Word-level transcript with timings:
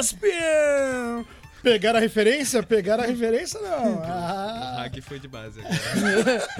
ESPN! 0.00 1.26
Pegaram 1.62 1.98
a 1.98 2.00
referência? 2.00 2.62
Pegaram 2.62 3.04
a 3.04 3.06
referência, 3.06 3.60
não. 3.60 4.00
Ah. 4.80 4.84
Aqui 4.84 5.02
foi 5.02 5.18
de 5.18 5.28
base. 5.28 5.60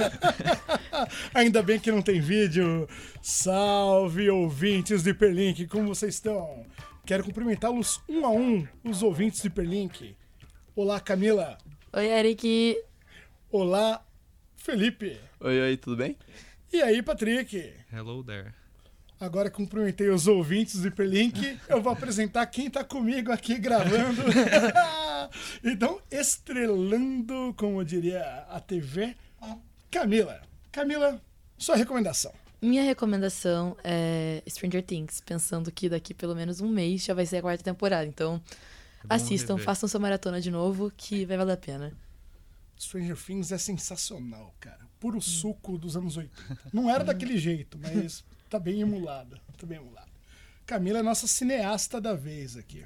Ainda 1.33 1.63
bem 1.63 1.81
que 1.81 1.91
não 1.91 2.03
tem 2.03 2.21
vídeo. 2.21 2.87
Salve, 3.23 4.29
ouvintes 4.29 5.03
do 5.03 5.09
Hiperlink, 5.09 5.67
como 5.69 5.89
vocês 5.89 6.15
estão? 6.15 6.67
Quero 7.07 7.25
cumprimentá-los 7.25 8.03
um 8.07 8.27
a 8.27 8.31
um, 8.31 8.69
os 8.85 9.03
ouvintes 9.03 9.41
do 9.41 9.47
Hiperlink. 9.47 10.15
Olá, 10.77 11.01
Camila. 11.01 11.57
Oi, 11.95 12.07
Eric. 12.07 12.77
Olá, 13.51 14.05
Felipe. 14.55 15.19
Oi, 15.41 15.61
oi, 15.61 15.77
tudo 15.79 15.97
bem? 15.97 16.19
E 16.71 16.83
aí, 16.83 17.01
Patrick? 17.03 17.73
Hello 17.91 18.23
there. 18.23 18.60
Agora 19.21 19.51
cumprimentei 19.51 20.09
os 20.09 20.27
ouvintes 20.27 20.81
do 20.81 20.89
Hiperlink, 20.89 21.61
eu 21.69 21.83
vou 21.83 21.93
apresentar 21.93 22.47
quem 22.47 22.71
tá 22.71 22.83
comigo 22.83 23.31
aqui 23.31 23.59
gravando. 23.59 24.23
então, 25.63 26.01
estrelando, 26.11 27.55
como 27.59 27.85
diria 27.85 28.25
a 28.49 28.59
TV, 28.59 29.15
Camila. 29.91 30.41
Camila, 30.73 31.21
sua 31.59 31.77
recomendação. 31.77 32.33
Minha 32.63 32.83
recomendação 32.83 33.77
é 33.85 34.43
Stranger 34.49 34.83
Things, 34.83 35.21
pensando 35.21 35.71
que 35.71 35.91
daqui 35.91 36.15
pelo 36.15 36.35
menos 36.35 36.63
um 36.63 36.69
mês 36.69 37.05
já 37.05 37.13
vai 37.13 37.27
ser 37.27 37.39
a 37.39 37.43
quarta 37.43 37.63
temporada. 37.63 38.07
Então, 38.07 38.41
assistam, 39.07 39.55
rever. 39.55 39.67
façam 39.67 39.87
sua 39.87 40.01
maratona 40.01 40.41
de 40.41 40.51
novo, 40.51 40.91
que 40.97 41.27
vai 41.27 41.37
valer 41.37 41.53
a 41.53 41.57
pena. 41.59 41.93
Stranger 42.79 43.17
Things 43.17 43.53
é 43.53 43.59
sensacional, 43.59 44.55
cara. 44.59 44.81
Puro 44.99 45.21
suco 45.21 45.77
dos 45.77 45.95
anos 45.95 46.17
80. 46.17 46.71
Não 46.73 46.89
era 46.89 47.05
daquele 47.05 47.37
jeito, 47.37 47.79
mas 47.79 48.25
tá 48.51 48.59
bem 48.59 48.81
emulada. 48.81 49.41
Tá 49.57 49.67
bem 49.67 49.79
emulada. 49.79 50.11
Camila 50.67 50.99
é 50.99 51.03
nossa 51.03 51.27
cineasta 51.27 52.01
da 52.01 52.15
vez 52.15 52.57
aqui. 52.57 52.85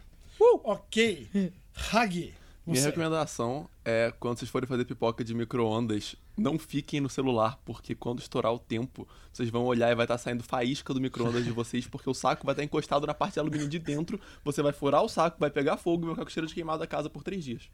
Ok. 0.63 1.53
Hagi. 1.93 2.35
Minha 2.67 2.81
Você. 2.81 2.87
recomendação 2.87 3.69
é 3.85 4.13
quando 4.19 4.39
vocês 4.39 4.51
forem 4.51 4.67
fazer 4.67 4.87
pipoca 4.87 5.23
de 5.23 5.35
micro-ondas, 5.35 6.17
não 6.35 6.59
fiquem 6.59 6.99
no 6.99 7.11
celular, 7.11 7.61
porque 7.63 7.95
quando 7.95 8.21
estourar 8.21 8.55
o 8.55 8.59
tempo, 8.59 9.07
vocês 9.31 9.51
vão 9.51 9.65
olhar 9.65 9.91
e 9.91 9.95
vai 9.95 10.05
estar 10.05 10.17
saindo 10.17 10.43
faísca 10.43 10.95
do 10.95 11.01
micro-ondas 11.01 11.45
de 11.45 11.51
vocês, 11.51 11.87
porque 11.87 12.09
o 12.09 12.15
saco 12.15 12.47
vai 12.47 12.55
estar 12.55 12.65
encostado 12.65 13.07
na 13.07 13.13
parte 13.13 13.35
de 13.35 13.41
alumínio 13.41 13.69
de 13.69 13.79
dentro, 13.79 14.19
você 14.43 14.63
vai 14.63 14.73
furar 14.73 15.03
o 15.03 15.09
saco, 15.11 15.39
vai 15.39 15.51
pegar 15.51 15.77
fogo 15.77 16.05
e 16.05 16.07
vai 16.07 16.15
ficar 16.15 16.25
com 16.25 16.31
cheiro 16.31 16.47
de 16.47 16.55
queimado 16.55 16.79
da 16.79 16.87
casa 16.87 17.11
por 17.11 17.23
três 17.23 17.45
dias. 17.45 17.69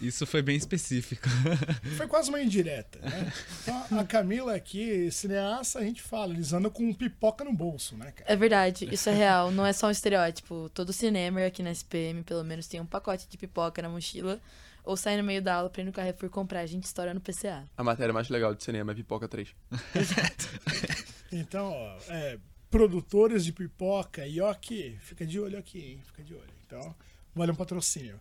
Isso 0.00 0.26
foi 0.26 0.42
bem 0.42 0.56
específico. 0.56 1.28
Foi 1.96 2.06
quase 2.06 2.28
uma 2.28 2.40
indireta, 2.40 3.00
né? 3.00 3.32
Então, 3.62 3.98
a 3.98 4.04
Camila 4.04 4.54
aqui, 4.54 5.10
cineasta, 5.10 5.80
a 5.80 5.82
gente 5.82 6.00
fala, 6.00 6.32
eles 6.32 6.52
andam 6.52 6.70
com 6.70 6.92
pipoca 6.94 7.44
no 7.44 7.52
bolso, 7.52 7.96
né, 7.96 8.12
cara? 8.12 8.32
É 8.32 8.36
verdade, 8.36 8.88
isso 8.92 9.08
é 9.08 9.14
real, 9.14 9.50
não 9.50 9.66
é 9.66 9.72
só 9.72 9.88
um 9.88 9.90
estereótipo. 9.90 10.70
Todo 10.72 10.92
cinema 10.92 11.44
aqui 11.44 11.62
na 11.62 11.72
SPM, 11.72 12.22
pelo 12.22 12.44
menos, 12.44 12.68
tem 12.68 12.80
um 12.80 12.86
pacote 12.86 13.26
de 13.28 13.36
pipoca 13.36 13.82
na 13.82 13.88
mochila, 13.88 14.40
ou 14.84 14.96
sai 14.96 15.16
no 15.16 15.24
meio 15.24 15.42
da 15.42 15.54
aula 15.54 15.68
pra 15.68 15.82
ir 15.82 15.84
no 15.84 15.92
Carrefour 15.92 16.30
comprar, 16.30 16.60
a 16.60 16.66
gente 16.66 16.84
estoura 16.84 17.12
no 17.12 17.20
PCA. 17.20 17.68
A 17.76 17.82
matéria 17.82 18.12
mais 18.12 18.28
legal 18.28 18.54
de 18.54 18.62
cinema 18.62 18.92
é 18.92 18.94
Pipoca 18.94 19.26
3. 19.26 19.48
Então, 21.30 21.72
ó, 21.72 21.98
é, 22.08 22.38
produtores 22.70 23.44
de 23.44 23.52
pipoca, 23.52 24.26
Yoki, 24.26 24.96
fica 25.00 25.26
de 25.26 25.38
olho 25.38 25.58
aqui, 25.58 25.78
hein? 25.78 26.00
Fica 26.06 26.22
de 26.22 26.34
olho. 26.34 26.54
Então, 26.66 26.94
vale 27.34 27.52
um 27.52 27.54
patrocínio. 27.54 28.18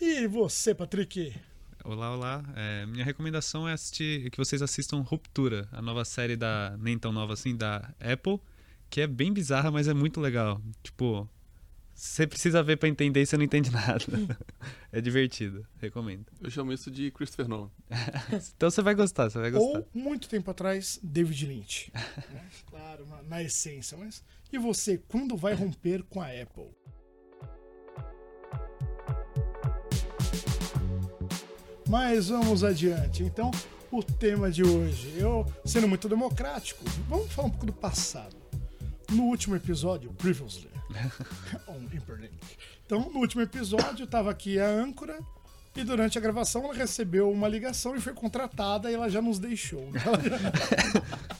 E 0.00 0.28
você, 0.28 0.72
Patrick? 0.74 1.34
Olá, 1.84 2.14
olá. 2.14 2.44
É, 2.54 2.86
minha 2.86 3.04
recomendação 3.04 3.68
é 3.68 3.72
assistir 3.72 4.30
que 4.30 4.38
vocês 4.38 4.62
assistam 4.62 5.00
Ruptura, 5.00 5.68
a 5.72 5.82
nova 5.82 6.04
série 6.04 6.36
da 6.36 6.76
nem 6.78 6.96
tão 6.96 7.10
nova 7.12 7.32
assim 7.32 7.56
da 7.56 7.92
Apple, 7.98 8.38
que 8.88 9.00
é 9.00 9.08
bem 9.08 9.32
bizarra, 9.32 9.72
mas 9.72 9.88
é 9.88 9.94
muito 9.94 10.20
legal. 10.20 10.62
Tipo, 10.84 11.28
você 11.92 12.28
precisa 12.28 12.62
ver 12.62 12.76
pra 12.76 12.88
entender 12.88 13.22
e 13.22 13.26
você 13.26 13.36
não 13.36 13.44
entende 13.44 13.70
nada. 13.74 14.04
é 14.92 15.00
divertido, 15.00 15.66
recomendo. 15.78 16.26
Eu 16.40 16.48
chamo 16.48 16.72
isso 16.72 16.92
de 16.92 17.10
Christopher 17.10 17.48
Nolan. 17.48 17.70
Então 18.56 18.70
você 18.70 18.82
vai 18.82 18.94
gostar, 18.94 19.30
você 19.30 19.38
vai 19.40 19.50
gostar. 19.50 19.78
Ou, 19.80 19.88
muito 19.92 20.28
tempo 20.28 20.48
atrás, 20.48 21.00
David 21.02 21.44
Lynch. 21.44 21.90
né? 21.92 22.46
Claro, 22.66 23.04
na, 23.04 23.22
na 23.24 23.42
essência. 23.42 23.98
Mas 23.98 24.22
e 24.52 24.58
você, 24.58 24.98
quando 25.08 25.36
vai 25.36 25.54
romper 25.54 26.04
com 26.04 26.20
a 26.20 26.26
Apple? 26.26 26.70
Mas 31.88 32.28
vamos 32.28 32.62
adiante. 32.62 33.22
Então, 33.22 33.50
o 33.90 34.02
tema 34.02 34.50
de 34.50 34.62
hoje, 34.62 35.14
eu 35.16 35.46
sendo 35.64 35.88
muito 35.88 36.08
democrático, 36.08 36.84
vamos 37.08 37.32
falar 37.32 37.48
um 37.48 37.50
pouco 37.50 37.66
do 37.66 37.72
passado. 37.72 38.36
No 39.10 39.24
último 39.24 39.56
episódio, 39.56 40.12
Previously, 40.12 40.68
on 41.66 41.86
Hyperlink. 41.90 42.34
Então, 42.84 43.10
no 43.10 43.20
último 43.20 43.42
episódio, 43.42 44.04
estava 44.04 44.30
aqui 44.30 44.58
a 44.58 44.68
âncora 44.68 45.18
e 45.74 45.82
durante 45.82 46.18
a 46.18 46.20
gravação 46.20 46.64
ela 46.64 46.74
recebeu 46.74 47.30
uma 47.30 47.48
ligação 47.48 47.96
e 47.96 48.00
foi 48.00 48.12
contratada 48.12 48.90
e 48.90 48.94
ela 48.94 49.08
já 49.08 49.22
nos 49.22 49.38
deixou. 49.38 49.90
né? 49.90 50.00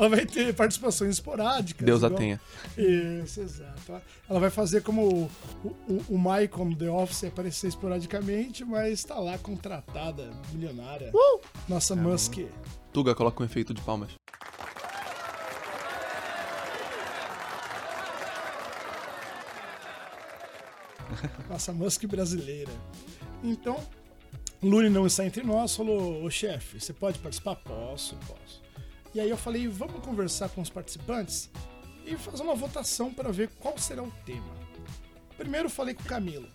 Ela, 0.00 0.08
vai 0.08 0.24
ter 0.24 0.54
participações 0.54 1.16
esporádicas. 1.16 1.84
Deus 1.84 2.02
a 2.02 2.06
igual- 2.06 2.18
tenha. 2.18 2.40
Isso, 2.78 3.40
exato. 3.42 4.00
Ela- 4.28 4.40
vai 4.40 4.48
fazer 4.48 4.82
como 4.82 5.06
o, 5.06 5.30
o, 5.86 6.04
o 6.14 6.18
Michael 6.18 6.64
no 6.64 6.74
The 6.74 6.88
Office 6.88 7.24
aparecer 7.24 7.68
esporadicamente, 7.68 8.64
mas 8.64 8.92
está 8.94 9.16
lá 9.16 9.36
contratada, 9.36 10.30
milionária. 10.52 11.12
Nossa 11.68 11.94
Musk. 11.94 12.38
Tuga, 12.94 13.14
coloca 13.14 13.42
um 13.42 13.46
efeito 13.46 13.74
de 13.74 13.82
palmas. 13.82 14.10
Nossa 21.48 21.72
Musk 21.72 22.04
brasileira. 22.06 22.70
Então, 23.42 23.76
Lune 24.62 24.88
não 24.88 25.06
está 25.06 25.24
entre 25.24 25.42
nós, 25.42 25.74
falou, 25.74 26.22
ô 26.24 26.30
chefe, 26.30 26.80
você 26.80 26.92
pode 26.92 27.18
participar? 27.18 27.56
Posso, 27.56 28.16
posso. 28.26 28.60
E 29.14 29.20
aí 29.20 29.28
eu 29.28 29.36
falei, 29.36 29.66
vamos 29.66 30.04
conversar 30.04 30.48
com 30.50 30.60
os 30.60 30.70
participantes 30.70 31.50
e 32.06 32.16
fazer 32.16 32.42
uma 32.42 32.54
votação 32.54 33.12
para 33.12 33.32
ver 33.32 33.48
qual 33.58 33.76
será 33.78 34.02
o 34.02 34.10
tema. 34.24 34.54
Primeiro 35.36 35.68
falei 35.68 35.94
com 35.94 36.04
Camila. 36.04 36.48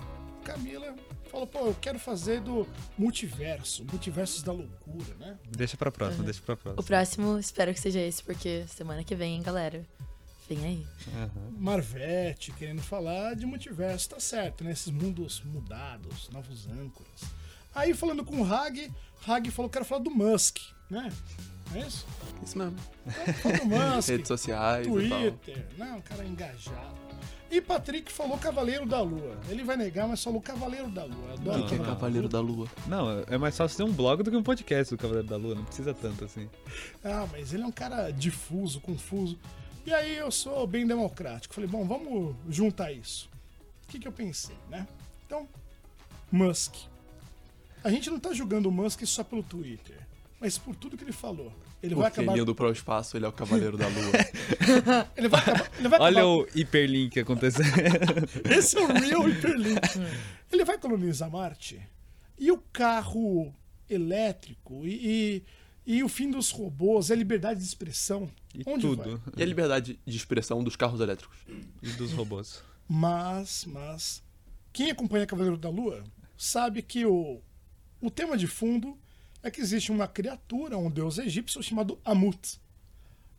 Camila 0.43 0.95
falou, 1.29 1.47
pô, 1.47 1.59
eu 1.67 1.75
quero 1.81 1.99
fazer 1.99 2.39
do 2.39 2.67
multiverso, 2.97 3.83
multiversos 3.85 4.43
da 4.43 4.51
loucura, 4.51 5.15
né? 5.15 5.37
Deixa 5.49 5.75
pra 5.75 5.91
próxima, 5.91 6.23
deixa 6.23 6.41
pra 6.41 6.55
próxima. 6.55 6.81
O 6.81 6.85
próximo, 6.85 7.39
espero 7.39 7.73
que 7.73 7.79
seja 7.79 7.99
esse, 7.99 8.23
porque 8.23 8.65
semana 8.67 9.03
que 9.03 9.15
vem, 9.15 9.35
hein, 9.35 9.41
galera. 9.41 9.83
Vem 10.47 10.63
aí. 10.63 10.87
Aham. 11.15 11.51
Marvete 11.57 12.51
querendo 12.51 12.81
falar 12.81 13.35
de 13.35 13.45
multiverso, 13.45 14.09
tá 14.09 14.19
certo, 14.19 14.63
né? 14.63 14.71
Esses 14.71 14.91
mundos 14.91 15.41
mudados, 15.43 16.29
novos 16.29 16.67
âncoras. 16.67 17.21
Aí 17.73 17.93
falando 17.93 18.23
com 18.23 18.41
o 18.41 18.45
Hag, 18.45 18.91
Hag 19.27 19.51
falou 19.51 19.69
que 19.69 19.77
era 19.77 19.83
falar 19.83 20.01
do 20.01 20.11
Musk, 20.11 20.59
né? 20.89 21.11
É 21.73 21.79
isso? 21.79 22.05
Isso 22.43 22.57
mesmo. 22.57 22.75
Então, 23.05 23.51
do 23.51 23.65
Musk, 23.95 24.09
Redes 24.09 24.27
sociais 24.27 24.87
e. 24.87 24.89
Twitter, 24.89 25.65
né? 25.77 25.93
Um 25.93 26.01
cara 26.01 26.25
engajado. 26.25 27.05
E 27.49 27.61
Patrick 27.61 28.11
falou 28.11 28.37
Cavaleiro 28.37 28.85
da 28.85 29.01
Lua. 29.01 29.37
Ele 29.49 29.63
vai 29.63 29.77
negar, 29.77 30.07
mas 30.07 30.23
falou 30.23 30.41
Cavaleiro 30.41 30.89
da 30.89 31.05
Lua. 31.05 31.33
Adoro 31.33 31.59
Não, 31.59 31.67
Que 31.67 31.75
é 31.75 31.77
não. 31.77 31.85
Cavaleiro 31.85 32.27
da 32.27 32.39
Lua. 32.39 32.67
Não, 32.87 33.23
é 33.27 33.37
mais 33.37 33.55
fácil 33.55 33.77
ter 33.77 33.83
um 33.83 33.93
blog 33.93 34.23
do 34.23 34.31
que 34.31 34.35
um 34.37 34.43
podcast 34.43 34.93
do 34.93 34.97
Cavaleiro 34.97 35.27
da 35.27 35.37
Lua, 35.37 35.55
não 35.55 35.63
precisa 35.63 35.93
tanto 35.93 36.25
assim. 36.25 36.49
Ah, 37.03 37.27
mas 37.31 37.53
ele 37.53 37.63
é 37.63 37.65
um 37.65 37.71
cara 37.71 38.11
difuso, 38.11 38.81
confuso. 38.81 39.37
E 39.85 39.93
aí 39.93 40.17
eu 40.17 40.31
sou 40.31 40.65
bem 40.65 40.85
democrático. 40.87 41.53
Falei, 41.53 41.69
bom, 41.69 41.85
vamos 41.85 42.35
juntar 42.49 42.91
isso. 42.91 43.29
O 43.83 43.91
que, 43.91 43.99
que 43.99 44.07
eu 44.07 44.11
pensei, 44.11 44.55
né? 44.69 44.87
Então, 45.25 45.47
Musk. 46.31 46.73
A 47.83 47.89
gente 47.91 48.09
não 48.09 48.19
tá 48.19 48.33
julgando 48.33 48.67
o 48.67 48.71
Musk 48.71 49.05
só 49.05 49.23
pelo 49.23 49.43
Twitter, 49.43 49.99
mas 50.39 50.57
por 50.57 50.75
tudo 50.75 50.97
que 50.97 51.03
ele 51.03 51.11
falou. 51.11 51.51
Ele 51.81 51.93
vai 51.95 52.07
acabar. 52.07 52.37
indo 52.37 52.55
pro 52.55 52.71
espaço, 52.71 53.15
ele 53.15 53.25
é 53.25 53.27
o 53.27 53.31
Cavaleiro 53.31 53.77
da 53.77 53.87
Lua. 53.87 54.11
Ele 55.15 55.27
vai 55.27 55.39
acabar. 55.39 55.71
Ele 55.77 55.87
vai 55.87 55.99
Olha 55.99 56.21
acabar- 56.21 56.35
o 56.35 56.47
hiperlink 56.55 57.19
acontecendo. 57.19 57.67
Esse 58.49 58.77
é 58.77 58.81
o 58.81 58.87
real 58.87 59.29
hiperlink. 59.29 59.79
Ele 60.51 60.65
vai 60.65 60.79
colonizar 60.79 61.29
Marte. 61.29 61.79
E 62.39 62.51
o 62.51 62.57
carro 62.73 63.53
elétrico 63.89 64.85
e, 64.85 65.43
e, 65.85 65.95
e 65.97 66.03
o 66.03 66.09
fim 66.09 66.31
dos 66.31 66.49
robôs, 66.49 67.11
a 67.11 67.15
liberdade 67.15 67.59
de 67.59 67.65
expressão. 67.65 68.29
E 68.53 68.63
Onde 68.65 68.81
tudo. 68.81 69.21
e 69.37 69.43
a 69.43 69.45
liberdade 69.45 69.99
de 70.05 70.17
expressão 70.17 70.63
dos 70.63 70.75
carros 70.75 70.99
elétricos? 70.99 71.37
E 71.83 71.89
dos 71.91 72.11
robôs. 72.13 72.63
Mas, 72.87 73.65
mas, 73.67 74.23
quem 74.73 74.89
acompanha 74.89 75.27
Cavaleiro 75.27 75.57
da 75.57 75.69
Lua 75.69 76.03
sabe 76.37 76.81
que 76.81 77.05
o, 77.05 77.41
o 78.01 78.09
tema 78.09 78.35
de 78.37 78.47
fundo 78.47 78.97
é 79.45 79.51
que 79.51 79.61
existe 79.61 79.91
uma 79.91 80.07
criatura, 80.07 80.75
um 80.75 80.89
deus 80.89 81.19
egípcio 81.19 81.61
chamado 81.61 81.99
Amut. 82.03 82.59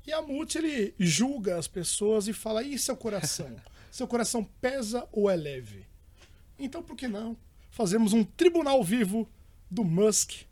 E 0.06 0.12
Amut, 0.12 0.56
ele 0.56 0.94
julga 1.00 1.58
as 1.58 1.66
pessoas 1.66 2.28
e 2.28 2.32
fala, 2.32 2.62
e 2.62 2.78
seu 2.78 2.96
coração? 2.96 3.54
Seu 3.90 4.06
coração 4.06 4.44
pesa 4.60 5.08
ou 5.10 5.30
é 5.30 5.34
leve? 5.34 5.86
Então, 6.58 6.82
por 6.82 6.94
que 6.94 7.08
não? 7.08 7.34
Fazemos 7.70 8.12
um 8.12 8.22
tribunal 8.22 8.84
vivo 8.84 9.26
do 9.70 9.82
Musk, 9.82 10.42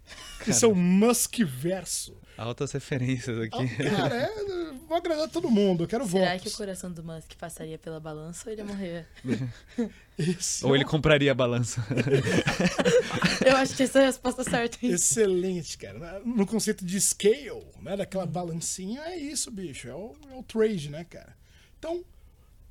e 0.46 0.52
seu 0.52 0.74
Musk 0.74 1.40
verso. 1.44 2.16
Altas 2.38 2.72
referências 2.72 3.38
Ah, 3.38 3.44
aqui. 3.44 3.76
Cara, 3.76 4.16
é 4.16 4.63
vou 4.94 4.98
agradar 5.00 5.28
todo 5.28 5.50
mundo, 5.50 5.84
eu 5.84 5.88
quero 5.88 6.06
Será 6.08 6.30
votos. 6.32 6.42
que 6.42 6.48
o 6.54 6.56
coração 6.56 6.92
do 6.92 7.02
Musk 7.02 7.32
passaria 7.36 7.76
pela 7.78 7.98
balança 7.98 8.44
ou 8.46 8.52
ele 8.52 8.60
ia 8.62 8.66
morrer? 8.66 9.06
Esse 10.16 10.64
Ou 10.64 10.74
é 10.74 10.78
ele 10.78 10.84
um- 10.84 10.88
compraria 10.88 11.32
a 11.32 11.34
balança. 11.34 11.84
Eu 13.44 13.56
acho 13.56 13.74
que 13.76 13.82
essa 13.82 13.98
é 13.98 14.02
a 14.02 14.06
resposta 14.06 14.44
certa. 14.44 14.78
Excelente, 14.86 15.76
cara. 15.76 16.20
No 16.24 16.46
conceito 16.46 16.84
de 16.84 17.00
scale, 17.00 17.64
né? 17.82 17.96
Daquela 17.96 18.24
balancinha, 18.24 19.00
é 19.02 19.16
isso, 19.18 19.50
bicho. 19.50 19.88
É 19.88 19.94
o, 19.94 20.14
é 20.30 20.34
o 20.36 20.42
trade, 20.44 20.88
né, 20.88 21.02
cara? 21.04 21.36
Então, 21.78 22.04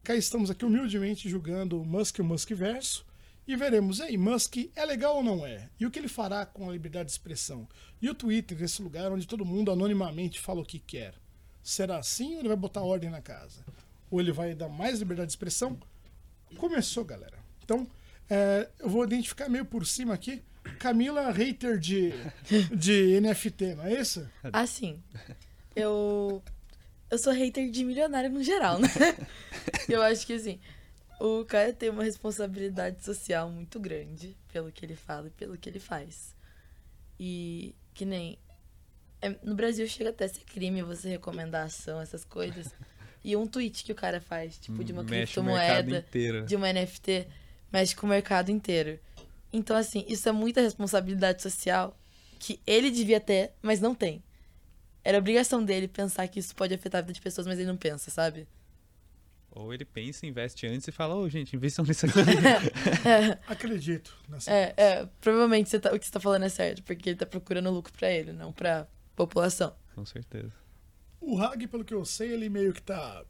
cá 0.03 0.15
estamos 0.15 0.49
aqui 0.49 0.63
humildemente 0.63 1.29
julgando 1.29 1.81
o 1.81 1.85
Musk 1.85 2.17
e 2.19 2.21
o 2.21 2.25
Musk 2.25 2.51
verso. 2.51 3.05
E 3.45 3.57
veremos 3.57 3.99
aí, 3.99 4.17
Musk 4.17 4.55
é 4.73 4.85
legal 4.85 5.17
ou 5.17 5.23
não 5.23 5.45
é? 5.45 5.67
E 5.77 5.85
o 5.85 5.91
que 5.91 5.99
ele 5.99 6.07
fará 6.07 6.45
com 6.45 6.69
a 6.69 6.71
liberdade 6.71 7.07
de 7.07 7.11
expressão? 7.11 7.67
E 8.01 8.09
o 8.09 8.15
Twitter, 8.15 8.61
esse 8.63 8.81
lugar 8.81 9.11
onde 9.11 9.27
todo 9.27 9.43
mundo 9.43 9.69
anonimamente 9.69 10.39
fala 10.39 10.61
o 10.61 10.65
que 10.65 10.79
quer. 10.79 11.13
Será 11.63 11.97
assim 11.97 12.33
ou 12.33 12.39
ele 12.39 12.49
vai 12.49 12.57
botar 12.57 12.81
ordem 12.81 13.09
na 13.09 13.21
casa? 13.21 13.63
Ou 14.11 14.19
ele 14.19 14.31
vai 14.31 14.53
dar 14.53 14.67
mais 14.67 14.99
liberdade 14.99 15.27
de 15.27 15.31
expressão? 15.31 15.79
Começou, 16.57 17.05
galera. 17.05 17.37
Então, 17.63 17.87
é, 18.29 18.69
eu 18.79 18.89
vou 18.89 19.03
identificar 19.05 19.49
meio 19.49 19.65
por 19.65 19.87
cima 19.87 20.13
aqui. 20.13 20.43
Camila, 20.79 21.31
hater 21.31 21.77
de, 21.79 22.11
de 22.75 23.19
NFT, 23.21 23.75
não 23.75 23.85
é 23.85 23.93
isso? 23.93 24.27
Assim, 24.51 25.01
eu. 25.75 26.43
Eu 27.09 27.17
sou 27.17 27.31
hater 27.31 27.69
de 27.69 27.83
milionário 27.83 28.29
no 28.29 28.43
geral, 28.43 28.79
né? 28.79 28.87
Eu 29.87 30.01
acho 30.01 30.25
que 30.25 30.33
assim, 30.33 30.59
o 31.19 31.45
cara 31.45 31.71
tem 31.71 31.89
uma 31.89 32.03
responsabilidade 32.03 33.03
social 33.03 33.49
muito 33.49 33.79
grande 33.79 34.35
pelo 34.51 34.71
que 34.71 34.83
ele 34.83 34.95
fala 34.95 35.27
e 35.27 35.31
pelo 35.31 35.57
que 35.57 35.69
ele 35.69 35.79
faz. 35.79 36.35
E 37.19 37.75
que 37.93 38.03
nem. 38.03 38.37
É- 39.27 39.35
no 39.43 39.55
Brasil 39.55 39.87
chega 39.87 40.09
até 40.11 40.25
a 40.25 40.29
ser 40.29 40.41
crime 40.45 40.81
você 40.83 41.09
recomendar 41.09 41.65
ação, 41.65 41.99
essas 42.01 42.23
coisas. 42.25 42.73
E 43.23 43.35
um 43.35 43.47
tweet 43.47 43.83
que 43.83 43.91
o 43.91 43.95
cara 43.95 44.19
faz, 44.19 44.57
tipo, 44.57 44.83
de 44.83 44.91
uma 44.91 45.01
Mexe 45.03 45.33
criptomoeda 45.33 46.05
de 46.45 46.55
uma 46.55 46.67
NFT 46.71 47.27
mexe 47.71 47.95
com 47.95 48.05
o 48.05 48.09
mercado 48.09 48.51
inteiro. 48.51 48.99
Então, 49.51 49.75
assim, 49.77 50.03
isso 50.07 50.27
é 50.27 50.31
muita 50.31 50.61
responsabilidade 50.61 51.41
social 51.41 51.97
que 52.39 52.59
ele 52.67 52.91
devia 52.91 53.19
ter, 53.21 53.53
mas 53.61 53.79
não 53.79 53.95
tem. 53.95 54.21
Era 55.03 55.17
obrigação 55.17 55.63
dele 55.63 55.87
pensar 55.87 56.27
que 56.27 56.39
isso 56.39 56.53
pode 56.55 56.73
afetar 56.73 56.99
a 56.99 57.01
vida 57.01 57.13
de 57.13 57.21
pessoas, 57.21 57.47
mas 57.47 57.57
ele 57.59 57.67
não 57.67 57.77
pensa, 57.77 58.11
sabe? 58.11 58.47
Ou 59.51 59.73
ele 59.73 59.85
pensa, 59.85 60.25
investe 60.25 60.65
antes 60.65 60.87
e 60.87 60.91
fala, 60.91 61.15
ô 61.15 61.29
gente, 61.29 61.55
invistam 61.55 61.85
nisso 61.85 62.05
aqui. 62.07 62.19
Acredito. 63.47 64.15
Nessa 64.27 64.51
É, 64.51 64.73
é 64.75 65.07
provavelmente 65.21 65.69
você 65.69 65.79
tá- 65.79 65.93
o 65.93 65.99
que 65.99 66.05
você 66.05 66.11
tá 66.11 66.19
falando 66.19 66.43
é 66.45 66.49
certo, 66.49 66.83
porque 66.83 67.09
ele 67.09 67.17
tá 67.17 67.25
procurando 67.25 67.69
lucro 67.69 67.93
pra 67.93 68.09
ele, 68.11 68.31
não 68.33 68.51
pra 68.51 68.87
população. 69.15 69.73
Com 69.95 70.05
certeza. 70.05 70.51
O 71.21 71.39
Hag, 71.41 71.67
pelo 71.67 71.83
que 71.85 71.93
eu 71.93 72.03
sei, 72.05 72.31
ele 72.33 72.49
meio 72.49 72.73
que 72.73 72.81
tá 72.81 73.23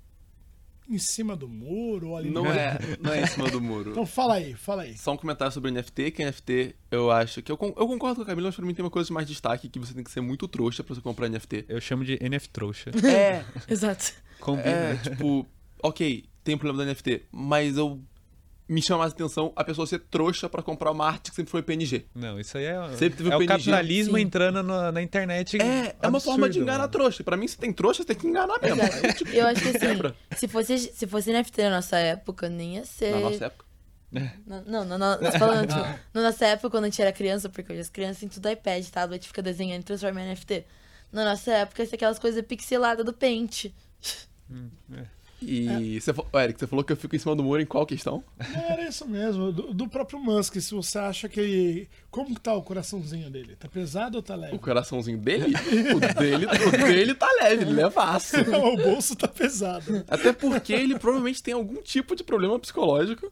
em 0.89 0.97
cima 0.97 1.35
do 1.35 1.47
muro 1.47 2.09
ou 2.09 2.17
ali 2.17 2.29
Não 2.29 2.43
no- 2.43 2.51
é, 2.51 2.77
não 2.99 3.13
é 3.13 3.21
em 3.21 3.27
cima 3.27 3.49
do 3.49 3.61
muro. 3.61 3.91
Então 3.91 4.05
fala 4.05 4.33
aí, 4.35 4.53
fala 4.53 4.81
aí. 4.83 4.97
Só 4.97 5.13
um 5.13 5.17
comentário 5.17 5.53
sobre 5.53 5.71
NFT, 5.71 6.11
que 6.11 6.23
NFT, 6.25 6.75
eu 6.91 7.09
acho 7.11 7.41
que. 7.41 7.51
Eu, 7.51 7.57
eu 7.61 7.87
concordo 7.87 8.17
com 8.17 8.21
a 8.23 8.25
Camila, 8.25 8.47
mas 8.49 8.55
pra 8.55 8.65
mim 8.65 8.73
tem 8.73 8.83
uma 8.83 8.91
coisa 8.91 9.07
de 9.07 9.13
mais 9.13 9.27
destaque 9.27 9.69
que 9.69 9.79
você 9.79 9.93
tem 9.93 10.03
que 10.03 10.11
ser 10.11 10.21
muito 10.21 10.47
trouxa 10.47 10.83
pra 10.83 10.93
você 10.95 11.01
comprar 11.01 11.29
NFT. 11.29 11.65
Eu 11.69 11.79
chamo 11.79 12.03
de 12.03 12.17
NF 12.21 12.49
trouxa. 12.49 12.89
É, 13.07 13.45
Exato. 13.71 14.13
Combina. 14.39 14.69
é, 14.69 14.95
tipo, 14.97 15.45
ok, 15.81 16.25
tem 16.43 16.55
um 16.55 16.57
problema 16.57 16.83
da 16.85 16.91
NFT, 16.91 17.23
mas 17.31 17.77
eu. 17.77 18.01
Me 18.73 18.81
chama 18.81 18.99
mais 19.01 19.13
atenção 19.13 19.53
a 19.55 19.63
pessoa 19.63 19.85
ser 19.85 19.99
trouxa 19.99 20.49
pra 20.49 20.61
comprar 20.63 20.89
uma 20.91 21.05
arte 21.05 21.29
que 21.29 21.35
sempre 21.35 21.51
foi 21.51 21.61
PNG. 21.61 22.05
Não, 22.15 22.39
isso 22.39 22.57
aí 22.57 22.65
é, 22.65 22.75
Sempre 22.97 23.17
teve 23.17 23.29
é 23.29 23.33
o 23.33 23.35
o 23.35 23.39
PNG. 23.39 23.47
capitalismo 23.47 24.17
Sim. 24.17 24.23
entrando 24.23 24.63
na, 24.63 24.91
na 24.91 25.01
internet. 25.01 25.61
É, 25.61 25.95
é 26.01 26.07
uma 26.07 26.19
forma 26.19 26.49
de 26.49 26.59
absurdo, 26.59 26.63
enganar 26.63 26.77
mano. 26.79 26.91
trouxa. 26.91 27.23
Pra 27.23 27.37
mim, 27.37 27.47
se 27.47 27.57
tem 27.57 27.71
trouxa, 27.71 28.01
você 28.01 28.07
tem 28.07 28.15
que 28.17 28.27
enganar 28.27 28.59
mesmo. 28.61 28.81
Exato. 28.81 29.05
Aí, 29.05 29.13
tipo, 29.13 29.31
Eu 29.31 29.45
acho 29.47 29.61
que 29.61 29.69
assim, 29.69 30.13
se 30.37 30.47
fosse, 30.47 30.77
se 30.79 31.05
fosse 31.07 31.31
NFT 31.31 31.61
na 31.63 31.69
nossa 31.69 31.97
época, 31.97 32.49
nem 32.49 32.75
ia 32.77 32.85
ser. 32.85 33.11
Na 33.11 33.19
nossa 33.19 33.45
época. 33.45 33.65
Na- 34.45 34.61
Não, 34.65 34.85
não, 34.85 34.97
não, 34.97 35.31
falando, 35.39 35.67
tipo, 35.67 35.81
na 36.13 36.21
nossa 36.21 36.45
época, 36.45 36.69
quando 36.69 36.83
a 36.83 36.87
gente 36.87 37.01
era 37.01 37.11
criança, 37.11 37.49
porque 37.49 37.71
hoje 37.71 37.81
as 37.81 37.89
crianças 37.89 38.19
têm 38.19 38.29
tudo 38.29 38.49
iPad, 38.49 38.85
tablet, 38.89 39.25
fica 39.27 39.41
desenhando 39.41 39.81
e 39.81 39.83
transforma 39.85 40.21
em 40.21 40.29
NFT. 40.31 40.65
Na 41.11 41.25
nossa 41.25 41.51
época, 41.51 41.81
ia 41.83 41.87
ser 41.89 41.95
aquelas 41.95 42.19
coisas 42.19 42.43
pixeladas 42.45 43.05
do 43.05 43.11
pente. 43.13 43.73
E 45.45 45.99
você, 46.01 46.13
fa- 46.13 46.23
Ô, 46.31 46.39
Eric, 46.39 46.59
você 46.59 46.67
falou 46.67 46.83
que 46.83 46.91
eu 46.93 46.97
fico 46.97 47.15
em 47.15 47.19
cima 47.19 47.35
do 47.35 47.43
muro 47.43 47.61
em 47.61 47.65
qual 47.65 47.85
questão? 47.85 48.23
Era 48.69 48.87
isso 48.87 49.07
mesmo, 49.07 49.51
do, 49.51 49.73
do 49.73 49.87
próprio 49.89 50.19
Musk. 50.19 50.55
Se 50.59 50.73
você 50.73 50.97
acha 50.99 51.27
que 51.29 51.39
ele. 51.39 51.89
Como 52.09 52.33
que 52.33 52.41
tá 52.41 52.53
o 52.53 52.61
coraçãozinho 52.63 53.29
dele? 53.29 53.55
Tá 53.55 53.67
pesado 53.67 54.17
ou 54.17 54.23
tá 54.23 54.35
leve? 54.35 54.55
O 54.55 54.59
coraçãozinho 54.59 55.17
dele? 55.17 55.53
O 55.95 55.99
dele, 56.19 56.45
o 56.45 56.71
dele 56.71 57.13
tá 57.15 57.27
leve, 57.41 57.63
ele 57.63 57.73
levaço. 57.73 58.35
o 58.41 58.77
bolso 58.77 59.15
tá 59.15 59.27
pesado. 59.27 60.03
Até 60.07 60.31
porque 60.33 60.73
ele 60.73 60.97
provavelmente 60.97 61.41
tem 61.43 61.53
algum 61.53 61.81
tipo 61.81 62.15
de 62.15 62.23
problema 62.23 62.57
psicológico. 62.59 63.31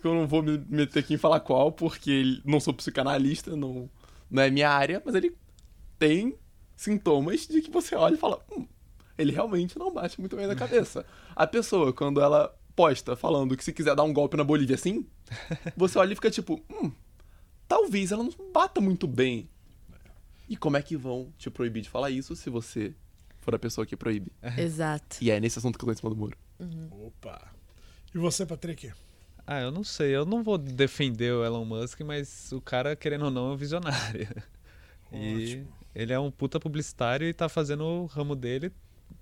Que 0.00 0.06
eu 0.06 0.14
não 0.14 0.28
vou 0.28 0.42
me 0.42 0.62
meter 0.68 1.00
aqui 1.00 1.14
em 1.14 1.18
falar 1.18 1.40
qual, 1.40 1.72
porque 1.72 2.40
não 2.44 2.60
sou 2.60 2.72
psicanalista, 2.72 3.56
não, 3.56 3.90
não 4.30 4.42
é 4.44 4.48
minha 4.48 4.70
área, 4.70 5.02
mas 5.04 5.12
ele 5.16 5.34
tem 5.98 6.36
sintomas 6.76 7.48
de 7.48 7.60
que 7.60 7.70
você 7.70 7.96
olha 7.96 8.14
e 8.14 8.18
fala. 8.18 8.40
Hum, 8.56 8.64
ele 9.18 9.32
realmente 9.32 9.78
não 9.78 9.92
bate 9.92 10.18
muito 10.20 10.36
bem 10.36 10.46
na 10.46 10.54
cabeça. 10.54 11.04
A 11.34 11.46
pessoa, 11.46 11.92
quando 11.92 12.20
ela 12.20 12.56
posta 12.76 13.16
falando 13.16 13.56
que 13.56 13.64
se 13.64 13.72
quiser 13.72 13.96
dar 13.96 14.04
um 14.04 14.12
golpe 14.12 14.36
na 14.36 14.44
Bolívia 14.44 14.76
assim, 14.76 15.04
você 15.76 15.98
olha 15.98 16.12
e 16.12 16.14
fica 16.14 16.30
tipo, 16.30 16.62
hum, 16.70 16.92
talvez 17.66 18.12
ela 18.12 18.22
não 18.22 18.32
bata 18.52 18.80
muito 18.80 19.06
bem. 19.08 19.48
E 20.48 20.56
como 20.56 20.76
é 20.76 20.82
que 20.82 20.96
vão 20.96 21.32
te 21.36 21.50
proibir 21.50 21.82
de 21.82 21.90
falar 21.90 22.10
isso 22.10 22.34
se 22.36 22.48
você 22.48 22.94
for 23.40 23.54
a 23.54 23.58
pessoa 23.58 23.84
que 23.84 23.96
proíbe? 23.96 24.32
Exato. 24.56 25.18
E 25.20 25.30
é 25.30 25.40
nesse 25.40 25.58
assunto 25.58 25.76
que 25.76 25.84
eu 25.84 25.86
tô 25.86 25.92
em 25.92 25.96
cima 25.96 26.10
do 26.10 26.16
muro. 26.16 26.38
Opa. 26.90 27.52
E 28.14 28.18
você, 28.18 28.46
Patrick? 28.46 28.92
Ah, 29.46 29.60
eu 29.60 29.70
não 29.70 29.82
sei. 29.82 30.14
Eu 30.14 30.24
não 30.24 30.42
vou 30.42 30.56
defender 30.56 31.32
o 31.32 31.44
Elon 31.44 31.64
Musk, 31.64 32.00
mas 32.00 32.52
o 32.52 32.60
cara, 32.60 32.94
querendo 32.94 33.26
ou 33.26 33.30
não, 33.30 33.50
é 33.50 33.52
um 33.54 33.56
visionário. 33.56 34.28
E 35.10 35.54
Ótimo. 35.54 35.68
ele 35.94 36.12
é 36.12 36.20
um 36.20 36.30
puta 36.30 36.60
publicitário 36.60 37.26
e 37.26 37.32
tá 37.32 37.48
fazendo 37.48 37.82
o 37.82 38.04
ramo 38.04 38.36
dele 38.36 38.70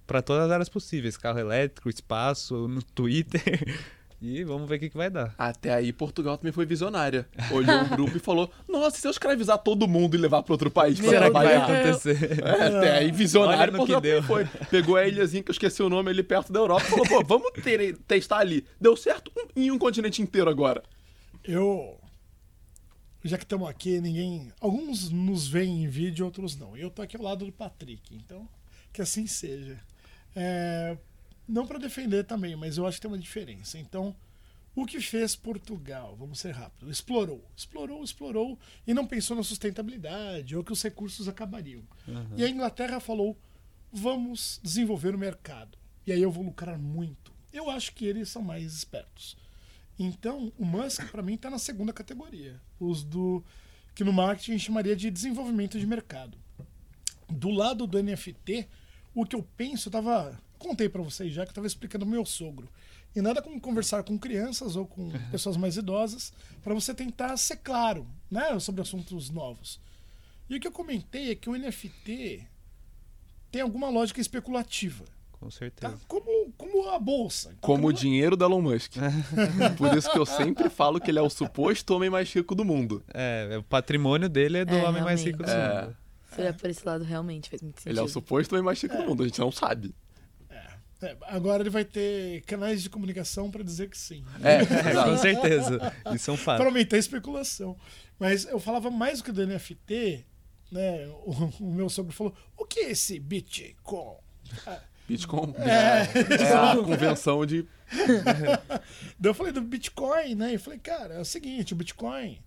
pra 0.07 0.23
todas 0.23 0.45
as 0.45 0.51
áreas 0.51 0.69
possíveis. 0.69 1.17
Carro 1.17 1.39
elétrico, 1.39 1.89
espaço, 1.89 2.69
no 2.69 2.83
Twitter. 2.83 3.43
E 4.19 4.43
vamos 4.45 4.67
ver 4.67 4.77
o 4.77 4.81
que, 4.81 4.89
que 4.89 4.97
vai 4.97 5.11
dar. 5.11 5.35
Até 5.37 5.75
aí, 5.75 5.93
Portugal 5.93 6.39
também 6.39 6.51
foi 6.51 6.65
visionária. 6.65 7.29
Olhou 7.53 7.83
o 7.83 7.85
grupo 7.87 8.17
e 8.17 8.19
falou: 8.19 8.51
Nossa, 8.67 8.97
e 8.97 9.01
se 9.03 9.07
eu 9.07 9.11
escravizar 9.11 9.59
todo 9.59 9.87
mundo 9.87 10.15
e 10.17 10.19
levar 10.19 10.43
pra 10.43 10.55
outro 10.55 10.71
país 10.71 10.99
pra 10.99 11.11
Será 11.11 11.27
que 11.27 11.33
vai 11.35 11.47
trabalhar? 11.51 11.81
acontecer? 11.91 12.41
É, 12.43 12.51
até 12.79 12.93
aí, 12.97 13.13
visionário, 13.13 13.75
no 13.75 13.85
que 13.87 14.01
deu. 14.01 14.23
foi. 14.23 14.47
Pegou 14.71 14.97
a 14.97 15.07
ilhazinha 15.07 15.43
que 15.43 15.51
eu 15.51 15.53
esqueci 15.53 15.83
o 15.83 15.91
nome 15.91 16.09
ali 16.11 16.23
perto 16.23 16.51
da 16.51 16.59
Europa 16.61 16.87
e 16.87 16.89
falou: 16.89 17.07
Pô, 17.07 17.23
vamos 17.27 17.53
ter- 17.63 17.95
testar 18.09 18.39
ali. 18.39 18.65
Deu 18.81 18.97
certo 18.97 19.31
um- 19.37 19.49
em 19.55 19.71
um 19.71 19.79
continente 19.79 20.23
inteiro 20.23 20.49
agora. 20.49 20.83
Eu. 21.45 22.01
Já 23.23 23.37
que 23.37 23.45
estamos 23.45 23.69
aqui, 23.69 24.01
ninguém. 24.01 24.51
Alguns 24.63 25.11
nos 25.11 25.47
veem 25.47 25.85
em 25.85 25.89
vídeo, 25.89 26.25
outros 26.25 26.57
não. 26.57 26.75
Eu 26.75 26.89
tô 26.91 27.03
aqui 27.03 27.19
ao 27.19 27.23
lado 27.23 27.45
do 27.45 27.53
Patrick, 27.53 28.15
então 28.17 28.49
que 28.97 29.03
assim 29.03 29.27
seja. 29.27 29.79
É, 30.35 30.97
Não 31.47 31.67
para 31.67 31.79
defender 31.79 32.25
também, 32.25 32.57
mas 32.57 32.77
eu 32.79 32.87
acho 32.87 32.97
que 32.97 33.03
tem 33.03 33.11
uma 33.11 33.19
diferença. 33.19 33.79
Então, 33.79 34.17
o 34.75 34.85
que 34.87 35.01
fez 35.01 35.37
Portugal? 35.37 36.17
Vamos 36.19 36.41
ser 36.41 36.53
rápido. 36.53 36.91
Explorou, 36.91 37.45
explorou, 37.57 38.03
explorou 38.03 38.59
e 38.87 38.93
não 38.95 39.07
pensou 39.07 39.37
na 39.37 39.43
sustentabilidade 39.43 40.57
ou 40.57 40.65
que 40.65 40.73
os 40.73 40.83
recursos 40.83 41.29
acabariam. 41.29 41.83
E 42.37 42.43
a 42.45 42.49
Inglaterra 42.49 42.99
falou: 42.99 43.39
vamos 43.93 44.59
desenvolver 44.63 45.15
o 45.15 45.19
mercado. 45.19 45.79
E 46.07 46.13
aí 46.13 46.23
eu 46.23 46.31
vou 46.31 46.45
lucrar 46.45 46.79
muito. 46.79 47.33
Eu 47.53 47.71
acho 47.71 47.93
que 47.95 48.07
eles 48.07 48.29
são 48.29 48.43
mais 48.43 48.73
espertos. 48.73 49.37
Então, 49.99 50.53
o 50.59 50.65
Musk, 50.65 51.11
para 51.11 51.23
mim, 51.23 51.35
está 51.35 51.49
na 51.49 51.59
segunda 51.59 51.93
categoria. 51.93 52.61
Os 52.81 53.05
do. 53.05 53.45
que 53.95 54.05
no 54.05 54.13
marketing 54.13 54.51
a 54.51 54.55
gente 54.57 54.67
chamaria 54.67 54.97
de 54.97 55.11
desenvolvimento 55.11 55.79
de 55.79 55.87
mercado. 55.87 56.37
Do 57.29 57.51
lado 57.51 57.87
do 57.87 58.01
NFT, 58.01 58.69
o 59.23 59.27
que 59.27 59.35
eu 59.37 59.43
penso, 59.57 59.89
eu 59.89 59.93
tava. 59.93 60.39
Contei 60.59 60.89
para 60.89 61.03
vocês 61.03 61.33
já 61.33 61.43
que 61.45 61.49
eu 61.49 61.53
estava 61.53 61.67
explicando 61.67 62.05
ao 62.05 62.11
meu 62.11 62.25
sogro. 62.25 62.69
E 63.15 63.21
nada 63.23 63.41
como 63.43 63.61
conversar 63.61 64.03
com 64.03 64.19
crianças 64.19 64.77
ou 64.77 64.87
com 64.87 65.11
pessoas 65.31 65.57
mais 65.57 65.77
idosas 65.77 66.33
para 66.63 66.75
você 66.75 66.95
tentar 66.95 67.37
ser 67.37 67.57
claro 67.57 68.07
né, 68.31 68.59
sobre 68.59 68.83
assuntos 68.83 69.31
novos. 69.31 69.81
E 70.49 70.57
o 70.57 70.61
que 70.61 70.67
eu 70.69 70.73
comentei 70.73 71.31
é 71.31 71.35
que 71.35 71.49
o 71.49 71.57
NFT 71.57 72.47
tem 73.51 73.63
alguma 73.63 73.89
lógica 73.89 74.21
especulativa. 74.21 75.05
Com 75.33 75.47
Tá? 75.47 75.51
certeza. 75.51 75.99
Como, 76.09 76.53
como 76.57 76.89
a 76.91 76.99
bolsa. 76.99 77.55
Como 77.61 77.79
o 77.79 77.81
Como- 77.89 77.93
dinheiro 77.93 78.37
do 78.37 78.45
Elon 78.45 78.61
Musk. 78.63 78.95
Por 79.77 79.97
isso 79.97 80.11
que 80.11 80.19
eu 80.19 80.27
sempre 80.27 80.69
falo 80.71 80.99
que 81.01 81.11
ele 81.11 81.19
é 81.19 81.23
o 81.23 81.29
suposto 81.31 81.95
homem 81.95 82.09
mais 82.11 82.33
rico 82.33 82.55
do 82.55 82.65
mundo. 82.65 83.03
É, 83.13 83.57
o 83.59 83.63
patrimônio 83.63 84.29
dele 84.29 84.59
é 84.59 84.65
do 84.65 84.75
É, 84.75 84.85
homem 84.89 85.03
mais 85.03 85.23
rico 85.23 85.43
do. 85.43 85.51
É. 85.51 85.83
mundo. 85.85 85.97
Se 86.37 86.41
olhar 86.43 86.55
por 86.55 86.71
esse 86.71 86.87
lado, 86.87 87.05
realmente 87.05 87.51
faz 87.51 87.63
muito 87.63 87.81
sentido. 87.81 87.93
Ele 87.93 87.99
é 87.99 88.03
o 88.03 88.09
suposto 88.09 88.55
homem 88.55 88.65
mais 88.65 88.81
rico 88.81 88.97
do 88.97 89.05
mundo, 89.05 89.23
a 89.23 89.27
gente 89.27 89.41
não 89.41 89.51
sabe. 89.51 89.95
É, 91.03 91.15
agora 91.23 91.63
ele 91.63 91.71
vai 91.71 91.85
ter 91.85 92.43
canais 92.43 92.83
de 92.83 92.89
comunicação 92.89 93.51
para 93.51 93.63
dizer 93.63 93.91
que 93.91 93.99
sim. 93.99 94.25
É, 94.43 94.65
Com 95.05 95.17
certeza. 95.19 95.93
Isso 96.15 96.31
é 96.31 96.35
um 96.35 96.37
fato. 96.37 96.59
Para 96.59 96.67
aumentar 96.67 96.97
a 96.97 96.99
especulação. 96.99 97.77
Mas 98.19 98.47
eu 98.47 98.59
falava 98.59 98.91
mais 98.91 99.19
do 99.19 99.25
que 99.25 99.33
do 99.33 99.47
NFT, 99.47 100.25
né? 100.73 101.07
O, 101.25 101.33
o 101.61 101.73
meu 101.73 101.91
sogro 101.91 102.13
falou: 102.13 102.35
o 102.57 102.65
que 102.65 102.81
é 102.81 102.91
esse 102.93 103.19
Bitcoin? 103.19 104.17
Ah, 104.67 104.81
Bitcoin 105.07 105.55
é, 105.59 106.43
é 106.43 106.53
a 106.53 106.77
convenção 106.77 107.45
de. 107.45 107.67
Daí 109.19 109.31
eu 109.31 109.35
falei 109.35 109.53
do 109.53 109.61
Bitcoin, 109.61 110.35
né? 110.35 110.55
E 110.55 110.59
falei, 110.59 110.79
cara, 110.79 111.15
é 111.15 111.21
o 111.21 111.25
seguinte, 111.25 111.73
o 111.73 111.77
Bitcoin, 111.77 112.39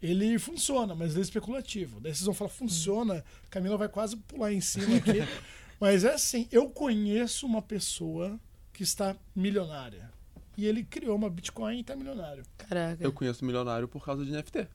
ele 0.00 0.38
funciona, 0.38 0.94
mas 0.94 1.12
ele 1.12 1.20
é 1.20 1.22
especulativo. 1.22 2.00
Daí 2.00 2.14
vocês 2.14 2.24
vão 2.26 2.34
falar, 2.34 2.50
funciona, 2.50 3.24
Camila 3.50 3.76
vai 3.76 3.88
quase 3.88 4.16
pular 4.16 4.52
em 4.52 4.60
cima 4.60 4.96
aqui. 4.96 5.20
mas 5.80 6.04
é 6.04 6.14
assim, 6.14 6.48
eu 6.52 6.68
conheço 6.68 7.46
uma 7.46 7.62
pessoa 7.62 8.38
que 8.72 8.82
está 8.82 9.16
milionária. 9.34 10.10
E 10.56 10.66
ele 10.66 10.82
criou 10.84 11.16
uma 11.16 11.28
Bitcoin 11.28 11.78
e 11.78 11.80
está 11.80 11.94
milionário. 11.94 12.42
Caraca. 12.56 13.02
Eu 13.02 13.12
conheço 13.12 13.44
milionário 13.44 13.86
por 13.88 14.04
causa 14.04 14.24
de 14.24 14.32
NFT. 14.32 14.68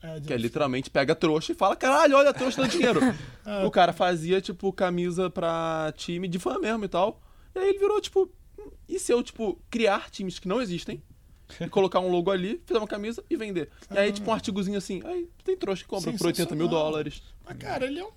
É, 0.00 0.20
Que 0.20 0.32
é 0.32 0.36
literalmente 0.36 0.90
pega 0.90 1.14
trouxa 1.14 1.52
e 1.52 1.54
fala, 1.54 1.74
caralho, 1.76 2.16
olha 2.16 2.30
a 2.30 2.34
trouxa 2.34 2.62
dando 2.62 2.70
dinheiro. 2.70 3.00
Ah. 3.44 3.64
o 3.66 3.70
cara 3.70 3.92
fazia, 3.92 4.40
tipo, 4.40 4.72
camisa 4.72 5.28
pra 5.28 5.92
time 5.96 6.28
de 6.28 6.38
fã 6.38 6.58
mesmo 6.58 6.84
e 6.84 6.88
tal. 6.88 7.20
E 7.54 7.58
aí 7.58 7.68
ele 7.70 7.78
virou, 7.78 8.00
tipo, 8.00 8.30
"Hum, 8.58 8.70
e 8.88 8.98
se 8.98 9.12
eu, 9.12 9.22
tipo, 9.22 9.60
criar 9.68 10.08
times 10.10 10.38
que 10.38 10.48
não 10.48 10.62
existem 10.62 11.02
e 11.60 11.68
colocar 11.68 12.00
um 12.00 12.08
logo 12.10 12.30
ali, 12.30 12.60
fazer 12.66 12.78
uma 12.78 12.86
camisa 12.88 13.22
e 13.28 13.36
vender? 13.36 13.68
E 13.90 13.98
aí, 13.98 14.12
tipo, 14.12 14.30
um 14.30 14.34
artigozinho 14.34 14.76
assim, 14.78 15.02
aí 15.04 15.28
tem 15.44 15.56
trouxa 15.56 15.82
que 15.82 15.88
compra 15.88 16.12
por 16.12 16.26
80 16.26 16.54
mil 16.54 16.68
dólares. 16.68 17.22
Mas, 17.44 17.56
cara, 17.58 17.86
ele 17.86 17.98
é 17.98 18.04
um. 18.04 18.10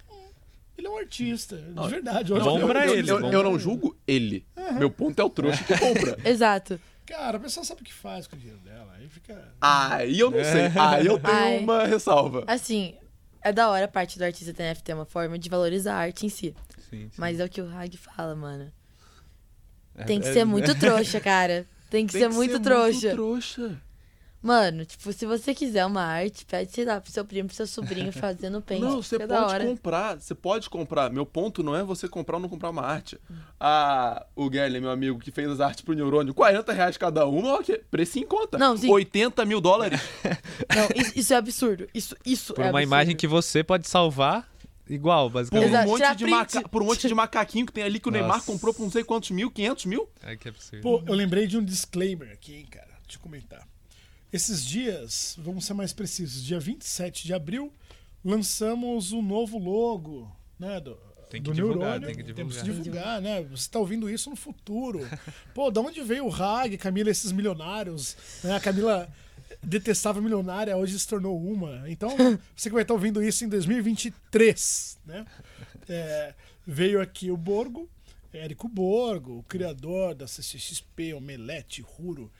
Ele 0.78 0.88
é 0.88 0.90
um 0.90 0.98
artista, 0.98 1.58
Não, 1.76 1.84
de 1.84 1.90
verdade. 1.90 2.32
não, 2.32 2.38
Eu- 2.38 2.44
bom 2.44 2.60
eu- 2.60 2.68
pra 2.68 2.88
eu, 2.88 2.96
ele, 2.98 3.12
eu, 3.12 3.20
bom 3.22 3.32
eu 3.32 3.44
não 3.44 3.60
julgo 3.60 3.96
ele. 4.08 4.46
Meu 4.80 4.90
ponto 4.90 5.20
é 5.20 5.24
o 5.24 5.30
trouxa 5.30 5.64
que 5.64 5.78
compra. 5.78 6.18
Exato. 6.28 6.80
Cara, 7.06 7.38
a 7.38 7.40
pessoa 7.40 7.64
sabe 7.64 7.82
o 7.82 7.84
que 7.84 7.94
faz 7.94 8.26
com 8.26 8.36
o 8.36 8.40
dinheiro 8.40 8.60
dela. 8.62 8.92
Aí 8.98 9.08
fica. 9.10 9.54
Aí 9.60 10.20
eu 10.20 10.32
não 10.32 10.44
sei. 10.44 10.72
Aí 10.80 11.06
eu 11.06 11.20
tenho 11.20 11.36
Ai. 11.38 11.60
uma 11.60 11.84
ressalva. 11.86 12.46
Assim, 12.48 12.96
é 13.42 13.52
da 13.52 13.70
hora 13.70 13.86
a 13.86 13.88
parte 13.88 14.18
do 14.18 14.24
artista 14.24 14.54
ter 14.54 14.64
NFT, 14.64 14.92
é 14.92 14.96
uma 14.96 15.06
forma 15.06 15.38
de 15.38 15.50
valorizar 15.50 15.94
a 15.96 15.98
arte 15.98 16.26
em 16.26 16.30
si. 16.30 16.56
Sim, 16.90 17.10
sim. 17.10 17.12
Mas 17.18 17.40
é 17.40 17.46
o 17.46 17.50
que 17.50 17.62
o 17.62 17.70
Hag 17.70 17.96
fala, 17.98 18.34
mano. 18.34 18.72
É- 19.96 20.04
Tem 20.06 20.20
que 20.20 20.28
é- 20.30 20.34
ser 20.34 20.46
muito 20.46 20.74
trouxa, 20.80 21.20
cara. 21.20 21.68
Tem 21.92 22.08
que 22.08 22.14
Tem 22.14 22.22
ser 22.22 22.30
muito 22.30 22.58
trouxa. 22.60 23.08
Muito 23.10 23.16
trouxa. 23.16 23.82
Mano, 24.42 24.84
tipo, 24.86 25.14
se 25.14 25.24
você 25.24 25.54
quiser 25.54 25.86
uma 25.86 26.02
arte, 26.02 26.46
pede, 26.48 26.72
sei 26.72 26.84
lá, 26.84 27.00
pro 27.00 27.12
seu 27.12 27.24
primo, 27.24 27.48
pro 27.48 27.56
seu 27.56 27.68
sobrinho 27.68 28.12
fazendo 28.12 28.60
pente. 28.66 28.82
Não, 28.82 29.00
você 29.04 29.18
que 29.18 29.24
é 29.24 29.28
da 29.28 29.40
pode 29.42 29.54
hora. 29.54 29.66
comprar, 29.66 30.20
você 30.20 30.34
pode 30.34 30.68
comprar. 30.68 31.12
Meu 31.12 31.28
ponto 31.28 31.62
não 31.62 31.76
é 31.76 31.84
você 31.84 32.08
comprar 32.08 32.38
ou 32.38 32.42
não 32.42 32.50
comprar 32.50 32.72
uma 32.72 32.82
arte. 32.82 33.20
Ah, 33.60 34.26
o 34.36 34.50
Guilherme, 34.50 34.80
meu 34.82 34.90
amigo, 34.90 35.20
que 35.20 35.30
fez 35.30 35.48
as 35.48 35.60
artes 35.60 35.82
pro 35.84 35.94
Neurônio, 35.94 36.34
40 36.34 36.74
reais 36.74 36.98
cada 36.98 37.28
uma, 37.28 37.54
ok, 37.60 37.84
precinho 37.92 38.24
em 38.24 38.28
conta. 38.28 38.58
Não, 38.58 38.76
sim. 38.76 38.90
80 38.90 39.46
mil 39.46 39.62
dólares. 39.62 40.02
Não, 40.76 40.88
isso, 40.96 41.12
isso 41.20 41.34
é 41.34 41.38
absurdo. 41.38 41.88
Isso, 41.94 42.16
isso 42.26 42.54
Por 42.56 42.62
é 42.62 42.64
uma 42.66 42.80
absurdo. 42.80 42.84
imagem 42.88 43.16
que 43.16 43.28
você 43.28 43.64
pode 43.64 43.88
salvar 43.88 44.51
igual, 44.94 45.30
Por 45.30 45.34
basicamente. 45.40 45.70
Exato, 45.70 45.88
um, 45.88 45.90
monte 45.92 45.98
tirar 46.02 46.16
de 46.16 46.24
print. 46.24 46.36
maca... 46.38 46.70
por 46.70 46.82
um 46.82 46.86
monte 46.86 47.08
de 47.08 47.14
macaquinho 47.14 47.66
que 47.66 47.74
tem 47.74 47.84
ali 47.84 48.00
que 48.00 48.08
o 48.08 48.12
Neymar 48.12 48.38
Nossa. 48.38 48.46
comprou 48.52 48.74
por 48.74 48.84
não 48.84 48.92
sei 48.92 49.04
quantos 49.04 49.32
mil, 49.32 49.50
500 49.52 49.86
mil. 49.86 50.10
É 50.22 50.36
que 50.36 50.50
é 50.50 50.52
possível. 50.52 50.82
Pô, 50.82 51.04
eu 51.06 51.14
lembrei 51.14 51.48
de 51.48 51.58
um 51.58 51.64
disclaimer 51.64 52.32
aqui, 52.32 52.56
hein, 52.56 52.66
cara. 52.70 52.90
Deixa 53.04 53.18
eu 53.18 53.22
comentar. 53.22 53.68
Esses 54.32 54.64
dias, 54.64 55.36
vamos 55.40 55.66
ser 55.66 55.74
mais 55.74 55.92
precisos, 55.92 56.44
dia 56.44 56.60
27 56.60 57.26
de 57.26 57.34
abril, 57.34 57.74
lançamos 58.24 59.12
o 59.12 59.22
novo 59.22 59.58
logo, 59.58 60.32
né? 60.58 60.80
Do, 60.80 60.98
Tem 61.30 61.42
que 61.42 61.50
do 61.50 61.54
divulgar, 61.54 62.00
Neurônio. 62.00 62.08
tem 62.08 62.26
que 62.26 62.34
Temos 62.34 62.58
que 62.58 62.64
divulgar. 62.64 62.84
divulgar, 62.84 63.22
né? 63.22 63.44
Você 63.52 63.70
tá 63.70 63.80
ouvindo 63.80 64.10
isso 64.10 64.30
no 64.30 64.36
futuro. 64.38 65.06
Pô, 65.54 65.70
da 65.70 65.82
onde 65.82 66.02
veio 66.02 66.26
o 66.28 66.34
Hag, 66.34 66.78
Camila, 66.78 67.10
esses 67.10 67.32
milionários? 67.34 68.16
Né? 68.44 68.56
A 68.56 68.60
Camila 68.62 69.10
detestava 69.64 70.22
milionária, 70.22 70.76
hoje 70.76 71.00
se 71.00 71.08
tornou 71.08 71.40
uma. 71.42 71.90
Então, 71.90 72.16
você 72.56 72.70
que 72.70 72.74
vai 72.74 72.84
estar 72.84 72.94
ouvindo 72.94 73.24
isso 73.24 73.46
em 73.46 73.50
2023, 73.50 75.00
né? 75.06 75.26
É, 75.88 76.34
veio 76.66 77.02
aqui 77.02 77.32
o 77.32 77.38
Borgo, 77.38 77.90
Érico 78.34 78.68
Borgo, 78.68 79.40
o 79.40 79.44
criador 79.44 80.16
da 80.16 80.28
CCXP, 80.28 81.14
Omelete, 81.14 81.82
Ruro. 81.82 82.32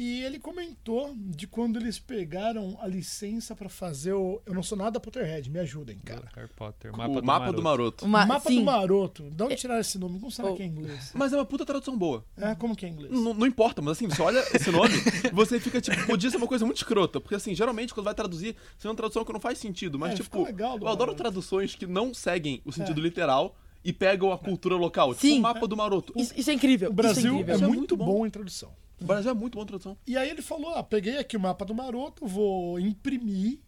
E 0.00 0.22
ele 0.22 0.38
comentou 0.38 1.12
de 1.16 1.48
quando 1.48 1.76
eles 1.76 1.98
pegaram 1.98 2.78
a 2.80 2.86
licença 2.86 3.56
pra 3.56 3.68
fazer 3.68 4.12
o. 4.12 4.40
Eu 4.46 4.54
não 4.54 4.62
sou 4.62 4.78
nada 4.78 5.00
Potterhead, 5.00 5.50
me 5.50 5.58
ajudem, 5.58 5.98
cara. 5.98 6.28
Harry 6.36 6.48
Potter, 6.54 6.94
o 6.94 6.96
mapa, 6.96 7.20
mapa 7.20 7.52
do 7.52 7.60
Maroto. 7.60 8.04
Uma, 8.04 8.24
Mapa 8.24 8.48
sim, 8.48 8.60
do 8.60 8.64
Maroto. 8.64 9.24
De 9.28 9.42
onde 9.42 9.56
tiraram 9.56 9.80
esse 9.80 9.98
nome? 9.98 10.20
Como 10.20 10.30
será 10.30 10.52
Oh. 10.52 10.54
que 10.54 10.62
é 10.62 10.66
inglês? 10.66 11.10
Mas 11.14 11.32
é 11.32 11.36
uma 11.36 11.44
puta 11.44 11.66
tradução 11.66 11.98
boa. 11.98 12.24
É, 12.36 12.54
como 12.54 12.76
que 12.76 12.86
é 12.86 12.88
inglês? 12.88 13.10
Não, 13.12 13.34
não 13.34 13.44
importa, 13.44 13.82
mas 13.82 13.96
assim, 13.96 14.06
você 14.06 14.22
olha 14.22 14.38
esse 14.54 14.70
nome, 14.70 14.94
você 15.34 15.58
fica 15.58 15.80
tipo, 15.80 16.06
podia 16.06 16.30
ser 16.30 16.36
uma 16.36 16.46
coisa 16.46 16.64
muito 16.64 16.76
escrota. 16.76 17.20
Porque 17.20 17.34
assim, 17.34 17.52
geralmente 17.52 17.92
quando 17.92 18.04
vai 18.04 18.14
traduzir, 18.14 18.54
você 18.78 18.86
é 18.86 18.90
uma 18.90 18.96
tradução 18.96 19.24
que 19.24 19.32
não 19.32 19.40
faz 19.40 19.58
sentido. 19.58 19.98
Mas 19.98 20.12
É, 20.12 20.14
tipo, 20.22 20.44
legal 20.44 20.78
do 20.78 20.84
eu 20.84 20.88
adoro 20.88 21.10
Maroto. 21.10 21.16
traduções 21.16 21.74
que 21.74 21.88
não 21.88 22.14
seguem 22.14 22.62
o 22.64 22.70
sentido 22.70 23.00
É. 23.00 23.02
literal 23.02 23.56
e 23.84 23.92
pegam 23.92 24.32
a 24.32 24.38
cultura 24.38 24.76
local. 24.76 25.08
Tipo 25.14 25.26
Sim. 25.26 25.38
o 25.40 25.42
mapa 25.42 25.66
do 25.66 25.76
Maroto. 25.76 26.12
Isso, 26.16 26.32
isso 26.36 26.50
é 26.50 26.54
incrível. 26.54 26.88
O 26.88 26.92
Brasil 26.92 27.16
isso 27.16 27.26
é 27.26 27.30
é, 27.30 27.40
incrível. 27.40 27.54
É 27.54 27.58
muito, 27.66 27.78
muito 27.78 27.96
bom. 27.96 28.04
bom. 28.04 28.26
em 28.26 28.30
tradução. 28.30 28.70
O 29.00 29.04
Brasil 29.04 29.30
é 29.30 29.34
muito 29.34 29.56
bom 29.56 29.62
em 29.62 29.66
tradução. 29.66 29.96
E 30.06 30.16
aí 30.16 30.28
ele 30.30 30.42
falou: 30.42 30.74
ah, 30.74 30.82
peguei 30.82 31.18
aqui 31.18 31.36
o 31.36 31.40
mapa 31.40 31.64
do 31.64 31.74
Maroto, 31.74 32.26
vou 32.26 32.78
imprimir. 32.80 33.60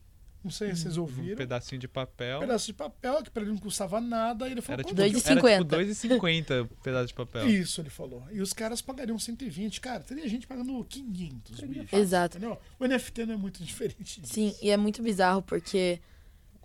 Não 0.42 0.50
sei 0.50 0.74
se 0.74 0.82
vocês 0.82 0.96
Um 0.96 1.02
ouviram. 1.02 1.36
pedacinho 1.36 1.78
de 1.78 1.86
papel. 1.86 2.38
Um 2.38 2.40
pedaço 2.40 2.64
de 2.64 2.72
papel, 2.72 3.22
que 3.22 3.30
pra 3.30 3.42
ele 3.42 3.50
não 3.52 3.58
custava 3.58 4.00
nada. 4.00 4.48
E 4.48 4.52
ele 4.52 4.62
falou: 4.62 4.74
Era 4.74 4.82
tipo, 4.84 4.94
que- 4.96 5.02
Dois 5.02 5.12
e 5.12 5.28
era, 5.30 5.40
50. 5.40 5.64
tipo 5.92 6.14
2,50 6.16 6.62
o 6.64 6.76
pedaço 6.82 7.06
de 7.08 7.14
papel. 7.14 7.46
Isso, 7.50 7.80
ele 7.82 7.90
falou. 7.90 8.24
E 8.32 8.40
os 8.40 8.52
caras 8.54 8.80
pagariam 8.80 9.18
120. 9.18 9.80
Cara, 9.82 10.00
teria 10.02 10.26
gente 10.26 10.46
pagando 10.46 10.82
500. 10.84 11.60
bicho. 11.60 11.94
Exato. 11.94 12.38
Entendeu? 12.38 12.58
O 12.78 12.86
NFT 12.86 13.26
não 13.26 13.34
é 13.34 13.36
muito 13.36 13.62
diferente 13.64 14.18
disso. 14.22 14.32
Sim, 14.32 14.54
e 14.62 14.70
é 14.70 14.76
muito 14.78 15.02
bizarro 15.02 15.42
porque 15.42 16.00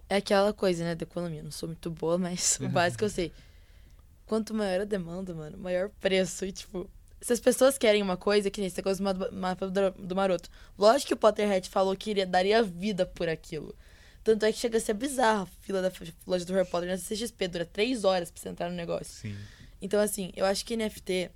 é 0.07 0.15
aquela 0.17 0.53
coisa, 0.53 0.83
né, 0.85 0.95
da 0.95 1.03
economia. 1.03 1.43
Não 1.43 1.51
sou 1.51 1.67
muito 1.67 1.91
boa, 1.91 2.17
mas 2.17 2.57
o 2.63 2.69
básico 2.69 3.03
eu 3.03 3.09
sei. 3.09 3.33
Quanto 4.25 4.53
maior 4.53 4.81
a 4.81 4.85
demanda, 4.85 5.33
mano, 5.35 5.57
maior 5.57 5.89
preço. 5.99 6.45
E, 6.45 6.51
tipo, 6.53 6.89
se 7.21 7.33
as 7.33 7.39
pessoas 7.39 7.77
querem 7.77 8.01
uma 8.01 8.17
coisa, 8.17 8.49
que 8.49 8.59
nem 8.59 8.67
esse 8.67 8.81
coisa 8.81 9.01
do 9.13 9.31
mapa 9.33 9.67
do, 9.67 10.15
Maroto. 10.15 10.49
Lógico 10.77 11.07
que 11.07 11.13
o 11.13 11.17
Potterhead 11.17 11.69
falou 11.69 11.95
que 11.95 12.11
iria, 12.11 12.25
daria 12.25 12.61
vida 12.61 13.05
por 13.05 13.27
aquilo. 13.27 13.75
Tanto 14.23 14.45
é 14.45 14.51
que 14.51 14.59
chega 14.59 14.77
a 14.77 14.81
ser 14.81 14.93
bizarro 14.93 15.43
a 15.43 15.63
fila 15.63 15.81
da 15.81 15.91
loja 16.25 16.45
do 16.45 16.53
Harry 16.53 16.69
Potter 16.69 16.89
na 16.89 16.97
CXP. 16.97 17.47
Dura 17.47 17.65
três 17.65 18.03
horas 18.03 18.31
pra 18.31 18.41
você 18.41 18.49
entrar 18.49 18.69
no 18.69 18.75
negócio. 18.75 19.21
Sim. 19.21 19.35
Então, 19.81 19.99
assim, 19.99 20.31
eu 20.35 20.45
acho 20.45 20.65
que 20.65 20.75
NFT 20.75 21.29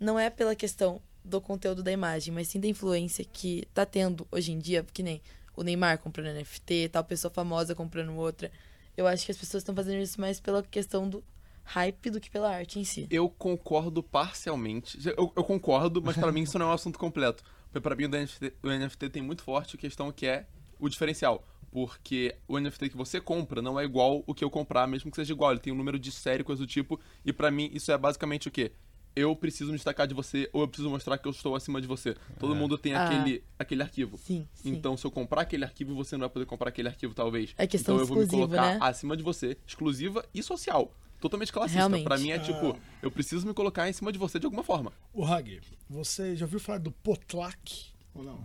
não 0.00 0.18
é 0.18 0.30
pela 0.30 0.54
questão 0.54 1.00
do 1.24 1.40
conteúdo 1.40 1.82
da 1.82 1.92
imagem, 1.92 2.32
mas 2.32 2.48
sim 2.48 2.60
da 2.60 2.68
influência 2.68 3.24
que 3.24 3.66
tá 3.74 3.84
tendo 3.84 4.26
hoje 4.30 4.52
em 4.52 4.58
dia, 4.58 4.84
que 4.92 5.02
nem 5.02 5.20
o 5.56 5.62
Neymar 5.62 5.98
comprando 5.98 6.34
NFT, 6.34 6.90
tal 6.90 7.04
pessoa 7.04 7.30
famosa 7.30 7.74
comprando 7.74 8.14
outra. 8.14 8.50
Eu 8.96 9.06
acho 9.06 9.26
que 9.26 9.32
as 9.32 9.38
pessoas 9.38 9.62
estão 9.62 9.74
fazendo 9.74 10.00
isso 10.00 10.20
mais 10.20 10.38
pela 10.40 10.62
questão 10.62 11.08
do 11.08 11.22
hype 11.66 12.10
do 12.10 12.20
que 12.20 12.30
pela 12.30 12.50
arte 12.54 12.78
em 12.78 12.84
si. 12.84 13.06
Eu 13.10 13.28
concordo 13.28 14.02
parcialmente. 14.02 14.98
Eu, 15.16 15.32
eu 15.36 15.44
concordo, 15.44 16.00
mas 16.02 16.16
pra 16.16 16.32
mim 16.32 16.42
isso 16.42 16.58
não 16.58 16.66
é 16.66 16.68
um 16.70 16.72
assunto 16.72 16.98
completo. 16.98 17.42
Porque 17.66 17.80
pra 17.80 17.94
mim 17.96 18.04
o 18.04 18.08
NFT, 18.08 18.52
o 18.62 18.68
NFT 18.70 19.08
tem 19.10 19.22
muito 19.22 19.42
forte 19.42 19.76
a 19.76 19.78
questão 19.78 20.10
que 20.12 20.26
é 20.26 20.46
o 20.78 20.88
diferencial. 20.88 21.44
Porque 21.70 22.34
o 22.48 22.58
NFT 22.58 22.90
que 22.90 22.96
você 22.96 23.20
compra 23.20 23.60
não 23.60 23.78
é 23.78 23.84
igual 23.84 24.22
o 24.26 24.34
que 24.34 24.42
eu 24.44 24.48
comprar, 24.50 24.86
mesmo 24.86 25.10
que 25.10 25.16
seja 25.16 25.32
igual. 25.32 25.50
Ele 25.50 25.60
tem 25.60 25.72
um 25.72 25.76
número 25.76 25.98
de 25.98 26.10
série, 26.12 26.42
coisa 26.44 26.62
do 26.62 26.66
tipo. 26.66 26.98
E 27.24 27.32
pra 27.32 27.50
mim 27.50 27.68
isso 27.74 27.90
é 27.92 27.98
basicamente 27.98 28.48
o 28.48 28.50
quê? 28.50 28.72
Eu 29.14 29.34
preciso 29.34 29.70
me 29.70 29.76
destacar 29.76 30.06
de 30.06 30.12
você 30.14 30.48
ou 30.52 30.60
eu 30.62 30.68
preciso 30.68 30.90
mostrar 30.90 31.16
que 31.18 31.26
eu 31.26 31.32
estou 31.32 31.56
acima 31.56 31.80
de 31.80 31.86
você. 31.86 32.14
Todo 32.38 32.54
É. 32.54 32.56
mundo 32.56 32.76
tem 32.78 32.94
Ah. 32.94 33.06
aquele, 33.06 33.42
aquele 33.58 33.82
arquivo. 33.82 34.16
Sim, 34.18 34.46
sim. 34.54 34.70
Então, 34.70 34.94
se 34.96 35.06
eu 35.06 35.10
comprar 35.10 35.40
aquele 35.42 35.64
arquivo, 35.64 35.94
você 35.94 36.16
não 36.16 36.20
vai 36.20 36.28
poder 36.28 36.44
comprar 36.46 36.68
aquele 36.68 36.88
arquivo, 36.88 37.14
talvez. 37.14 37.54
É 37.58 37.66
questão 37.66 37.94
então, 37.96 38.02
eu 38.02 38.06
vou 38.06 38.18
me 38.18 38.28
colocar 38.28 38.74
né? 38.74 38.78
acima 38.80 39.16
de 39.16 39.22
você, 39.22 39.56
exclusiva 39.66 40.24
e 40.34 40.42
social. 40.42 40.92
Totalmente 41.20 41.52
classista. 41.52 41.78
Realmente. 41.78 42.04
Pra 42.04 42.18
mim 42.18 42.30
é 42.30 42.36
Ah. 42.36 42.38
tipo, 42.38 42.78
eu 43.02 43.10
preciso 43.10 43.46
me 43.46 43.54
colocar 43.54 43.88
em 43.88 43.92
cima 43.92 44.12
de 44.12 44.18
você 44.18 44.38
de 44.38 44.46
alguma 44.46 44.62
forma. 44.62 44.92
O 45.12 45.24
Hag, 45.24 45.60
você 45.88 46.36
já 46.36 46.44
ouviu 46.44 46.60
falar 46.60 46.78
do 46.78 46.92
Potlac? 46.92 47.86
Ou 48.14 48.22
não? 48.22 48.38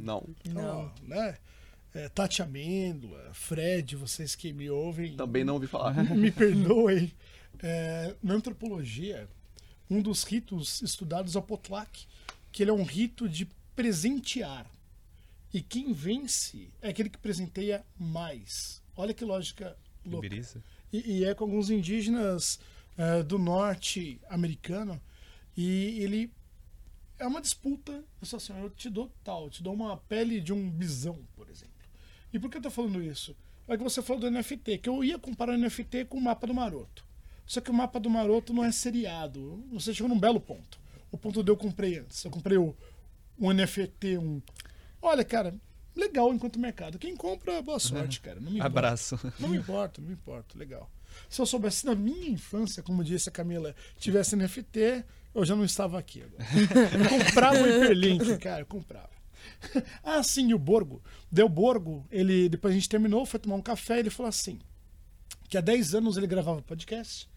Não. 0.00 0.28
Não. 0.44 0.78
Ó, 0.86 0.90
né? 1.02 1.38
É, 1.94 2.08
Tati 2.10 2.42
Amêndoa, 2.42 3.30
Fred, 3.32 3.96
vocês 3.96 4.34
que 4.34 4.52
me 4.52 4.68
ouvem. 4.68 5.16
Também 5.16 5.44
não 5.44 5.54
ouvi 5.54 5.66
falar. 5.66 5.94
me 6.14 6.30
perdoem. 6.30 7.12
É, 7.62 8.14
na 8.22 8.34
antropologia, 8.34 9.28
um 9.88 10.02
dos 10.02 10.22
ritos 10.24 10.82
estudados 10.82 11.36
é 11.36 11.38
o 11.38 11.42
potlac, 11.42 12.06
que 12.52 12.62
ele 12.62 12.70
é 12.70 12.74
um 12.74 12.82
rito 12.84 13.26
de 13.28 13.48
presentear. 13.74 14.66
E 15.54 15.62
quem 15.62 15.92
vence 15.92 16.68
é 16.82 16.88
aquele 16.90 17.08
que 17.08 17.16
presenteia 17.18 17.82
mais. 17.98 18.82
Olha 18.94 19.14
que 19.14 19.24
lógica 19.24 19.74
louca. 20.04 20.26
Ibiriza? 20.26 20.62
E, 20.92 21.18
e 21.18 21.24
é 21.24 21.34
com 21.34 21.44
alguns 21.44 21.70
indígenas 21.70 22.58
eh, 22.98 23.22
do 23.22 23.38
norte 23.38 24.20
americano. 24.28 25.00
E 25.56 26.02
ele 26.02 26.32
é 27.18 27.26
uma 27.26 27.40
disputa. 27.40 27.92
Eu 28.20 28.26
sou 28.26 28.36
assim, 28.38 28.58
eu 28.58 28.70
te 28.70 28.88
dou 28.88 29.10
tal, 29.22 29.44
eu 29.44 29.50
te 29.50 29.62
dou 29.62 29.74
uma 29.74 29.96
pele 29.96 30.40
de 30.40 30.52
um 30.52 30.70
bisão, 30.70 31.18
por 31.34 31.48
exemplo. 31.50 31.74
E 32.32 32.38
por 32.38 32.50
que 32.50 32.58
eu 32.58 32.62
tô 32.62 32.70
falando 32.70 33.02
isso? 33.02 33.36
É 33.68 33.76
que 33.76 33.82
você 33.82 34.00
falou 34.00 34.20
do 34.20 34.30
NFT, 34.30 34.78
que 34.78 34.88
eu 34.88 35.02
ia 35.02 35.18
comparar 35.18 35.54
o 35.54 35.58
NFT 35.58 36.04
com 36.06 36.18
o 36.18 36.20
mapa 36.22 36.46
do 36.46 36.54
Maroto. 36.54 37.04
Só 37.44 37.60
que 37.60 37.70
o 37.70 37.74
mapa 37.74 37.98
do 37.98 38.08
Maroto 38.08 38.52
não 38.54 38.64
é 38.64 38.72
seriado. 38.72 39.64
Você 39.72 39.92
chegou 39.92 40.08
num 40.08 40.18
belo 40.18 40.40
ponto. 40.40 40.80
O 41.10 41.18
ponto 41.18 41.42
de 41.42 41.50
eu 41.50 41.56
comprei 41.56 41.98
antes. 41.98 42.24
Eu 42.24 42.30
comprei 42.30 42.58
o, 42.58 42.74
um 43.38 43.52
NFT, 43.52 44.18
um. 44.18 44.40
Olha, 45.02 45.24
cara, 45.24 45.54
legal 45.96 46.32
enquanto 46.32 46.58
mercado. 46.58 46.98
Quem 46.98 47.16
compra, 47.16 47.60
boa 47.62 47.78
sorte, 47.78 48.20
cara. 48.20 48.38
Não 48.38 48.50
me 48.50 48.58
importa. 48.58 48.66
Abraço. 48.66 49.32
Não 49.40 49.48
me 49.48 49.56
importa, 49.56 50.00
não 50.00 50.08
me 50.08 50.14
importa, 50.14 50.58
legal. 50.58 50.90
Se 51.28 51.40
eu 51.40 51.46
soubesse 51.46 51.86
na 51.86 51.94
minha 51.94 52.28
infância, 52.28 52.82
como 52.82 53.02
disse 53.02 53.28
a 53.28 53.32
Camila, 53.32 53.74
tivesse 53.98 54.36
NFT, 54.36 55.04
eu 55.34 55.44
já 55.44 55.56
não 55.56 55.64
estava 55.64 55.98
aqui. 55.98 56.22
agora. 56.22 56.44
Eu 56.92 57.24
comprava 57.24 57.58
o 57.58 57.64
Hyperlink, 57.64 58.38
cara, 58.38 58.60
eu 58.60 58.66
comprava. 58.66 59.10
Ah, 60.02 60.22
sim, 60.22 60.48
e 60.50 60.54
o 60.54 60.58
Borgo. 60.58 61.02
Deu 61.30 61.48
Borgo, 61.48 62.04
ele, 62.10 62.48
depois 62.48 62.72
a 62.72 62.74
gente 62.74 62.88
terminou, 62.88 63.24
foi 63.24 63.38
tomar 63.40 63.54
um 63.56 63.62
café, 63.62 63.98
ele 64.00 64.10
falou 64.10 64.28
assim: 64.28 64.58
que 65.48 65.56
há 65.56 65.60
10 65.60 65.94
anos 65.94 66.16
ele 66.16 66.26
gravava 66.26 66.60
podcast, 66.62 67.28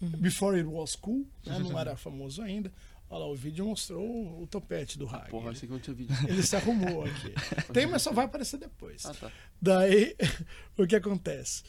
before 0.00 0.56
it 0.56 0.68
was 0.68 0.94
cool, 0.94 1.26
né, 1.44 1.58
não 1.58 1.78
era 1.78 1.96
famoso 1.96 2.42
ainda. 2.42 2.70
Olha 3.14 3.26
lá, 3.26 3.30
o 3.30 3.34
vídeo 3.36 3.64
mostrou 3.64 4.42
o 4.42 4.44
topete 4.48 4.98
do 4.98 5.06
Hag. 5.08 5.30
Porra, 5.30 5.44
ele, 5.44 5.56
achei 5.56 5.68
que 5.68 5.72
não 5.72 5.78
tinha 5.78 5.94
vídeo. 5.94 6.16
ele 6.28 6.42
se 6.42 6.56
arrumou 6.56 7.04
aqui. 7.06 7.32
Tem, 7.72 7.86
mas 7.86 8.02
só 8.02 8.12
vai 8.12 8.24
aparecer 8.24 8.58
depois. 8.58 9.06
Ah, 9.06 9.14
tá. 9.14 9.30
Daí, 9.62 10.16
o 10.76 10.84
que 10.84 10.96
acontece? 10.96 11.62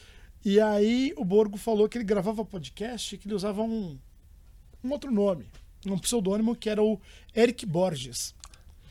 E 0.44 0.58
aí, 0.58 1.14
o 1.16 1.24
Borgo 1.24 1.56
falou 1.56 1.88
que 1.88 1.98
ele 1.98 2.04
gravava 2.04 2.44
podcast 2.44 3.14
e 3.14 3.18
que 3.18 3.28
ele 3.28 3.34
usava 3.36 3.62
um, 3.62 3.96
um 4.82 4.90
outro 4.90 5.12
nome, 5.12 5.46
um 5.86 5.96
pseudônimo 5.96 6.56
que 6.56 6.68
era 6.68 6.82
o 6.82 7.00
Eric 7.32 7.64
Borges. 7.64 8.34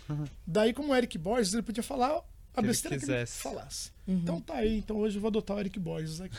Daí, 0.48 0.72
como 0.72 0.94
o 0.94 0.96
Eric 0.96 1.18
Borges, 1.18 1.54
ele 1.54 1.62
podia 1.64 1.84
falar 1.84 2.24
a 2.54 2.62
ele 2.62 2.68
besteira 2.68 2.98
que 2.98 3.04
ele 3.04 3.12
quisesse. 3.12 3.42
falasse. 3.42 3.92
Então 4.08 4.40
tá 4.40 4.56
aí, 4.56 4.78
então 4.78 4.96
hoje 4.96 5.18
eu 5.18 5.22
vou 5.22 5.28
adotar 5.28 5.58
o 5.58 5.60
Eric 5.60 5.78
Borges 5.78 6.22
aqui, 6.22 6.38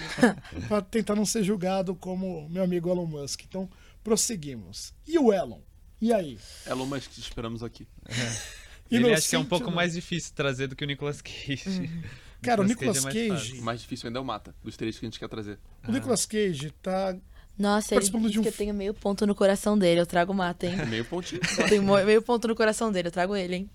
para 0.67 0.81
tentar 0.81 1.15
não 1.15 1.27
ser 1.27 1.45
julgado 1.45 1.95
como 1.95 2.49
meu 2.49 2.63
amigo 2.63 2.89
Elon 2.89 3.05
Musk. 3.05 3.43
Então, 3.45 3.69
prosseguimos. 4.03 4.95
E 5.07 5.19
o 5.19 5.31
Elon? 5.31 5.61
E 6.01 6.13
aí? 6.13 6.39
Elon 6.67 6.87
Musk, 6.87 7.11
te 7.11 7.21
esperamos 7.21 7.63
aqui. 7.63 7.87
Ele 8.91 9.13
acho 9.13 9.29
que 9.29 9.37
é 9.37 9.39
um 9.39 9.45
pouco 9.45 9.71
mais 9.71 9.95
difícil 9.95 10.33
trazer 10.35 10.69
do 10.69 10.77
que 10.77 10.85
o 10.85 10.87
Nicolas 10.87 11.21
Cage. 11.21 11.91
Cara, 12.43 12.61
o 12.61 12.65
Nicolas 12.65 13.03
Cage 13.05 13.19
é 13.19 13.29
mais 13.29 13.43
Cage. 13.43 13.61
Mais 13.61 13.81
difícil 13.81 14.07
ainda 14.07 14.19
é 14.19 14.23
o 14.23 14.25
Mata, 14.25 14.55
dos 14.63 14.77
três 14.77 14.99
que 14.99 15.05
a 15.05 15.09
gente 15.09 15.19
quer 15.19 15.29
trazer. 15.29 15.59
o 15.89 15.91
Nicolas 15.91 16.25
Cage 16.27 16.71
tá 16.83 17.17
Nossa, 17.59 17.95
ele 17.95 17.97
Participando 17.97 18.23
disse 18.23 18.33
de 18.33 18.39
um 18.39 18.43
que 18.43 18.49
eu 18.49 18.53
tenho 18.53 18.75
meio 18.75 18.95
ponto 18.95 19.27
no 19.27 19.35
coração 19.35 19.77
dele. 19.77 20.01
Eu 20.01 20.07
trago 20.07 20.33
o 20.33 20.35
mata, 20.35 20.67
hein? 20.67 20.77
Meio 20.87 21.05
pontinho. 21.05 21.41
Eu 21.59 21.69
tenho 21.69 21.83
meio 21.83 22.23
ponto 22.23 22.47
no 22.47 22.55
coração 22.55 22.93
dele. 22.93 23.09
Eu 23.09 23.13
trago 23.13 23.35
ele, 23.35 23.57
hein? 23.57 23.71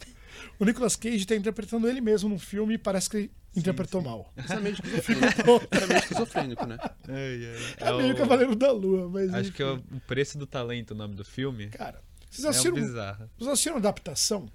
O 0.57 0.63
Nicolas 0.63 0.95
Cage 0.95 1.25
tá 1.25 1.35
interpretando 1.35 1.89
ele 1.89 1.99
mesmo 1.99 2.29
num 2.29 2.39
filme 2.39 2.75
e 2.75 2.77
parece 2.77 3.09
que 3.09 3.29
interpretou 3.55 4.01
mal. 4.01 4.31
Isso 4.37 4.53
é 4.53 4.59
meio 4.59 4.73
esquizofrênico. 4.73 5.27
Isso 5.71 5.83
é 5.83 5.87
meio 5.87 5.99
esquizofrênico, 5.99 6.65
né? 6.65 6.77
É, 7.09 7.97
meio 7.97 8.15
Cavaleiro 8.15 8.55
da 8.55 8.71
Lua, 8.71 9.09
mas. 9.09 9.33
Acho 9.33 9.41
enfim. 9.41 9.51
que 9.51 9.63
é 9.63 9.65
o 9.65 9.75
o 9.75 9.99
preço 10.07 10.37
do 10.37 10.47
talento, 10.47 10.91
o 10.91 10.95
nome 10.95 11.15
do 11.15 11.25
filme. 11.25 11.67
Cara, 11.67 12.01
vocês 12.31 12.43
É 12.43 12.47
um 12.47 12.50
assistiram, 12.51 12.75
bizarro. 12.75 13.29
vocês 13.38 13.50
assistiram 13.51 13.77
adaptação? 13.77 14.50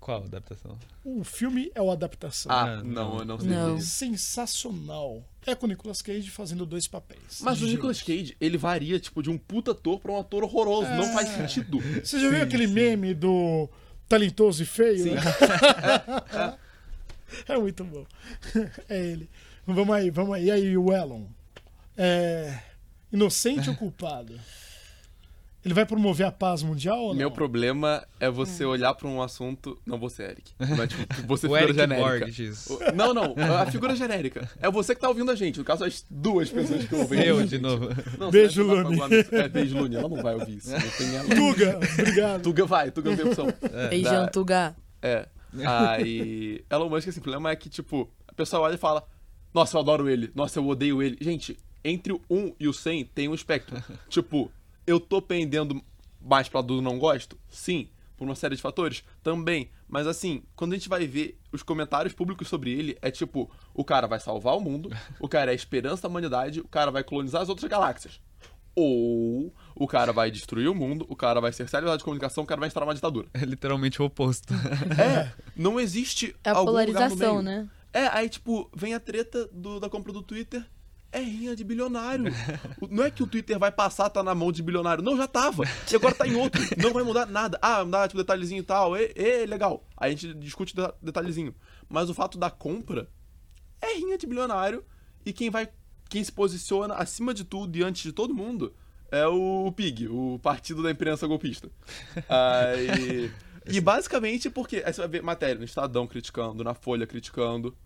Qual 0.00 0.22
adaptação? 0.24 0.78
O 1.04 1.24
filme 1.24 1.70
é 1.74 1.80
o 1.82 1.90
adaptação. 1.90 2.52
Ah, 2.52 2.76
não, 2.76 2.84
não. 2.84 3.18
eu 3.18 3.24
não 3.24 3.38
sei 3.40 3.48
Não. 3.48 3.80
Sensacional. 3.80 5.24
É 5.44 5.54
com 5.54 5.66
o 5.66 5.68
Nicolas 5.68 6.00
Cage 6.02 6.30
fazendo 6.30 6.64
dois 6.66 6.86
papéis. 6.86 7.40
Mas 7.40 7.60
o 7.62 7.66
Nicolas. 7.66 8.02
Cage, 8.02 8.36
ele 8.40 8.56
varia, 8.58 9.00
tipo, 9.00 9.20
de 9.22 9.30
um 9.30 9.38
puta 9.38 9.72
ator 9.72 9.98
pra 9.98 10.12
um 10.12 10.20
ator 10.20 10.44
horroroso. 10.44 10.90
Não 10.90 11.12
faz 11.12 11.28
É. 11.30 11.36
sentido. 11.48 11.80
Você 12.04 12.20
já 12.20 12.28
viu 12.30 12.42
aquele 12.42 12.66
meme 12.68 13.14
do 13.14 13.68
talentoso 14.08 14.62
e 14.62 14.66
feio? 14.66 15.14
é 17.48 17.58
muito 17.58 17.82
bom. 17.84 18.06
É 18.88 18.98
ele. 19.04 19.28
Vamos 19.66 19.96
aí, 19.96 20.10
vamos 20.10 20.34
aí. 20.36 20.44
E 20.44 20.50
aí, 20.50 20.76
o 20.76 20.92
Elon? 20.92 21.24
É. 21.96 22.60
Inocente 23.12 23.68
ou 23.70 23.76
culpado? 23.76 24.38
Ele 25.66 25.74
vai 25.74 25.84
promover 25.84 26.24
a 26.24 26.30
paz 26.30 26.62
mundial 26.62 26.96
ou 27.00 27.08
não? 27.08 27.16
Meu 27.16 27.28
problema 27.28 28.06
é 28.20 28.30
você 28.30 28.64
olhar 28.64 28.94
pra 28.94 29.08
um 29.08 29.20
assunto. 29.20 29.76
Não 29.84 29.98
você, 29.98 30.22
Eric. 30.22 30.52
É, 30.62 30.86
tipo, 30.86 31.26
você 31.26 31.46
O 31.48 31.50
figura 31.50 31.62
Eric 31.64 31.78
genérica. 31.80 32.08
Borges. 32.26 32.66
O- 32.70 32.78
Não, 32.94 33.12
não. 33.12 33.34
A 33.60 33.66
figura 33.66 33.96
genérica. 33.96 34.48
É 34.60 34.70
você 34.70 34.94
que 34.94 35.00
tá 35.00 35.08
ouvindo 35.08 35.28
a 35.28 35.34
gente. 35.34 35.58
No 35.58 35.64
caso, 35.64 35.84
as 35.84 36.06
duas 36.08 36.48
pessoas 36.50 36.84
que 36.84 36.94
ouvem. 36.94 37.20
Eu, 37.20 37.44
de 37.44 37.58
novo. 37.58 37.88
Não, 38.16 38.30
Beijo, 38.30 38.62
Lune. 38.62 38.96
no- 38.96 39.36
É, 39.36 39.48
beijo, 39.48 39.76
Lune. 39.76 39.96
Ela 39.96 40.08
não 40.08 40.22
vai 40.22 40.34
ouvir 40.34 40.56
isso. 40.58 40.70
Não 40.70 40.78
tem 40.80 41.16
ela. 41.16 41.28
Tuga, 41.34 41.80
obrigado. 42.00 42.42
Tuga 42.44 42.64
vai, 42.64 42.90
Tuga 42.92 43.10
não 43.10 43.16
tem 43.16 43.26
opção. 43.26 43.46
Beijão, 43.90 44.22
Da- 44.22 44.28
Tuga. 44.28 44.76
É. 45.02 45.26
Aí. 45.64 46.64
Elon 46.70 46.88
Musk, 46.88 47.08
assim, 47.08 47.18
o 47.18 47.22
problema 47.22 47.50
é 47.50 47.56
que, 47.56 47.68
tipo, 47.68 48.08
a 48.28 48.32
pessoa 48.34 48.62
olha 48.62 48.74
e 48.76 48.78
fala: 48.78 49.02
Nossa, 49.52 49.76
eu 49.76 49.80
adoro 49.80 50.08
ele. 50.08 50.30
Nossa, 50.32 50.60
eu 50.60 50.66
odeio 50.68 51.02
ele. 51.02 51.16
Gente, 51.20 51.56
entre 51.84 52.12
o 52.12 52.20
1 52.30 52.54
e 52.60 52.68
o 52.68 52.72
100 52.72 53.04
tem 53.06 53.28
um 53.28 53.34
espectro. 53.34 53.82
tipo, 54.08 54.50
eu 54.86 54.98
tô 55.00 55.20
pendendo 55.22 55.82
mais 56.20 56.48
pra 56.48 56.60
do 56.60 56.80
não 56.82 56.98
gosto? 56.98 57.38
Sim. 57.48 57.88
Por 58.16 58.24
uma 58.24 58.34
série 58.34 58.56
de 58.56 58.62
fatores? 58.62 59.04
Também. 59.22 59.70
Mas 59.86 60.06
assim, 60.06 60.42
quando 60.56 60.72
a 60.72 60.76
gente 60.76 60.88
vai 60.88 61.06
ver 61.06 61.38
os 61.52 61.62
comentários 61.62 62.14
públicos 62.14 62.48
sobre 62.48 62.70
ele, 62.72 62.96
é 63.02 63.10
tipo: 63.10 63.50
o 63.74 63.84
cara 63.84 64.06
vai 64.06 64.18
salvar 64.18 64.56
o 64.56 64.60
mundo, 64.60 64.90
o 65.20 65.28
cara 65.28 65.50
é 65.50 65.52
a 65.52 65.54
esperança 65.54 66.02
da 66.02 66.08
humanidade, 66.08 66.60
o 66.60 66.68
cara 66.68 66.90
vai 66.90 67.04
colonizar 67.04 67.42
as 67.42 67.48
outras 67.50 67.68
galáxias. 67.70 68.18
Ou 68.74 69.52
o 69.74 69.86
cara 69.86 70.12
vai 70.12 70.30
destruir 70.30 70.68
o 70.68 70.74
mundo, 70.74 71.06
o 71.08 71.16
cara 71.16 71.40
vai 71.40 71.50
ser 71.52 71.64
liberdade 71.64 71.98
de 71.98 72.04
comunicação, 72.04 72.44
o 72.44 72.46
cara 72.46 72.60
vai 72.60 72.66
instaurar 72.68 72.86
uma 72.88 72.94
ditadura. 72.94 73.26
É 73.32 73.38
literalmente 73.44 74.00
o 74.00 74.04
oposto. 74.04 74.52
É, 75.00 75.32
não 75.56 75.80
existe 75.80 76.34
É 76.44 76.50
a 76.50 76.52
algum 76.56 76.70
lugar 76.72 76.86
no 76.86 76.92
polarização, 76.94 77.42
meio. 77.42 77.42
né? 77.42 77.68
É, 77.92 78.06
aí 78.08 78.28
tipo, 78.28 78.70
vem 78.76 78.92
a 78.94 79.00
treta 79.00 79.48
do- 79.52 79.80
da 79.80 79.88
compra 79.88 80.12
do 80.12 80.22
Twitter, 80.22 80.62
é 81.18 81.22
rinha 81.22 81.56
de 81.56 81.64
bilionário. 81.64 82.24
Não 82.90 83.04
é 83.04 83.10
que 83.10 83.22
o 83.22 83.26
Twitter 83.26 83.58
vai 83.58 83.72
passar, 83.72 84.08
tá 84.10 84.22
na 84.22 84.34
mão 84.34 84.52
de 84.52 84.62
bilionário. 84.62 85.02
Não, 85.02 85.16
já 85.16 85.26
tava. 85.26 85.64
E 85.90 85.96
agora 85.96 86.14
tá 86.14 86.26
em 86.26 86.34
outro. 86.36 86.60
Não 86.76 86.92
vai 86.92 87.02
mudar 87.02 87.26
nada. 87.26 87.58
Ah, 87.62 87.84
mudar 87.84 88.08
tipo 88.08 88.18
detalhezinho 88.18 88.60
e 88.60 88.62
tal. 88.64 88.96
E, 88.96 89.12
e 89.16 89.46
legal. 89.46 89.86
Aí 89.96 90.12
a 90.12 90.16
gente 90.16 90.34
discute 90.34 90.74
de- 90.74 90.92
detalhezinho. 91.02 91.54
Mas 91.88 92.10
o 92.10 92.14
fato 92.14 92.36
da 92.38 92.50
compra 92.50 93.08
é 93.80 93.94
rinha 93.94 94.18
de 94.18 94.26
bilionário. 94.26 94.84
E 95.24 95.32
quem 95.32 95.50
vai. 95.50 95.68
Quem 96.08 96.22
se 96.22 96.30
posiciona 96.30 96.94
acima 96.94 97.34
de 97.34 97.44
tudo 97.44 97.76
e 97.76 97.82
antes 97.82 98.02
de 98.02 98.12
todo 98.12 98.32
mundo 98.32 98.72
é 99.10 99.26
o 99.26 99.72
PIG, 99.72 100.06
o 100.08 100.38
partido 100.40 100.82
da 100.82 100.90
imprensa 100.90 101.26
golpista. 101.26 101.70
Aí. 102.28 103.30
E 103.68 103.80
basicamente 103.80 104.48
porque. 104.48 104.80
Aí 104.86 104.92
você 104.92 105.00
vai 105.00 105.08
ver 105.08 105.22
matéria 105.24 105.56
no 105.56 105.64
Estadão 105.64 106.06
criticando, 106.06 106.62
na 106.62 106.72
Folha 106.72 107.04
criticando. 107.04 107.76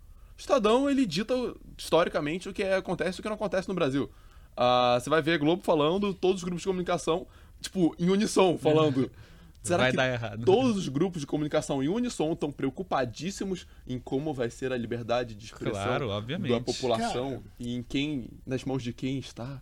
O 0.40 0.42
Estadão, 0.42 0.88
ele 0.88 1.04
dita 1.04 1.34
historicamente 1.76 2.48
o 2.48 2.52
que 2.54 2.62
é- 2.62 2.74
acontece 2.76 3.18
e 3.18 3.20
o 3.20 3.22
que 3.22 3.28
não 3.28 3.36
acontece 3.36 3.68
no 3.68 3.74
Brasil. 3.74 4.10
Ah, 4.56 4.98
você 4.98 5.10
vai 5.10 5.20
ver 5.20 5.38
Globo 5.38 5.62
falando, 5.62 6.14
todos 6.14 6.38
os 6.40 6.44
grupos 6.44 6.62
de 6.62 6.68
comunicação, 6.68 7.26
tipo, 7.60 7.94
em 7.98 8.08
unissom, 8.08 8.56
falando. 8.56 9.10
Será 9.62 9.82
Vai 9.82 9.90
que 9.90 9.96
dar 9.98 10.10
errado. 10.10 10.42
todos 10.46 10.78
os 10.78 10.88
grupos 10.88 11.20
de 11.20 11.26
comunicação 11.26 11.82
em 11.82 11.88
unissom 11.88 12.32
estão 12.32 12.50
preocupadíssimos 12.50 13.66
em 13.86 13.98
como 13.98 14.32
vai 14.32 14.48
ser 14.48 14.72
a 14.72 14.76
liberdade 14.78 15.34
de 15.34 15.44
expressão 15.44 15.82
Claro, 15.84 16.08
da 16.08 16.60
população 16.62 17.30
Cara. 17.32 17.42
e 17.58 17.74
em 17.74 17.82
quem, 17.82 18.30
nas 18.46 18.64
mãos 18.64 18.82
de 18.82 18.94
quem 18.94 19.18
está? 19.18 19.60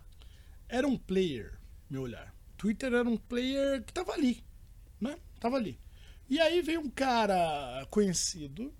Era 0.69 0.87
um 0.87 0.97
player, 0.97 1.59
meu 1.89 2.03
olhar. 2.03 2.33
Twitter 2.55 2.93
era 2.93 3.09
um 3.09 3.17
player 3.17 3.83
que 3.83 3.91
tava 3.91 4.13
ali, 4.13 4.41
né? 5.01 5.17
Tava 5.41 5.57
ali. 5.57 5.77
E 6.29 6.39
aí 6.39 6.61
veio 6.61 6.79
um 6.79 6.89
cara 6.89 7.85
conhecido, 7.89 8.71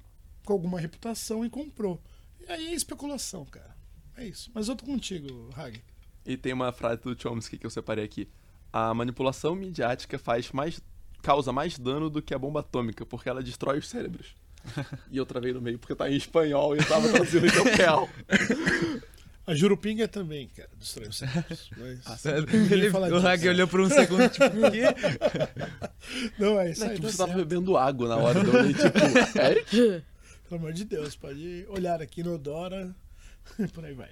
com 0.50 0.54
alguma 0.54 0.80
reputação 0.80 1.46
e 1.46 1.50
comprou. 1.50 2.02
E 2.40 2.52
aí 2.52 2.68
é 2.70 2.74
especulação, 2.74 3.46
cara. 3.46 3.76
É 4.18 4.26
isso. 4.26 4.50
Mas 4.52 4.68
eu 4.68 4.76
tô 4.76 4.84
contigo, 4.84 5.52
Hag. 5.56 5.80
E 6.26 6.36
tem 6.36 6.54
uma 6.54 6.72
frase 6.72 7.04
do 7.04 7.20
Chomsky 7.20 7.60
que 7.60 7.68
eu 7.68 7.70
separei 7.70 8.04
aqui. 8.04 8.28
A 8.74 8.92
manipulação 8.94 9.54
midiática 9.54 10.18
faz 10.18 10.52
mais 10.52 10.82
causa 11.22 11.52
mais 11.52 11.78
dano 11.78 12.10
do 12.10 12.20
que 12.22 12.34
a 12.34 12.40
bomba 12.40 12.62
atômica, 12.62 13.06
porque 13.06 13.30
ela 13.30 13.44
destrói 13.44 13.78
os 13.78 13.88
cérebros. 13.88 14.36
e 15.12 15.18
eu 15.18 15.26
travei 15.26 15.54
no 15.54 15.62
meio 15.62 15.78
porque 15.78 15.94
tá 15.94 16.10
em 16.10 16.16
espanhol 16.16 16.76
e 16.76 16.80
eu 16.80 16.88
tava 16.88 17.08
traduzindo 17.10 17.46
em 17.46 17.76
real. 17.76 18.10
A 19.46 19.54
Jurupinga 19.54 20.08
também, 20.08 20.48
cara, 20.48 20.70
destrói 20.80 21.10
os 21.10 21.18
cérebros. 21.18 21.70
Mas... 21.78 22.26
Ele, 22.26 22.58
Ninguém 22.58 22.90
fala 22.90 23.08
o. 23.10 23.28
Hag 23.28 23.48
olhou 23.48 23.68
por 23.68 23.82
um 23.82 23.90
segundo, 23.90 24.28
tipo, 24.30 24.46
o 24.46 24.72
quê? 24.72 24.84
Não, 26.40 26.60
é 26.60 26.72
isso 26.72 26.82
Não 26.82 26.88
é 26.88 26.92
aí. 26.92 26.96
que 26.96 27.02
tá 27.04 27.12
você 27.12 27.18
tava 27.18 27.34
certo. 27.34 27.46
bebendo 27.46 27.78
água 27.78 28.10
na 28.10 28.18
hora, 28.18 28.40
eu 28.40 28.54
olhei 28.54 28.74
tipo, 28.74 29.40
Eric? 29.40 30.04
Pelo 30.50 30.62
amor 30.62 30.74
de 30.74 30.84
Deus, 30.84 31.16
pode 31.16 31.64
olhar 31.70 32.02
aqui 32.02 32.24
no 32.24 32.36
Dora 32.36 32.96
e 33.60 33.68
por 33.70 33.86
aí 33.86 33.94
vai. 33.94 34.10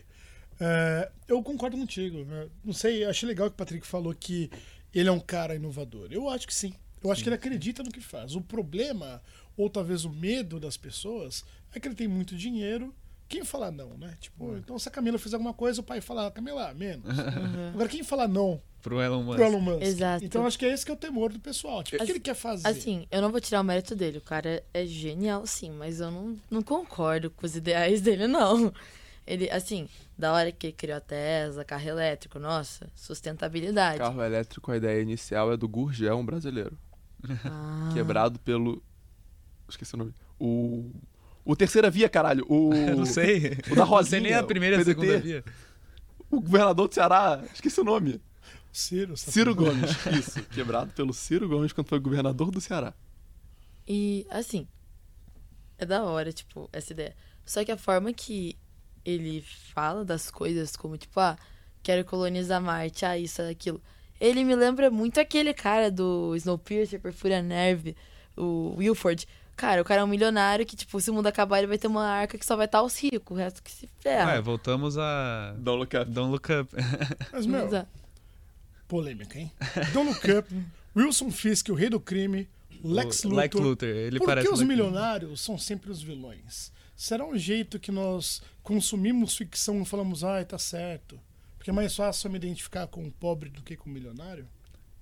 É, 0.60 1.12
eu 1.28 1.42
concordo 1.42 1.76
contigo. 1.76 2.24
né? 2.26 2.48
Não 2.64 2.74
sei, 2.74 3.04
achei 3.06 3.28
legal 3.28 3.50
que 3.50 3.56
o 3.56 3.58
Patrick 3.58 3.88
falou 3.88 4.14
que 4.14 4.52
ele 4.94 5.10
é 5.10 5.12
um 5.12 5.20
cara 5.20 5.56
inovador. 5.56 6.10
Eu 6.12 6.30
acho 6.30 6.46
que 6.46 6.54
sim. 6.54 6.76
Eu 7.04 7.12
acho 7.12 7.24
que 7.24 7.30
ele 7.30 7.36
acredita 7.36 7.82
no 7.82 7.92
que 7.92 8.00
faz. 8.00 8.36
O 8.36 8.42
problema, 8.42 9.20
ou 9.56 9.68
talvez 9.68 10.06
o 10.06 10.12
medo 10.12 10.60
das 10.60 10.78
pessoas, 10.78 11.44
é 11.74 11.80
que 11.80 11.88
ele 11.88 11.96
tem 11.96 12.08
muito 12.08 12.38
dinheiro. 12.38 12.94
Quem 13.28 13.44
falar 13.44 13.72
não, 13.72 13.98
né? 13.98 14.16
Tipo, 14.22 14.58
então 14.58 14.78
se 14.78 14.88
a 14.88 14.92
Camila 14.92 15.18
fizer 15.18 15.38
alguma 15.38 15.56
coisa, 15.56 15.82
o 15.82 15.84
pai 15.84 16.02
fala, 16.02 16.30
Camila, 16.30 16.72
menos. 16.76 17.18
Agora, 17.74 17.90
quem 17.90 18.04
falar 18.04 18.28
não 18.28 18.62
Pro 18.88 19.02
Elon 19.02 19.22
Musk. 19.24 19.36
pro 19.36 19.46
Elon 19.46 19.60
Musk? 19.60 19.82
Exato. 19.82 20.24
Então 20.24 20.46
acho 20.46 20.58
que 20.58 20.66
é 20.66 20.74
esse 20.74 20.86
que 20.86 20.92
é 20.92 20.94
o 20.94 20.98
temor 20.98 21.34
do 21.34 21.40
pessoal. 21.40 21.84
Tipo, 21.84 22.02
o 22.02 22.06
que 22.06 22.12
ele 22.14 22.20
quer 22.22 22.36
fazer? 22.36 22.66
Assim, 22.68 23.06
eu 23.12 23.22
não 23.22 23.30
vou 23.30 23.42
tirar 23.42 23.60
o 23.60 23.64
mérito 23.64 23.94
dele. 23.96 24.20
O 24.20 24.22
cara 24.22 24.64
é 24.74 24.86
genial, 24.86 25.46
sim, 25.46 25.72
mas 25.72 26.00
eu 26.00 26.10
não, 26.10 26.38
não 26.50 26.62
concordo 26.62 27.30
com 27.30 27.46
os 27.46 27.56
ideais 27.56 28.00
dele, 28.00 28.28
não. 28.28 28.72
Ele, 29.26 29.50
assim, 29.50 29.90
da 30.18 30.32
hora 30.32 30.54
que 30.54 30.68
ele 30.68 30.74
criou 30.74 30.98
a 30.98 31.02
Tesla, 31.02 31.66
carro 31.66 31.90
elétrico, 31.90 32.40
nossa, 32.40 32.90
sustentabilidade. 32.96 33.98
Carro 33.98 34.24
elétrico, 34.24 34.72
a 34.72 34.78
ideia 34.78 35.02
inicial 35.02 35.52
é 35.52 35.58
do 35.58 35.68
Gurgel, 35.68 36.18
um 36.18 36.26
brasileiro. 36.26 36.78
Ah, 37.44 37.90
Quebrado 37.94 38.40
pelo. 38.40 38.82
Esqueci 39.68 39.96
o 39.96 39.98
nome. 39.98 40.14
O. 40.40 40.90
O 41.44 41.56
Terceira 41.58 41.90
Via, 41.90 42.08
caralho. 42.08 42.46
O. 42.48 42.72
Eu 42.88 42.96
não 42.96 43.06
sei. 43.06 43.58
O 43.70 43.76
da 43.76 43.86
Não 43.86 44.04
sei 44.04 44.20
nem 44.22 44.32
Rosinha, 44.32 44.40
a 44.40 44.44
primeira 44.44 44.78
e 44.78 44.80
a 44.80 44.86
segunda 44.86 45.20
via. 45.20 45.44
o 46.32 46.40
governador 46.40 46.88
do 46.88 46.94
Ceará, 46.94 47.44
esqueci 47.54 47.82
o 47.82 47.84
nome. 47.84 48.22
Ciro, 48.72 49.18
Ciro? 49.18 49.56
Gomes. 49.56 49.92
Isso, 50.18 50.42
quebrado 50.44 50.92
pelo 50.94 51.14
Ciro 51.14 51.48
Gomes 51.48 51.74
quando 51.74 51.88
foi 51.88 52.00
governador 52.00 52.52
do 52.52 52.62
Ceará. 52.62 52.94
E, 53.88 54.26
assim, 54.30 54.68
é 55.78 55.86
da 55.86 56.04
hora, 56.04 56.32
tipo, 56.32 56.70
essa 56.74 56.94
ideia. 56.94 57.16
Só 57.46 57.64
que 57.64 57.72
a 57.72 57.78
forma 57.78 58.12
que 58.12 58.58
ele 59.06 59.42
fala 59.74 60.04
das 60.04 60.30
coisas, 60.30 60.76
como, 60.76 60.98
tipo, 60.98 61.20
ah, 61.20 61.38
quero 61.82 62.04
colonizar 62.04 62.62
Marte, 62.62 63.06
ah, 63.06 63.18
isso, 63.18 63.42
aquilo. 63.42 63.82
Ele 64.20 64.44
me 64.44 64.56
lembra 64.56 64.90
muito 64.90 65.20
aquele 65.20 65.54
cara 65.54 65.90
do 65.90 66.36
Snowpiercer, 66.36 67.00
Perfúria 67.00 67.42
Nerve, 67.42 67.96
o 68.36 68.76
Wilford. 68.78 69.28
Cara, 69.56 69.82
o 69.82 69.86
cara 69.86 70.02
é 70.02 70.04
um 70.04 70.08
milionário 70.08 70.66
que, 70.66 70.76
tipo, 70.76 71.00
se 71.00 71.10
o 71.10 71.14
mundo 71.14 71.28
acabar, 71.28 71.60
ele 71.60 71.68
vai 71.68 71.78
ter 71.78 71.88
uma 71.88 72.06
arca 72.06 72.38
que 72.38 72.46
só 72.46 72.56
vai 72.56 72.66
estar 72.66 72.82
os 72.84 73.00
ricos, 73.00 73.36
o 73.36 73.40
resto 73.40 73.64
que 73.64 73.72
se 73.72 73.88
ferra. 74.00 74.34
Ué, 74.34 74.42
voltamos 74.42 74.98
a. 74.98 75.56
Don't 75.58 75.80
look 75.80 75.96
up. 75.96 76.12
Don't 76.12 76.32
Look 76.32 76.48
Up. 76.52 76.76
Mas, 77.32 77.46
meu, 77.46 77.66
Exato. 77.66 77.90
Polêmica, 78.88 79.38
hein? 79.40 79.52
Don't 79.94 80.10
Look 80.10 80.26
Up, 80.40 80.66
Wilson 80.96 81.30
Fisk, 81.32 81.70
o 81.70 81.74
rei 81.76 81.90
do 81.90 82.00
crime, 82.00 82.48
Lex 82.84 83.24
O 83.24 83.30
Luthor. 83.30 83.40
Lex 83.42 83.56
Luthor. 83.56 83.90
Ele 83.90 84.20
Por 84.20 84.26
que 84.28 84.32
os 84.34 84.36
Lex 84.38 84.50
Luthor. 84.52 84.66
milionários 84.68 85.42
são 85.42 85.58
sempre 85.58 85.92
os 85.92 86.02
vilões? 86.02 86.72
Será 86.96 87.26
um 87.26 87.38
jeito 87.38 87.80
que 87.80 87.92
nós 87.92 88.42
consumimos 88.64 89.36
ficção 89.38 89.82
e 89.82 89.86
falamos, 89.86 90.24
ai, 90.24 90.46
tá 90.46 90.58
certo? 90.58 91.20
Porque 91.58 91.70
é 91.70 91.74
mais 91.74 91.96
fácil 91.96 92.28
eu 92.28 92.32
me 92.32 92.38
identificar 92.38 92.88
com 92.88 93.06
o 93.06 93.12
pobre 93.12 93.50
do 93.50 93.62
que 93.62 93.76
com 93.76 93.90
o 93.90 93.94
milionário? 93.94 94.48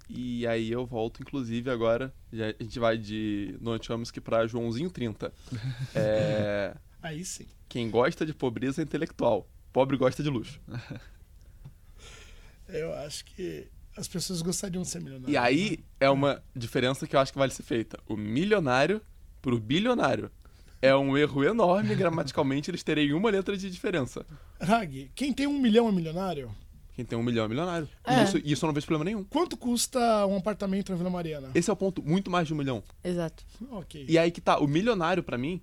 E 0.10 0.46
aí 0.46 0.70
eu 0.72 0.86
volto, 0.86 1.22
inclusive, 1.22 1.70
agora. 1.70 2.14
já- 2.32 2.54
a 2.60 2.64
gente 2.64 2.78
vai 2.80 2.98
de 2.98 3.58
Noam 3.62 3.82
Chomsky 3.82 4.20
pra 4.22 4.46
Joãozinho 4.46 4.90
30. 4.90 5.34
É, 5.96 6.76
Aí 7.02 7.24
sim. 7.26 7.46
quem 7.70 7.90
gosta 7.90 8.26
de 8.26 8.34
pobreza 8.34 8.82
é 8.82 8.84
intelectual. 8.84 9.48
Pobre 9.74 9.96
gosta 9.98 10.22
de 10.22 10.30
luxo. 10.30 10.60
Eu 12.68 12.94
acho 12.96 13.24
que 13.26 13.68
as 13.98 14.08
pessoas 14.08 14.42
gostariam 14.42 14.82
de 14.84 14.90
ser 14.90 15.00
milionários. 15.00 15.32
E 15.34 15.38
aí 15.38 15.80
é 16.00 16.10
uma 16.10 16.44
diferença 16.56 17.08
que 17.08 17.16
eu 17.16 17.20
acho 17.20 17.32
que 17.32 17.38
vale 17.40 17.52
ser 17.52 17.64
feita. 17.64 18.00
O 18.08 18.16
milionário 18.16 19.02
pro 19.42 19.60
bilionário. 19.60 20.32
É 20.82 20.96
um 20.96 21.18
erro 21.18 21.44
enorme, 21.44 21.96
gramaticalmente, 21.96 22.70
eles 22.70 22.84
terem 22.84 23.14
uma 23.14 23.30
letra 23.30 23.58
de 23.58 23.70
diferença. 23.72 24.26
Rag, 24.60 25.10
quem 25.16 25.34
tem 25.34 25.48
um 25.48 25.60
milhão 25.60 25.88
é 25.88 25.92
milionário? 25.92 26.54
Quem 26.94 27.04
tem 27.04 27.18
um 27.18 27.24
milhão 27.24 27.46
é 27.46 27.48
milionário. 27.48 27.90
E 28.08 28.12
É. 28.14 28.24
isso, 28.24 28.38
isso 28.38 28.66
eu 28.66 28.68
não 28.68 28.74
vejo 28.74 28.86
problema 28.86 29.06
nenhum. 29.06 29.24
Quanto 29.24 29.58
custa 29.58 30.26
um 30.28 30.38
apartamento 30.38 30.92
na 30.92 30.98
Vila 30.98 31.10
Mariana? 31.10 31.50
Esse 31.56 31.70
é 31.70 31.74
o 31.74 31.76
ponto, 31.76 32.04
muito 32.04 32.30
mais 32.30 32.48
de 32.48 32.54
um 32.54 32.58
milhão. 32.58 32.84
Exato. 33.04 33.44
Ok. 33.72 34.06
E 34.08 34.18
aí 34.18 34.30
que 34.32 34.40
tá, 34.42 34.60
o 34.60 34.68
milionário 34.68 35.24
pra 35.24 35.38
mim 35.38 35.62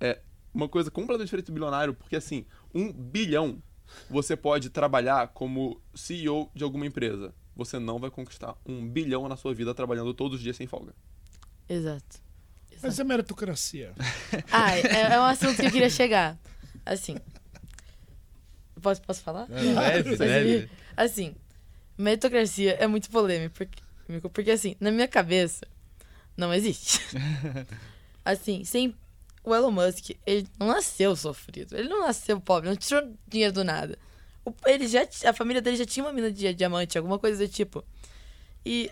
é 0.00 0.20
uma 0.52 0.68
coisa 0.68 0.90
completamente 0.90 1.26
diferente 1.26 1.46
do 1.46 1.52
bilionário, 1.52 1.94
porque 1.94 2.16
assim, 2.16 2.44
um 2.74 2.92
bilhão 2.92 3.62
você 4.10 4.36
pode 4.36 4.68
trabalhar 4.70 5.28
como 5.28 5.80
CEO 5.94 6.50
de 6.54 6.64
alguma 6.64 6.86
empresa. 6.86 7.32
Você 7.56 7.78
não 7.78 7.98
vai 7.98 8.10
conquistar 8.10 8.54
um 8.66 8.86
bilhão 8.86 9.28
na 9.28 9.36
sua 9.36 9.54
vida 9.54 9.74
trabalhando 9.74 10.12
todos 10.12 10.36
os 10.36 10.42
dias 10.42 10.56
sem 10.56 10.66
folga. 10.66 10.92
Exato. 11.68 12.20
Mas 12.82 12.98
é 12.98 13.04
meritocracia. 13.04 13.94
Ah, 14.52 14.76
é, 14.76 15.14
é 15.14 15.20
um 15.20 15.24
assunto 15.24 15.56
que 15.56 15.66
eu 15.66 15.70
queria 15.70 15.88
chegar. 15.88 16.38
Assim. 16.84 17.16
Posso, 18.80 19.00
posso 19.02 19.22
falar? 19.22 19.48
Leve, 19.48 20.16
leve. 20.20 20.70
Assim, 20.96 21.34
meritocracia 21.96 22.74
é 22.74 22.86
muito 22.86 23.10
polêmico, 23.10 23.54
porque, 23.54 24.28
porque 24.28 24.50
assim, 24.50 24.76
na 24.78 24.90
minha 24.90 25.08
cabeça, 25.08 25.66
não 26.36 26.52
existe. 26.52 27.00
Assim, 28.24 28.64
sem 28.64 28.94
o 29.44 29.54
Elon 29.54 29.70
Musk, 29.70 30.10
ele 30.26 30.48
não 30.58 30.66
nasceu 30.66 31.14
sofrido, 31.14 31.76
ele 31.76 31.88
não 31.88 32.00
nasceu 32.00 32.40
pobre, 32.40 32.68
não 32.68 32.76
tirou 32.76 33.14
dinheiro 33.28 33.54
do 33.54 33.64
nada. 33.64 33.96
Ele 34.66 34.86
já, 34.86 35.06
a 35.24 35.32
família 35.32 35.60
dele 35.60 35.76
já 35.76 35.86
tinha 35.86 36.04
uma 36.04 36.12
mina 36.12 36.30
de 36.30 36.52
diamante, 36.54 36.96
alguma 36.96 37.18
coisa 37.18 37.44
do 37.44 37.50
tipo. 37.50 37.84
E 38.64 38.90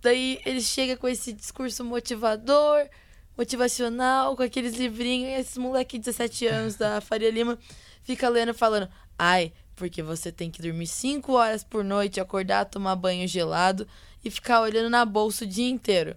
daí 0.00 0.40
ele 0.44 0.60
chega 0.60 0.96
com 0.96 1.08
esse 1.08 1.32
discurso 1.32 1.84
motivador, 1.84 2.88
motivacional, 3.36 4.36
com 4.36 4.42
aqueles 4.42 4.74
livrinhos, 4.74 5.30
e 5.30 5.40
esses 5.40 5.56
moleque 5.56 5.98
de 5.98 6.04
17 6.04 6.46
anos 6.46 6.76
da 6.76 7.00
Faria 7.02 7.30
Lima 7.30 7.58
fica 8.02 8.28
lendo 8.28 8.54
falando: 8.54 8.88
"Ai, 9.18 9.52
porque 9.74 10.02
você 10.02 10.30
tem 10.30 10.50
que 10.50 10.62
dormir 10.62 10.86
5 10.86 11.32
horas 11.32 11.64
por 11.64 11.82
noite, 11.82 12.20
acordar, 12.20 12.66
tomar 12.66 12.96
banho 12.96 13.26
gelado 13.26 13.86
e 14.24 14.30
ficar 14.30 14.60
olhando 14.60 14.90
na 14.90 15.04
bolsa 15.04 15.44
o 15.44 15.48
dia 15.48 15.68
inteiro". 15.68 16.16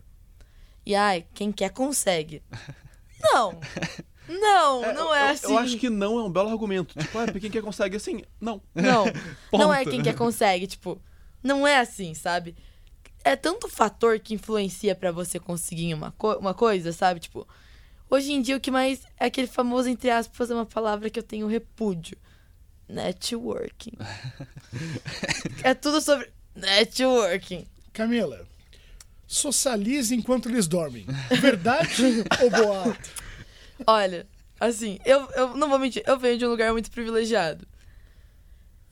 E 0.85 0.93
ai, 0.95 1.25
quem 1.33 1.51
quer 1.51 1.71
consegue. 1.71 2.43
Não. 3.19 3.59
Não, 4.27 4.81
não 4.93 5.13
é 5.13 5.21
eu, 5.21 5.27
assim. 5.33 5.51
Eu 5.51 5.57
acho 5.57 5.77
que 5.77 5.89
não 5.89 6.19
é 6.19 6.23
um 6.23 6.29
belo 6.31 6.49
argumento. 6.49 6.97
Tipo, 6.97 7.11
pra 7.25 7.39
quem 7.39 7.51
quer 7.51 7.61
consegue 7.61 7.95
assim, 7.97 8.21
não. 8.39 8.61
Não, 8.73 9.05
não 9.53 9.73
é 9.73 9.85
quem 9.85 10.01
quer 10.01 10.15
consegue, 10.15 10.67
tipo, 10.67 10.99
não 11.43 11.67
é 11.67 11.79
assim, 11.79 12.13
sabe? 12.13 12.55
É 13.23 13.35
tanto 13.35 13.67
fator 13.67 14.19
que 14.19 14.33
influencia 14.33 14.95
pra 14.95 15.11
você 15.11 15.39
conseguir 15.39 15.93
uma, 15.93 16.11
co- 16.11 16.37
uma 16.37 16.53
coisa, 16.53 16.91
sabe? 16.93 17.19
Tipo, 17.19 17.47
hoje 18.09 18.31
em 18.31 18.41
dia 18.41 18.55
o 18.55 18.59
que 18.59 18.69
mais 18.71 19.01
é 19.19 19.25
aquele 19.25 19.47
famoso, 19.47 19.89
entre 19.89 20.09
aspas, 20.11 20.49
uma 20.49 20.65
palavra 20.65 21.09
que 21.09 21.17
eu 21.19 21.23
tenho 21.23 21.47
repúdio. 21.47 22.17
Networking. 22.87 23.93
é 25.63 25.73
tudo 25.73 25.99
sobre 26.01 26.29
networking. 26.55 27.65
Camila, 27.93 28.45
socialize 29.27 30.13
enquanto 30.13 30.49
eles 30.49 30.67
dormem. 30.67 31.05
Verdade 31.41 32.23
ou 32.43 32.49
boato? 32.51 33.24
Olha, 33.85 34.27
assim, 34.59 34.99
eu, 35.05 35.27
eu 35.31 35.55
não 35.55 35.69
vou 35.69 35.79
mentir, 35.79 36.03
eu 36.05 36.17
venho 36.17 36.37
de 36.37 36.45
um 36.45 36.49
lugar 36.49 36.71
muito 36.71 36.89
privilegiado. 36.91 37.67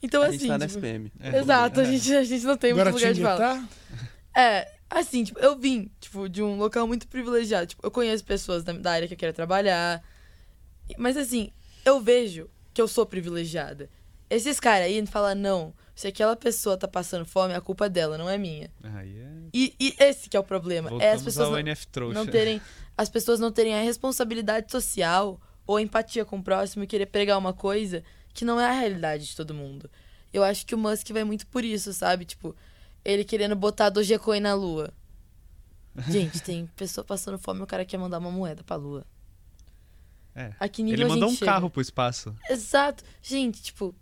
Então, 0.02 0.22
a 0.22 0.26
assim. 0.26 0.38
gente 0.38 0.48
tá 0.48 0.58
na 0.58 0.66
tipo, 0.66 0.78
SPM. 0.78 1.12
Exato, 1.34 1.80
a 1.80 1.84
gente, 1.84 2.14
a 2.14 2.24
gente 2.24 2.44
não 2.44 2.56
tem 2.56 2.74
muito 2.74 2.92
lugar 2.92 3.14
de 3.14 3.22
fala. 3.22 3.38
Guaratinguetá? 3.38 3.68
É, 4.36 4.72
assim, 4.90 5.24
tipo, 5.24 5.38
eu 5.38 5.56
vim, 5.56 5.90
tipo, 6.00 6.28
de 6.28 6.42
um 6.42 6.56
local 6.56 6.86
muito 6.86 7.08
privilegiado. 7.08 7.68
Tipo, 7.68 7.86
eu 7.86 7.90
conheço 7.90 8.24
pessoas 8.24 8.62
da, 8.62 8.72
da 8.72 8.92
área 8.92 9.08
que 9.08 9.14
eu 9.14 9.18
quero 9.18 9.32
trabalhar. 9.32 10.02
Mas 10.98 11.16
assim, 11.16 11.50
eu 11.84 12.00
vejo 12.00 12.50
que 12.74 12.82
eu 12.82 12.88
sou 12.88 13.06
privilegiada. 13.06 13.88
Esses 14.28 14.58
caras 14.58 14.86
aí 14.86 15.06
falam, 15.06 15.34
não, 15.34 15.74
se 15.94 16.08
aquela 16.08 16.34
pessoa 16.34 16.76
tá 16.76 16.88
passando 16.88 17.24
fome, 17.24 17.54
a 17.54 17.60
culpa 17.60 17.86
é 17.86 17.88
dela, 17.88 18.18
não 18.18 18.28
é 18.28 18.36
minha. 18.36 18.70
Aí 18.82 19.16
é. 19.16 19.28
E, 19.52 19.74
e 19.78 19.94
esse 19.98 20.28
que 20.28 20.36
é 20.36 20.40
o 20.40 20.44
problema. 20.44 20.90
é 20.90 21.12
as 21.12 21.22
Voltamos 21.22 21.24
pessoas 21.24 21.48
não, 21.96 22.14
não 22.14 22.26
terem. 22.26 22.60
As 22.96 23.08
pessoas 23.08 23.40
não 23.40 23.50
terem 23.52 23.74
a 23.74 23.82
responsabilidade 23.82 24.70
social 24.70 25.40
ou 25.66 25.80
empatia 25.80 26.24
com 26.24 26.38
o 26.38 26.42
próximo 26.42 26.84
e 26.84 26.86
querer 26.86 27.06
pregar 27.06 27.38
uma 27.38 27.52
coisa 27.52 28.02
que 28.32 28.44
não 28.44 28.60
é 28.60 28.66
a 28.66 28.72
realidade 28.72 29.26
de 29.26 29.36
todo 29.36 29.54
mundo. 29.54 29.90
Eu 30.32 30.42
acho 30.42 30.66
que 30.66 30.74
o 30.74 30.78
Musk 30.78 31.10
vai 31.10 31.24
muito 31.24 31.46
por 31.46 31.64
isso, 31.64 31.92
sabe? 31.92 32.24
Tipo, 32.24 32.54
ele 33.04 33.24
querendo 33.24 33.54
botar 33.56 33.90
Dogecoin 33.90 34.40
na 34.40 34.54
lua. 34.54 34.92
Gente, 36.08 36.40
tem 36.42 36.66
pessoa 36.74 37.04
passando 37.04 37.38
fome 37.38 37.60
e 37.60 37.62
o 37.62 37.66
cara 37.66 37.84
quer 37.84 37.98
mandar 37.98 38.18
uma 38.18 38.30
moeda 38.30 38.62
pra 38.64 38.76
lua. 38.76 39.06
É. 40.34 40.52
A 40.58 40.68
que 40.68 40.82
nível 40.82 41.06
Ele 41.06 41.08
mandou 41.08 41.28
um 41.28 41.34
chega? 41.34 41.46
carro 41.46 41.70
pro 41.70 41.80
espaço. 41.80 42.34
Exato. 42.50 43.04
Gente, 43.22 43.62
tipo, 43.62 43.94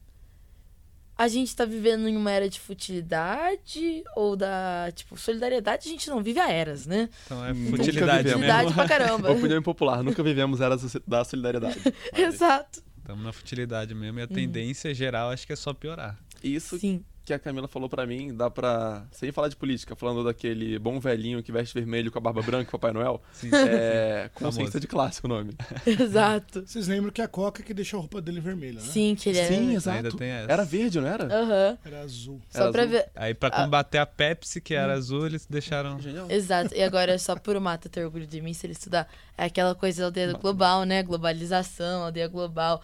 a 1.22 1.28
gente 1.28 1.54
tá 1.54 1.64
vivendo 1.64 2.08
em 2.08 2.16
uma 2.16 2.32
era 2.32 2.48
de 2.48 2.58
futilidade 2.58 4.02
ou 4.16 4.34
da, 4.34 4.90
tipo, 4.92 5.16
solidariedade, 5.16 5.88
a 5.88 5.92
gente 5.92 6.10
não 6.10 6.20
vive 6.20 6.40
a 6.40 6.50
eras, 6.50 6.84
né? 6.84 7.08
Então 7.26 7.46
é 7.46 7.54
futilidade 7.54 8.24
mesmo. 8.24 8.40
Futilidade 8.40 8.74
pra 8.74 8.88
caramba. 8.88 9.30
Opinião 9.30 9.58
impopular, 9.60 10.02
nunca 10.02 10.20
vivemos 10.20 10.60
era 10.60 10.76
da 11.06 11.24
solidariedade. 11.24 11.78
Exato. 12.12 12.82
Estamos 12.98 13.22
na 13.22 13.32
futilidade 13.32 13.94
mesmo. 13.94 14.14
Uhum. 14.14 14.18
E 14.18 14.22
a 14.22 14.26
tendência 14.26 14.92
geral 14.92 15.30
acho 15.30 15.46
que 15.46 15.52
é 15.52 15.56
só 15.56 15.72
piorar. 15.72 16.18
Isso 16.42 16.76
Sim. 16.76 17.04
Que 17.24 17.32
a 17.32 17.38
Camila 17.38 17.68
falou 17.68 17.88
pra 17.88 18.04
mim, 18.06 18.34
dá 18.34 18.50
pra. 18.50 19.04
Sem 19.12 19.30
falar 19.30 19.48
de 19.48 19.56
política, 19.56 19.94
falando 19.94 20.24
daquele 20.24 20.78
bom 20.78 20.98
velhinho 20.98 21.42
que 21.42 21.52
veste 21.52 21.72
vermelho 21.74 22.10
com 22.10 22.18
a 22.18 22.20
barba 22.20 22.42
branca, 22.42 22.70
Papai 22.72 22.92
Noel. 22.92 23.22
Sim. 23.32 23.50
É. 23.52 24.28
Famoso. 24.34 24.58
Consciência 24.58 24.80
de 24.80 24.86
classe 24.86 25.20
o 25.24 25.28
nome. 25.28 25.52
Exato. 25.86 26.64
Vocês 26.66 26.88
lembram 26.88 27.10
que 27.12 27.20
é 27.20 27.24
a 27.24 27.28
Coca 27.28 27.62
que 27.62 27.72
deixou 27.72 27.98
a 27.98 28.00
roupa 28.00 28.20
dele 28.20 28.40
vermelha, 28.40 28.80
né? 28.80 28.86
Sim, 28.86 29.14
que 29.14 29.28
ele 29.28 29.38
era. 29.38 29.48
Sim, 29.48 29.60
Ainda 29.60 29.72
exato. 29.74 30.16
tem 30.16 30.28
essa. 30.30 30.52
Era 30.52 30.64
verde, 30.64 31.00
não 31.00 31.06
era? 31.08 31.24
Aham. 31.24 31.78
Era 31.84 32.00
azul. 32.00 32.40
Só 32.50 32.62
Era 32.64 32.72
pra 32.72 32.82
azul. 32.82 32.92
ver. 32.92 33.10
Aí 33.14 33.34
pra 33.34 33.50
combater 33.50 33.98
a 33.98 34.06
Pepsi, 34.06 34.60
que 34.60 34.74
era 34.74 34.94
azul, 34.94 35.26
eles 35.26 35.46
deixaram. 35.46 36.00
Genial. 36.00 36.30
Exato. 36.30 36.74
E 36.74 36.82
agora 36.82 37.12
é 37.12 37.18
só 37.18 37.36
por 37.36 37.56
o 37.56 37.60
Mata 37.60 37.88
ter 37.88 38.04
orgulho 38.04 38.26
de 38.26 38.40
mim 38.40 38.52
se 38.52 38.66
ele 38.66 38.72
estudar. 38.72 39.08
É 39.38 39.44
aquela 39.44 39.74
coisa 39.74 40.00
da 40.02 40.06
aldeia 40.06 40.32
global, 40.32 40.84
né? 40.84 41.02
Globalização, 41.02 42.02
aldeia 42.04 42.26
global. 42.28 42.82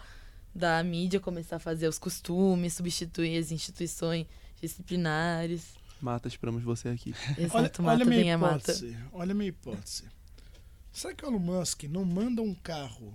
Da 0.59 0.83
mídia 0.83 1.21
começar 1.21 1.55
a 1.55 1.59
fazer 1.59 1.87
os 1.87 1.97
costumes, 1.97 2.73
substituir 2.73 3.37
as 3.37 3.49
instituições 3.49 4.27
disciplinares. 4.61 5.73
Mata, 6.01 6.27
esperamos 6.27 6.63
você 6.63 6.89
aqui. 6.89 7.13
Olha, 7.37 7.39
Exato, 7.45 7.81
olha 7.81 7.91
mata 7.97 8.03
a 8.03 8.05
minha 8.05 8.35
a 8.35 8.37
mata. 8.37 8.55
hipótese. 8.71 8.97
Olha 9.13 9.31
a 9.31 9.35
minha 9.35 9.49
hipótese. 9.49 10.03
Será 10.91 11.13
que 11.13 11.23
o 11.25 11.29
Elon 11.29 11.39
Musk 11.39 11.83
não 11.83 12.03
manda 12.03 12.41
um 12.41 12.53
carro 12.53 13.13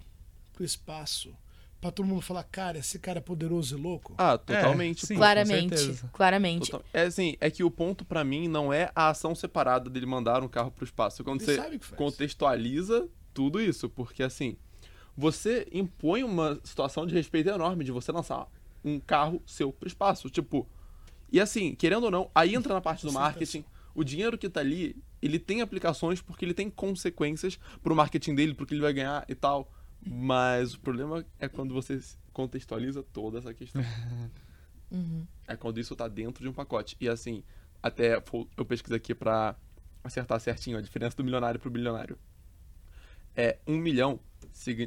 pro 0.54 0.64
espaço 0.64 1.34
pra 1.80 1.90
todo 1.90 2.06
mundo 2.06 2.22
falar, 2.22 2.44
cara, 2.44 2.78
esse 2.78 2.98
cara 2.98 3.18
é 3.18 3.20
poderoso 3.20 3.76
e 3.76 3.80
louco? 3.80 4.14
Ah, 4.16 4.38
totalmente. 4.38 5.04
É, 5.04 5.08
sim. 5.08 5.16
Claramente, 5.16 5.76
claramente. 6.14 6.70
Total- 6.70 6.84
É 6.94 7.02
assim, 7.02 7.36
é 7.40 7.50
que 7.50 7.62
o 7.62 7.70
ponto 7.70 8.06
pra 8.06 8.24
mim 8.24 8.48
não 8.48 8.72
é 8.72 8.90
a 8.94 9.08
ação 9.10 9.34
separada 9.34 9.90
dele 9.90 10.06
mandar 10.06 10.42
um 10.42 10.48
carro 10.48 10.70
pro 10.70 10.84
espaço. 10.84 11.22
Quando 11.22 11.42
Ele 11.42 11.46
você 11.52 11.56
sabe 11.56 11.76
o 11.76 11.78
que 11.78 11.84
faz. 11.84 11.98
contextualiza 11.98 13.06
tudo 13.34 13.60
isso, 13.60 13.90
porque 13.90 14.22
assim, 14.22 14.56
você 15.16 15.66
impõe 15.72 16.24
uma 16.24 16.60
situação 16.64 17.06
de 17.06 17.14
respeito 17.14 17.48
enorme 17.48 17.84
de 17.84 17.92
você 17.92 18.10
lançar 18.10 18.48
um 18.84 18.98
carro 19.00 19.42
seu 19.46 19.72
pro 19.72 19.88
espaço. 19.88 20.28
Tipo, 20.28 20.66
e 21.32 21.40
assim, 21.40 21.74
querendo 21.74 22.04
ou 22.04 22.10
não, 22.10 22.30
aí 22.34 22.54
entra 22.54 22.74
na 22.74 22.80
parte 22.80 23.06
do 23.06 23.12
marketing. 23.12 23.64
O 23.94 24.02
dinheiro 24.02 24.36
que 24.36 24.48
tá 24.48 24.60
ali, 24.60 24.96
ele 25.22 25.38
tem 25.38 25.60
aplicações 25.60 26.20
porque 26.20 26.44
ele 26.44 26.54
tem 26.54 26.68
consequências 26.68 27.58
pro 27.82 27.94
marketing 27.94 28.34
dele, 28.34 28.54
pro 28.54 28.66
que 28.66 28.74
ele 28.74 28.80
vai 28.80 28.92
ganhar 28.92 29.24
e 29.28 29.34
tal. 29.34 29.70
Mas 30.04 30.74
o 30.74 30.80
problema 30.80 31.24
é 31.38 31.48
quando 31.48 31.72
você 31.72 31.98
contextualiza 32.32 33.02
toda 33.02 33.38
essa 33.38 33.54
questão. 33.54 33.82
Uhum. 34.90 35.26
É 35.48 35.56
quando 35.56 35.80
isso 35.80 35.96
tá 35.96 36.06
dentro 36.06 36.44
de 36.44 36.48
um 36.48 36.52
pacote. 36.52 36.96
E 37.00 37.08
assim, 37.08 37.42
até 37.82 38.22
eu 38.56 38.64
pesquisei 38.64 38.96
aqui 38.96 39.12
pra 39.12 39.56
acertar 40.04 40.38
certinho 40.38 40.78
a 40.78 40.80
diferença 40.80 41.16
do 41.16 41.24
milionário 41.24 41.58
pro 41.58 41.70
bilionário. 41.70 42.16
É 43.34 43.58
um 43.66 43.76
milhão, 43.76 44.20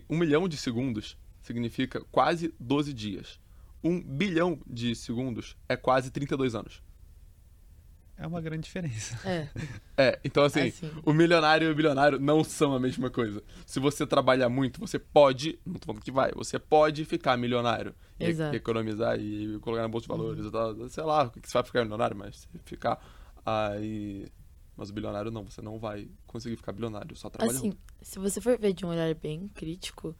um 0.09 0.17
milhão 0.17 0.47
de 0.47 0.57
segundos 0.57 1.17
significa 1.41 2.01
quase 2.11 2.53
12 2.59 2.93
dias. 2.93 3.39
Um 3.83 4.01
bilhão 4.01 4.59
de 4.65 4.95
segundos 4.95 5.55
é 5.69 5.75
quase 5.77 6.11
32 6.11 6.55
anos. 6.55 6.81
É 8.19 8.25
uma 8.25 8.41
grande 8.41 8.63
diferença. 8.63 9.15
É. 9.27 9.47
É, 9.95 10.19
então 10.23 10.43
assim, 10.43 10.67
Assim. 10.69 10.91
o 11.05 11.13
milionário 11.13 11.67
e 11.67 11.71
o 11.71 11.75
bilionário 11.75 12.19
não 12.19 12.43
são 12.43 12.73
a 12.73 12.79
mesma 12.79 13.09
coisa. 13.11 13.43
Se 13.65 13.79
você 13.79 14.07
trabalhar 14.07 14.49
muito, 14.49 14.79
você 14.79 14.97
pode, 14.97 15.59
não 15.65 15.75
tô 15.75 15.85
falando 15.85 16.03
que 16.03 16.11
vai, 16.11 16.31
você 16.31 16.57
pode 16.57 17.05
ficar 17.05 17.37
milionário. 17.37 17.93
E 18.19 18.25
Exato. 18.25 18.55
economizar 18.55 19.19
e 19.19 19.59
colocar 19.59 19.83
na 19.83 19.87
bolsa 19.87 20.05
de 20.05 20.09
valores 20.09 20.45
e 20.45 20.51
tal. 20.51 20.89
Sei 20.89 21.03
lá, 21.03 21.23
o 21.25 21.31
que 21.31 21.41
que 21.41 21.47
você 21.47 21.53
vai 21.53 21.63
ficar 21.63 21.83
milionário, 21.83 22.17
mas 22.17 22.37
se 22.37 22.47
ficar 22.65 22.99
aí. 23.45 24.27
Mas 24.77 24.91
o 24.91 24.93
bilionário 24.93 25.31
não, 25.31 25.43
você 25.43 25.59
não 25.59 25.79
vai 25.79 26.07
conseguir 26.27 26.55
ficar 26.55 26.71
bilionário, 26.71 27.15
só 27.15 27.29
trabalhando. 27.29 27.57
Assim, 27.57 27.73
se 27.99 28.19
você 28.19 28.39
for 28.39 28.59
ver 28.59 28.73
de 28.73 28.85
um 28.85 28.89
olhar 28.89 29.13
bem 29.15 29.47
crítico, 29.47 30.15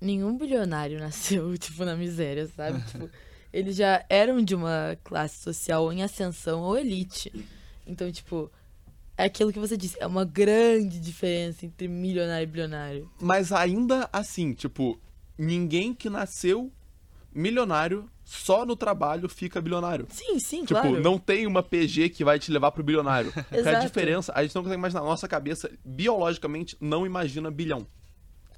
nenhum 0.00 0.38
bilionário 0.38 0.98
nasceu, 1.00 1.58
tipo, 1.58 1.84
na 1.84 1.96
miséria, 1.96 2.46
sabe? 2.46 2.80
tipo, 2.86 3.10
eles 3.52 3.74
já 3.74 4.04
eram 4.08 4.40
de 4.42 4.54
uma 4.54 4.96
classe 5.02 5.42
social 5.42 5.92
em 5.92 6.04
ascensão 6.04 6.62
ou 6.62 6.78
elite. 6.78 7.32
Então, 7.84 8.10
tipo, 8.12 8.50
é 9.16 9.24
aquilo 9.24 9.52
que 9.52 9.58
você 9.58 9.76
disse, 9.76 9.96
é 10.00 10.06
uma 10.06 10.24
grande 10.24 11.00
diferença 11.00 11.66
entre 11.66 11.88
milionário 11.88 12.44
e 12.44 12.46
bilionário. 12.46 13.10
Mas 13.20 13.50
ainda 13.50 14.08
assim, 14.12 14.52
tipo, 14.54 15.00
ninguém 15.36 15.92
que 15.92 16.08
nasceu 16.08 16.72
milionário 17.32 18.08
só 18.24 18.64
no 18.64 18.74
trabalho 18.74 19.28
fica 19.28 19.60
bilionário. 19.60 20.06
Sim, 20.10 20.38
sim, 20.38 20.60
Tipo, 20.64 20.80
claro. 20.80 21.00
não 21.00 21.18
tem 21.18 21.46
uma 21.46 21.62
PG 21.62 22.08
que 22.08 22.24
vai 22.24 22.38
te 22.38 22.50
levar 22.50 22.70
pro 22.72 22.82
bilionário. 22.82 23.30
Porque 23.34 23.56
a 23.56 23.58
Exato. 23.58 23.86
diferença, 23.86 24.32
a 24.34 24.42
gente 24.42 24.54
não 24.54 24.62
consegue 24.62 24.78
imaginar. 24.78 25.02
Nossa 25.02 25.28
cabeça, 25.28 25.70
biologicamente, 25.84 26.76
não 26.80 27.04
imagina 27.04 27.50
bilhão. 27.50 27.86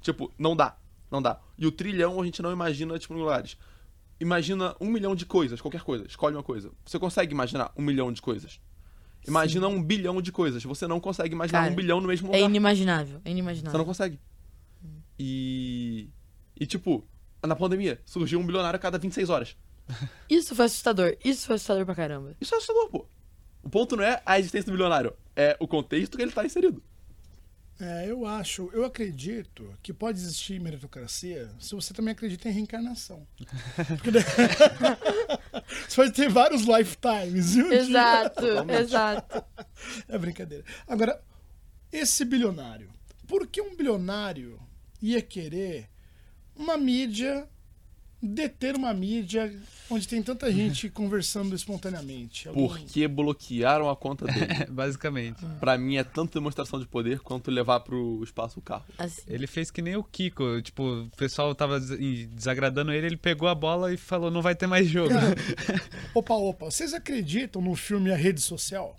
Tipo, 0.01 0.31
não 0.37 0.55
dá. 0.55 0.77
Não 1.11 1.21
dá. 1.21 1.39
E 1.57 1.65
o 1.67 1.71
trilhão 1.71 2.19
a 2.21 2.25
gente 2.25 2.41
não 2.41 2.51
imagina, 2.51 2.97
tipo, 2.97 3.13
lugares. 3.13 3.57
Imagina 4.19 4.75
um 4.79 4.87
milhão 4.89 5.15
de 5.15 5.25
coisas, 5.25 5.61
qualquer 5.61 5.81
coisa. 5.81 6.05
Escolhe 6.07 6.35
uma 6.35 6.43
coisa. 6.43 6.71
Você 6.85 6.97
consegue 6.97 7.33
imaginar 7.33 7.71
um 7.77 7.81
milhão 7.83 8.11
de 8.11 8.21
coisas? 8.21 8.59
Imagina 9.27 9.67
um 9.67 9.81
bilhão 9.83 10.21
de 10.21 10.31
coisas. 10.31 10.63
Você 10.63 10.87
não 10.87 10.99
consegue 10.99 11.33
imaginar 11.35 11.59
Cara, 11.59 11.71
um 11.71 11.75
bilhão 11.75 11.99
no 12.01 12.07
mesmo 12.07 12.29
É 12.29 12.37
lugar. 12.37 12.49
inimaginável, 12.49 13.17
é 13.17 13.21
Você 13.23 13.29
inimaginável. 13.29 13.77
não 13.77 13.85
consegue. 13.85 14.19
E. 15.19 16.09
E, 16.59 16.65
tipo, 16.65 17.05
na 17.47 17.55
pandemia, 17.55 17.99
surgiu 18.05 18.39
um 18.39 18.45
bilionário 18.45 18.77
a 18.77 18.79
cada 18.79 18.97
26 18.97 19.29
horas. 19.29 19.55
Isso 20.29 20.53
foi 20.55 20.65
assustador, 20.65 21.15
isso 21.23 21.47
foi 21.47 21.55
assustador 21.55 21.85
pra 21.85 21.95
caramba. 21.95 22.35
Isso 22.41 22.53
é 22.53 22.57
assustador, 22.57 22.89
pô. 22.89 23.05
O 23.63 23.69
ponto 23.69 23.95
não 23.95 24.03
é 24.03 24.21
a 24.25 24.37
existência 24.39 24.65
do 24.65 24.73
bilionário, 24.73 25.13
é 25.35 25.55
o 25.59 25.67
contexto 25.67 26.15
que 26.17 26.23
ele 26.23 26.31
tá 26.31 26.45
inserido. 26.45 26.83
É, 27.79 28.09
eu 28.09 28.25
acho, 28.25 28.69
eu 28.73 28.83
acredito 28.85 29.71
que 29.83 29.93
pode 29.93 30.17
existir 30.17 30.59
meritocracia 30.59 31.47
se 31.59 31.75
você 31.75 31.93
também 31.93 32.11
acredita 32.11 32.49
em 32.49 32.51
reencarnação. 32.51 33.25
Porque 33.87 34.09
daí- 34.09 34.23
você 35.87 35.95
pode 35.95 36.11
ter 36.13 36.27
vários 36.29 36.63
lifetimes. 36.63 37.55
E 37.55 37.61
um 37.63 37.69
dia- 37.69 37.77
Exato, 37.79 38.45
exato. 38.81 39.43
É 40.07 40.17
brincadeira. 40.17 40.63
Agora, 40.87 41.21
esse 41.91 42.25
bilionário. 42.25 42.89
Por 43.27 43.45
que 43.47 43.61
um 43.61 43.75
bilionário 43.75 44.59
ia 45.01 45.21
querer 45.21 45.87
uma 46.57 46.77
mídia, 46.77 47.47
deter 48.21 48.75
uma 48.75 48.93
mídia 48.93 49.53
onde 49.89 50.07
tem 50.07 50.21
tanta 50.23 50.51
gente 50.51 50.89
conversando 50.91 51.55
espontaneamente? 51.55 52.47
Alguém- 52.47 52.67
Porque 52.67 53.07
bloquearam 53.07 53.89
a 53.89 53.95
conta 53.95 54.25
dele. 54.25 54.65
Basicamente. 54.71 55.37
pra 55.59 55.77
mim 55.77 55.97
é 55.97 56.03
tanto 56.03 56.33
demonstração 56.33 56.79
de 56.79 56.87
poder 56.87 57.19
quanto 57.19 57.49
levar 57.51 57.79
pro 57.81 58.21
espaço 58.23 58.59
o 58.59 58.61
carro. 58.61 58.85
Assim. 58.97 59.21
Ele 59.27 59.45
fez 59.47 59.69
que 59.71 59.81
nem 59.81 59.95
o 59.95 60.03
Kiko. 60.03 60.61
Tipo, 60.61 60.83
o 61.03 61.09
pessoal 61.15 61.53
tava 61.55 61.79
des- 61.79 62.27
desagradando 62.29 62.91
ele, 62.91 63.07
ele 63.07 63.17
pegou 63.17 63.47
a 63.47 63.55
bola 63.55 63.93
e 63.93 63.97
falou: 63.97 64.29
não 64.31 64.41
vai 64.41 64.55
ter 64.55 64.67
mais 64.67 64.87
jogo. 64.87 65.13
Opa, 66.13 66.33
opa, 66.33 66.65
vocês 66.65 66.93
acreditam 66.93 67.61
no 67.61 67.75
filme 67.75 68.11
A 68.11 68.15
Rede 68.15 68.41
Social? 68.41 68.97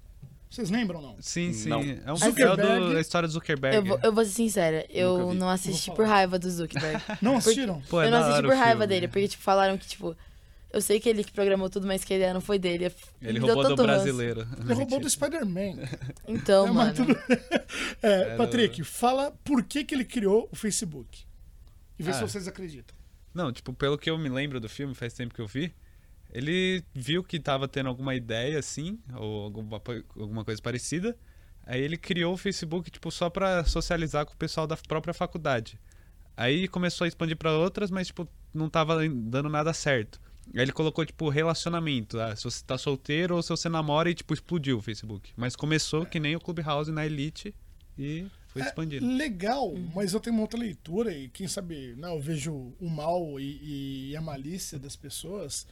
Vocês 0.51 0.71
lembram 0.71 1.01
ou 1.01 1.07
não? 1.07 1.17
Sim, 1.21 1.53
sim. 1.53 1.69
Não. 1.69 1.81
É 1.83 2.13
um 2.13 2.17
é 2.17 2.19
Zuckerberg- 2.19 2.91
do, 2.93 2.97
a 2.97 3.01
história 3.01 3.29
do 3.29 3.33
Zuckerberg. 3.33 3.77
Eu 3.77 3.85
vou, 3.85 4.01
eu 4.03 4.13
vou 4.13 4.25
ser 4.25 4.31
sincera, 4.33 4.87
eu 4.89 5.35
não 5.35 5.49
assisti 5.49 5.89
Vou 5.89 5.97
por 5.97 6.07
raiva 6.07 6.39
do 6.39 6.51
Zuckerberg. 6.51 7.03
Não 7.21 7.37
assistiram? 7.37 7.83
Pô, 7.89 8.01
é 8.01 8.07
eu 8.07 8.11
não 8.11 8.19
da 8.21 8.27
assisti 8.29 8.43
por 8.43 8.55
raiva 8.57 8.71
filme. 8.81 8.87
dele, 8.87 9.09
porque, 9.09 9.29
tipo, 9.29 9.43
falaram 9.43 9.77
que, 9.77 9.87
tipo, 9.87 10.17
eu 10.73 10.81
sei 10.81 10.99
que 11.01 11.09
ele 11.09 11.23
que 11.23 11.33
programou 11.33 11.69
tudo, 11.69 11.87
mas 11.87 12.03
que 12.03 12.13
a 12.15 12.17
ideia 12.17 12.33
não 12.35 12.41
foi 12.41 12.59
dele. 12.59 12.91
Ele 13.21 13.39
roubou 13.39 13.63
do 13.63 13.69
ranço. 13.71 13.83
brasileiro. 13.83 14.47
Ele 14.65 14.75
roubou 14.75 15.01
do 15.01 15.09
Spider-Man. 15.11 15.87
Então, 16.27 16.67
É, 16.69 16.71
mano. 16.71 16.95
tudo- 16.95 17.17
É, 18.03 18.37
Patrick, 18.37 18.83
fala 18.85 19.31
por 19.45 19.63
que, 19.65 19.85
que 19.85 19.95
ele 19.95 20.05
criou 20.05 20.49
o 20.51 20.57
Facebook. 20.57 21.25
E 21.99 22.03
vê 22.03 22.13
se 22.13 22.23
Ah. 22.23 22.29
vocês 22.29 22.49
acreditam. 22.49 22.97
Não, 23.35 23.53
tipo, 23.53 23.73
pelo 23.75 23.99
que 23.99 24.09
eu 24.09 24.17
me 24.17 24.29
lembro 24.31 24.59
do 24.61 24.69
filme, 24.69 24.95
faz 24.95 25.13
tempo 25.13 25.35
que 25.35 25.41
eu 25.41 25.47
vi, 25.47 25.73
ele 26.31 26.83
viu 26.95 27.25
que 27.25 27.41
tava 27.41 27.67
tendo 27.67 27.89
alguma 27.89 28.15
ideia, 28.15 28.59
assim, 28.59 28.99
ou 29.15 29.45
alguma, 29.45 29.83
alguma 30.17 30.45
coisa 30.45 30.61
parecida. 30.61 31.17
Aí 31.65 31.81
ele 31.81 31.97
criou 31.97 32.35
o 32.35 32.39
Facebook, 32.39 32.91
tipo, 32.91 33.11
só 33.11 33.29
pra 33.29 33.65
socializar 33.65 34.25
com 34.25 34.33
o 34.33 34.37
pessoal 34.37 34.67
da 34.67 34.77
própria 34.77 35.13
faculdade. 35.13 35.79
Aí 36.37 36.69
começou 36.69 37.05
a 37.05 37.09
expandir 37.09 37.37
pra 37.37 37.53
outras, 37.53 37.91
mas, 37.91 38.07
tipo, 38.07 38.29
não 38.55 38.71
tava 38.71 39.07
dando 39.09 39.49
nada 39.49 39.73
certo. 39.73 40.21
Aí 40.55 40.63
ele 40.63 40.73
colocou, 40.73 41.05
tipo, 41.05 41.29
relacionamento. 41.29 42.19
Ah, 42.21 42.35
se 42.35 42.45
você 42.45 42.65
tá 42.65 42.79
solteiro 42.79 43.37
ou 43.37 43.43
se 43.43 43.51
você 43.51 43.69
namora 43.69 44.11
e, 44.11 44.15
tipo, 44.15 44.33
explodiu 44.33 44.79
o 44.79 44.83
Facebook. 44.83 45.33
Mas 45.37 45.57
começou 45.57 46.07
que 46.07 46.19
nem 46.19 46.37
o 46.37 46.41
Clubhouse 46.41 46.91
na 46.91 47.05
Elite 47.05 47.55
e 47.99 48.27
foi 48.49 48.63
expandindo. 48.63 49.07
Legal, 49.07 49.75
mas 49.95 50.15
eu 50.15 50.21
tenho 50.21 50.37
uma 50.37 50.43
outra 50.43 50.59
leitura 50.59 51.13
e 51.13 51.29
quem 51.29 51.47
sabe 51.47 51.95
né, 51.97 52.09
eu 52.09 52.21
vejo 52.21 52.73
o 52.81 52.89
mal 52.89 53.39
e, 53.39 54.11
e 54.11 54.17
a 54.17 54.21
malícia 54.21 54.79
das 54.79 54.97
pessoas. 54.97 55.67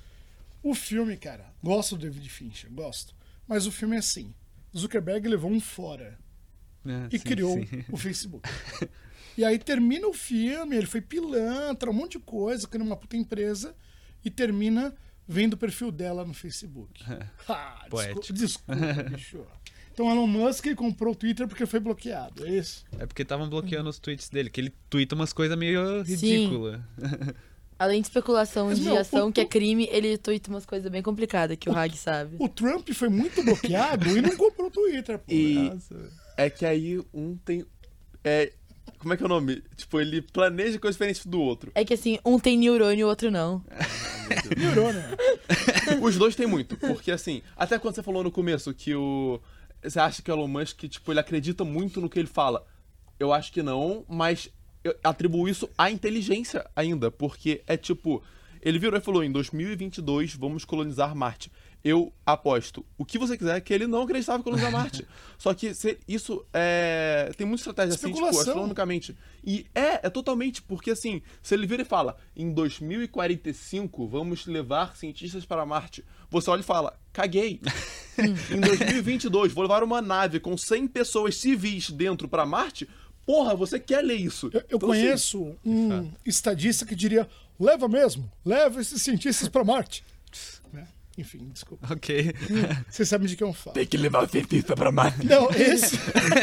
O 0.69 0.75
filme, 0.75 1.17
cara, 1.17 1.55
gosto 1.63 1.97
do 1.97 2.03
David 2.03 2.29
Fincher, 2.29 2.69
gosto. 2.73 3.15
Mas 3.47 3.69
o 3.69 3.71
filme 3.71 3.95
é 3.95 4.01
assim: 4.01 4.35
Zuckerberg 4.77 5.29
levou 5.29 5.49
um 5.49 5.61
fora 5.61 6.19
É, 6.85 7.09
e 7.15 7.19
sim, 7.21 7.25
criou 7.25 7.53
sim. 7.65 7.85
o 7.89 7.97
Facebook. 7.97 8.49
e 9.39 9.45
aí 9.45 9.61
termina 9.61 10.09
o 10.09 10.13
filme, 10.13 10.77
ele 10.77 10.87
foi 10.87 11.01
pilantra, 11.01 11.89
um 11.89 11.93
monte 11.93 12.19
de 12.19 12.25
coisa, 12.25 12.67
criou 12.67 12.85
uma 12.85 12.97
puta 12.97 13.17
empresa 13.17 13.77
e 14.25 14.29
termina 14.31 14.93
vendo 15.29 15.55
o 15.55 15.57
perfil 15.57 15.93
dela 15.93 16.25
no 16.25 16.35
Facebook. 16.35 17.01
Ah, 17.49 17.87
Poético. 17.89 18.33
desculpa, 18.33 18.75
desculpa, 18.75 19.03
bicho. 19.15 19.47
Então 19.93 20.11
Elon 20.11 20.27
Musk 20.27 20.67
comprou 20.75 21.13
o 21.13 21.17
Twitter 21.17 21.47
porque 21.47 21.65
foi 21.65 21.79
bloqueado, 21.79 22.45
é 22.45 22.51
isso? 22.59 22.85
É 22.99 23.07
porque 23.07 23.23
estavam 23.23 23.49
bloqueando 23.49 23.89
os 23.89 24.01
tweets 24.01 24.29
dele, 24.29 24.51
que 24.51 24.61
ele 24.61 24.75
twitta 24.91 25.15
umas 25.15 25.33
coisas 25.33 25.57
meio 25.57 26.03
ridículas. 26.03 26.81
Além 27.79 28.01
de 28.01 28.07
especulação 28.09 28.69
Mas, 28.69 28.79
de 28.79 28.85
meu, 28.85 28.97
ação, 28.99 29.29
o- 29.29 29.33
que 29.33 29.41
é 29.41 29.45
crime, 29.45 29.87
ele 29.93 30.17
tuita 30.17 30.49
umas 30.51 30.65
coisas 30.65 30.91
bem 30.91 31.03
complicadas 31.03 31.57
que 31.59 31.69
o 31.69 31.77
Hag 31.77 31.95
sabe. 31.97 32.37
O 32.39 32.49
Trump 32.49 32.89
foi 32.93 33.09
muito 33.11 33.43
bloqueado 33.43 34.09
e 34.17 34.23
não 34.23 34.35
comprou 34.37 34.69
o 34.69 34.71
Twitter, 34.71 35.19
pô. 35.19 35.25
E 35.33 35.55
Nossa. 35.71 35.95
é 36.37 36.49
que 36.49 36.65
aí 36.65 36.99
um 37.13 37.37
tem. 37.37 37.67
É. 38.25 38.53
Como 38.99 39.13
é 39.13 39.17
que 39.17 39.23
é 39.23 39.27
o 39.27 39.29
nome? 39.29 39.63
Tipo, 39.77 40.01
ele 40.01 40.23
planeja 40.23 40.79
coisas 40.79 40.95
diferentes 40.97 41.27
do 41.27 41.39
outro. 41.41 41.71
É 41.75 41.85
que 41.85 41.93
assim, 41.95 42.19
um 42.25 42.39
tem 42.39 42.57
neurônio 42.57 43.01
e 43.01 43.05
o 43.05 43.09
outro 43.09 43.31
não. 43.31 43.63
Piorou, 44.57 44.93
né? 44.93 45.11
Os 46.01 46.17
dois 46.17 46.35
têm 46.35 46.47
muito, 46.47 46.77
porque 46.79 47.11
assim, 47.11 47.43
até 47.57 47.79
quando 47.79 47.95
você 47.95 48.03
falou 48.03 48.25
no 48.25 48.31
começo 48.31 48.73
que 48.73 48.95
o. 48.95 49.41
Você 49.83 50.01
acha 50.01 50.23
que 50.23 50.31
o 50.31 50.35
Elon 50.35 50.49
Musk, 50.49 50.85
tipo, 50.89 51.13
ele 51.13 51.21
acredita 51.21 51.63
muito 51.65 52.01
no 52.01 52.09
que 52.09 52.19
ele 52.19 52.27
fala. 52.27 52.65
Eu 53.21 53.33
acho 53.33 53.53
que 53.53 53.63
não, 53.63 54.05
mas 54.09 54.49
eu 54.87 54.97
atribuo 55.05 55.49
isso 55.49 55.69
à 55.77 55.91
inteligência 55.91 56.69
ainda, 56.75 57.11
porque 57.11 57.63
é 57.67 57.77
tipo. 57.77 58.23
Ele 58.63 58.79
virou 58.79 58.99
e 58.99 59.03
falou: 59.03 59.23
em 59.23 59.31
2022 59.31 60.35
vamos 60.35 60.65
colonizar 60.65 61.15
Marte. 61.15 61.51
Eu 61.85 62.13
aposto 62.25 62.85
o 62.99 63.05
que 63.05 63.17
você 63.17 63.39
quiser 63.39 63.61
que 63.61 63.73
ele 63.73 63.87
não 63.87 64.03
acreditava 64.03 64.41
em 64.41 64.43
colonizar 64.43 64.73
Marte. 64.73 65.07
Só 65.39 65.55
que 65.55 65.73
se- 65.73 65.99
isso 66.09 66.45
é. 66.53 67.31
Tem 67.37 67.47
muita 67.47 67.61
estratégia 67.61 67.95
assim, 67.95 68.13
tipo, 68.13 68.27
astronomicamente. 68.41 69.17
E 69.45 69.67
é, 69.73 70.05
é 70.07 70.11
totalmente, 70.11 70.63
porque 70.63 70.91
assim, 70.91 71.23
se 71.41 71.55
ele 71.55 71.65
vira 71.67 71.83
e 71.83 71.85
fala, 71.85 72.17
em 72.35 72.51
2045 72.53 74.09
vamos 74.09 74.47
levar 74.47 74.97
cientistas 74.97 75.45
para 75.45 75.65
Marte, 75.65 76.05
você 76.29 76.51
olha 76.51 76.61
e 76.61 76.65
fala, 76.65 76.99
caguei. 77.13 77.61
em 78.19 78.61
2022 78.61 79.53
vou 79.53 79.63
levar 79.63 79.85
uma 79.85 80.03
nave 80.03 80.41
com 80.41 80.57
100 80.57 80.89
pessoas 80.89 81.37
civis 81.37 81.91
dentro 81.91 82.27
para 82.27 82.47
Marte, 82.47 82.89
porra, 83.27 83.55
você 83.55 83.79
quer 83.81 84.01
ler 84.03 84.15
isso. 84.17 84.47
Eu, 84.53 84.61
eu 84.61 84.77
Então, 84.77 84.91
assim, 84.93 85.01
conheço 85.03 85.57
um 85.65 86.11
estadista 86.25 86.87
que 86.87 86.95
diria: 86.95 87.29
leva 87.61 87.89
mesmo, 87.89 88.31
leva 88.45 88.81
esses 88.81 89.03
cientistas 89.03 89.49
pra 89.49 89.65
Marte. 89.65 90.05
Né? 90.73 90.87
Enfim, 91.19 91.49
desculpa. 91.53 91.93
Ok. 91.93 92.35
Vocês 92.91 93.09
sabem 93.09 93.27
de 93.27 93.37
quem 93.37 93.47
eu 93.47 93.53
falo. 93.55 93.75
Tem 93.75 93.87
que 93.87 93.97
levar 93.97 94.25
o 94.25 94.29
cientista 94.29 94.77
pra 94.77 94.93
Marte. 94.93 95.27
Não, 95.27 95.51
esse, 95.51 95.97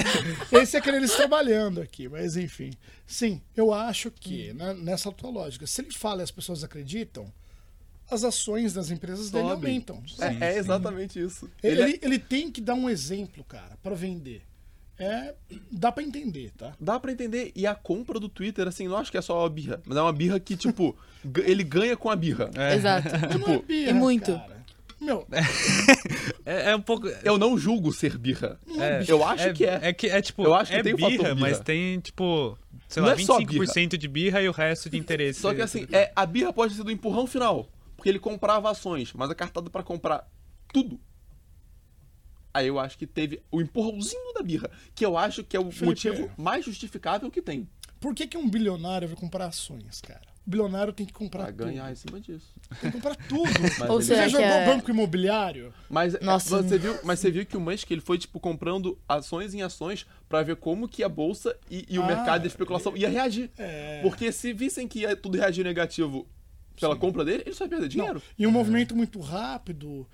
esse 0.51 0.75
é 0.75 0.79
aquele 0.79 0.97
eles 0.97 1.15
trabalhando 1.15 1.79
aqui, 1.81 2.07
mas 2.09 2.35
enfim. 2.35 2.71
Sim, 3.05 3.41
eu 3.55 3.71
acho 3.73 4.09
que, 4.09 4.51
né, 4.53 4.73
nessa 4.73 5.11
tua 5.11 5.29
lógica, 5.29 5.67
se 5.67 5.81
ele 5.81 5.91
fala 5.91 6.21
e 6.21 6.23
as 6.23 6.31
pessoas 6.31 6.63
acreditam, 6.63 7.31
as 8.09 8.23
ações 8.23 8.73
das 8.73 8.89
empresas 8.89 9.29
dele 9.29 9.43
Sobe. 9.49 9.67
aumentam. 9.67 10.03
É, 10.19 10.53
é 10.53 10.57
exatamente 10.57 11.19
isso. 11.19 11.49
Ele, 11.61 11.81
Ele 11.81 11.93
é- 11.93 11.99
ele- 12.01 12.19
tem 12.19 12.51
que 12.51 12.59
dar 12.61 12.73
um 12.73 12.89
exemplo, 12.89 13.43
cara, 13.43 13.77
pra 13.83 13.93
vender. 13.93 14.41
É, 14.97 15.33
dá 15.71 15.91
pra 15.91 16.03
entender, 16.03 16.51
tá? 16.57 16.73
Dá 16.79 16.99
pra 16.99 17.11
entender. 17.11 17.51
E 17.55 17.65
a 17.65 17.73
compra 17.73 18.19
do 18.19 18.29
Twitter, 18.29 18.67
assim, 18.67 18.87
não 18.87 18.97
acho 18.97 19.11
que 19.11 19.17
é 19.17 19.21
só 19.21 19.39
uma 19.41 19.49
birra. 19.49 19.81
Mas 19.85 19.97
é 19.97 20.01
uma 20.01 20.13
birra 20.13 20.39
que, 20.39 20.55
tipo, 20.55 20.95
ele 21.45 21.63
ganha 21.63 21.97
com 21.97 22.09
a 22.09 22.15
birra. 22.15 22.49
É. 22.55 22.75
Exato. 22.75 23.09
Não 23.39 23.53
é 23.55 23.59
birra, 23.59 23.89
e 23.89 23.93
muito. 23.93 24.33
cara. 24.33 24.63
Meu, 25.01 25.27
É, 26.45 26.71
é 26.71 26.75
um 26.75 26.81
pouco. 26.81 27.07
Eu 27.23 27.37
não 27.37 27.57
julgo 27.57 27.91
ser 27.91 28.17
birra. 28.17 28.57
É, 28.79 29.03
Eu 29.07 29.23
acho 29.25 29.53
que 29.53 29.65
é. 29.65 29.79
É 29.81 29.93
que 29.93 30.07
é 30.07 30.21
tipo. 30.21 30.43
Eu 30.43 30.53
acho 30.53 30.71
que 30.71 30.77
é 30.77 30.83
tem 30.83 30.95
birra, 30.95 31.09
birra. 31.09 31.35
mas 31.35 31.59
tem, 31.59 31.99
tipo. 31.99 32.57
Sei 32.87 33.01
Não 33.01 33.09
lá, 33.09 33.15
é 33.15 33.19
só 33.19 33.39
25% 33.39 33.97
de 33.97 34.07
birra 34.07 34.41
e 34.41 34.47
o 34.47 34.51
resto 34.51 34.89
de 34.89 34.97
interesse. 34.97 35.39
Só 35.39 35.53
que 35.53 35.61
assim, 35.61 35.87
é, 35.91 36.11
a 36.15 36.25
birra 36.25 36.53
pode 36.53 36.75
ser 36.75 36.83
do 36.83 36.91
empurrão 36.91 37.27
final. 37.27 37.67
Porque 37.97 38.09
ele 38.09 38.19
comprava 38.19 38.69
ações, 38.69 39.11
mas 39.13 39.29
a 39.29 39.35
cartada 39.35 39.69
pra 39.69 39.83
comprar 39.83 40.27
tudo. 40.71 40.99
Aí 42.53 42.67
eu 42.67 42.77
acho 42.79 42.97
que 42.97 43.07
teve 43.07 43.41
o 43.51 43.61
empurrãozinho 43.61 44.33
da 44.33 44.43
birra, 44.43 44.69
que 44.93 45.05
eu 45.05 45.17
acho 45.17 45.43
que 45.43 45.57
é 45.57 45.59
o 45.59 45.71
Felipe, 45.71 45.85
motivo 45.85 46.31
mais 46.37 46.63
justificável 46.65 47.31
que 47.31 47.41
tem. 47.41 47.67
por 47.99 48.13
que, 48.13 48.27
que 48.27 48.37
um 48.37 48.49
bilionário 48.49 49.07
vai 49.07 49.17
comprar 49.17 49.45
ações, 49.47 50.01
cara? 50.01 50.21
O 50.45 50.49
bilionário 50.49 50.91
tem 50.91 51.05
que 51.05 51.13
comprar 51.13 51.43
Pra 51.45 51.51
tudo. 51.53 51.65
ganhar 51.67 51.89
em 51.89 51.95
cima 51.95 52.19
disso. 52.19 52.53
Tem 52.81 52.91
que 52.91 52.97
comprar 52.97 53.15
tudo. 53.15 53.43
Mas 53.79 53.89
Ou 53.89 53.95
ele- 53.99 54.05
Você 54.05 54.29
jogou 54.29 54.45
é- 54.45 54.65
banco 54.65 54.91
imobiliário? 54.91 55.73
Mas, 55.89 56.13
é, 56.15 56.19
Nossa. 56.21 56.61
você 56.61 56.77
viu, 56.77 56.99
mas 57.01 57.19
você 57.21 57.31
viu 57.31 57.45
que 57.45 57.55
o 57.55 57.61
Musk 57.61 57.89
ele 57.89 58.01
foi 58.01 58.17
tipo 58.17 58.41
comprando 58.41 58.99
ações 59.07 59.53
em 59.53 59.61
ações 59.61 60.05
pra 60.27 60.43
ver 60.43 60.57
como 60.57 60.85
que 60.87 61.01
a 61.01 61.07
bolsa 61.07 61.57
e, 61.71 61.85
e 61.89 61.97
o 61.97 62.03
Ah, 62.03 62.07
mercado 62.07 62.41
de 62.41 62.47
especulação 62.49 62.95
ia 62.97 63.07
reagir. 63.09 63.49
É. 63.57 64.01
Porque 64.01 64.33
se 64.33 64.51
vissem 64.51 64.85
que 64.85 64.99
ia 64.99 65.15
tudo 65.15 65.37
reagir 65.37 65.63
negativo 65.63 66.27
pela 66.77 66.95
compra 66.97 67.23
dele, 67.23 67.43
ele 67.45 67.55
só 67.55 67.63
ia 67.63 67.69
perder 67.69 67.87
dinheiro. 67.87 68.21
E 68.37 68.45
um 68.45 68.51
movimento 68.51 68.93
muito 68.93 69.21
rápido 69.21 70.05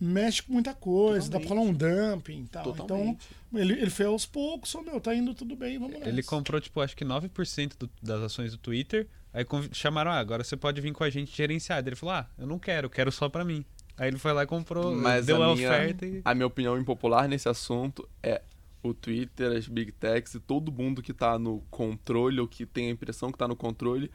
mexe 0.00 0.42
com 0.42 0.52
muita 0.52 0.74
coisa, 0.74 1.28
dá 1.30 1.38
pra 1.40 1.48
rolar 1.50 1.62
um 1.62 1.72
dumping 1.72 2.42
e 2.42 2.48
tal. 2.48 2.64
Totalmente. 2.64 3.26
Então, 3.50 3.60
ele, 3.60 3.72
ele 3.74 3.90
fez 3.90 4.08
aos 4.08 4.26
poucos, 4.26 4.74
ó, 4.74 4.82
meu, 4.82 5.00
tá 5.00 5.14
indo 5.14 5.34
tudo 5.34 5.56
bem, 5.56 5.78
vamos 5.78 5.94
nessa. 5.98 6.08
Ele 6.08 6.22
comprou, 6.22 6.60
tipo, 6.60 6.80
acho 6.80 6.96
que 6.96 7.04
9% 7.04 7.76
do- 7.78 7.90
das 8.02 8.22
ações 8.22 8.52
do 8.52 8.58
Twitter. 8.58 9.06
Aí 9.32 9.44
chamaram, 9.72 10.10
ah, 10.10 10.18
agora 10.18 10.42
você 10.44 10.56
pode 10.56 10.80
vir 10.80 10.92
com 10.92 11.04
a 11.04 11.10
gente 11.10 11.36
gerenciar. 11.36 11.82
Daí 11.82 11.90
Ele 11.90 11.96
falou, 11.96 12.14
ah, 12.14 12.28
eu 12.38 12.46
não 12.46 12.58
quero, 12.58 12.88
quero 12.88 13.10
só 13.12 13.28
pra 13.28 13.44
mim. 13.44 13.64
Aí 13.96 14.08
ele 14.08 14.18
foi 14.18 14.32
lá 14.32 14.44
e 14.44 14.46
comprou, 14.46 14.94
Mas 14.94 15.26
deu 15.26 15.42
a, 15.42 15.52
a 15.52 15.54
minha, 15.56 15.68
oferta 15.68 16.06
e. 16.06 16.22
a 16.24 16.34
minha 16.34 16.46
opinião 16.46 16.78
impopular 16.78 17.26
nesse 17.28 17.48
assunto 17.48 18.08
é 18.22 18.40
o 18.82 18.94
Twitter, 18.94 19.56
as 19.56 19.66
Big 19.66 19.90
Techs 19.92 20.34
e 20.34 20.40
todo 20.40 20.70
mundo 20.70 21.02
que 21.02 21.12
tá 21.12 21.36
no 21.36 21.60
controle 21.68 22.38
ou 22.40 22.46
que 22.46 22.64
tem 22.64 22.86
a 22.88 22.90
impressão 22.90 23.32
que 23.32 23.36
tá 23.38 23.48
no 23.48 23.56
controle 23.56 24.08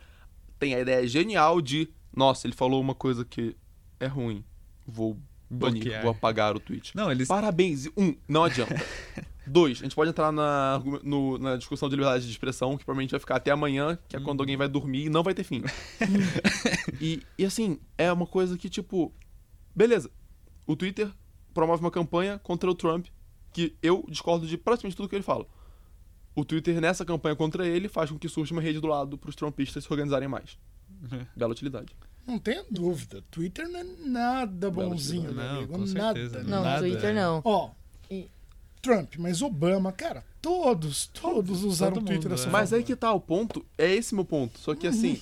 tem 0.58 0.74
a 0.74 0.80
ideia 0.80 1.06
genial 1.06 1.60
de, 1.62 1.90
nossa, 2.16 2.48
ele 2.48 2.56
falou 2.56 2.80
uma 2.80 2.96
coisa 2.96 3.26
que 3.26 3.58
é 4.00 4.08
ruim, 4.08 4.42
vou 4.88 5.18
banir, 5.54 6.02
vou 6.02 6.12
apagar 6.12 6.56
o 6.56 6.60
tweet. 6.60 6.96
Não, 6.96 7.12
eles. 7.12 7.28
Parabéns. 7.28 7.88
Um, 7.98 8.16
não 8.28 8.44
adianta. 8.46 8.76
Dois, 9.46 9.80
a 9.80 9.84
gente 9.84 9.96
pode 9.96 10.10
entrar 10.10 10.32
na, 10.32 10.82
no- 11.04 11.38
na 11.38 11.58
discussão 11.58 11.90
de 11.90 11.96
liberdade 11.96 12.26
de 12.26 12.32
expressão, 12.32 12.78
que 12.78 12.86
provavelmente 12.86 13.12
vai 13.12 13.20
ficar 13.20 13.36
até 13.36 13.52
amanhã, 13.52 13.98
que 14.08 14.16
é 14.16 14.20
quando 14.20 14.40
alguém 14.40 14.56
vai 14.56 14.70
dormir 14.70 15.06
e 15.06 15.10
não 15.10 15.22
vai 15.22 15.34
ter 15.34 15.44
fim. 15.44 15.62
e, 17.02 17.22
e 17.38 17.46
assim, 17.46 17.78
é 17.98 18.12
uma 18.12 18.26
coisa 18.26 18.58
que, 18.58 18.70
tipo, 18.70 19.14
beleza. 19.76 20.10
O 20.66 20.76
Twitter 20.76 21.10
promove 21.54 21.84
uma 21.84 21.92
campanha 21.92 22.40
contra 22.40 22.70
o 22.70 22.74
Trump, 22.74 23.08
que 23.52 23.76
eu 23.82 24.06
discordo 24.08 24.48
de 24.48 24.58
praticamente 24.58 24.96
tudo 24.96 25.10
que 25.10 25.16
ele 25.16 25.24
fala. 25.24 25.46
O 26.36 26.44
Twitter, 26.46 26.80
nessa 26.80 27.04
campanha 27.06 27.36
contra 27.36 27.68
ele, 27.68 27.88
faz 27.88 28.10
com 28.10 28.18
que 28.18 28.30
surja 28.30 28.54
uma 28.54 28.62
rede 28.62 28.80
do 28.80 28.88
lado 28.88 29.18
para 29.18 29.30
os 29.30 29.36
trumpistas 29.36 29.84
se 29.84 29.92
organizarem 29.92 30.28
mais. 30.28 30.58
Bela 31.36 31.52
utilidade. 31.52 31.94
Não 32.26 32.40
tenha 32.40 32.64
dúvida, 32.72 33.22
Twitter 33.30 33.68
não 33.68 33.80
é 33.80 33.84
nada 34.06 34.72
bonzinho, 34.72 35.24
meu 35.24 35.34
Não, 35.34 35.58
amigo. 35.58 35.74
com 35.74 35.86
certeza. 35.88 36.38
nada. 36.40 36.50
Não, 36.50 36.64
Nada, 36.64 36.80
Twitter 36.80 37.14
não. 37.14 37.42
Ó, 37.44 37.72
E- 38.10 38.30
Trump, 38.82 39.16
mas 39.18 39.42
Obama, 39.42 39.92
cara, 39.92 40.24
todos, 40.42 41.08
todos 41.08 41.64
usaram 41.64 41.94
todo 41.96 42.06
Twitter 42.06 42.24
mundo, 42.30 42.38
dessa 42.38 42.50
é. 42.50 42.52
Mas 42.52 42.72
aí 42.74 42.84
que 42.84 42.96
tá 42.96 43.12
o 43.14 43.20
ponto, 43.20 43.66
é 43.78 43.90
esse 43.94 44.14
meu 44.16 44.26
ponto. 44.26 44.58
Só 44.60 44.74
que 44.76 44.88
assim, 44.88 45.22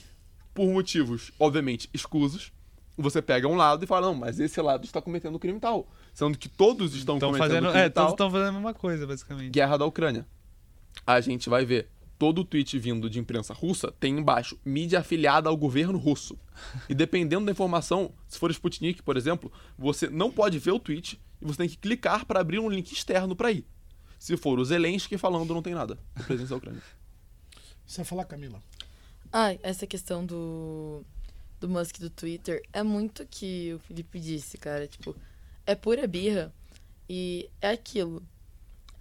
por 0.54 0.68
motivos, 0.68 1.32
obviamente, 1.40 1.90
escusos, 1.94 2.52
você 2.98 3.22
pega 3.22 3.48
um 3.48 3.56
lado 3.56 3.84
e 3.84 3.88
fala, 3.88 4.08
não, 4.08 4.16
mas 4.16 4.40
esse 4.40 4.60
lado 4.62 4.86
está 4.86 5.02
cometendo 5.02 5.40
crime 5.40 5.60
tal. 5.60 5.88
Sendo 6.14 6.38
que 6.38 6.50
todos 6.50 6.94
estão 6.96 7.16
Estão 7.16 7.30
cometendo 7.30 7.48
fazendo. 7.50 7.70
crime 7.72 7.86
É, 7.86 7.90
tal. 7.90 8.04
todos 8.06 8.14
estão 8.14 8.32
fazendo 8.32 8.50
a 8.50 8.52
mesma 8.54 8.74
coisa, 8.74 9.08
basicamente. 9.08 9.52
Guerra 9.52 9.78
da 9.78 9.86
Ucrânia. 9.86 10.26
A 11.08 11.20
gente 11.22 11.50
vai 11.50 11.66
ver 11.66 11.88
todo 12.22 12.42
o 12.42 12.46
tweet 12.46 12.78
vindo 12.78 13.10
de 13.10 13.18
imprensa 13.18 13.52
russa 13.52 13.92
tem 14.00 14.20
embaixo 14.20 14.56
mídia 14.64 15.00
afiliada 15.00 15.50
ao 15.50 15.58
governo 15.58 15.98
russo. 15.98 16.38
E 16.88 16.94
dependendo 16.94 17.48
da 17.48 17.52
informação, 17.52 18.14
se 18.28 18.38
for 18.38 18.52
Sputnik, 18.52 19.02
por 19.02 19.18
exemplo, 19.18 19.52
você 19.76 20.08
não 20.08 20.30
pode 20.30 20.60
ver 20.60 20.70
o 20.70 20.78
tweet 20.78 21.20
e 21.42 21.46
você 21.46 21.58
tem 21.58 21.68
que 21.68 21.80
clicar 21.80 22.24
para 22.28 22.40
abrir 22.40 22.60
um 22.60 22.70
link 22.70 22.92
externo 22.92 23.36
para 23.36 23.52
ir. 23.52 23.66
Se 24.20 24.38
for 24.38 24.60
o 24.60 24.64
Zelensky 24.64 25.18
falando, 25.18 25.52
não 25.52 25.64
tem 25.64 25.74
nada. 25.74 25.98
O 26.16 26.24
presidente 26.26 26.50
da 26.50 26.58
Ucrânia. 26.58 26.84
Você 27.88 27.98
vai 27.98 28.06
falar, 28.06 28.26
Camila? 28.26 28.62
Ah, 29.34 29.56
essa 29.64 29.88
questão 29.88 30.24
do, 30.24 31.04
do 31.60 31.68
Musk 31.68 31.98
do 31.98 32.12
Twitter 32.12 32.62
é 32.72 32.84
muito 32.84 33.26
que 33.26 33.74
o 33.74 33.80
Felipe 33.80 34.20
disse, 34.20 34.60
cara. 34.60 34.88
Tipo, 34.88 35.16
é 35.66 35.74
pura 35.74 36.06
birra. 36.06 36.54
E 37.10 37.50
é 37.60 37.72
aquilo. 37.72 38.22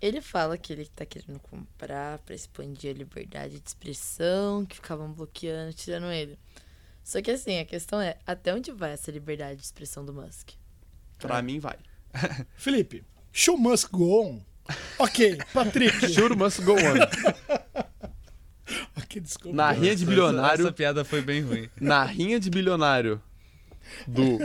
Ele 0.00 0.20
fala 0.22 0.56
que 0.56 0.72
ele 0.72 0.86
tá 0.86 1.04
querendo 1.04 1.38
comprar 1.40 2.18
pra 2.20 2.34
expandir 2.34 2.90
a 2.90 2.98
liberdade 2.98 3.60
de 3.60 3.68
expressão, 3.68 4.64
que 4.64 4.76
ficavam 4.76 5.12
bloqueando, 5.12 5.74
tirando 5.74 6.06
ele. 6.10 6.38
Só 7.04 7.20
que 7.20 7.30
assim, 7.30 7.58
a 7.58 7.64
questão 7.64 8.00
é, 8.00 8.16
até 8.26 8.54
onde 8.54 8.72
vai 8.72 8.92
essa 8.92 9.10
liberdade 9.10 9.56
de 9.60 9.64
expressão 9.66 10.04
do 10.04 10.12
Musk? 10.14 10.50
Pra 11.18 11.42
mim, 11.42 11.58
vai. 11.58 11.76
Felipe, 12.56 13.04
show 13.32 13.58
must 13.58 13.88
go 13.90 14.22
on. 14.22 14.40
Ok, 14.98 15.38
Patrick. 15.52 16.08
Sure 16.08 16.34
must 16.34 16.62
go 16.62 16.72
on. 16.74 16.96
ok, 18.96 19.20
desculpa. 19.20 19.56
Na 19.56 19.70
rinha 19.72 19.94
de 19.96 20.02
Essa- 20.02 20.10
bilionário, 20.10 20.62
Essa 20.64 20.72
piada 20.72 21.04
foi 21.04 21.20
bem 21.20 21.42
ruim. 21.42 21.68
na 21.80 22.04
rinha 22.04 22.38
de 22.40 22.48
bilionário 22.50 23.20
do 24.06 24.38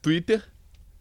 Twitter, 0.00 0.42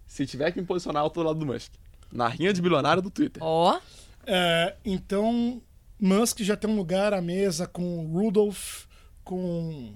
se 0.05 0.25
tiver 0.25 0.51
que 0.51 0.60
me 0.60 0.67
posicionar, 0.67 1.03
eu 1.03 1.10
tô 1.10 1.21
do 1.21 1.27
lado 1.27 1.39
do 1.39 1.45
Musk. 1.45 1.71
Na 2.12 2.28
rinha 2.28 2.54
de 2.54 2.62
bilionário 2.62 3.02
do 3.02 3.10
Twitter. 3.10 3.41
Ó, 3.43 3.80
É, 4.26 4.76
então, 4.84 5.62
Musk 6.00 6.41
já 6.41 6.56
tem 6.58 6.70
um 6.70 6.76
lugar 6.76 7.13
à 7.13 7.22
mesa 7.22 7.65
com 7.67 8.06
Rudolph, 8.08 8.86
com 9.24 9.93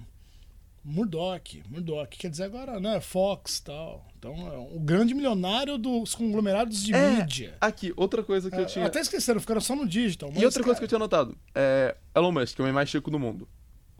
Murdoch. 0.83 1.61
Murdoch, 1.69 2.17
quer 2.17 2.29
dizer 2.29 2.45
agora, 2.45 2.79
né? 2.79 2.99
Fox 2.99 3.57
e 3.57 3.63
tal. 3.65 4.05
Então, 4.17 4.33
é 4.51 4.57
o 4.75 4.79
grande 4.79 5.13
milionário 5.13 5.77
dos 5.77 6.15
conglomerados 6.15 6.81
de 6.83 6.93
É, 6.93 7.17
mídia. 7.17 7.55
Aqui, 7.61 7.93
outra 7.95 8.23
coisa 8.23 8.49
que 8.49 8.55
eu 8.55 8.61
É, 8.61 8.65
tinha. 8.65 8.85
Até 8.85 8.99
esqueceram, 8.99 9.39
ficaram 9.39 9.61
só 9.61 9.75
no 9.75 9.87
digital. 9.87 10.31
E 10.35 10.43
outra 10.45 10.63
coisa 10.63 10.79
que 10.79 10.85
eu 10.85 10.87
cara, 10.87 10.87
tinha 10.87 10.99
notado. 10.99 11.37
É 11.53 11.95
Elon 12.15 12.31
Musk, 12.31 12.55
que 12.55 12.61
é 12.61 12.63
o 12.63 12.65
homem 12.65 12.73
mais 12.73 12.91
rico 12.91 13.11
do 13.11 13.19
mundo. 13.19 13.47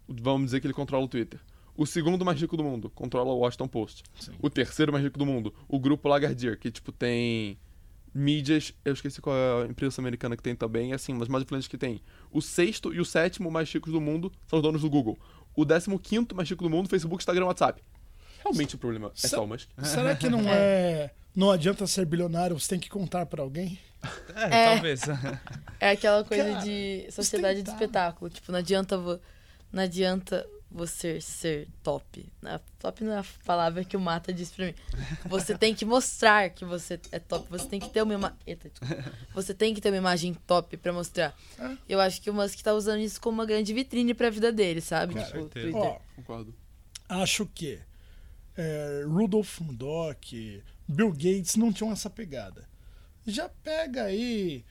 Vamos 0.08 0.46
dizer 0.48 0.60
que 0.60 0.68
ele 0.68 0.74
controla 0.74 1.06
o 1.06 1.08
Twitter. 1.08 1.40
O 1.78 1.86
segundo 1.86 2.26
mais 2.26 2.40
rico 2.40 2.58
do 2.58 2.64
mundo 2.64 2.90
controla 2.90 3.32
o 3.32 3.40
Washington 3.40 3.68
Post. 3.68 4.04
Sim. 4.20 4.32
O 4.42 4.50
terceiro 4.50 4.92
mais 4.92 5.04
rico 5.04 5.18
do 5.18 5.26
mundo, 5.26 5.54
o 5.68 5.80
grupo 5.80 6.10
Lagardère, 6.10 6.58
que 6.58 6.70
tipo 6.72 6.92
tem 6.92 7.58
mídias, 8.14 8.74
eu 8.84 8.94
esqueci 8.94 9.22
qual 9.22 9.36
é 9.36 9.64
a 9.64 9.68
empresa 9.68 10.02
americana 10.02 10.36
que 10.36 10.44
tem 10.44 10.56
também, 10.56 10.94
assim, 10.94 11.14
mas 11.14 11.28
mais 11.28 11.44
influentes 11.44 11.68
que 11.68 11.78
tem. 11.78 12.02
O 12.32 12.42
sexto 12.42 12.94
e 12.94 13.00
o 13.00 13.06
sétimo 13.06 13.50
mais 13.50 13.72
ricos 13.72 13.92
do 13.94 14.02
mundo 14.02 14.32
são 14.48 14.60
os 14.60 14.64
donos 14.64 14.82
do 14.82 14.90
Google. 14.90 15.18
O 15.56 15.66
décimo 15.66 16.00
quinto 16.00 16.36
mais 16.36 16.50
rico 16.50 16.64
do 16.64 16.70
mundo, 16.70 16.90
Facebook, 16.90 17.22
Instagram, 17.22 17.46
WhatsApp. 17.46 17.82
Realmente 18.44 18.76
o 18.76 18.78
problema 18.78 19.08
é 19.08 19.12
Sa- 19.16 19.28
só 19.30 19.44
o 19.44 19.48
Musk. 19.48 19.70
Será 19.84 20.16
que 20.16 20.30
não 20.30 20.42
é. 20.50 21.12
Não 21.36 21.50
adianta 21.52 21.88
ser 21.88 22.06
bilionário, 22.06 22.60
você 22.60 22.70
tem 22.70 22.80
que 22.80 22.90
contar 22.90 23.26
pra 23.26 23.42
alguém? 23.44 23.80
É, 24.36 24.44
É. 24.64 24.66
talvez. 24.74 25.02
é 25.80 25.92
aquela 25.92 26.24
coisa 26.24 26.44
Cara, 26.44 26.60
de 26.66 27.08
sociedade 27.12 27.62
de 27.62 27.70
espetáculo. 27.70 28.30
Tipo, 28.30 28.52
não 28.52 28.60
adianta, 28.60 28.98
não 29.72 29.84
adianta 29.84 30.46
você 30.72 31.20
ser 31.20 31.68
top. 31.84 32.26
A 32.44 32.60
top 32.80 33.04
não 33.04 33.12
é 33.14 33.18
a 33.20 33.26
palavra 33.46 33.84
que 33.84 33.98
o 33.98 34.00
Mata 34.00 34.32
disse 34.32 34.54
pra 34.54 34.66
mim. 34.68 34.74
Você 35.26 35.58
tem 35.58 35.76
que 35.76 35.84
mostrar 35.84 36.50
que 36.50 36.64
você 36.64 37.00
é 37.12 37.20
top. 37.20 37.46
Você 37.50 37.68
tem 37.68 37.80
que 37.80 37.90
ter 37.90 38.02
uma 38.02 38.14
ima... 38.14 38.38
Eita, 38.48 38.70
desculpa. 38.70 39.12
Você 39.34 39.54
tem 39.54 39.74
que 39.74 39.82
ter 39.82 39.90
uma 39.90 39.98
imagem 39.98 40.34
top 40.48 40.78
pra 40.78 40.94
mostrar. 40.94 41.36
É. 41.60 41.78
Eu 41.90 42.00
acho 42.00 42.22
que 42.22 42.30
o 42.30 42.34
Musk 42.34 42.60
tá 42.62 42.74
usando 42.74 43.02
isso 43.02 43.20
como 43.20 43.36
uma 43.38 43.46
grande 43.46 43.74
vitrine 43.74 44.14
pra 44.14 44.30
vida 44.30 44.52
dele, 44.52 44.80
sabe? 44.82 45.14
Com 45.14 45.24
Tipo. 45.24 45.46
Twitter. 45.50 45.76
Ó, 45.76 46.00
Concordo. 46.16 46.56
acho 47.10 47.46
que 47.48 47.80
é, 48.58 49.04
Rudolf 49.08 49.60
Murdoch, 49.60 50.64
Bill 50.88 51.12
Gates 51.12 51.56
não 51.56 51.72
tinham 51.74 51.92
essa 51.92 52.10
pegada. 52.10 52.68
Já 53.28 53.48
pega 53.50 54.04
aí, 54.06 54.64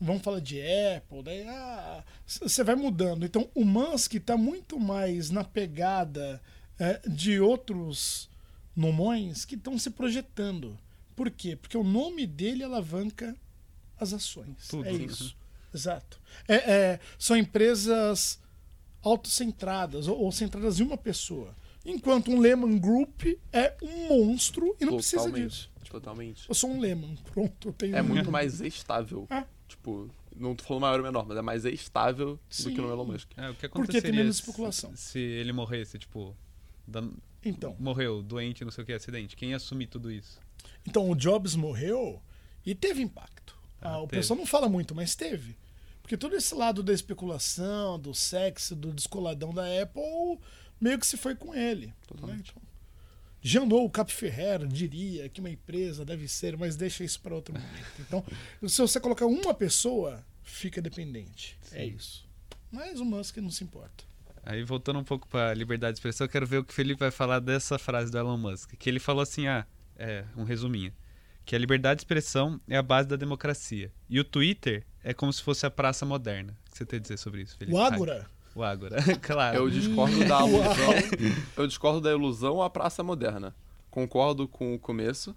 vamos 0.00 0.22
falar 0.22 0.40
de 0.40 0.60
Apple, 0.96 1.22
daí 1.22 1.42
ah, 1.48 2.04
você 2.26 2.62
vai 2.62 2.74
mudando. 2.74 3.24
Então 3.24 3.48
o 3.54 3.64
Musk 3.64 4.14
está 4.14 4.36
muito 4.36 4.78
mais 4.78 5.30
na 5.30 5.44
pegada 5.44 6.40
é, 6.78 7.00
de 7.08 7.40
outros 7.40 8.28
nomões 8.74 9.44
que 9.44 9.54
estão 9.54 9.78
se 9.78 9.90
projetando. 9.90 10.78
Por 11.14 11.30
quê? 11.30 11.56
Porque 11.56 11.78
o 11.78 11.84
nome 11.84 12.26
dele 12.26 12.62
alavanca 12.62 13.34
as 13.98 14.12
ações. 14.12 14.68
Tudo, 14.68 14.86
é 14.86 14.92
né? 14.92 15.04
isso. 15.04 15.34
Exato. 15.74 16.20
É, 16.46 16.54
é, 16.54 17.00
são 17.18 17.36
empresas 17.36 18.38
autocentradas 19.02 20.08
ou, 20.08 20.18
ou 20.18 20.32
centradas 20.32 20.80
em 20.80 20.82
uma 20.82 20.98
pessoa. 20.98 21.54
Enquanto 21.84 22.30
um 22.30 22.40
Lehman 22.40 22.78
Group 22.78 23.22
é 23.52 23.74
um 23.80 24.08
monstro 24.08 24.76
e 24.80 24.84
não 24.84 24.94
precisa 24.96 25.22
Totalmente. 25.22 25.48
disso. 25.50 25.70
Totalmente. 25.88 26.48
Eu 26.48 26.54
sou 26.54 26.70
um 26.70 26.80
Lehman, 26.80 27.16
pronto. 27.32 27.68
Eu 27.68 27.72
tenho 27.72 27.96
É 27.96 28.02
um- 28.02 28.06
muito 28.06 28.30
mais 28.30 28.60
estável. 28.60 29.26
É. 29.30 29.44
Tipo, 29.68 30.08
não 30.34 30.54
tô 30.54 30.64
falando 30.64 30.82
maior 30.82 30.98
ou 31.00 31.04
menor, 31.06 31.26
mas 31.26 31.36
é 31.36 31.42
mais 31.42 31.64
estável 31.64 32.38
Sim. 32.48 32.64
do 32.64 32.74
que 32.76 32.80
no 32.80 32.88
Elon 32.90 33.04
Musk. 33.04 33.30
É, 33.36 33.50
o 33.50 33.54
que 33.54 33.68
Porque 33.68 34.00
tem 34.00 34.12
menos 34.12 34.36
se- 34.36 34.42
especulação. 34.42 34.94
Se, 34.94 35.18
ele 35.18 35.52
morresse, 35.52 35.98
tipo, 35.98 36.36
da- 36.86 37.02
Então, 37.44 37.74
morreu, 37.78 38.22
doente, 38.22 38.64
não 38.64 38.70
sei 38.70 38.84
o 38.84 38.86
que, 38.86 38.92
acidente. 38.92 39.34
Quem 39.36 39.50
ia 39.50 39.56
assumir 39.56 39.86
tudo 39.88 40.10
isso? 40.10 40.38
então, 40.86 41.10
o 41.10 41.14
Jobs 41.16 41.54
morreu 41.56 42.22
e 42.64 42.74
teve 42.74 43.02
impacto. 43.02 43.56
Ah, 43.80 43.94
Ah, 43.94 43.98
o 43.98 44.06
teve. 44.06 44.20
pessoal 44.20 44.38
não 44.38 44.46
fala 44.46 44.68
muito, 44.68 44.94
mas 44.94 45.14
teve. 45.16 45.56
Porque 46.00 46.16
todo 46.16 46.36
esse 46.36 46.54
lado 46.54 46.82
da 46.84 46.92
especulação, 46.92 47.98
do 47.98 48.14
sexo, 48.14 48.76
do 48.76 48.92
descoladão 48.92 49.52
da 49.52 49.64
Apple, 49.82 50.38
meio 50.80 50.98
que 50.98 51.06
se 51.06 51.16
foi 51.16 51.34
com 51.34 51.52
ele. 51.54 51.92
Totalmente. 52.06 52.52
Né? 52.54 52.62
Então, 52.62 52.62
Janot, 53.46 53.84
o 53.84 53.88
Cap 53.88 54.12
Ferrer, 54.12 54.66
diria 54.66 55.28
que 55.28 55.38
uma 55.38 55.48
empresa 55.48 56.04
deve 56.04 56.26
ser, 56.26 56.56
mas 56.56 56.74
deixa 56.74 57.04
isso 57.04 57.20
para 57.20 57.32
outro 57.32 57.54
momento. 57.54 58.00
Então, 58.00 58.24
se 58.68 58.80
você 58.80 58.98
colocar 58.98 59.24
uma 59.24 59.54
pessoa, 59.54 60.20
fica 60.42 60.82
dependente. 60.82 61.56
É 61.70 61.86
isso. 61.86 62.28
Mas 62.72 62.98
o 62.98 63.04
Musk 63.04 63.36
não 63.36 63.50
se 63.50 63.62
importa. 63.62 64.02
Aí, 64.42 64.64
voltando 64.64 64.98
um 64.98 65.04
pouco 65.04 65.28
pra 65.28 65.54
liberdade 65.54 65.92
de 65.92 65.98
expressão, 65.98 66.24
eu 66.24 66.28
quero 66.28 66.44
ver 66.44 66.58
o 66.58 66.64
que 66.64 66.72
o 66.72 66.74
Felipe 66.74 66.98
vai 66.98 67.12
falar 67.12 67.38
dessa 67.38 67.78
frase 67.78 68.10
do 68.10 68.18
Elon 68.18 68.36
Musk. 68.36 68.74
Que 68.76 68.90
ele 68.90 68.98
falou 68.98 69.22
assim, 69.22 69.46
ah, 69.46 69.64
é, 69.96 70.24
um 70.36 70.42
resuminho. 70.42 70.92
Que 71.44 71.54
a 71.54 71.58
liberdade 71.58 71.98
de 71.98 72.00
expressão 72.00 72.60
é 72.66 72.76
a 72.76 72.82
base 72.82 73.06
da 73.06 73.14
democracia. 73.14 73.92
E 74.08 74.18
o 74.18 74.24
Twitter 74.24 74.84
é 75.04 75.14
como 75.14 75.32
se 75.32 75.40
fosse 75.40 75.64
a 75.64 75.70
praça 75.70 76.04
moderna. 76.04 76.52
O 76.66 76.72
que 76.72 76.78
você 76.78 76.84
tem 76.84 76.98
a 76.98 77.02
dizer 77.02 77.16
sobre 77.16 77.42
isso, 77.42 77.56
Felipe? 77.56 77.76
O 77.76 77.80
Ágora, 77.80 78.28
O 78.56 78.62
Ágora, 78.64 78.96
claro. 79.20 79.58
Eu 79.58 79.68
discordo 79.68 80.18
da 80.24 80.40
ilusão. 80.48 81.34
Eu 81.58 81.66
discordo 81.66 82.00
da 82.00 82.10
ilusão 82.10 82.62
à 82.62 82.70
praça 82.70 83.02
moderna. 83.02 83.54
Concordo 83.90 84.48
com 84.48 84.74
o 84.74 84.78
começo, 84.78 85.36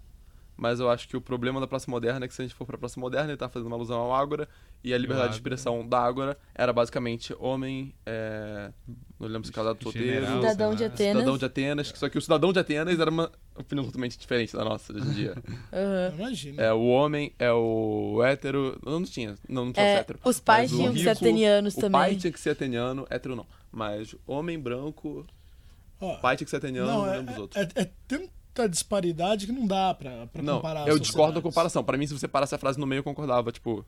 mas 0.59 0.79
eu 0.81 0.89
acho 0.89 1.07
que 1.07 1.15
o 1.15 1.21
problema 1.21 1.59
da 1.61 1.65
praça 1.67 1.89
moderna 1.89 2.25
é 2.25 2.27
que 2.27 2.33
se 2.33 2.41
a 2.41 2.45
gente 2.45 2.53
for 2.53 2.65
pra 2.65 2.77
praça 2.77 2.99
moderna, 2.99 3.29
ele 3.29 3.37
tá 3.37 3.47
fazendo 3.47 3.67
uma 3.67 3.77
alusão 3.77 3.97
ao 3.99 4.13
Ágora, 4.13 4.47
e 4.83 4.93
a 4.93 4.97
liberdade 4.97 5.29
de 5.29 5.35
expressão 5.35 5.87
da 5.87 5.99
Ágora 5.99 6.37
era 6.53 6.71
basicamente 6.73 7.33
homem, 7.39 7.93
é, 8.05 8.71
não 9.19 9.27
lembro 9.27 9.45
se 9.45 9.51
casado 9.53 9.81
solteiro, 9.81 10.25
Cidadão 10.25 10.75
de. 10.75 10.83
Atenas. 10.83 11.13
cidadão 11.17 11.37
de 11.37 11.45
Atenas, 11.45 11.93
só 11.95 12.09
que 12.09 12.17
o 12.17 12.21
cidadão 12.21 12.51
de 12.53 12.59
Atenas 12.59 12.99
era 12.99 13.09
uma 13.09 13.31
opinião 13.55 13.85
totalmente 13.85 14.17
diferente 14.17 14.53
da 14.55 14.63
nossa 14.65 14.91
hoje 14.93 15.07
em 15.07 15.11
dia. 15.11 15.35
Aham. 15.71 16.13
imagina. 16.17 16.61
É, 16.63 16.73
o 16.73 16.85
homem 16.87 17.33
é 17.39 17.51
o 17.51 18.21
hétero. 18.23 18.77
Não, 18.85 18.99
não 18.99 19.05
tinha. 19.05 19.35
Não, 19.47 19.65
não 19.65 19.73
tinha 19.73 19.85
É, 19.85 19.95
hétero. 19.99 20.19
os 20.23 20.39
pais 20.39 20.71
o 20.71 20.77
tinham 20.77 20.93
que 20.93 21.03
ser 21.03 21.09
atenianos 21.09 21.73
o 21.75 21.81
também. 21.81 21.91
pai 22.01 22.15
tinha 22.15 22.31
que 22.31 22.39
ser 22.39 22.49
ateniano, 22.51 23.05
hétero 23.09 23.35
não. 23.35 23.45
Mas 23.71 24.15
homem 24.27 24.57
branco, 24.59 25.25
Ó, 26.01 26.15
pai 26.17 26.35
tinha 26.37 26.45
que 26.45 26.51
ser 26.51 26.57
ateniano, 26.57 26.87
não, 26.89 26.97
não, 27.05 27.13
é, 27.13 27.17
lembro 27.17 27.33
dos 27.33 27.41
outros. 27.41 27.61
é, 27.75 27.81
é 27.81 27.89
tanta 28.07 28.38
disparidade 28.67 29.45
que 29.45 29.51
não 29.51 29.65
dá 29.65 29.93
pra, 29.93 30.27
pra 30.27 30.41
não, 30.41 30.57
comparar. 30.57 30.87
eu 30.87 30.99
discordo 30.99 31.35
da 31.35 31.41
comparação. 31.41 31.83
Pra 31.83 31.97
mim, 31.97 32.07
se 32.07 32.13
você 32.13 32.27
parasse 32.27 32.53
a 32.53 32.57
frase 32.57 32.79
no 32.79 32.85
meio, 32.87 32.99
eu 32.99 33.03
concordava, 33.03 33.51
tipo, 33.51 33.85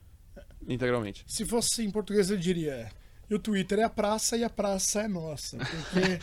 integralmente. 0.67 1.23
Se 1.27 1.45
fosse 1.45 1.83
em 1.83 1.91
português, 1.91 2.29
eu 2.29 2.37
diria. 2.37 2.89
E 3.29 3.35
o 3.35 3.39
Twitter 3.39 3.79
é 3.79 3.83
a 3.83 3.89
praça 3.89 4.35
e 4.35 4.43
a 4.43 4.49
praça 4.49 5.01
é 5.01 5.07
nossa. 5.07 5.57
Porque 5.57 6.19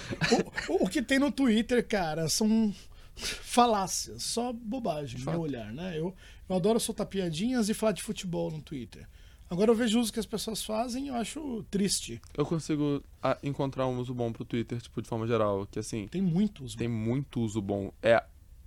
o, 0.70 0.74
o, 0.74 0.84
o 0.84 0.88
que 0.88 1.02
tem 1.02 1.18
no 1.18 1.32
Twitter, 1.32 1.86
cara, 1.86 2.28
são 2.28 2.74
falácias, 3.16 4.22
só 4.22 4.52
bobagem, 4.52 5.18
Fato. 5.18 5.34
meu 5.34 5.40
olhar, 5.42 5.72
né? 5.72 5.98
Eu, 5.98 6.14
eu 6.48 6.56
adoro 6.56 6.78
soltar 6.78 7.06
piadinhas 7.06 7.68
e 7.68 7.74
falar 7.74 7.92
de 7.92 8.02
futebol 8.02 8.50
no 8.50 8.62
Twitter. 8.62 9.08
Agora 9.50 9.70
eu 9.70 9.74
vejo 9.74 9.98
o 9.98 10.00
uso 10.00 10.12
que 10.12 10.20
as 10.20 10.26
pessoas 10.26 10.62
fazem 10.62 11.06
e 11.06 11.08
eu 11.08 11.14
acho 11.14 11.64
triste. 11.70 12.20
Eu 12.36 12.44
consigo 12.44 13.02
ah, 13.22 13.38
encontrar 13.42 13.86
um 13.86 13.98
uso 13.98 14.12
bom 14.12 14.30
pro 14.32 14.44
Twitter, 14.44 14.80
tipo, 14.80 15.00
de 15.00 15.08
forma 15.08 15.26
geral. 15.26 15.66
Que 15.66 15.78
assim, 15.78 16.06
Tem 16.08 16.20
muitos. 16.20 16.74
tem 16.74 16.88
muito 16.88 17.40
uso 17.40 17.62
bom. 17.62 17.90
É, 18.02 18.22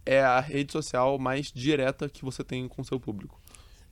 é 0.05 0.21
a 0.21 0.39
rede 0.39 0.71
social 0.71 1.19
mais 1.19 1.51
direta 1.51 2.09
que 2.09 2.25
você 2.25 2.43
tem 2.43 2.67
com 2.67 2.81
o 2.81 2.85
seu 2.85 2.99
público. 2.99 3.39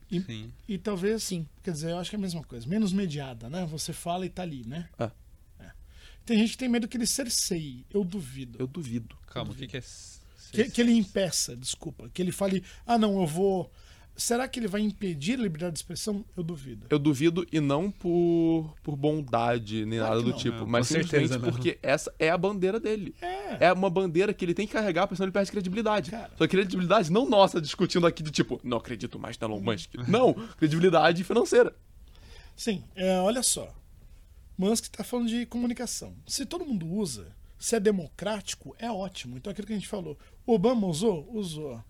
Sim. 0.09 0.51
E 0.67 0.77
talvez, 0.77 1.23
Sim. 1.23 1.47
quer 1.61 1.71
dizer, 1.71 1.91
eu 1.91 1.99
acho 1.99 2.09
que 2.09 2.15
é 2.15 2.19
a 2.19 2.21
mesma 2.21 2.43
coisa. 2.43 2.67
Menos 2.67 2.91
mediada, 2.91 3.47
né? 3.47 3.65
Você 3.67 3.93
fala 3.93 4.25
e 4.25 4.29
tá 4.29 4.41
ali, 4.41 4.65
né? 4.65 4.89
É. 4.97 5.11
É. 5.59 5.71
Tem 6.25 6.39
gente 6.39 6.51
que 6.53 6.57
tem 6.57 6.67
medo 6.67 6.87
que 6.87 6.97
ele 6.97 7.05
cerceie. 7.05 7.85
Eu 7.91 8.03
duvido. 8.03 8.57
Eu 8.59 8.65
duvido. 8.65 9.15
Calma, 9.27 9.51
o 9.51 9.55
que, 9.55 9.67
que 9.67 9.77
é... 9.77 9.83
Que, 10.51 10.63
que 10.71 10.81
ele 10.81 10.93
impeça, 10.93 11.55
desculpa. 11.55 12.09
Que 12.09 12.23
ele 12.23 12.31
fale, 12.31 12.63
ah, 12.85 12.97
não, 12.97 13.21
eu 13.21 13.27
vou. 13.27 13.71
Será 14.19 14.47
que 14.49 14.59
ele 14.59 14.67
vai 14.67 14.81
impedir 14.81 15.39
a 15.39 15.41
liberdade 15.43 15.73
de 15.73 15.79
expressão? 15.79 16.25
Eu 16.35 16.43
duvido. 16.43 16.87
Eu 16.89 16.99
duvido 16.99 17.47
e 17.53 17.59
não 17.61 17.89
por, 17.89 18.75
por 18.83 18.95
bondade 18.97 19.85
nem 19.85 19.97
Claro 19.99 20.15
nada 20.15 20.23
do 20.25 20.31
não. 20.31 20.37
tipo, 20.37 20.57
Não, 20.57 20.65
mas 20.67 20.87
com 20.87 20.93
simplesmente 20.95 21.29
certeza 21.29 21.39
não. 21.39 21.49
porque 21.51 21.79
essa 21.81 22.13
é 22.19 22.29
a 22.29 22.37
bandeira 22.37 22.79
dele. 22.81 23.15
É. 23.21 23.67
É 23.67 23.73
uma 23.73 23.89
bandeira 23.89 24.33
que 24.33 24.43
ele 24.43 24.53
tem 24.53 24.67
que 24.67 24.73
carregar, 24.73 25.07
porque 25.07 25.15
senão 25.15 25.25
ele 25.27 25.31
perde 25.31 25.49
credibilidade. 25.51 26.11
Cara. 26.11 26.31
Só 26.37 26.47
credibilidade 26.47 27.09
não 27.09 27.29
nossa 27.29 27.61
discutindo 27.61 28.05
aqui 28.05 28.21
de 28.21 28.29
tipo, 28.31 28.59
não 28.63 28.77
acredito 28.77 29.17
mais 29.17 29.39
no 29.39 29.47
Uhum. 29.47 29.53
Elon 29.55 29.63
Musk. 29.63 29.93
Não, 30.07 30.33
credibilidade 30.57 31.23
financeira. 31.23 31.73
Sim, 32.57 32.83
é, 32.95 33.19
olha 33.21 33.41
só. 33.41 33.73
Musk 34.57 34.83
está 34.85 35.03
falando 35.03 35.29
de 35.29 35.45
comunicação. 35.45 36.13
Se 36.27 36.45
todo 36.45 36.65
mundo 36.65 36.85
usa, 36.85 37.27
se 37.57 37.75
é 37.75 37.79
democrático, 37.79 38.75
é 38.77 38.91
ótimo. 38.91 39.37
Então 39.37 39.49
aquilo 39.49 39.65
que 39.65 39.71
a 39.73 39.77
gente 39.77 39.87
falou. 39.87 40.17
Obama 40.45 40.87
usou? 40.87 41.25
Usou. 41.33 41.81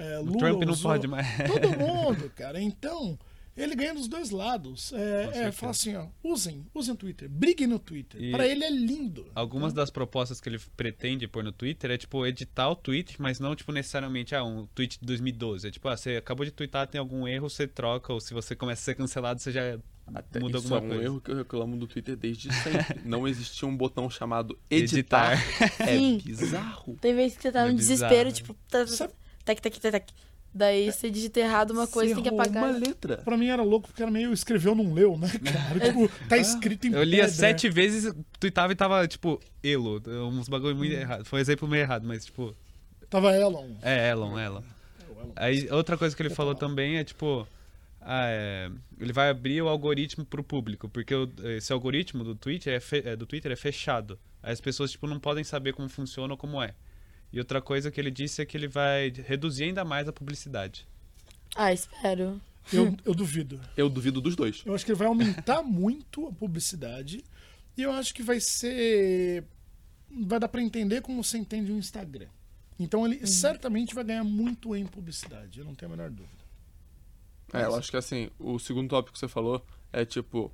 É, 0.00 0.18
O 0.18 0.22
Lula 0.24 0.38
Trump 0.38 0.62
não 0.64 0.72
usou. 0.72 0.90
pode 0.90 1.06
mais. 1.06 1.26
Todo 1.46 1.68
mundo, 1.78 2.30
cara. 2.34 2.60
Então, 2.60 3.18
ele 3.56 3.74
ganha 3.74 3.94
dos 3.94 4.08
dois 4.08 4.30
lados. 4.30 4.92
É, 4.92 5.48
é 5.48 5.52
fala 5.52 5.72
assim, 5.72 5.94
ó, 5.96 6.06
usem, 6.22 6.64
usem 6.74 6.94
o 6.94 6.96
Twitter, 6.96 7.28
briguem 7.28 7.66
no 7.66 7.78
Twitter. 7.78 8.30
Pra 8.30 8.46
ele 8.46 8.64
é 8.64 8.70
lindo. 8.70 9.26
Algumas 9.34 9.72
das 9.72 9.90
propostas 9.90 10.40
que 10.40 10.48
ele 10.48 10.58
pretende 10.76 11.26
pôr 11.28 11.44
no 11.44 11.52
Twitter 11.52 11.90
é, 11.90 11.98
tipo, 11.98 12.24
editar 12.24 12.68
o 12.70 12.76
tweet, 12.76 13.20
mas 13.20 13.38
não, 13.38 13.54
tipo, 13.54 13.70
necessariamente, 13.72 14.34
ah, 14.34 14.42
um 14.44 14.66
tweet 14.74 14.98
de 15.00 15.06
2012. 15.06 15.68
É 15.68 15.70
tipo, 15.70 15.88
ah, 15.88 15.96
você 15.96 16.16
acabou 16.16 16.44
de 16.46 16.52
twittar, 16.52 16.86
tem 16.86 16.98
algum 16.98 17.26
erro, 17.28 17.50
você 17.50 17.66
troca, 17.66 18.12
ou 18.12 18.20
se 18.20 18.32
você 18.32 18.54
começa 18.56 18.80
a 18.80 18.84
ser 18.84 18.94
cancelado, 18.94 19.40
você 19.40 19.52
já 19.52 19.78
Até 20.14 20.40
muda 20.40 20.56
isso 20.58 20.72
alguma 20.74 20.76
é 20.76 20.80
um 20.86 20.88
coisa. 20.94 21.04
erro 21.04 21.20
que 21.20 21.30
eu 21.30 21.36
reclamo 21.36 21.76
do 21.76 21.86
Twitter 21.86 22.16
desde 22.16 22.48
sempre. 22.64 23.00
não 23.04 23.28
existia 23.28 23.68
um 23.68 23.76
botão 23.76 24.08
chamado 24.08 24.58
editar. 24.70 25.34
Editar. 25.34 25.82
É 25.88 25.96
Sim. 25.98 26.18
bizarro. 26.24 26.96
Tem 27.00 27.14
vezes 27.14 27.36
que 27.36 27.42
você 27.42 27.52
tá 27.52 27.66
É 27.66 27.70
no 27.70 27.76
desespero, 27.76 28.30
bizarro. 28.30 28.32
tipo, 28.32 28.54
tá, 28.70 28.86
Sabe- 28.86 29.12
tac, 29.54 29.60
tac, 29.62 29.80
tac, 29.80 29.92
tac. 29.92 30.12
Daí 30.52 30.90
você 30.90 31.08
digita 31.10 31.38
errado 31.38 31.70
uma 31.70 31.86
coisa, 31.86 32.12
tem 32.12 32.24
que 32.24 32.28
Você 32.28 32.34
apagar. 32.34 32.64
uma 32.64 32.76
letra. 32.76 33.18
Pra 33.18 33.36
mim 33.36 33.46
era 33.46 33.62
louco 33.62 33.86
porque 33.86 34.02
era 34.02 34.10
meio 34.10 34.32
escreveu, 34.32 34.74
não 34.74 34.92
leu, 34.92 35.16
né, 35.16 35.28
cara? 35.44 35.78
tipo, 35.78 36.10
tá 36.28 36.36
escrito 36.36 36.88
em 36.88 36.92
Eu 36.92 37.04
lia 37.04 37.22
pedra. 37.22 37.36
sete 37.36 37.68
vezes, 37.68 38.12
tweetava 38.40 38.72
e 38.72 38.76
tava, 38.76 39.06
tipo, 39.06 39.40
Elo. 39.62 40.02
Uns 40.28 40.48
bagulho 40.48 40.74
muito 40.74 40.92
errado. 40.92 41.24
Foi 41.24 41.38
um 41.38 41.42
exemplo 41.42 41.68
meio 41.68 41.82
errado, 41.82 42.04
mas, 42.04 42.24
tipo, 42.24 42.52
Tava 43.08 43.32
Elon. 43.36 43.76
é 43.82 44.10
Elon, 44.10 44.38
Elon. 44.38 44.62
Aí, 45.36 45.68
outra 45.70 45.96
coisa 45.96 46.16
que 46.16 46.22
ele 46.22 46.30
falou 46.30 46.54
também 46.56 46.96
é, 46.96 47.04
tipo, 47.04 47.46
ah, 48.00 48.24
é, 48.28 48.70
ele 48.98 49.12
vai 49.12 49.28
abrir 49.30 49.62
o 49.62 49.68
algoritmo 49.68 50.24
pro 50.24 50.42
público, 50.42 50.88
porque 50.88 51.14
o- 51.14 51.30
esse 51.56 51.72
algoritmo 51.72 52.24
do 52.24 52.34
Twitter, 52.34 52.74
é 52.74 52.80
fe- 52.80 53.02
é, 53.04 53.14
do 53.14 53.24
Twitter 53.26 53.52
é 53.52 53.56
fechado. 53.56 54.18
Aí 54.42 54.52
as 54.52 54.60
pessoas, 54.60 54.90
tipo, 54.90 55.06
não 55.06 55.20
podem 55.20 55.44
saber 55.44 55.74
como 55.74 55.88
funciona 55.88 56.32
ou 56.34 56.38
como 56.38 56.60
é. 56.60 56.74
E 57.32 57.38
outra 57.38 57.60
coisa 57.60 57.90
que 57.90 58.00
ele 58.00 58.10
disse 58.10 58.42
é 58.42 58.46
que 58.46 58.56
ele 58.56 58.68
vai 58.68 59.10
reduzir 59.10 59.64
ainda 59.64 59.84
mais 59.84 60.08
a 60.08 60.12
publicidade. 60.12 60.86
Ah, 61.54 61.72
espero. 61.72 62.40
Eu, 62.72 62.96
eu 63.04 63.14
duvido. 63.14 63.60
Eu 63.76 63.88
duvido 63.88 64.20
dos 64.20 64.36
dois. 64.36 64.62
Eu 64.64 64.74
acho 64.74 64.84
que 64.84 64.92
ele 64.92 64.98
vai 64.98 65.08
aumentar 65.08 65.62
muito 65.62 66.26
a 66.26 66.32
publicidade. 66.32 67.24
E 67.76 67.82
eu 67.82 67.92
acho 67.92 68.12
que 68.14 68.22
vai 68.22 68.40
ser. 68.40 69.44
Vai 70.10 70.40
dar 70.40 70.48
pra 70.48 70.60
entender 70.60 71.00
como 71.02 71.22
você 71.22 71.38
entende 71.38 71.70
o 71.70 71.76
Instagram. 71.76 72.28
Então 72.80 73.04
ele 73.04 73.26
certamente 73.26 73.94
vai 73.94 74.02
ganhar 74.02 74.24
muito 74.24 74.74
em 74.74 74.86
publicidade, 74.86 75.58
eu 75.58 75.66
não 75.66 75.74
tenho 75.74 75.92
a 75.92 75.96
menor 75.96 76.10
dúvida. 76.10 76.40
É, 77.52 77.64
eu 77.64 77.74
acho 77.74 77.90
que 77.90 77.96
assim, 77.96 78.30
o 78.38 78.58
segundo 78.58 78.88
tópico 78.88 79.12
que 79.12 79.18
você 79.18 79.28
falou 79.28 79.62
é 79.92 80.04
tipo, 80.04 80.50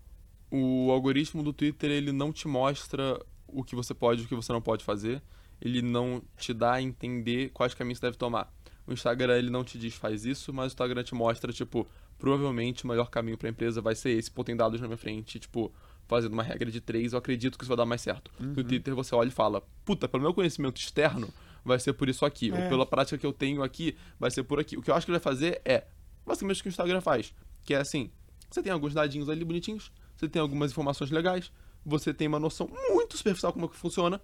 o 0.51 0.91
algoritmo 0.91 1.43
do 1.43 1.53
Twitter 1.53 1.89
ele 1.91 2.11
não 2.11 2.33
te 2.33 2.49
mostra 2.49 3.25
o 3.47 3.63
que 3.63 3.77
você 3.77 3.95
pode 3.95 4.23
e 4.23 4.25
o 4.25 4.29
que 4.29 4.35
você 4.35 4.53
não 4.53 4.61
pode 4.61 4.85
fazer. 4.85 5.23
Ele 5.61 5.83
não 5.83 6.23
te 6.37 6.53
dá 6.53 6.75
a 6.75 6.83
entender 6.83 7.51
quais 7.51 7.75
caminhos 7.75 7.99
você 7.99 8.07
deve 8.07 8.17
tomar. 8.17 8.53
O 8.87 8.93
Instagram 8.93 9.37
ele 9.37 9.51
não 9.51 9.65
te 9.65 9.79
diz 9.79 9.95
faz 9.95 10.25
isso, 10.25 10.53
mas 10.53 10.67
o 10.67 10.69
Instagram 10.69 11.03
te 11.03 11.15
mostra, 11.15 11.53
tipo, 11.53 11.87
provavelmente 12.19 12.85
o 12.85 12.89
melhor 12.89 13.11
caminho 13.11 13.37
pra 13.37 13.49
empresa 13.49 13.81
vai 13.81 13.95
ser 13.95 14.11
esse, 14.11 14.31
pô, 14.31 14.45
tem 14.45 14.57
dados 14.57 14.81
na 14.81 14.87
minha 14.87 14.97
frente, 14.97 15.39
tipo, 15.41 15.73
fazendo 16.07 16.33
uma 16.35 16.43
regra 16.43 16.71
de 16.71 16.81
três, 16.81 17.13
eu 17.13 17.19
acredito 17.19 17.59
que 17.59 17.65
isso 17.65 17.69
vai 17.69 17.77
dar 17.77 17.85
mais 17.87 18.01
certo. 18.01 18.31
No 18.39 18.63
Twitter 18.63 18.95
você 18.95 19.15
olha 19.15 19.29
e 19.29 19.33
fala, 19.33 19.61
puta, 19.85 20.07
pelo 20.09 20.23
meu 20.23 20.33
conhecimento 20.33 20.79
externo, 20.81 21.29
vai 21.65 21.81
ser 21.81 21.95
por 21.95 22.09
isso 22.09 22.25
aqui. 22.25 22.53
Ou 22.53 22.59
É. 22.59 22.69
pela 22.69 22.87
prática 22.87 23.19
que 23.19 23.27
eu 23.27 23.33
tenho 23.33 23.63
aqui, 23.63 23.97
vai 24.21 24.31
ser 24.31 24.45
por 24.45 24.61
aqui. 24.61 24.77
O 24.77 24.83
que 24.83 24.91
eu 24.91 24.95
acho 24.95 25.05
que 25.05 25.11
ele 25.11 25.19
vai 25.19 25.25
fazer 25.25 25.61
é 25.65 25.85
basicamente 26.25 26.61
o 26.61 26.63
que 26.63 26.69
o 26.69 26.71
Instagram 26.71 27.01
faz. 27.01 27.35
Que 27.65 27.75
é 27.75 27.79
assim, 27.79 28.09
você 28.49 28.63
tem 28.63 28.71
alguns 28.71 28.95
dadinhos 28.95 29.29
ali 29.29 29.45
bonitinhos, 29.45 29.91
você 30.17 30.29
tem 30.29 30.41
algumas 30.41 30.71
informações 30.71 31.11
legais, 31.11 31.51
você 31.85 32.15
tem 32.15 32.29
uma 32.29 32.39
noção 32.39 32.71
muito 32.91 33.17
superficial 33.17 33.53
como 33.53 33.67
é 33.67 33.69
que 33.69 33.77
funciona, 33.77 34.21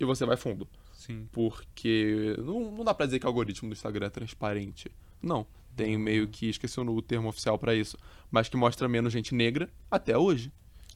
e 0.00 0.04
você 0.04 0.24
vai 0.24 0.36
fundo. 0.36 0.66
Sim. 0.92 1.28
Porque 1.30 2.34
não, 2.38 2.72
não 2.72 2.84
dá 2.84 2.94
pra 2.94 3.06
dizer 3.06 3.18
que 3.18 3.26
o 3.26 3.28
algoritmo 3.28 3.68
do 3.68 3.74
Instagram 3.74 4.06
é 4.06 4.10
transparente. 4.10 4.90
Não. 5.22 5.46
Tem 5.76 5.96
meio 5.96 6.26
que, 6.26 6.48
esqueci 6.48 6.80
o 6.80 7.02
termo 7.02 7.28
oficial 7.28 7.58
pra 7.58 7.74
isso, 7.74 7.96
mas 8.30 8.48
que 8.48 8.56
mostra 8.56 8.88
menos 8.88 9.12
gente 9.12 9.34
negra 9.34 9.70
até 9.90 10.16
hoje. 10.16 10.50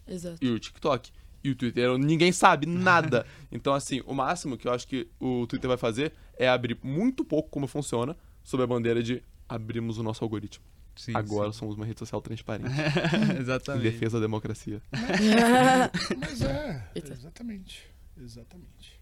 Exato. 0.08 0.38
E 0.40 0.50
o 0.50 0.58
TikTok. 0.58 1.12
E 1.42 1.50
o 1.50 1.54
Twitter, 1.54 1.96
ninguém 1.98 2.32
sabe 2.32 2.66
nada. 2.66 3.26
então, 3.52 3.74
assim, 3.74 4.00
o 4.06 4.14
máximo 4.14 4.56
que 4.56 4.66
eu 4.66 4.72
acho 4.72 4.88
que 4.88 5.06
o 5.20 5.46
Twitter 5.46 5.68
vai 5.68 5.76
fazer 5.76 6.12
é 6.38 6.48
abrir 6.48 6.78
muito 6.82 7.22
pouco 7.24 7.50
como 7.50 7.66
funciona, 7.66 8.16
sob 8.42 8.62
a 8.62 8.66
bandeira 8.66 9.02
de 9.02 9.22
abrimos 9.46 9.98
o 9.98 10.02
nosso 10.02 10.24
algoritmo. 10.24 10.64
Sim, 10.96 11.12
Agora 11.14 11.52
sim. 11.52 11.58
somos 11.58 11.76
uma 11.76 11.84
rede 11.84 11.98
social 11.98 12.20
transparente. 12.22 12.70
em 13.36 13.40
Exatamente. 13.40 13.82
defesa 13.82 14.18
da 14.18 14.26
democracia. 14.26 14.80
Mas 16.18 16.40
é, 16.42 16.90
exatamente. 16.94 17.93
Exatamente. 18.20 19.00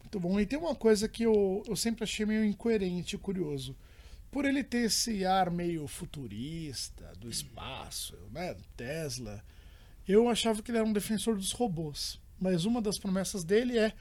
Muito 0.00 0.20
bom. 0.20 0.38
E 0.40 0.46
tem 0.46 0.58
uma 0.58 0.74
coisa 0.74 1.08
que 1.08 1.24
eu, 1.24 1.62
eu 1.66 1.76
sempre 1.76 2.04
achei 2.04 2.24
meio 2.26 2.44
incoerente 2.44 3.16
e 3.16 3.18
curioso. 3.18 3.76
Por 4.30 4.44
ele 4.44 4.62
ter 4.62 4.84
esse 4.86 5.24
ar 5.24 5.50
meio 5.50 5.86
futurista, 5.86 7.12
do 7.18 7.28
espaço, 7.30 8.16
né? 8.32 8.56
Tesla, 8.76 9.42
eu 10.06 10.28
achava 10.28 10.62
que 10.62 10.70
ele 10.70 10.78
era 10.78 10.86
um 10.86 10.92
defensor 10.92 11.36
dos 11.36 11.52
robôs. 11.52 12.20
Mas 12.38 12.64
uma 12.64 12.82
das 12.82 12.98
promessas 12.98 13.42
dele 13.44 13.78
é 13.78 13.92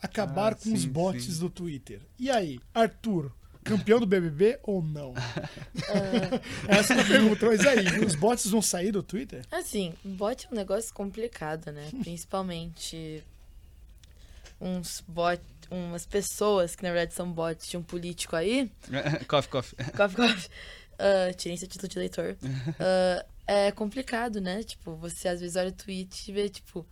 acabar 0.00 0.52
Ah, 0.52 0.56
com 0.56 0.72
os 0.72 0.82
sim, 0.82 0.88
bots 0.88 1.24
sim. 1.24 1.38
do 1.40 1.50
Twitter. 1.50 2.00
E 2.18 2.30
aí, 2.30 2.58
Arthur, 2.72 3.30
campeão 3.62 4.00
do 4.00 4.06
BBB 4.06 4.58
ou 4.62 4.82
não? 4.82 5.12
Essa 6.68 6.94
é 6.94 7.00
a 7.00 7.04
pergunta. 7.04 7.46
Mas 7.46 7.60
aí, 7.66 7.98
os 8.04 8.14
bots 8.14 8.46
vão 8.50 8.62
sair 8.62 8.90
do 8.92 9.02
Twitter? 9.02 9.44
Assim, 9.50 9.92
bot 10.02 10.46
é 10.46 10.50
um 10.50 10.54
negócio 10.56 10.92
complicado, 10.94 11.70
né? 11.72 11.90
Principalmente 12.00 13.22
uns 14.60 15.02
bot, 15.06 15.40
umas 15.70 16.06
pessoas 16.06 16.74
que 16.74 16.82
na 16.82 16.90
verdade 16.90 17.14
são 17.14 17.30
bots 17.30 17.68
de 17.68 17.76
um 17.76 17.82
político 17.82 18.36
aí. 18.36 18.70
coffee, 19.28 19.50
coffee. 19.50 19.76
Coffee, 19.96 20.16
coffee. 20.16 20.50
Ah, 20.98 21.32
tirem 21.34 21.56
seu 21.56 21.68
título 21.68 21.88
de 21.88 21.98
leitor. 21.98 22.36
Ah, 22.78 23.24
é 23.46 23.70
complicado, 23.70 24.40
né? 24.40 24.62
Tipo, 24.62 24.96
você 24.96 25.28
às 25.28 25.38
vezes 25.38 25.54
olha 25.54 25.68
o 25.68 25.72
tweet 25.72 26.30
e 26.30 26.32
vê, 26.32 26.48
tipo, 26.48 26.86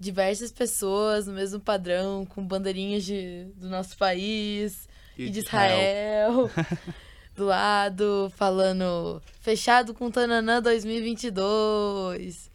diversas 0.00 0.50
pessoas 0.50 1.28
no 1.28 1.32
mesmo 1.32 1.60
padrão, 1.60 2.26
com 2.26 2.44
bandeirinhas 2.44 3.04
de, 3.04 3.44
do 3.54 3.68
nosso 3.68 3.96
país 3.96 4.88
e, 5.16 5.30
de 5.30 5.38
Israel. 5.38 6.50
do 7.36 7.44
lado, 7.46 8.32
falando 8.36 9.22
fechado 9.40 9.94
com 9.94 10.10
Tananã 10.10 10.60
2022. 10.60 12.49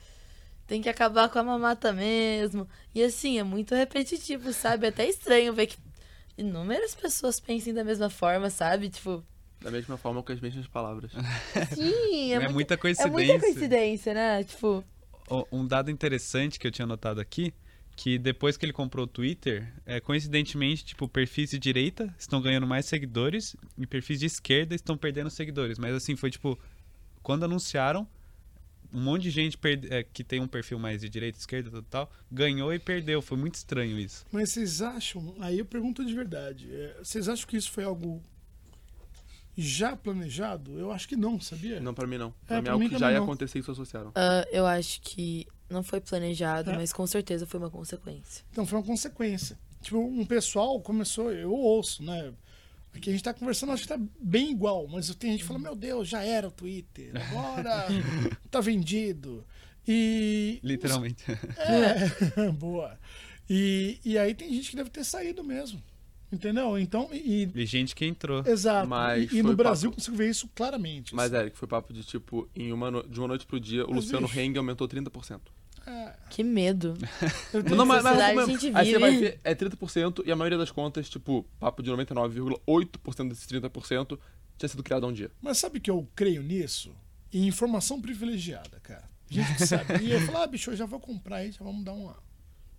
Tem 0.67 0.81
que 0.81 0.89
acabar 0.89 1.29
com 1.29 1.37
a 1.39 1.43
mamata 1.43 1.93
mesmo. 1.93 2.67
E 2.93 3.03
assim, 3.03 3.37
é 3.37 3.43
muito 3.43 3.75
repetitivo, 3.75 4.51
sabe? 4.51 4.87
É 4.87 4.89
até 4.89 5.07
estranho 5.07 5.53
ver 5.53 5.67
que 5.67 5.77
inúmeras 6.37 6.95
pessoas 6.95 7.39
pensem 7.39 7.73
da 7.73 7.83
mesma 7.83 8.09
forma, 8.09 8.49
sabe? 8.49 8.89
Tipo, 8.89 9.23
Da 9.61 9.69
mesma 9.71 9.97
forma 9.97 10.21
com 10.23 10.31
as 10.31 10.39
mesmas 10.39 10.67
palavras. 10.67 11.11
sim, 11.73 12.31
é, 12.33 12.35
É 12.35 12.39
muita, 12.39 12.53
muita 12.53 12.73
é 12.73 12.77
coincidência. 12.77 13.11
muita 13.11 13.39
coincidência, 13.39 14.13
né? 14.13 14.43
Tipo, 14.43 14.83
Um 15.51 15.65
dado 15.67 15.89
interessante 15.91 16.59
que 16.59 16.67
eu 16.67 16.71
tinha 16.71 16.85
notado 16.87 17.19
aqui, 17.21 17.53
que 17.95 18.17
depois 18.17 18.57
que 18.57 18.65
ele 18.65 18.73
comprou 18.73 19.05
o 19.05 19.07
Twitter, 19.07 19.71
é, 19.85 19.99
coincidentemente, 19.99 20.83
tipo, 20.83 21.07
perfis 21.07 21.51
de 21.51 21.59
direita 21.59 22.13
estão 22.17 22.41
ganhando 22.41 22.67
mais 22.67 22.85
seguidores 22.85 23.55
e 23.77 23.87
perfis 23.87 24.19
de 24.19 24.25
esquerda 24.25 24.75
estão 24.75 24.97
perdendo 24.97 25.29
seguidores. 25.29 25.77
Mas 25.79 25.93
assim, 25.95 26.15
foi 26.15 26.29
tipo, 26.29 26.59
quando 27.23 27.45
anunciaram, 27.45 28.07
um 28.95 29.01
monte 29.01 29.23
de 29.23 29.29
gente 29.31 29.57
perde- 29.57 29.91
é, 29.93 30.03
que 30.03 30.23
tem 30.23 30.39
um 30.39 30.47
perfil 30.47 30.79
mais 30.79 31.01
de 31.01 31.09
direita, 31.09 31.37
esquerda, 31.37 31.69
tal, 31.71 31.83
tal, 32.07 32.11
ganhou 32.31 32.73
e 32.73 32.79
perdeu. 32.79 33.21
Foi 33.21 33.37
muito 33.37 33.55
estranho 33.55 33.99
isso. 33.99 34.25
Mas 34.31 34.51
vocês 34.51 34.81
acham, 34.81 35.35
aí 35.39 35.59
eu 35.59 35.65
pergunto 35.65 36.05
de 36.05 36.13
verdade, 36.13 36.67
é, 36.73 36.97
vocês 37.03 37.27
acham 37.27 37.45
que 37.47 37.57
isso 37.57 37.71
foi 37.71 37.83
algo 37.83 38.23
já 39.57 39.95
planejado? 39.95 40.77
Eu 40.77 40.91
acho 40.91 41.07
que 41.07 41.15
não, 41.15 41.39
sabia? 41.39 41.79
Não, 41.79 41.93
pra 41.93 42.05
mim 42.07 42.17
não. 42.17 42.33
É, 42.43 42.47
Pra 42.47 42.61
mim 42.61 42.67
é 42.67 42.71
algo 42.71 42.83
mim 42.83 42.89
que 42.89 42.97
já 42.97 43.11
ia 43.11 43.17
não. 43.17 43.23
acontecer 43.25 43.57
e 43.57 43.61
isso 43.61 43.71
associaram. 43.71 44.11
ah, 44.15 44.45
eu 44.51 44.65
acho 44.65 45.01
que 45.01 45.47
não 45.69 45.81
foi 45.83 45.99
planejado, 46.01 46.71
É. 46.71 46.75
mas 46.75 46.91
com 46.93 47.07
certeza 47.07 47.45
foi 47.45 47.59
uma 47.59 47.69
consequência. 47.69 48.43
Então 48.51 48.65
foi 48.65 48.79
uma 48.79 48.85
consequência. 48.85 49.57
Tipo, 49.81 49.99
um 49.99 50.25
pessoal 50.25 50.79
começou, 50.81 51.31
eu 51.31 51.51
ouço, 51.53 52.03
né? 52.03 52.33
Aqui 52.95 53.09
a 53.09 53.13
gente 53.13 53.23
tá 53.23 53.33
conversando, 53.33 53.71
acho 53.73 53.83
que 53.83 53.87
tá 53.89 53.99
bem 54.21 54.51
igual, 54.51 54.87
mas 54.87 55.13
tem 55.15 55.31
gente 55.31 55.41
que 55.41 55.45
fala, 55.47 55.59
meu 55.59 55.75
Deus, 55.75 56.07
já 56.07 56.23
era 56.23 56.47
o 56.47 56.51
Twitter, 56.51 57.11
agora 57.29 57.87
tá 58.49 58.61
vendido. 58.61 59.45
E. 59.87 60.59
Literalmente. 60.63 61.23
É, 61.57 62.49
boa. 62.53 62.97
E, 63.49 63.99
e 64.03 64.17
aí 64.17 64.33
tem 64.33 64.51
gente 64.53 64.71
que 64.71 64.75
deve 64.75 64.89
ter 64.89 65.03
saído 65.03 65.43
mesmo. 65.43 65.81
Entendeu? 66.31 66.77
Então, 66.79 67.07
e. 67.13 67.47
E 67.53 67.65
gente 67.65 67.93
que 67.95 68.03
entrou. 68.05 68.43
Exato. 68.45 68.87
Mas 68.87 69.31
e, 69.31 69.37
e 69.37 69.43
no 69.43 69.49
papo- 69.49 69.57
Brasil 69.57 69.91
consigo 69.91 70.17
ver 70.17 70.29
isso 70.29 70.49
claramente. 70.55 71.13
Mas, 71.13 71.31
Eric, 71.31 71.55
foi 71.57 71.67
papo 71.67 71.93
de 71.93 72.03
tipo, 72.03 72.49
em 72.55 72.73
uma 72.73 72.89
no- 72.89 73.07
de 73.07 73.19
uma 73.19 73.27
noite 73.27 73.45
pro 73.45 73.59
dia, 73.59 73.85
o 73.85 73.91
Mas, 73.93 74.05
Luciano. 74.05 74.27
Heng 74.35 74.57
aumentou 74.57 74.87
30%. 74.87 75.39
É, 75.87 76.13
Que 76.29 76.43
medo. 76.43 76.97
eu 77.53 77.63
Não, 77.75 77.85
mas, 77.85 78.03
mas, 78.03 78.19
a 78.19 78.45
gente 78.45 78.67
aí 78.67 78.73
você 78.73 78.83
vive. 78.85 78.99
vai 78.99 79.17
ver, 79.17 79.39
é 79.43 79.53
30% 79.53 80.23
e 80.25 80.31
a 80.31 80.35
maioria 80.35 80.57
das 80.57 80.71
contas, 80.71 81.09
tipo, 81.09 81.43
papo 81.59 81.83
de 81.83 81.91
99,8% 81.91 83.29
desses 83.29 83.47
30% 83.47 84.19
tinha 84.57 84.69
sido 84.69 84.83
criado 84.83 85.05
há 85.05 85.09
um 85.09 85.13
dia. 85.13 85.31
Mas 85.41 85.57
sabe 85.57 85.79
que 85.79 85.91
eu 85.91 86.07
creio 86.15 86.41
nisso? 86.41 86.95
Em 87.31 87.47
informação 87.47 88.01
privilegiada, 88.01 88.79
cara. 88.79 89.09
Gente 89.29 89.55
que 89.55 89.65
sabia, 89.65 90.21
falar, 90.25 90.43
ah, 90.43 90.47
bicho, 90.47 90.71
eu 90.71 90.75
já 90.75 90.85
vou 90.85 90.99
comprar 90.99 91.37
aí, 91.37 91.51
já 91.51 91.63
vamos 91.63 91.83
dar 91.83 91.93
uma. 91.93 92.15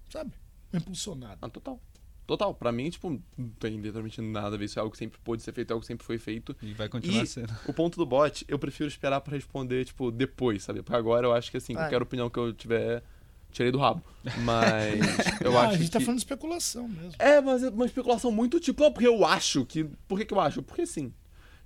Sabe? 0.08 0.32
Uma 0.72 0.78
impulsionada. 0.80 1.38
Ah, 1.42 1.48
total. 1.48 1.80
Total. 2.26 2.52
Pra 2.54 2.72
mim, 2.72 2.90
tipo, 2.90 3.08
não 3.38 3.48
tem 3.60 3.76
literalmente 3.76 4.20
nada 4.20 4.56
a 4.56 4.58
ver. 4.58 4.64
Isso 4.64 4.78
é 4.78 4.82
algo 4.82 4.90
que 4.92 4.98
sempre 4.98 5.18
pôde 5.22 5.42
ser 5.42 5.52
feito, 5.52 5.70
é 5.70 5.72
algo 5.72 5.80
que 5.82 5.86
sempre 5.86 6.04
foi 6.04 6.18
feito. 6.18 6.56
E 6.60 6.72
vai 6.74 6.88
continuar 6.88 7.22
E 7.22 7.26
sendo. 7.26 7.52
o 7.66 7.72
ponto 7.72 7.96
do 7.96 8.04
bot, 8.04 8.44
eu 8.48 8.58
prefiro 8.58 8.88
esperar 8.88 9.20
pra 9.20 9.34
responder, 9.34 9.84
tipo, 9.84 10.10
depois, 10.10 10.64
sabe? 10.64 10.82
Porque 10.82 10.96
agora 10.96 11.26
eu 11.26 11.32
acho 11.32 11.50
que, 11.50 11.56
assim, 11.56 11.72
Claro. 11.74 11.86
qualquer 11.86 12.02
opinião 12.02 12.28
que 12.28 12.38
eu 12.38 12.52
tiver, 12.52 13.02
tirei 13.52 13.70
do 13.70 13.78
rabo. 13.78 14.02
Mas 14.42 14.98
eu 15.40 15.56
ah, 15.56 15.62
acho 15.62 15.74
a 15.74 15.76
gente 15.76 15.86
que... 15.86 15.90
tá 15.92 16.00
falando 16.00 16.16
de 16.16 16.22
especulação 16.24 16.88
mesmo. 16.88 17.12
É, 17.18 17.40
mas 17.40 17.62
é 17.62 17.68
uma 17.68 17.86
especulação 17.86 18.32
muito 18.32 18.58
tipo, 18.58 18.82
não, 18.82 18.92
porque 18.92 19.06
eu 19.06 19.24
acho 19.24 19.64
que. 19.64 19.84
Por 20.08 20.18
que, 20.18 20.24
que 20.24 20.34
eu 20.34 20.40
acho? 20.40 20.62
Porque 20.62 20.84
sim. 20.84 21.12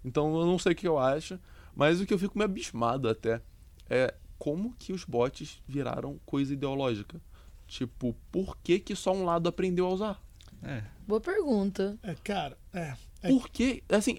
Então 0.04 0.38
eu 0.38 0.46
não 0.46 0.58
sei 0.58 0.72
o 0.72 0.76
que 0.76 0.86
eu 0.88 0.98
acho, 0.98 1.38
mas 1.74 2.00
o 2.00 2.06
que 2.06 2.12
eu 2.12 2.18
fico 2.18 2.36
meio 2.36 2.48
abismado 2.50 3.08
até 3.08 3.40
é 3.88 4.14
como 4.38 4.74
que 4.78 4.92
os 4.92 5.04
bots 5.04 5.62
viraram 5.66 6.18
coisa 6.24 6.52
ideológica. 6.52 7.20
Tipo, 7.66 8.16
por 8.32 8.56
que, 8.58 8.78
que 8.78 8.96
só 8.96 9.12
um 9.12 9.24
lado 9.24 9.48
aprendeu 9.48 9.86
a 9.86 9.90
usar? 9.90 10.22
É. 10.62 10.82
Boa 11.06 11.20
pergunta. 11.20 11.98
É, 12.02 12.14
cara, 12.22 12.56
é. 12.72 12.94
é 13.22 13.28
Por 13.28 13.48
que, 13.48 13.82
assim. 13.88 14.18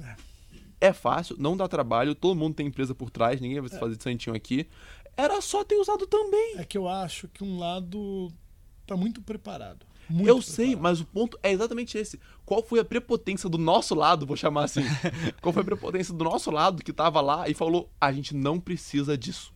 É. 0.00 0.16
É 0.80 0.92
fácil, 0.92 1.36
não 1.38 1.56
dá 1.56 1.68
trabalho, 1.68 2.12
todo 2.12 2.36
mundo 2.36 2.56
tem 2.56 2.66
empresa 2.66 2.92
por 2.92 3.08
trás, 3.08 3.40
ninguém 3.40 3.60
vai 3.60 3.70
se 3.70 3.78
fazer 3.78 3.96
de 3.96 4.02
santinho 4.02 4.34
aqui. 4.34 4.68
Era 5.16 5.40
só 5.40 5.62
ter 5.62 5.76
usado 5.76 6.08
também. 6.08 6.56
É 6.58 6.64
que 6.64 6.76
eu 6.76 6.88
acho 6.88 7.28
que 7.28 7.44
um 7.44 7.56
lado 7.56 8.32
tá 8.84 8.96
muito 8.96 9.22
preparado. 9.22 9.86
Muito 10.10 10.28
eu 10.28 10.42
sei, 10.42 10.70
preparado. 10.70 10.82
mas 10.82 11.00
o 11.00 11.04
ponto 11.06 11.38
é 11.40 11.52
exatamente 11.52 11.96
esse. 11.96 12.18
Qual 12.44 12.62
foi 12.64 12.80
a 12.80 12.84
prepotência 12.84 13.48
do 13.48 13.58
nosso 13.58 13.94
lado, 13.94 14.26
vou 14.26 14.36
chamar 14.36 14.64
assim? 14.64 14.82
Qual 15.40 15.52
foi 15.52 15.62
a 15.62 15.64
prepotência 15.64 16.12
do 16.12 16.24
nosso 16.24 16.50
lado 16.50 16.82
que 16.82 16.92
tava 16.92 17.20
lá 17.20 17.48
e 17.48 17.54
falou: 17.54 17.88
a 18.00 18.12
gente 18.12 18.34
não 18.34 18.58
precisa 18.58 19.16
disso? 19.16 19.51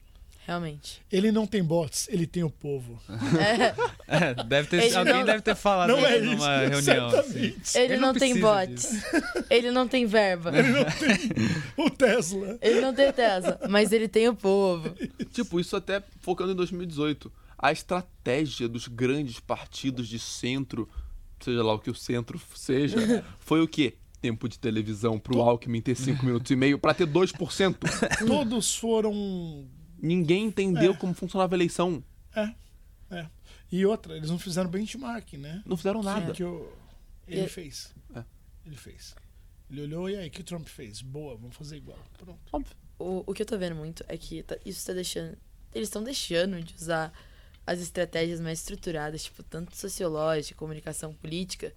Realmente. 0.46 1.02
Ele 1.10 1.32
não 1.32 1.44
tem 1.44 1.60
bots, 1.62 2.08
ele 2.08 2.24
tem 2.24 2.44
o 2.44 2.50
povo. 2.50 3.00
É, 3.36 3.74
É, 4.30 4.44
deve 4.44 4.68
ter, 4.68 4.84
Ele 4.84 4.94
alguém 4.94 5.14
não- 5.14 5.24
deve 5.24 5.42
ter 5.42 5.56
falado 5.56 5.88
Não 5.88 5.98
é 6.06 6.16
isso 6.18 6.24
isso, 6.26 6.34
numa 6.36 6.56
reunião. 6.58 7.08
assim. 7.08 7.38
exatamente. 7.40 7.78
ele, 7.78 7.96
não, 7.96 8.12
tem 8.14 8.20
precisa 8.34 8.46
bots. 8.46 8.90
disso. 8.90 9.06
Ele 9.50 9.70
não 9.72 9.88
tem 9.88 10.06
verba. 10.06 10.56
Ele 10.56 10.68
não 10.68 10.84
tem 10.84 11.84
o 11.84 11.90
Tesla. 11.90 12.58
Ele 12.62 12.80
não 12.80 12.94
tem 12.94 13.12
Tesla, 13.12 13.58
mas 13.68 13.90
ele 13.92 14.06
tem 14.06 14.28
o 14.28 14.34
povo. 14.36 14.94
Tipo, 15.32 15.58
isso 15.58 15.74
até 15.74 16.00
focando 16.20 16.52
em 16.52 16.54
2018. 16.56 17.32
A 17.58 17.72
estratégia 17.72 18.68
dos 18.68 18.86
grandes 18.86 19.40
partidos 19.40 20.06
de 20.06 20.18
centro, 20.20 20.88
seja 21.40 21.62
lá 21.64 21.74
o 21.74 21.78
que 21.80 21.90
o 21.90 21.94
centro 21.94 22.40
seja, 22.54 23.24
foi 23.40 23.60
o 23.62 23.66
quê? 23.68 23.94
Tempo 24.20 24.48
de 24.48 24.58
televisão 24.58 25.18
pro 25.18 25.40
Alckmin 25.40 25.80
ter 25.80 25.94
5 25.96 26.24
minutos 26.24 26.50
e 26.50 26.56
meio 26.56 26.78
pra 26.78 26.94
ter 26.94 27.06
2%. 27.06 27.76
Todos 28.26 28.76
foram. 28.76 29.66
Ninguém 30.00 30.44
entendeu 30.46 30.92
É. 30.92 30.96
como 30.96 31.14
funcionava 31.14 31.54
a 31.54 31.56
eleição. 31.56 32.02
É, 32.34 32.54
é. 33.10 33.26
E 33.72 33.84
outra, 33.86 34.16
eles 34.16 34.30
não 34.30 34.38
fizeram 34.38 34.70
benchmark, 34.70 35.32
né? 35.34 35.62
Não 35.66 35.76
fizeram 35.76 36.02
nada. 36.02 36.32
Que 36.32 36.44
o... 36.44 36.72
Ele 37.26 37.42
E- 37.44 37.48
fez. 37.48 37.94
É. 38.14 38.22
Ele 38.64 38.76
fez. 38.76 39.14
Ele 39.70 39.82
olhou 39.82 40.08
e 40.08 40.16
aí, 40.16 40.28
o 40.28 40.30
que 40.30 40.40
o 40.40 40.44
Trump 40.44 40.66
fez? 40.68 41.02
Boa, 41.02 41.36
vamos 41.36 41.56
fazer 41.56 41.76
igual. 41.76 41.98
Pronto. 42.18 42.38
Óbvio. 42.52 42.76
O, 42.98 43.24
o 43.26 43.34
que 43.34 43.42
eu 43.42 43.46
tô 43.46 43.58
vendo 43.58 43.74
muito 43.76 44.04
é 44.08 44.16
que 44.16 44.42
tá- 44.42 44.56
isso 44.64 44.86
tá 44.86 44.92
deixando. 44.92 45.36
Eles 45.74 45.88
estão 45.88 46.02
deixando 46.04 46.62
de 46.62 46.74
usar 46.74 47.12
as 47.66 47.80
estratégias 47.80 48.40
mais 48.40 48.60
estruturadas, 48.60 49.24
tipo, 49.24 49.42
tanto 49.42 49.76
sociológica, 49.76 50.56
comunicação 50.56 51.12
política, 51.12 51.74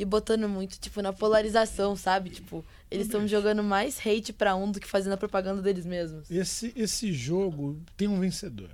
e 0.00 0.04
botando 0.04 0.48
muito, 0.48 0.78
tipo, 0.80 1.02
na 1.02 1.12
polarização, 1.12 1.94
sabe? 1.94 2.30
Tipo, 2.30 2.64
eles 2.90 3.06
estão 3.06 3.28
jogando 3.28 3.62
mais 3.62 3.98
hate 3.98 4.32
pra 4.32 4.56
um 4.56 4.72
do 4.72 4.80
que 4.80 4.86
fazendo 4.88 5.12
a 5.12 5.16
propaganda 5.16 5.60
deles 5.60 5.84
mesmos. 5.84 6.30
Esse, 6.30 6.72
esse 6.74 7.12
jogo 7.12 7.78
tem 7.96 8.08
um 8.08 8.18
vencedor. 8.18 8.70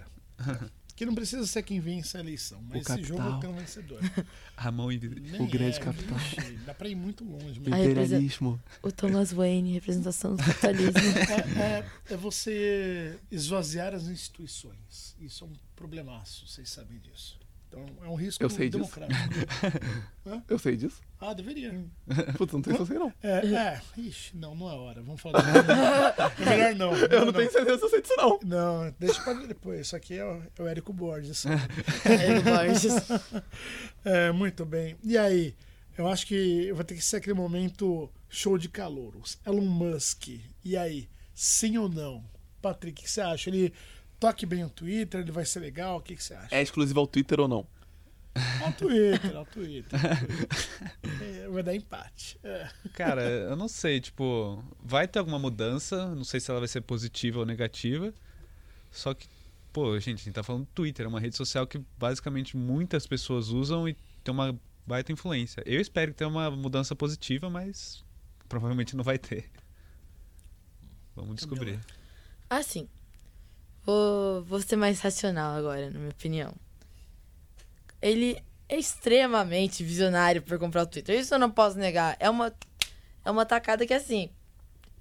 Que 0.94 1.04
não 1.04 1.14
precisa 1.14 1.46
ser 1.46 1.62
quem 1.62 1.78
vence 1.78 2.16
a 2.16 2.20
eleição, 2.20 2.58
mas 2.70 2.86
O 2.86 2.92
esse 2.94 3.02
jogo 3.02 3.18
capital. 3.20 3.40
tem 3.40 3.50
um 3.50 3.54
vencedor. 3.54 4.00
Ramon. 4.56 4.88
Nem 4.88 5.42
O 5.42 5.46
grande 5.46 5.76
é, 5.76 5.80
capital. 5.80 6.16
vixe, 6.16 6.52
dá 6.64 6.72
pra 6.72 6.88
ir 6.88 6.94
muito 6.94 7.22
longe. 7.22 7.60
Por 7.60 7.68
Imperialismo. 7.68 8.58
O 8.82 8.90
Thomas 8.90 9.30
Wayne, 9.32 9.74
representação 9.74 10.34
do 10.36 10.42
capitalismo. 10.42 10.92
é, 11.60 11.60
é- 11.60 12.14
é 12.14 12.16
você 12.16 13.18
esvaziar 13.30 13.94
as 13.94 14.04
instituições. 14.06 15.14
Isso 15.20 15.44
é 15.44 15.46
um 15.48 15.52
problemaço, 15.74 16.46
vocês 16.48 16.70
sabem 16.70 16.98
disso. 16.98 17.38
Então 17.76 18.06
é 18.06 18.08
um 18.08 18.14
risco 18.14 18.42
Eu 18.42 18.48
sei 18.48 18.70
disso. 18.70 18.78
democrático. 18.78 19.34
Eu 20.48 20.58
sei 20.58 20.76
disso. 20.76 21.02
Ah, 21.20 21.34
deveria. 21.34 21.84
Putz, 22.36 22.52
não 22.52 22.62
se 22.62 22.70
eu 22.70 22.86
sei, 22.86 22.98
não. 22.98 23.12
É, 23.22 23.46
é. 23.46 23.82
Ixi, 23.96 24.36
não, 24.36 24.54
não 24.54 24.68
é 24.68 24.74
hora. 24.74 25.02
Vamos 25.02 25.20
falar. 25.20 25.40
É 25.48 26.44
melhor 26.44 26.74
não. 26.74 26.96
Eu 26.96 27.26
não 27.26 27.32
tenho 27.32 27.50
certeza 27.50 27.78
se 27.78 27.84
eu 27.84 27.88
sei 27.88 28.02
disso, 28.02 28.14
não. 28.16 28.38
Não, 28.44 28.94
deixa 28.98 29.22
pra 29.22 29.34
depois. 29.34 29.80
Isso 29.82 29.94
aqui 29.96 30.14
é 30.18 30.24
o, 30.24 30.42
é 30.58 30.62
o 30.62 30.66
Érico 30.66 30.92
Borges. 30.92 31.44
Érico 32.04 32.50
Borges. 32.50 32.94
É, 34.04 34.32
muito 34.32 34.64
bem. 34.64 34.96
E 35.04 35.16
aí? 35.16 35.54
Eu 35.96 36.08
acho 36.08 36.26
que 36.26 36.72
vai 36.72 36.84
ter 36.84 36.94
que 36.94 37.04
ser 37.04 37.16
aquele 37.16 37.34
momento 37.34 38.10
show 38.28 38.58
de 38.58 38.68
calouros. 38.68 39.38
Elon 39.46 39.64
Musk. 39.64 40.28
E 40.64 40.76
aí? 40.76 41.08
Sim 41.34 41.78
ou 41.78 41.88
não? 41.88 42.24
Patrick, 42.60 43.00
o 43.00 43.04
que 43.04 43.10
você 43.10 43.20
acha? 43.20 43.48
Ele 43.48 43.72
toque 44.18 44.46
bem 44.46 44.64
o 44.64 44.70
Twitter? 44.70 45.20
Ele 45.20 45.32
vai 45.32 45.44
ser 45.44 45.60
legal? 45.60 45.98
O 45.98 46.00
que 46.00 46.16
que 46.16 46.22
você 46.22 46.34
acha? 46.34 46.54
É 46.54 46.62
exclusivo 46.62 47.00
ao 47.00 47.06
Twitter 47.06 47.40
ou 47.40 47.48
não? 47.48 47.66
Ao 48.62 48.72
Twitter, 48.72 49.36
ao 49.36 49.46
Twitter. 49.46 49.98
ao 49.98 50.16
Twitter. 50.16 50.56
É, 51.22 51.48
vai 51.48 51.62
dar 51.62 51.74
empate. 51.74 52.38
É. 52.44 52.68
Cara, 52.92 53.22
eu 53.22 53.56
não 53.56 53.68
sei, 53.68 54.00
tipo, 54.00 54.62
vai 54.82 55.08
ter 55.08 55.18
alguma 55.18 55.38
mudança, 55.38 56.14
não 56.14 56.24
sei 56.24 56.38
se 56.40 56.50
ela 56.50 56.60
vai 56.60 56.68
ser 56.68 56.82
positiva 56.82 57.40
ou 57.40 57.46
negativa. 57.46 58.12
Só 58.90 59.14
que, 59.14 59.26
pô, 59.72 59.98
gente, 59.98 60.20
a 60.20 60.24
gente 60.24 60.34
tá 60.34 60.42
falando 60.42 60.64
do 60.64 60.70
Twitter, 60.72 61.06
é 61.06 61.08
uma 61.08 61.20
rede 61.20 61.36
social 61.36 61.66
que 61.66 61.80
basicamente 61.98 62.56
muitas 62.56 63.06
pessoas 63.06 63.48
usam 63.48 63.88
e 63.88 63.96
tem 64.22 64.32
uma 64.32 64.58
baita 64.86 65.12
influência. 65.12 65.62
Eu 65.66 65.80
espero 65.80 66.12
que 66.12 66.18
tenha 66.18 66.28
uma 66.28 66.50
mudança 66.50 66.94
positiva, 66.94 67.48
mas 67.48 68.04
provavelmente 68.48 68.94
não 68.96 69.04
vai 69.04 69.18
ter. 69.18 69.50
Vamos 71.14 71.36
descobrir. 71.36 71.80
Assim, 72.48 72.88
vou, 73.86 74.42
vou 74.42 74.60
ser 74.60 74.76
mais 74.76 75.00
racional 75.00 75.56
agora, 75.56 75.88
na 75.90 75.98
minha 75.98 76.10
opinião. 76.10 76.52
Ele 78.02 78.42
é 78.68 78.76
extremamente 78.76 79.84
visionário 79.84 80.42
por 80.42 80.58
comprar 80.58 80.82
o 80.82 80.86
Twitter. 80.86 81.18
Isso 81.18 81.32
eu 81.32 81.38
não 81.38 81.50
posso 81.50 81.78
negar. 81.78 82.16
É 82.18 82.28
uma, 82.28 82.52
é 83.24 83.30
uma 83.30 83.46
tacada 83.46 83.86
que, 83.86 83.94
assim, 83.94 84.28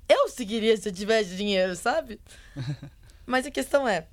eu 0.08 0.30
seguiria 0.30 0.78
se 0.78 0.88
eu 0.88 0.94
tivesse 0.94 1.36
dinheiro, 1.36 1.76
sabe? 1.76 2.22
Mas 3.26 3.46
a 3.46 3.52
questão 3.52 3.88
é, 3.88 4.08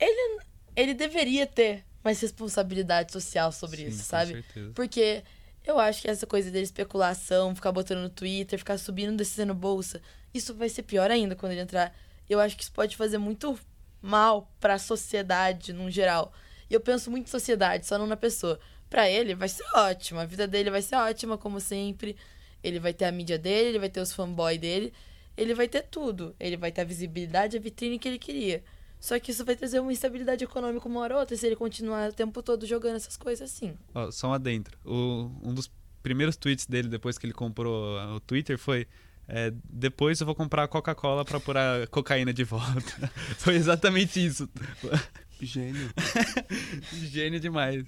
ele, 0.00 0.40
ele 0.74 0.94
deveria 0.94 1.46
ter 1.46 1.84
mais 2.02 2.18
responsabilidade 2.20 3.12
social 3.12 3.52
sobre 3.52 3.78
Sim, 3.78 3.88
isso, 3.88 3.98
com 3.98 4.04
sabe? 4.04 4.32
certeza. 4.32 4.72
Porque 4.74 5.22
eu 5.64 5.78
acho 5.78 6.00
que 6.00 6.08
essa 6.08 6.26
coisa 6.26 6.50
dele 6.50 6.64
especulação, 6.64 7.54
ficar 7.54 7.70
botando 7.70 8.00
no 8.00 8.08
Twitter, 8.08 8.58
ficar 8.58 8.78
subindo, 8.78 9.14
descendo 9.14 9.52
bolsa, 9.52 10.00
isso 10.32 10.54
vai 10.54 10.70
ser 10.70 10.82
pior 10.84 11.10
ainda 11.10 11.36
quando 11.36 11.52
ele 11.52 11.60
entrar. 11.60 11.94
Eu 12.28 12.40
acho 12.40 12.56
que 12.56 12.62
isso 12.62 12.72
pode 12.72 12.96
fazer 12.96 13.18
muito 13.18 13.58
mal 14.00 14.52
pra 14.60 14.78
sociedade 14.78 15.72
no 15.72 15.90
geral. 15.90 16.32
E 16.70 16.74
eu 16.74 16.80
penso 16.80 17.10
muito 17.10 17.26
em 17.26 17.30
sociedade, 17.30 17.86
só 17.86 17.98
não 17.98 18.06
na 18.06 18.16
pessoa. 18.16 18.58
Pra 18.90 19.08
ele 19.08 19.34
vai 19.34 19.48
ser 19.48 19.64
ótimo, 19.74 20.20
a 20.20 20.24
vida 20.24 20.46
dele 20.46 20.70
vai 20.70 20.82
ser 20.82 20.96
ótima 20.96 21.36
como 21.36 21.60
sempre. 21.60 22.16
Ele 22.62 22.78
vai 22.78 22.92
ter 22.92 23.04
a 23.04 23.12
mídia 23.12 23.38
dele, 23.38 23.70
ele 23.70 23.78
vai 23.78 23.88
ter 23.88 24.00
os 24.00 24.12
fanboy 24.12 24.58
dele, 24.58 24.92
ele 25.36 25.54
vai 25.54 25.68
ter 25.68 25.82
tudo. 25.82 26.34
Ele 26.38 26.56
vai 26.56 26.72
ter 26.72 26.82
a 26.82 26.84
visibilidade, 26.84 27.56
a 27.56 27.60
vitrine 27.60 27.98
que 27.98 28.08
ele 28.08 28.18
queria. 28.18 28.62
Só 29.00 29.18
que 29.18 29.30
isso 29.30 29.44
vai 29.44 29.54
trazer 29.54 29.78
uma 29.78 29.92
instabilidade 29.92 30.42
econômica 30.42 30.88
uma 30.88 31.00
hora 31.00 31.14
ou 31.14 31.20
outra 31.20 31.36
se 31.36 31.46
ele 31.46 31.54
continuar 31.54 32.10
o 32.10 32.12
tempo 32.12 32.42
todo 32.42 32.66
jogando 32.66 32.96
essas 32.96 33.16
coisas 33.16 33.50
assim. 33.50 33.74
Ó, 33.94 34.10
só 34.10 34.28
um 34.28 34.32
adentro. 34.32 34.76
O, 34.84 35.30
um 35.42 35.54
dos 35.54 35.70
primeiros 36.02 36.36
tweets 36.36 36.66
dele 36.66 36.88
depois 36.88 37.16
que 37.16 37.26
ele 37.26 37.32
comprou 37.32 37.96
o 38.14 38.20
Twitter 38.20 38.58
foi. 38.58 38.86
É, 39.28 39.52
depois 39.64 40.18
eu 40.20 40.24
vou 40.24 40.34
comprar 40.34 40.64
a 40.64 40.68
Coca-Cola 40.68 41.22
pra 41.22 41.38
pôr 41.38 41.56
a 41.56 41.86
cocaína 41.88 42.32
de 42.32 42.44
volta. 42.44 43.12
foi 43.36 43.56
exatamente 43.56 44.24
isso. 44.24 44.48
Gênio. 45.38 45.90
Gênio 46.92 47.38
demais. 47.38 47.84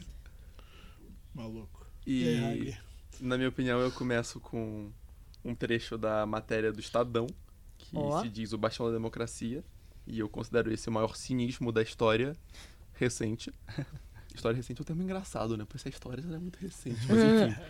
Maluco. 1.34 1.86
E 2.07 2.24
E, 2.24 2.76
na 3.20 3.38
minha 3.38 3.49
opinião, 3.49 3.80
eu 3.80 3.91
começo 3.91 4.38
com 4.38 4.93
um 5.43 5.55
trecho 5.55 5.97
da 5.97 6.26
matéria 6.26 6.70
do 6.70 6.78
Estadão, 6.78 7.26
que 7.78 7.97
se 8.22 8.28
diz 8.28 8.53
o 8.53 8.59
Bastião 8.59 8.86
da 8.86 8.93
Democracia. 8.93 9.64
E 10.07 10.18
eu 10.18 10.28
considero 10.28 10.70
esse 10.72 10.88
o 10.88 10.93
maior 10.93 11.16
cinismo 11.16 11.72
da 11.72 11.80
história 11.82 12.36
recente. 12.93 13.53
História 14.32 14.57
recente 14.57 14.80
é 14.80 14.82
um 14.82 14.84
termo 14.84 15.03
engraçado, 15.03 15.57
né? 15.57 15.66
Pois 15.68 15.80
essa 15.80 15.88
história 15.88 16.22
não 16.22 16.36
é 16.36 16.38
muito 16.38 16.57
recente, 16.57 17.01
mas 17.09 17.18
enfim. 17.18 17.61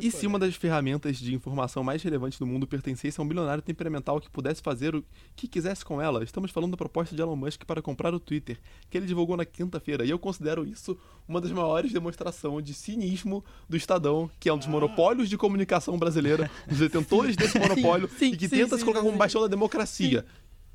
E 0.00 0.10
se 0.10 0.26
uma 0.26 0.38
das 0.38 0.54
ferramentas 0.54 1.18
de 1.18 1.34
informação 1.34 1.82
mais 1.84 2.02
relevantes 2.02 2.38
do 2.38 2.46
mundo 2.46 2.66
pertencesse 2.66 3.20
a 3.20 3.22
um 3.22 3.28
bilionário 3.28 3.62
temperamental 3.62 4.20
que 4.20 4.30
pudesse 4.30 4.62
fazer 4.62 4.94
o 4.94 5.04
que 5.36 5.46
quisesse 5.46 5.84
com 5.84 6.00
ela? 6.00 6.24
Estamos 6.24 6.50
falando 6.50 6.72
da 6.72 6.76
proposta 6.76 7.14
de 7.14 7.20
Elon 7.20 7.36
Musk 7.36 7.64
para 7.64 7.82
comprar 7.82 8.14
o 8.14 8.20
Twitter, 8.20 8.58
que 8.88 8.96
ele 8.96 9.06
divulgou 9.06 9.36
na 9.36 9.44
quinta-feira. 9.44 10.04
E 10.04 10.10
eu 10.10 10.18
considero 10.18 10.66
isso 10.66 10.96
uma 11.28 11.40
das 11.40 11.50
maiores 11.50 11.92
demonstrações 11.92 12.64
de 12.64 12.74
cinismo 12.74 13.44
do 13.68 13.76
Estadão, 13.76 14.30
que 14.40 14.48
é 14.48 14.52
um 14.52 14.58
dos 14.58 14.66
monopólios 14.66 15.28
de 15.28 15.36
comunicação 15.36 15.98
brasileira, 15.98 16.50
dos 16.66 16.78
detentores 16.78 17.36
desse 17.36 17.58
monopólio, 17.60 18.08
sim, 18.18 18.32
e 18.32 18.36
que 18.36 18.48
sim, 18.48 18.56
tenta 18.56 18.76
sim, 18.76 18.78
se 18.78 18.84
colocar 18.84 19.00
como 19.00 19.12
sim. 19.12 19.18
bastião 19.18 19.42
da 19.42 19.48
democracia. 19.48 20.24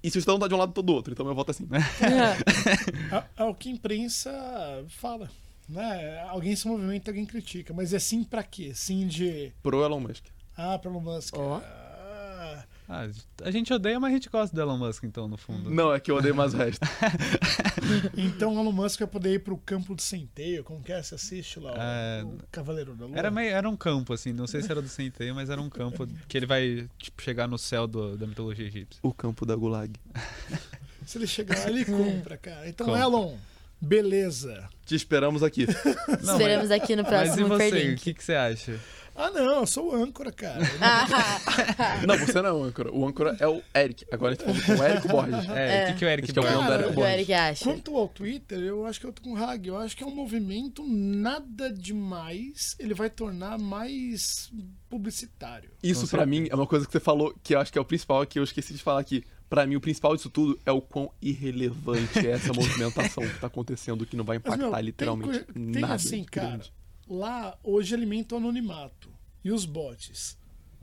E 0.01 0.10
se 0.10 0.18
o 0.18 0.20
Estadão 0.20 0.39
tá 0.39 0.47
de 0.47 0.53
um 0.53 0.57
lado, 0.57 0.72
todo 0.72 0.86
do 0.86 0.93
outro. 0.93 1.12
Então 1.12 1.28
eu 1.28 1.36
voto 1.36 1.51
assim. 1.51 1.68
É, 3.12 3.24
é 3.38 3.43
o 3.43 3.53
que 3.53 3.70
a 3.70 3.72
imprensa 3.72 4.32
fala. 4.88 5.30
Né? 5.70 6.20
Alguém 6.30 6.55
se 6.55 6.67
movimenta, 6.67 7.11
alguém 7.11 7.26
critica. 7.26 7.74
Mas 7.74 7.93
é 7.93 7.99
sim 7.99 8.24
pra 8.24 8.41
quê? 8.43 8.72
Sim 8.74 9.07
de. 9.07 9.51
Pro 9.61 9.84
Elon 9.84 9.99
Musk. 9.99 10.26
Ah, 10.57 10.78
pra 10.80 10.89
Elon 10.89 10.99
Musk. 11.01 11.36
Ó. 11.38 11.57
Ah, 11.63 12.63
Ah, 12.91 13.07
a 13.43 13.51
gente 13.51 13.72
odeia, 13.72 13.99
mas 13.99 14.09
a 14.11 14.13
gente 14.15 14.30
gosta 14.30 14.55
do 14.55 14.59
Elon 14.59 14.78
Musk, 14.80 15.03
então, 15.03 15.28
no 15.28 15.38
fundo. 15.38 15.70
Não, 15.70 15.93
é 15.93 15.99
que 15.99 16.09
eu 16.09 16.15
odeio 16.15 16.34
mais 16.34 16.55
o 16.55 16.57
resto. 16.57 16.82
então 18.17 18.59
Elon 18.59 18.72
Musk 18.72 18.99
vai 18.99 19.07
poder 19.07 19.34
ir 19.36 19.39
pro 19.43 19.55
campo 19.57 19.93
do 19.93 20.01
centeio. 20.01 20.63
Como 20.63 20.82
que 20.82 20.91
é? 20.91 21.01
Você 21.03 21.13
assiste 21.15 21.59
lá? 21.59 21.72
o- 21.72 21.76
É, 21.78 22.24
o, 22.24 22.39
Cavaleiro 22.51 22.95
da 22.95 23.05
Lua? 23.05 23.15
Era, 23.17 23.30
meio, 23.30 23.51
era 23.51 23.70
um 23.70 23.78
campo, 23.78 24.11
assim, 24.13 24.34
não 24.34 24.47
sei 24.47 24.63
se 24.63 24.72
era 24.72 24.82
do 24.82 24.88
Centeio, 24.89 25.36
mas 25.36 25.51
era 25.51 25.61
um 25.61 25.70
campo 25.70 26.07
que 26.28 26.36
ele 26.38 26.47
vai 26.47 26.89
tipo, 26.97 27.22
chegar 27.22 27.47
no 27.47 27.57
céu 27.59 27.86
do- 27.88 28.17
da 28.17 28.26
mitologia 28.26 28.65
egípcia. 28.65 28.99
O 29.03 29.13
campo 29.13 29.45
da 29.45 29.55
Gulag. 29.55 29.93
Se 31.05 31.17
ele 31.17 31.26
chegar 31.28 31.57
lá, 31.57 31.70
ele 31.70 31.86
compra, 31.86 32.38
cara. 32.38 32.67
Então, 32.70 32.86
Compra. 32.86 33.01
Elon, 33.01 33.36
beleza. 33.82 34.69
Te 34.86 34.95
esperamos 34.95 35.43
aqui. 35.43 35.65
Não, 36.23 36.34
Esperamos 36.34 36.71
aqui 36.71 36.95
no 36.95 37.03
Mas 37.03 37.11
e 37.11 37.15
próximo 37.15 37.47
você, 37.47 37.93
o 37.93 37.95
que, 37.97 38.13
que 38.13 38.23
você 38.23 38.34
acha? 38.34 38.80
Ah, 39.21 39.30
não, 39.32 39.59
eu 39.59 39.67
sou 39.67 39.91
o 39.91 39.95
âncora, 40.01 40.32
cara. 40.32 40.59
Não, 42.07 42.17
você 42.17 42.41
não 42.41 42.49
é 42.49 42.53
o 42.53 42.63
âncora. 42.63 42.89
O 42.89 43.05
âncora 43.05 43.36
é 43.38 43.45
o 43.45 43.61
Eric. 43.75 44.05
Agora 44.09 44.32
a 44.32 44.36
gente 44.36 44.45
tá 44.45 44.65
com 44.75 44.80
o 44.80 44.84
Érico 44.84 45.07
Borges. 45.09 45.49
É, 45.49 45.84
o 45.84 45.88
que, 45.88 45.99
que 45.99 46.05
o 46.05 46.07
Eric 46.07 46.32
que 46.32 46.39
é 46.39 46.41
o 46.41 46.45
Borges- 46.45 46.61
da 46.61 46.69
O 46.69 46.73
Era 46.73 46.93
que 46.93 46.99
o 46.99 47.05
Eric 47.05 47.34
acha? 47.34 47.63
Quanto 47.65 47.97
ao 47.97 48.07
Twitter, 48.07 48.59
eu 48.59 48.86
acho 48.86 48.97
que 48.97 49.05
eu 49.05 49.11
tô 49.11 49.21
com 49.21 49.34
o 49.34 49.38
Hag. 49.43 49.67
Eu 49.67 49.77
acho 49.77 49.97
que 49.97 50.05
é 50.05 50.07
um 50.07 50.15
movimento 50.15 50.86
nada 50.88 51.69
demais. 51.69 52.77
Ele 52.80 52.93
vai 52.93 53.09
tornar 53.09 53.59
mais 53.59 54.49
publicitário. 54.89 55.69
Isso 55.84 56.07
certeza. 56.07 56.25
mim 56.25 56.47
é 56.49 56.55
uma 56.55 56.65
coisa 56.67 56.86
que 56.86 56.91
você 56.93 56.99
falou 57.01 57.36
que 57.43 57.55
eu 57.55 57.59
acho 57.59 57.73
que 57.73 57.77
é 57.77 57.82
o 57.82 57.86
principal, 57.86 58.25
que 58.25 58.39
eu 58.39 58.43
esqueci 58.45 58.73
de 58.73 58.82
falar 58.82 59.01
aqui. 59.01 59.25
Pra 59.50 59.66
mim, 59.66 59.76
o 59.76 59.82
principal 59.82 60.16
disso 60.16 60.30
tudo 60.30 60.60
é 60.66 60.72
o 60.72 60.80
quão 60.82 61.12
irrelevante 61.22 62.20
é 62.20 62.32
essa 62.32 62.54
movimentação 62.54 63.28
que 63.28 63.39
tá 63.39 63.47
acontecendo, 63.47 64.06
que 64.06 64.16
não 64.16 64.24
vai 64.24 64.38
Mas, 64.38 64.45
impactar 64.45 64.70
meu, 64.72 64.80
literalmente 64.80 65.39
tem, 65.39 65.43
coi- 65.45 65.54
tem 65.74 65.82
nada. 65.82 65.93
assim, 65.95 66.24
cara. 66.24 66.47
grande. 66.50 66.74
Lá, 67.08 67.58
hoje 67.64 67.95
alimenta 67.95 68.36
o 68.36 68.38
anonimato. 68.38 69.10
E 69.43 69.52
os 69.52 69.66
bots. 69.66 70.38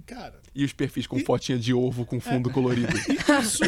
Cara, 0.05 0.41
E 0.55 0.65
os 0.65 0.73
perfis 0.73 1.07
com 1.07 1.19
fotinha 1.21 1.59
de 1.59 1.73
ovo 1.75 2.05
com 2.07 2.19
fundo 2.21 2.51
colorido. 2.51 2.93
isso, 3.43 3.63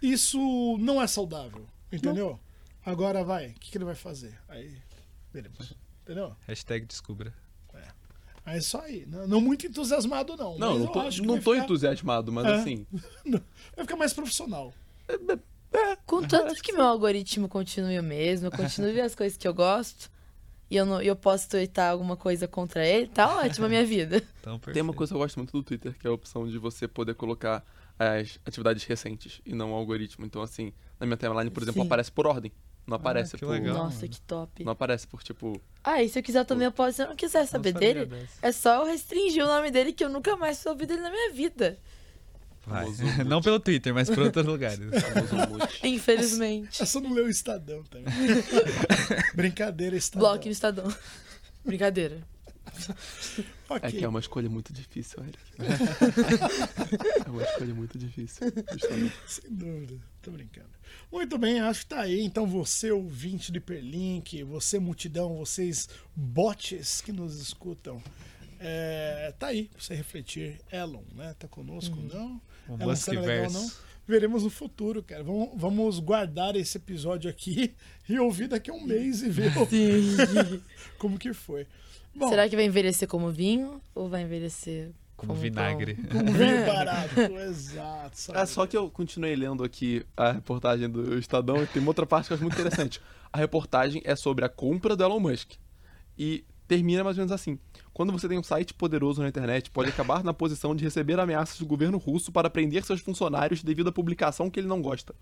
isso 0.00 0.76
não 0.78 1.00
é 1.02 1.06
saudável. 1.06 1.66
Entendeu? 1.92 2.38
Agora 2.84 3.22
vai, 3.24 3.48
o 3.48 3.54
que, 3.54 3.70
que 3.70 3.78
ele 3.78 3.84
vai 3.84 3.94
fazer? 3.94 4.38
Aí, 4.48 4.76
veremos. 5.32 5.74
Entendeu? 6.02 6.34
Hashtag 6.46 6.86
descubra. 6.86 7.34
É 8.56 8.60
só 8.60 8.80
aí. 8.80 9.04
Não, 9.06 9.26
não 9.26 9.40
muito 9.40 9.66
entusiasmado, 9.66 10.36
não. 10.36 10.58
Não, 10.58 10.78
não 10.78 10.86
tô, 10.86 11.02
não 11.22 11.38
tô 11.40 11.52
ficar- 11.52 11.64
entusiasmado, 11.64 12.32
mas 12.32 12.46
É. 12.46 12.54
assim. 12.54 12.86
Vai 13.76 13.84
ficar 13.84 13.96
mais 13.96 14.12
profissional. 14.12 14.72
Contanto 16.06 16.54
que 16.62 16.72
meu 16.72 16.84
algoritmo 16.86 17.48
continue 17.48 17.98
o 17.98 18.02
mesmo, 18.02 18.46
eu 18.46 18.50
continue 18.50 18.92
vendo 18.92 19.04
as 19.04 19.14
coisas 19.14 19.36
que 19.36 19.46
eu 19.46 19.52
gosto, 19.52 20.10
e 20.70 20.76
eu, 20.76 20.86
não, 20.86 21.00
eu 21.02 21.14
posso 21.14 21.48
tweetar 21.48 21.90
alguma 21.92 22.16
coisa 22.16 22.48
contra 22.48 22.86
ele, 22.86 23.06
tá 23.06 23.38
ótima 23.38 23.66
a 23.66 23.68
minha 23.68 23.84
vida. 23.84 24.22
Então. 24.40 24.58
Tem 24.72 24.80
uma 24.82 24.94
coisa 24.94 25.12
que 25.12 25.14
eu 25.16 25.20
gosto 25.20 25.36
muito 25.36 25.52
do 25.52 25.62
Twitter, 25.62 25.94
que 25.98 26.06
é 26.06 26.10
a 26.10 26.12
opção 26.12 26.48
de 26.48 26.56
você 26.56 26.88
poder 26.88 27.14
colocar 27.14 27.62
as 27.98 28.38
atividades 28.46 28.82
recentes 28.84 29.42
e 29.44 29.52
não 29.54 29.72
o 29.72 29.74
algoritmo. 29.74 30.24
Então, 30.24 30.40
assim, 30.40 30.72
na 30.98 31.04
minha 31.04 31.18
timeline, 31.18 31.50
por 31.50 31.62
exemplo, 31.62 31.82
Sim. 31.82 31.86
aparece 31.86 32.10
por 32.10 32.26
ordem. 32.26 32.50
Não 32.88 32.96
aparece 32.96 33.36
que 33.36 33.44
por. 33.44 33.52
legal. 33.52 33.74
Nossa, 33.74 33.96
mano. 33.96 34.08
que 34.08 34.20
top. 34.22 34.64
Não 34.64 34.72
aparece 34.72 35.06
por 35.06 35.22
tipo. 35.22 35.60
Ah, 35.84 36.02
e 36.02 36.08
se 36.08 36.18
eu 36.18 36.22
quiser 36.22 36.44
também, 36.46 36.64
eu 36.64 36.72
posso. 36.72 36.96
Se 36.96 37.02
eu 37.02 37.08
não 37.08 37.16
quiser 37.16 37.46
saber 37.46 37.74
sabia 37.74 37.94
dele, 37.94 38.06
dessa. 38.06 38.38
é 38.40 38.50
só 38.50 38.76
eu 38.76 38.86
restringir 38.86 39.44
o 39.44 39.46
nome 39.46 39.70
dele, 39.70 39.92
que 39.92 40.02
eu 40.02 40.08
nunca 40.08 40.34
mais 40.36 40.64
ouvi 40.64 40.86
dele 40.86 41.02
na 41.02 41.10
minha 41.10 41.32
vida. 41.32 41.78
Não 43.26 43.40
pelo 43.40 43.58
Twitter, 43.58 43.94
mas 43.94 44.10
por 44.10 44.18
outros 44.18 44.44
lugares. 44.44 44.78
Infelizmente. 45.82 46.82
É 46.82 46.84
só 46.84 47.00
não 47.00 47.14
ler 47.14 47.24
o 47.24 47.28
Estadão 47.30 47.82
também. 47.84 48.12
Brincadeira, 49.34 49.96
Estadão. 49.96 50.28
Bloco 50.28 50.44
no 50.44 50.50
Estadão. 50.50 50.94
Brincadeira. 51.64 52.18
Ok. 53.70 53.86
É 53.86 53.92
que 53.92 54.02
é 54.02 54.08
uma 54.08 54.18
escolha 54.18 54.48
muito 54.48 54.72
difícil, 54.72 55.22
Eric. 55.22 55.38
é 57.26 57.28
uma 57.28 57.42
escolha 57.42 57.74
muito 57.74 57.98
difícil. 57.98 58.46
justamente. 58.72 59.14
Sem 59.26 59.54
dúvida, 59.54 59.98
tô 60.22 60.30
brincando. 60.30 60.70
Muito 61.12 61.36
bem, 61.36 61.60
acho 61.60 61.80
que 61.80 61.86
tá 61.86 62.00
aí. 62.00 62.22
Então, 62.22 62.46
você, 62.46 62.90
ouvinte 62.90 63.52
do 63.52 63.58
Hiperlink, 63.58 64.42
você, 64.44 64.78
multidão, 64.78 65.36
vocês, 65.36 65.86
bots 66.16 67.02
que 67.02 67.12
nos 67.12 67.38
escutam, 67.38 68.02
é, 68.58 69.34
tá 69.38 69.48
aí 69.48 69.64
pra 69.64 69.80
você 69.80 69.94
refletir. 69.94 70.60
Elon, 70.72 71.02
né? 71.14 71.34
Tá 71.38 71.46
conosco, 71.46 71.96
não? 71.96 72.40
O 72.68 72.82
Elon 72.82 72.96
será 72.96 73.20
legal, 73.20 73.50
não? 73.50 73.70
Veremos 74.06 74.42
no 74.42 74.48
futuro, 74.50 75.02
cara. 75.02 75.22
Vamos, 75.22 75.50
vamos 75.54 75.98
guardar 75.98 76.56
esse 76.56 76.78
episódio 76.78 77.28
aqui 77.28 77.74
e 78.08 78.18
ouvir 78.18 78.48
daqui 78.48 78.70
a 78.70 78.74
um 78.74 78.82
mês 78.82 79.22
e 79.22 79.28
ver 79.28 79.52
como 80.96 81.18
que 81.18 81.34
foi. 81.34 81.66
Bom, 82.14 82.28
Será 82.28 82.48
que 82.48 82.56
vai 82.56 82.64
envelhecer 82.64 83.06
como 83.08 83.30
vinho 83.30 83.80
ou 83.94 84.08
vai 84.08 84.22
envelhecer 84.22 84.90
Como 85.16 85.30
como 85.32 85.40
vinagre. 85.40 85.94
pão? 85.94 86.20
um 86.20 86.24
vinho 86.24 86.66
barato, 86.66 87.20
exato. 87.48 88.18
sabe? 88.20 88.38
É 88.40 88.46
só 88.46 88.66
que 88.66 88.76
eu 88.76 88.90
continuei 88.90 89.36
lendo 89.36 89.62
aqui 89.62 90.04
a 90.16 90.32
reportagem 90.32 90.88
do 90.88 91.18
Estadão 91.18 91.62
e 91.62 91.66
tem 91.66 91.80
uma 91.80 91.90
outra 91.90 92.06
parte 92.06 92.26
que 92.26 92.32
eu 92.32 92.34
acho 92.36 92.44
muito 92.44 92.58
interessante. 92.60 93.00
A 93.32 93.38
reportagem 93.38 94.02
é 94.04 94.16
sobre 94.16 94.44
a 94.44 94.48
compra 94.48 94.96
do 94.96 95.04
Elon 95.04 95.20
Musk. 95.20 95.52
E 96.18 96.44
termina 96.66 97.04
mais 97.04 97.16
ou 97.16 97.20
menos 97.22 97.32
assim. 97.32 97.58
Quando 97.94 98.12
você 98.12 98.28
tem 98.28 98.38
um 98.38 98.42
site 98.42 98.74
poderoso 98.74 99.22
na 99.22 99.28
internet, 99.28 99.70
pode 99.70 99.88
acabar 99.90 100.22
na 100.24 100.34
posição 100.34 100.74
de 100.74 100.82
receber 100.84 101.18
ameaças 101.18 101.58
do 101.58 101.66
governo 101.66 101.98
russo 101.98 102.30
para 102.32 102.50
prender 102.50 102.84
seus 102.84 103.00
funcionários 103.00 103.62
devido 103.62 103.88
à 103.88 103.92
publicação 103.92 104.50
que 104.50 104.58
ele 104.60 104.66
não 104.66 104.82
gosta. 104.82 105.14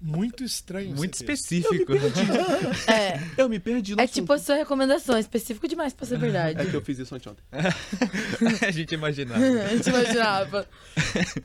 Muito 0.00 0.44
estranho. 0.44 0.94
Muito 0.94 1.14
esse 1.14 1.24
texto. 1.24 1.52
específico. 1.52 1.92
É. 2.92 3.18
Eu 3.36 3.48
me 3.48 3.58
perdi 3.58 3.94
no 3.94 4.00
É 4.00 4.04
assunto. 4.04 4.14
tipo 4.14 4.32
a 4.32 4.38
sua 4.38 4.54
recomendação, 4.56 5.18
específico 5.18 5.66
demais 5.66 5.92
pra 5.94 6.06
ser 6.06 6.18
verdade. 6.18 6.60
É 6.60 6.64
que 6.66 6.74
eu 6.76 6.82
fiz 6.82 6.98
isso 6.98 7.14
anteontem. 7.14 7.42
a 8.66 8.70
gente 8.70 8.94
imaginava. 8.94 9.40
A 9.64 9.68
gente 9.74 9.88
imaginava. 9.88 10.68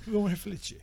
Vamos 0.06 0.30
refletir. 0.30 0.80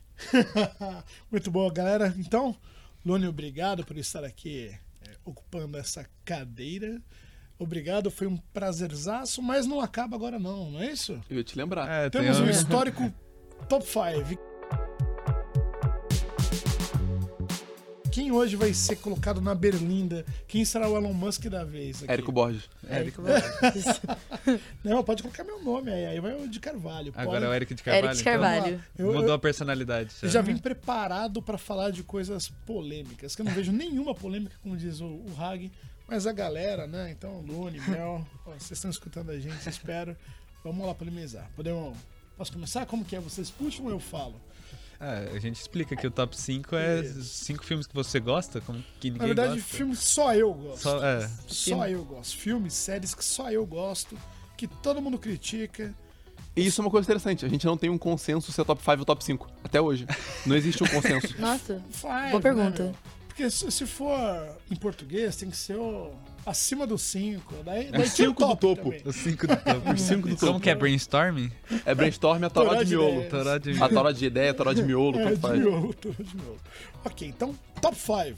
Muito 1.31 1.51
bom, 1.51 1.71
galera. 1.71 2.15
Então, 2.19 2.57
Lone, 3.05 3.27
obrigado 3.27 3.85
por 3.85 3.97
estar 3.99 4.25
aqui 4.25 4.71
é, 5.03 5.11
ocupando 5.25 5.77
essa 5.77 6.07
cadeira. 6.25 7.01
Obrigado, 7.59 8.11
foi 8.11 8.27
um 8.29 8.37
prazerzaço, 8.37 9.43
mas 9.43 9.67
não 9.67 9.81
acaba 9.81 10.17
agora 10.17 10.39
não, 10.39 10.71
não 10.71 10.81
é 10.81 10.91
isso? 10.93 11.21
Eu 11.29 11.39
ia 11.39 11.45
te 11.45 11.57
lembrar. 11.59 11.89
É, 11.91 12.09
tem 12.09 12.23
Temos 12.23 12.39
um- 12.41 12.45
um 12.45 12.51
histórico 12.51 13.13
top 13.69 13.85
5. 13.85 14.48
Quem 18.19 18.33
hoje 18.33 18.57
vai 18.57 18.75
ser 18.75 18.97
colocado 18.97 19.41
na 19.41 19.55
berlinda? 19.55 20.27
Quem 20.49 20.65
será 20.65 20.89
o 20.89 20.97
Elon 20.97 21.13
Musk 21.13 21.45
da 21.45 21.63
vez? 21.63 22.03
Aqui? 22.03 22.11
Érico 22.13 22.33
Borges. 22.33 22.69
Érico. 22.89 23.23
Não, 24.83 25.05
pode 25.05 25.23
colocar 25.23 25.45
meu 25.45 25.63
nome 25.63 25.93
aí, 25.93 26.05
aí 26.07 26.19
vai 26.19 26.35
o 26.35 26.49
de 26.49 26.59
Carvalho. 26.59 27.13
Agora 27.15 27.39
pode. 27.39 27.45
é 27.45 27.49
o 27.49 27.55
Eric 27.55 27.75
de 27.77 27.83
Carvalho. 27.85 28.07
Eric 28.07 28.17
de 28.17 28.29
então. 28.29 28.33
Carvalho. 28.41 28.85
Eu- 28.99 29.07
Mudou 29.13 29.29
eu- 29.29 29.33
a 29.35 29.39
personalidade. 29.39 30.11
Eu 30.21 30.29
já 30.29 30.43
vim 30.43 30.57
preparado 30.57 31.41
para 31.41 31.57
falar 31.57 31.93
de 31.93 32.03
coisas 32.03 32.49
polêmicas, 32.67 33.37
que 33.37 33.43
eu 33.43 33.47
não 33.47 33.53
vejo 33.53 33.71
nenhuma 33.71 34.13
polêmica, 34.17 34.57
como 34.65 34.77
diz 34.77 34.99
o, 35.01 35.07
o 35.07 35.35
Hag, 35.39 35.71
mas 36.09 36.27
a 36.27 36.33
galera, 36.33 36.89
né? 36.89 37.13
Então, 37.13 37.41
Lune, 37.43 37.81
Mel, 37.87 38.27
ó, 38.45 38.51
vocês 38.51 38.73
estão 38.73 38.91
escutando 38.91 39.31
a 39.31 39.39
gente, 39.39 39.65
espero. 39.69 40.17
Vamos 40.65 40.85
lá 40.85 40.93
polemizar. 40.93 41.49
Podemos. 41.55 41.97
Posso 42.37 42.53
começar? 42.53 42.85
Como 42.85 43.05
que 43.05 43.15
é? 43.15 43.21
Vocês 43.21 43.49
puxam 43.49 43.85
ou 43.85 43.93
eu 43.93 44.01
falo? 44.01 44.41
É, 45.01 45.31
a 45.37 45.39
gente 45.39 45.61
explica 45.61 45.95
que 45.95 46.07
o 46.07 46.11
top 46.11 46.37
5 46.37 46.75
é 46.75 47.01
Isso. 47.01 47.23
cinco 47.23 47.65
filmes 47.65 47.87
que 47.87 47.95
você 47.95 48.19
gosta, 48.19 48.61
como 48.61 48.83
que 48.99 49.11
ninguém 49.11 49.29
Na 49.29 49.35
verdade, 49.35 49.61
gosta. 49.61 49.77
filmes 49.77 49.99
que 50.01 50.05
só 50.07 50.35
eu 50.35 50.53
gosto. 50.53 50.83
Só, 50.83 51.05
é, 51.05 51.31
Só 51.47 51.89
eu 51.89 52.05
gosto. 52.05 52.37
Filmes, 52.37 52.75
séries 52.75 53.15
que 53.15 53.25
só 53.25 53.51
eu 53.51 53.65
gosto, 53.65 54.19
que 54.57 54.67
todo 54.67 55.01
mundo 55.01 55.17
critica. 55.17 55.95
E 56.57 56.67
isso 56.67 56.81
é 56.81 56.85
uma 56.85 56.91
coisa 56.91 57.07
interessante. 57.07 57.47
A 57.47 57.49
gente 57.49 57.65
não 57.65 57.77
tem 57.77 57.89
um 57.89 57.97
consenso 57.99 58.51
se 58.51 58.61
é 58.61 58.65
top 58.65 58.83
5 58.83 58.99
ou 58.99 59.05
top 59.05 59.25
5. 59.25 59.49
Até 59.63 59.81
hoje. 59.81 60.05
Não 60.45 60.57
existe 60.57 60.83
um 60.83 60.87
consenso. 60.89 61.33
Nossa. 61.39 61.81
Five, 61.91 62.31
Boa 62.33 62.41
pergunta. 62.43 62.85
né? 62.87 62.95
Porque 63.39 63.51
se, 63.53 63.71
se 63.71 63.87
for 63.87 64.19
em 64.69 64.75
português, 64.75 65.37
tem 65.37 65.49
que 65.49 65.57
ser 65.57 65.77
o 65.77 66.13
acima 66.45 66.85
dos 66.85 67.03
5. 67.03 67.63
Daí, 67.65 67.89
daí 67.89 68.03
o 68.03 68.07
cinco 68.09 68.33
do 68.33 68.49
top 68.49 68.61
topo. 68.61 68.83
também. 68.83 69.03
os 69.05 69.15
5 69.15 69.47
do 69.47 69.57
topo. 69.57 69.97
Cinco 69.97 70.29
do 70.29 70.35
Como 70.39 70.53
topo. 70.55 70.61
que 70.61 70.71
é 70.71 70.75
brainstorming? 70.75 71.53
É 71.87 71.95
brainstorm, 71.95 72.43
a 72.43 72.51
toró 72.51 72.71
Toró 72.71 72.83
de 72.83 72.91
miolo. 72.97 73.29
Toró 73.31 73.59
de- 73.59 73.81
A 73.81 73.89
toró 73.89 74.11
de 74.11 74.27
ideia, 74.27 74.51
a 74.51 74.55
toró 74.55 74.73
de 74.73 74.83
miolo, 74.83 75.21
É, 75.21 75.35
de 75.37 75.41
faz. 75.41 75.57
miolo, 75.57 75.95
tudo 75.95 76.25
de 76.25 76.35
miolo. 76.37 76.59
Ok, 77.05 77.29
então, 77.29 77.57
top 77.81 77.97
5. 77.97 78.37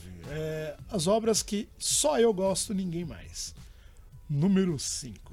as 0.91 1.07
obras 1.07 1.41
que 1.41 1.67
só 1.79 2.19
eu 2.19 2.31
gosto, 2.31 2.71
ninguém 2.71 3.03
mais. 3.03 3.55
Número 4.29 4.77
5. 4.77 5.31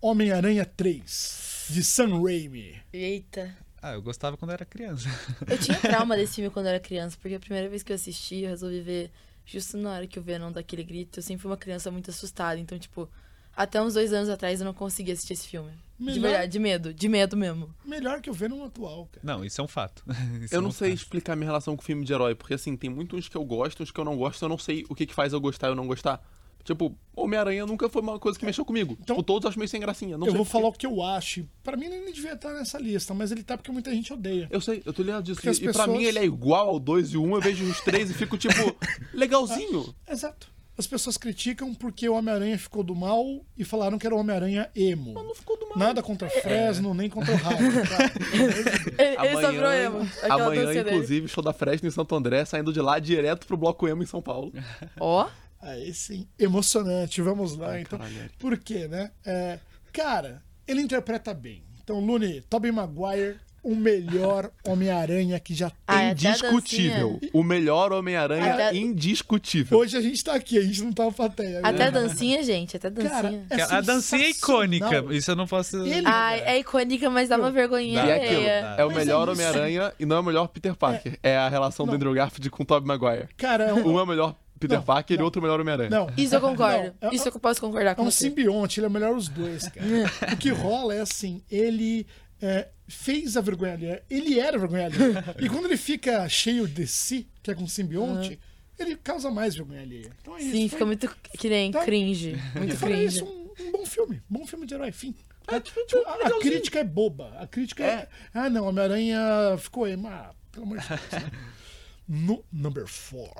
Homem-Aranha 0.00 0.64
3, 0.66 1.66
de 1.70 1.84
Sam 1.84 2.20
Raimi. 2.24 2.74
Eita. 2.92 3.56
Ah, 3.82 3.94
eu 3.94 4.02
gostava 4.02 4.36
quando 4.36 4.52
era 4.52 4.64
criança. 4.64 5.08
Eu 5.46 5.58
tinha 5.58 5.76
trauma 5.80 6.16
desse 6.16 6.36
filme 6.36 6.50
quando 6.50 6.66
eu 6.66 6.70
era 6.70 6.80
criança, 6.80 7.16
porque 7.20 7.34
a 7.34 7.40
primeira 7.40 7.68
vez 7.68 7.82
que 7.82 7.90
eu 7.90 7.96
assisti, 7.96 8.36
eu 8.42 8.50
resolvi 8.50 8.80
ver 8.80 9.10
justo 9.44 9.76
na 9.76 9.90
hora 9.92 10.06
que 10.06 10.18
o 10.18 10.22
Venom 10.22 10.52
dá 10.52 10.60
aquele 10.60 10.84
grito. 10.84 11.18
Eu 11.18 11.22
sempre 11.22 11.42
fui 11.42 11.50
uma 11.50 11.56
criança 11.56 11.90
muito 11.90 12.08
assustada, 12.08 12.60
então, 12.60 12.78
tipo, 12.78 13.08
até 13.56 13.82
uns 13.82 13.94
dois 13.94 14.12
anos 14.12 14.28
atrás 14.28 14.60
eu 14.60 14.64
não 14.64 14.72
conseguia 14.72 15.12
assistir 15.14 15.32
esse 15.32 15.48
filme. 15.48 15.72
De 15.98 16.04
Melhor- 16.06 16.22
verdade, 16.30 16.52
de 16.52 16.58
medo, 16.58 16.94
de 16.94 17.08
medo 17.08 17.36
mesmo. 17.36 17.72
Melhor 17.84 18.20
que 18.20 18.30
o 18.30 18.32
Venom 18.32 18.64
atual, 18.64 19.06
cara. 19.12 19.20
Não, 19.24 19.44
isso 19.44 19.60
é 19.60 19.64
um 19.64 19.68
fato. 19.68 20.02
Isso 20.40 20.54
Eu 20.54 20.58
é 20.58 20.62
não 20.62 20.68
um 20.70 20.72
sei 20.72 20.90
fato. 20.90 20.98
explicar 21.02 21.36
minha 21.36 21.46
relação 21.48 21.76
com 21.76 21.82
filme 21.82 22.04
de 22.04 22.12
herói, 22.12 22.34
porque 22.34 22.54
assim, 22.54 22.76
tem 22.76 22.88
muitos 22.90 23.28
que 23.28 23.36
eu 23.36 23.44
gosto, 23.44 23.82
uns 23.82 23.90
que 23.90 23.98
eu 24.00 24.04
não 24.04 24.16
gosto, 24.16 24.42
eu 24.44 24.48
não 24.48 24.58
sei 24.58 24.84
o 24.88 24.94
que, 24.94 25.06
que 25.06 25.14
faz 25.14 25.32
eu 25.32 25.40
gostar 25.40 25.68
e 25.68 25.70
eu 25.70 25.74
não 25.76 25.86
gostar. 25.86 26.20
Tipo, 26.64 26.96
Homem-Aranha 27.16 27.66
nunca 27.66 27.88
foi 27.88 28.00
uma 28.02 28.18
coisa 28.18 28.38
que 28.38 28.44
mexeu 28.46 28.64
comigo. 28.64 28.96
Então- 29.00 29.16
tipo, 29.16 29.22
todos 29.24 29.48
acho 29.48 29.58
meio 29.58 29.68
sem 29.68 29.80
gracinha. 29.80 30.16
Não 30.16 30.26
eu 30.26 30.32
sei 30.32 30.36
vou 30.36 30.44
falar 30.44 30.68
o 30.68 30.72
que 30.72 30.86
eu 30.86 31.02
acho. 31.02 31.46
Pra 31.62 31.76
mim, 31.76 31.86
ele 31.86 32.00
nem 32.00 32.12
devia 32.12 32.34
estar 32.34 32.52
nessa 32.54 32.78
lista, 32.78 33.12
mas 33.14 33.32
ele 33.32 33.42
tá 33.42 33.56
porque 33.58 33.72
muita 33.72 33.90
gente 33.92 34.12
odeia. 34.12 34.46
Eu 34.50 34.60
sei, 34.60 34.82
eu 34.86 34.92
tô 34.92 35.02
ligado 35.02 35.24
disso. 35.24 35.40
E, 35.44 35.50
e 35.50 35.54
pra 35.64 35.72
pessoas- 35.72 35.88
mim 35.88 36.04
ele 36.04 36.18
é 36.18 36.24
igual 36.24 36.68
ao 36.68 36.78
2 36.80 37.12
e 37.12 37.16
o 37.16 37.22
1, 37.24 37.34
eu 37.34 37.40
vejo 37.40 37.64
os 37.64 37.80
três 37.80 38.10
e 38.10 38.14
fico 38.14 38.38
tipo, 38.38 38.54
legalzinho. 39.12 39.94
Exato. 40.08 40.50
As 40.78 40.86
pessoas 40.86 41.18
criticam 41.18 41.74
porque 41.74 42.08
o 42.08 42.14
Homem-Aranha 42.14 42.58
ficou 42.58 42.82
do 42.82 42.94
mal 42.94 43.24
e 43.58 43.62
falaram 43.62 43.98
que 43.98 44.06
era 44.06 44.16
o 44.16 44.18
Homem-Aranha 44.18 44.70
emo. 44.74 45.12
Mas 45.12 45.24
não 45.24 45.34
ficou 45.34 45.58
do 45.58 45.68
mal. 45.68 45.76
Nada 45.78 46.02
contra 46.02 46.30
Fresno, 46.30 46.94
nem 46.94 47.10
contra 47.10 47.30
o 47.34 47.36
Hyde, 47.36 47.62
tá? 47.90 49.02
Ele, 49.04 49.28
ele 49.28 49.46
sobrou 49.46 49.70
emo. 49.72 50.08
Amanhã 50.22 50.64
dancinha 50.64 50.84
dele. 50.84 50.96
inclusive, 50.96 51.28
show 51.28 51.44
da 51.44 51.52
Fresno 51.52 51.86
em 51.86 51.90
Santo 51.90 52.14
André, 52.14 52.44
saindo 52.46 52.72
de 52.72 52.80
lá 52.80 52.98
direto 52.98 53.46
pro 53.46 53.56
Bloco 53.56 53.86
Emo 53.86 54.02
em 54.02 54.06
São 54.06 54.22
Paulo. 54.22 54.50
Ó, 54.98 55.28
Aí 55.62 55.94
sim, 55.94 56.26
emocionante. 56.38 57.22
Vamos 57.22 57.56
lá, 57.56 57.80
então. 57.80 57.98
caralho. 57.98 58.30
Por 58.38 58.58
quê, 58.58 58.88
né? 58.88 59.10
É, 59.24 59.58
cara, 59.92 60.42
ele 60.66 60.82
interpreta 60.82 61.32
bem. 61.32 61.62
Então, 61.82 61.98
Looney, 62.04 62.42
Tobey 62.50 62.70
Maguire, 62.72 63.36
o 63.62 63.76
melhor 63.76 64.50
Homem-Aranha 64.66 65.38
que 65.38 65.54
já 65.54 65.70
tem. 65.70 65.78
Ah, 65.86 66.02
é 66.02 66.10
até 66.10 66.26
a 66.26 66.30
Indiscutível. 66.30 67.20
O 67.32 67.42
melhor 67.44 67.92
Homem-Aranha 67.92 68.54
Até- 68.54 68.74
indiscutível. 68.76 69.78
Hoje 69.78 69.96
a 69.96 70.00
gente 70.00 70.22
tá 70.24 70.34
aqui, 70.34 70.58
a 70.58 70.62
gente 70.62 70.82
não 70.82 70.92
tá 70.92 71.04
na 71.04 71.12
plateia. 71.12 71.60
até 71.62 71.82
a 71.84 71.90
né? 71.90 71.90
dancinha, 71.92 72.42
gente, 72.42 72.76
até 72.76 72.88
a 72.88 72.90
Cara, 72.90 73.30
dancinha. 73.30 73.46
é 73.50 73.62
a 73.62 73.80
dancinha 73.80 74.24
é 74.26 74.30
icônica, 74.30 75.04
isso 75.10 75.30
eu 75.30 75.36
não 75.36 75.46
posso. 75.46 75.76
Ele- 75.86 76.02
Ai, 76.06 76.40
é 76.40 76.58
icônica, 76.58 77.08
mas 77.10 77.28
dá 77.28 77.36
uma 77.36 77.50
vergonhinha 77.52 78.04
E 78.04 78.10
é 78.10 78.14
aquilo, 78.16 78.36
alheia. 78.40 78.74
é 78.78 78.84
o 78.84 78.88
Mas 78.88 78.96
melhor 78.96 79.28
é 79.28 79.32
isso. 79.32 79.40
Homem-Aranha 79.42 79.92
e 79.98 80.06
não 80.06 80.16
é 80.16 80.20
o 80.20 80.24
melhor 80.24 80.48
Peter 80.48 80.74
Parker. 80.74 81.18
É, 81.22 81.36
a 81.36 81.48
relação 81.48 81.84
do 81.86 81.90
Não. 81.90 81.96
Andrew 81.96 82.14
Garfield 82.14 82.50
com 82.50 82.62
o 82.62 82.66
Tobey 82.66 82.86
Maguire. 82.88 83.28
Cara, 83.36 83.64
é 83.64 83.72
um, 83.74 83.92
Um 83.94 83.98
é 83.98 84.02
o 84.02 84.06
melhor 84.06 84.34
Peter 84.62 84.78
Não, 84.78 84.84
Parker 84.84 85.14
e 85.14 85.18
não. 85.18 85.24
outro 85.24 85.38
é 85.38 85.40
o 85.40 85.42
melhor 85.42 85.60
Homem-Aranha. 85.60 85.90
não, 85.90 86.10
Isso 86.16 86.34
eu 86.34 86.40
concordo. 86.40 86.94
Não, 87.00 87.10
é- 87.10 87.14
Isso 87.14 87.28
eu 87.28 87.32
posso 87.40 87.60
concordar 87.60 87.90
É 87.90 87.94
com 87.94 88.02
um 88.02 88.10
você. 88.10 88.24
simbionte, 88.28 88.80
ele 88.80 88.86
é 88.86 88.88
melhor 88.88 89.14
os 89.16 89.28
dois, 89.28 89.68
cara. 89.68 89.86
o 90.32 90.36
que 90.36 90.50
rola 90.50 90.94
é 90.94 91.00
assim, 91.00 91.42
ele 91.50 92.06
é, 92.40 92.68
fez 92.88 93.36
a 93.36 93.40
vergonha 93.40 93.74
alheia, 93.74 94.02
ele 94.10 94.38
era 94.40 94.56
a 94.56 94.60
vergonha 94.60 94.86
alheia. 94.86 95.24
e 95.40 95.48
quando 95.48 95.66
ele 95.66 95.76
fica 95.76 96.28
cheio 96.28 96.66
de 96.66 96.86
si, 96.86 97.28
que 97.42 97.50
é 97.50 97.54
com 97.54 97.66
simbionte, 97.66 98.38
ele 98.78 98.96
causa 98.96 99.30
mais 99.30 99.54
vergonha 99.54 99.82
alheia. 99.82 100.10
Então 100.20 100.36
é 100.36 100.40
isso. 100.40 100.50
Sim, 100.50 100.60
foi- 100.60 100.68
fica 100.70 100.86
muito 100.86 101.16
que 101.38 101.48
nem 101.48 101.70
Tá. 101.70 101.84
cringe. 101.84 102.36
Muito 102.56 102.74
E 102.74 102.76
cringe. 102.78 103.04
isso, 103.04 103.24
um, 103.24 103.50
um 103.68 103.72
bom 103.72 103.86
filme. 103.86 104.20
Bom 104.28 104.46
filme 104.46 104.66
de 104.66 104.74
herói, 104.74 104.90
fim. 104.90 105.14
É, 105.48 105.58
tipo, 105.60 105.84
Tipo, 105.86 106.02
a- 106.08 106.14
a, 106.28 106.40
crítica 106.40 106.78
é 106.78 106.84
boba. 106.84 107.34
A 107.38 107.46
crítica 107.46 107.82
é. 107.84 107.88
É. 107.88 108.08
Ah, 108.32 108.48
não, 108.48 108.66
Homem-Aranha 108.66 109.18
ficou 109.58 109.86
emo. 109.88 110.06
Ah, 110.08 110.32
pelo 110.52 110.66
amor 110.66 110.78
de 110.78 110.88
Deus. 110.88 111.00
né? 111.12 111.30
No 112.08 112.44
number 112.52 112.84
4. 113.10 113.32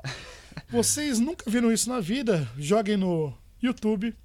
Vocês 0.69 1.19
nunca 1.19 1.49
viram 1.49 1.71
isso 1.71 1.89
na 1.89 1.99
vida? 1.99 2.47
Joguem 2.57 2.97
no 2.97 3.33
YouTube 3.61 4.15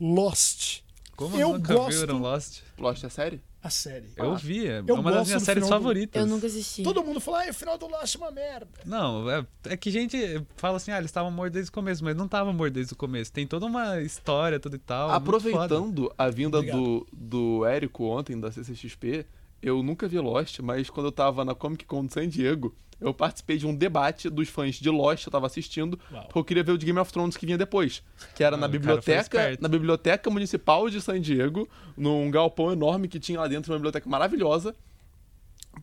Lost. 0.00 0.80
Como 1.16 1.38
eu 1.38 1.52
nunca 1.54 1.74
gosto- 1.74 2.00
viram 2.00 2.18
Lost? 2.18 2.60
Lost 2.78 3.04
é 3.04 3.08
série? 3.08 3.40
A 3.62 3.70
série. 3.70 4.08
Eu 4.16 4.34
vi, 4.34 4.66
é 4.66 4.82
Eu 4.84 4.96
uma 4.96 5.12
das 5.12 5.28
minhas 5.28 5.42
séries 5.44 5.62
final 5.62 5.78
do- 5.78 5.82
favoritas. 5.84 6.20
Eu 6.20 6.26
nunca 6.26 6.48
assisti. 6.48 6.82
Todo 6.82 7.04
mundo 7.04 7.20
fala, 7.20 7.44
ah, 7.46 7.50
o 7.50 7.54
final 7.54 7.78
do 7.78 7.86
Lost 7.86 8.16
é 8.16 8.18
uma 8.18 8.32
merda. 8.32 8.66
Não, 8.84 9.30
é, 9.30 9.46
é 9.66 9.76
que 9.76 9.88
gente 9.88 10.18
fala 10.56 10.78
assim, 10.78 10.90
ah, 10.90 10.98
eles 10.98 11.10
estavam 11.10 11.30
mortos 11.30 11.52
desde 11.52 11.70
o 11.70 11.72
começo, 11.72 12.02
mas 12.02 12.16
não 12.16 12.24
estavam 12.24 12.52
mortos 12.52 12.74
desde 12.74 12.92
o 12.92 12.96
começo. 12.96 13.32
Tem 13.32 13.46
toda 13.46 13.66
uma 13.66 14.00
história, 14.00 14.58
tudo 14.58 14.74
e 14.74 14.80
tal. 14.80 15.12
Aproveitando 15.12 16.12
a 16.18 16.28
vinda 16.28 16.58
Obrigado. 16.58 16.76
do, 16.82 17.06
do 17.12 17.64
Érico 17.64 18.04
ontem, 18.06 18.38
da 18.40 18.50
CCXP, 18.50 19.24
eu 19.62 19.80
nunca 19.80 20.08
vi 20.08 20.18
Lost, 20.18 20.58
mas 20.58 20.90
quando 20.90 21.06
eu 21.06 21.12
tava 21.12 21.44
na 21.44 21.54
Comic 21.54 21.84
Con 21.84 22.04
de 22.04 22.14
San 22.14 22.28
Diego, 22.28 22.74
eu 23.02 23.12
participei 23.12 23.56
de 23.58 23.66
um 23.66 23.74
debate 23.74 24.30
dos 24.30 24.48
fãs 24.48 24.76
de 24.76 24.88
Lost, 24.88 25.26
eu 25.26 25.32
tava 25.32 25.46
assistindo, 25.46 25.98
Uau. 26.12 26.22
porque 26.24 26.38
eu 26.38 26.44
queria 26.44 26.62
ver 26.62 26.72
o 26.72 26.78
de 26.78 26.86
Game 26.86 26.98
of 26.98 27.12
Thrones 27.12 27.36
que 27.36 27.44
vinha 27.44 27.58
depois. 27.58 28.02
Que 28.34 28.44
era 28.44 28.56
Ah, 28.56 28.58
na 28.58 28.68
biblioteca, 28.68 29.56
na 29.60 29.68
biblioteca 29.68 30.30
municipal 30.30 30.88
de 30.88 31.00
San 31.00 31.20
Diego, 31.20 31.68
num 31.96 32.30
galpão 32.30 32.72
enorme 32.72 33.08
que 33.08 33.18
tinha 33.18 33.40
lá 33.40 33.48
dentro, 33.48 33.72
uma 33.72 33.78
biblioteca 33.78 34.08
maravilhosa. 34.08 34.74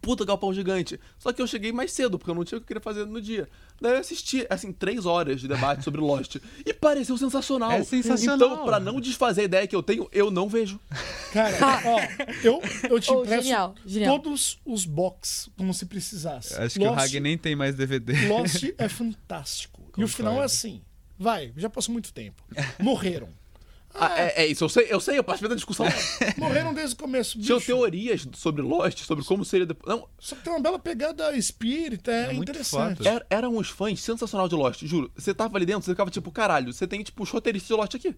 Puta 0.02 0.24
galpão 0.24 0.54
gigante. 0.54 1.00
Só 1.18 1.34
que 1.34 1.42
eu 1.42 1.48
cheguei 1.48 1.72
mais 1.72 1.92
cedo, 1.92 2.18
porque 2.20 2.30
eu 2.32 2.36
não 2.36 2.44
tinha 2.46 2.58
o 2.58 2.62
que 2.62 2.66
eu 2.66 2.68
queria 2.68 2.82
fazer 2.82 3.06
no 3.06 3.20
dia. 3.22 3.50
Daí 3.82 3.94
eu 3.94 3.98
assisti, 4.00 4.46
assim, 4.50 4.72
três 4.72 5.06
horas 5.06 5.42
de 5.42 5.48
debate 5.48 5.84
sobre 5.84 6.00
Lost. 6.00 6.38
E 6.66 6.74
pareceu 6.74 7.18
sensacional. 7.18 7.72
É 7.72 7.84
sensacional. 7.84 8.36
Então, 8.54 8.66
pra 8.66 8.80
não 8.80 9.00
desfazer 9.02 9.42
a 9.42 9.44
ideia 9.46 9.68
que 9.68 9.76
eu 9.76 9.82
tenho, 9.84 10.08
eu 10.12 10.30
não 10.30 10.48
vejo. 10.48 10.80
Cara, 11.34 11.58
ó, 11.86 12.00
eu, 12.44 12.62
eu 12.90 13.00
te 13.00 13.12
Oh, 13.12 13.22
empresto 13.24 13.44
genial, 13.44 13.76
genial. 13.86 14.20
todos 14.20 14.60
os 14.66 14.86
box 14.86 15.50
como 15.58 15.74
se 15.74 15.86
precisasse. 15.86 16.54
Acho 16.56 16.80
que 16.80 16.86
o 16.86 16.90
Lost, 16.92 17.00
Hag 17.06 17.20
nem 17.20 17.38
tem 17.38 17.56
mais 17.56 17.76
DVD. 17.76 18.28
Lost 18.28 18.64
é 18.78 18.88
fantástico. 18.88 19.82
E 19.82 19.84
o 19.84 19.88
Concordo. 19.92 20.10
final 20.16 20.42
é 20.42 20.46
assim. 20.46 20.82
Vai, 21.18 21.52
já 21.58 21.70
passou 21.70 21.92
muito 21.92 22.14
tempo. 22.14 22.42
Morreram. 22.80 23.30
Ah, 23.94 24.20
é, 24.20 24.44
é 24.44 24.48
isso, 24.48 24.64
eu 24.64 24.70
sei, 24.70 24.88
eu 24.90 25.00
sei, 25.00 25.18
eu 25.18 25.24
participei 25.24 25.50
da 25.50 25.56
discussão. 25.56 25.86
Morreram 26.38 26.74
desde 26.74 26.96
o 26.96 26.98
começo. 26.98 27.40
Tinham 27.40 27.58
bicho. 27.58 27.68
teorias 27.68 28.28
sobre 28.36 28.62
Lost, 28.62 29.00
sobre 29.04 29.26
como 29.26 29.44
seria 29.44 29.66
depois. 29.66 29.94
Não, 29.98 30.08
Só 30.20 30.36
que 30.36 30.44
tem 30.44 30.54
uma 30.54 30.60
bela 30.60 30.78
pegada 30.78 31.36
espírita, 31.36 32.12
é, 32.12 32.30
É 32.30 32.34
interessante. 32.34 33.06
era, 33.08 33.26
eram 33.30 33.58
uns 33.58 33.70
fãs 33.70 34.00
sensacional 34.00 34.48
de 34.48 34.56
Lost, 34.56 34.84
juro. 34.86 35.12
Você 35.16 35.34
tava 35.34 35.58
ali 35.58 35.66
dentro, 35.66 35.84
você 35.84 35.92
ficava 35.92 36.12
tipo, 36.12 36.32
caralho, 36.32 36.72
você 36.72 36.86
tem 36.88 37.02
tipo 37.04 37.24
os 37.24 37.30
roteiristas 37.32 37.68
de 37.68 37.74
Lost 37.74 37.96
aqui. 37.96 38.16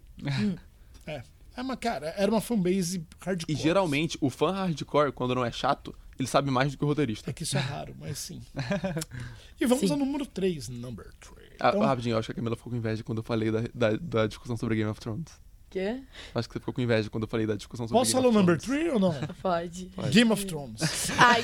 É. 1.07 1.23
É 1.55 1.61
uma, 1.61 1.75
cara, 1.75 2.13
era 2.17 2.31
uma 2.31 2.39
fanbase 2.41 3.05
hardcore. 3.19 3.53
E 3.53 3.61
geralmente, 3.61 4.17
o 4.21 4.29
fã 4.29 4.51
hardcore, 4.51 5.11
quando 5.11 5.35
não 5.35 5.43
é 5.43 5.51
chato, 5.51 5.93
ele 6.17 6.27
sabe 6.27 6.49
mais 6.49 6.71
do 6.71 6.77
que 6.77 6.83
o 6.83 6.87
roteirista. 6.87 7.29
É 7.29 7.33
que 7.33 7.43
isso 7.43 7.57
é 7.57 7.59
raro, 7.59 7.93
mas 7.99 8.17
sim. 8.19 8.41
E 9.59 9.65
vamos 9.65 9.85
Sim. 9.85 9.91
ao 9.91 9.97
número 9.97 10.25
3, 10.25 10.69
number 10.69 11.05
3. 11.19 11.51
Ah, 11.59 11.69
Então, 11.69 11.81
rapidinho, 11.81 12.13
eu 12.13 12.17
acho 12.19 12.27
que 12.27 12.31
a 12.31 12.35
Camila 12.35 12.55
ficou 12.55 12.71
com 12.71 12.77
inveja 12.77 13.03
quando 13.03 13.19
eu 13.19 13.23
falei 13.23 13.51
da, 13.51 13.61
da, 13.73 13.95
da 13.97 14.27
discussão 14.27 14.55
sobre 14.57 14.75
Game 14.75 14.89
of 14.89 14.99
Thrones. 14.99 15.27
Quê? 15.71 16.01
Acho 16.35 16.47
que 16.49 16.53
você 16.53 16.59
ficou 16.59 16.73
com 16.73 16.81
inveja 16.81 17.09
quando 17.09 17.23
eu 17.23 17.29
falei 17.29 17.47
da 17.47 17.55
discussão 17.55 17.87
sobre 17.87 17.97
posso 17.99 18.11
Game 18.11 18.21
falar 18.21 18.27
o 18.27 18.37
number 18.37 18.59
Thrones. 18.59 18.81
3 18.83 18.93
ou 18.93 18.99
não? 18.99 19.15
Pode. 19.41 19.89
Game 20.11 20.31
of 20.31 20.45
Thrones. 20.45 20.81
Ai, 21.17 21.41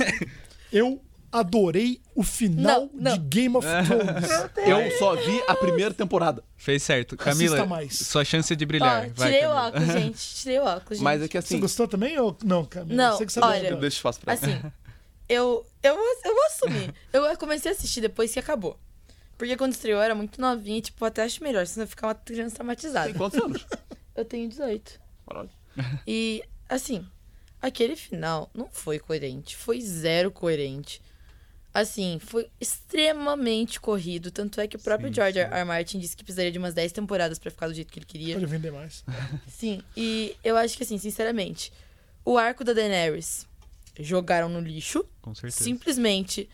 Eu 0.72 1.00
adorei 1.32 2.00
o 2.14 2.22
final 2.22 2.80
Não, 2.86 2.90
não. 2.94 3.12
de 3.12 3.18
Game 3.24 3.56
of 3.56 3.66
Thrones. 3.86 4.66
Eu 4.66 4.98
só 4.98 5.14
vi 5.14 5.42
a 5.46 5.54
primeira 5.54 5.92
temporada. 5.94 6.42
Fez 6.56 6.82
certo. 6.82 7.16
Camila, 7.16 7.66
mais. 7.66 7.98
sua 7.98 8.24
chance 8.24 8.54
de 8.56 8.64
ó, 8.64 8.66
brilhar. 8.66 9.10
Vai, 9.10 9.30
tirei 9.32 9.46
o 9.46 9.50
Camila. 9.50 9.66
óculos, 9.68 9.88
gente. 9.92 10.34
Tirei 10.36 10.58
o 10.58 10.62
óculos, 10.64 10.98
gente. 10.98 11.04
Mas 11.04 11.22
é 11.22 11.28
que 11.28 11.32
Você 11.32 11.38
assim, 11.54 11.60
gostou 11.60 11.86
também 11.86 12.18
ou 12.18 12.36
não, 12.44 12.64
Camila? 12.64 13.10
Não, 13.10 13.16
sei 13.16 13.26
que 13.26 13.32
você 13.32 13.40
olha, 13.40 13.68
adora. 13.68 13.84
eu 13.84 13.88
espaço 13.88 14.20
pra 14.20 14.32
ela. 14.34 14.42
Assim, 14.42 14.72
eu, 15.28 15.64
eu, 15.82 15.94
eu 16.24 16.34
vou 16.34 16.44
assumir. 16.46 16.94
Eu 17.12 17.36
comecei 17.36 17.70
a 17.70 17.74
assistir 17.74 18.00
depois 18.00 18.32
que 18.32 18.38
acabou. 18.38 18.78
Porque 19.40 19.56
quando 19.56 19.72
estreou 19.72 20.00
eu 20.00 20.04
era 20.04 20.14
muito 20.14 20.38
novinha, 20.38 20.82
tipo, 20.82 21.02
até 21.02 21.22
acho 21.22 21.42
melhor, 21.42 21.66
senão 21.66 21.84
eu 21.84 21.88
ficar 21.88 22.08
uma 22.08 22.14
criança 22.14 22.56
traumatizada. 22.56 23.06
Tem 23.06 23.14
quantos 23.16 23.40
anos? 23.40 23.66
Eu 24.14 24.22
tenho 24.22 24.46
18. 24.46 25.00
Caralho. 25.26 25.48
E, 26.06 26.44
assim, 26.68 27.06
aquele 27.62 27.96
final 27.96 28.50
não 28.52 28.68
foi 28.70 28.98
coerente. 28.98 29.56
Foi 29.56 29.80
zero 29.80 30.30
coerente. 30.30 31.00
Assim, 31.72 32.18
foi 32.20 32.50
extremamente 32.60 33.80
corrido. 33.80 34.30
Tanto 34.30 34.60
é 34.60 34.68
que 34.68 34.76
o 34.76 34.78
próprio 34.78 35.08
Sim, 35.08 35.14
George 35.14 35.38
sim. 35.38 35.44
R. 35.46 35.54
R. 35.54 35.64
Martin 35.64 35.98
disse 36.00 36.14
que 36.14 36.22
precisaria 36.22 36.52
de 36.52 36.58
umas 36.58 36.74
10 36.74 36.92
temporadas 36.92 37.38
pra 37.38 37.50
ficar 37.50 37.68
do 37.68 37.72
jeito 37.72 37.90
que 37.90 37.98
ele 37.98 38.04
queria. 38.04 38.34
Pode 38.34 38.44
vender 38.44 38.70
mais. 38.70 39.02
Sim, 39.48 39.80
e 39.96 40.36
eu 40.44 40.54
acho 40.58 40.76
que, 40.76 40.82
assim, 40.82 40.98
sinceramente, 40.98 41.72
o 42.26 42.36
arco 42.36 42.62
da 42.62 42.74
Daenerys 42.74 43.46
jogaram 43.98 44.50
no 44.50 44.60
lixo. 44.60 45.02
Com 45.22 45.34
certeza. 45.34 45.64
Simplesmente 45.64 46.46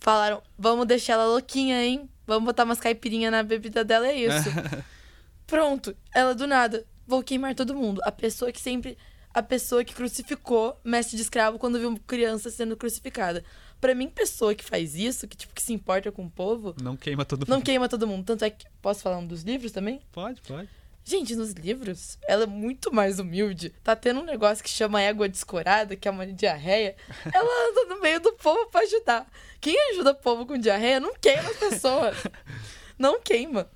falaram: 0.00 0.42
vamos 0.58 0.86
deixar 0.86 1.14
ela 1.14 1.26
louquinha, 1.26 1.82
hein? 1.84 2.08
Vamos 2.26 2.44
botar 2.44 2.64
umas 2.64 2.80
caipirinhas 2.80 3.30
na 3.30 3.42
bebida 3.42 3.84
dela, 3.84 4.08
é 4.08 4.14
isso. 4.16 4.48
Pronto, 5.46 5.96
ela 6.14 6.34
do 6.34 6.46
nada. 6.46 6.84
Vou 7.06 7.22
queimar 7.22 7.54
todo 7.54 7.74
mundo. 7.74 8.00
A 8.04 8.10
pessoa 8.12 8.50
que 8.50 8.60
sempre. 8.60 8.98
A 9.32 9.42
pessoa 9.42 9.84
que 9.84 9.94
crucificou 9.94 10.80
mestre 10.82 11.14
de 11.16 11.22
escravo 11.22 11.58
quando 11.58 11.78
viu 11.78 11.94
criança 12.06 12.50
sendo 12.50 12.74
crucificada. 12.76 13.44
Pra 13.78 13.94
mim, 13.94 14.08
pessoa 14.08 14.54
que 14.54 14.64
faz 14.64 14.94
isso, 14.94 15.28
que 15.28 15.36
tipo, 15.36 15.52
que 15.54 15.62
se 15.62 15.74
importa 15.74 16.10
com 16.10 16.24
o 16.24 16.30
povo, 16.30 16.74
Não 16.82 16.96
queima 16.96 17.22
todo 17.24 17.40
mundo. 17.40 17.48
não 17.50 17.60
queima 17.60 17.86
todo 17.88 18.06
mundo. 18.06 18.24
Tanto 18.24 18.44
é 18.44 18.50
que. 18.50 18.64
Posso 18.80 19.02
falar 19.02 19.18
um 19.18 19.26
dos 19.26 19.42
livros 19.42 19.70
também? 19.72 20.00
Pode, 20.10 20.40
pode. 20.40 20.68
Gente, 21.08 21.36
nos 21.36 21.52
livros, 21.52 22.18
ela 22.26 22.42
é 22.42 22.46
muito 22.48 22.92
mais 22.92 23.20
humilde. 23.20 23.70
Tá 23.84 23.94
tendo 23.94 24.18
um 24.18 24.24
negócio 24.24 24.64
que 24.64 24.68
chama 24.68 25.00
égua 25.00 25.28
descorada, 25.28 25.94
que 25.94 26.08
é 26.08 26.10
uma 26.10 26.26
diarreia. 26.26 26.96
Ela 27.32 27.68
anda 27.70 27.94
no 27.94 28.00
meio 28.00 28.18
do 28.18 28.32
povo 28.32 28.66
pra 28.72 28.80
ajudar. 28.80 29.30
Quem 29.60 29.76
ajuda 29.92 30.10
o 30.10 30.16
povo 30.16 30.44
com 30.44 30.58
diarreia 30.58 30.98
não 30.98 31.14
queima 31.14 31.48
as 31.48 31.56
pessoas. 31.58 32.16
Não 32.98 33.20
queima. 33.20 33.70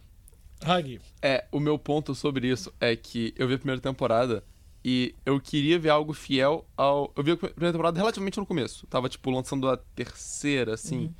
Hag, 0.60 1.00
É, 1.22 1.46
o 1.52 1.60
meu 1.60 1.78
ponto 1.78 2.16
sobre 2.16 2.48
isso 2.48 2.72
é 2.80 2.96
que 2.96 3.32
eu 3.36 3.46
vi 3.46 3.54
a 3.54 3.58
primeira 3.58 3.80
temporada 3.80 4.42
e 4.84 5.14
eu 5.24 5.38
queria 5.40 5.78
ver 5.78 5.90
algo 5.90 6.12
fiel 6.12 6.66
ao. 6.76 7.12
Eu 7.14 7.22
vi 7.22 7.30
a 7.32 7.36
primeira 7.36 7.72
temporada 7.72 7.98
relativamente 7.98 8.38
no 8.38 8.46
começo. 8.46 8.86
Tava, 8.88 9.08
tipo, 9.08 9.30
lançando 9.30 9.68
a 9.68 9.76
terceira, 9.76 10.74
assim. 10.74 11.14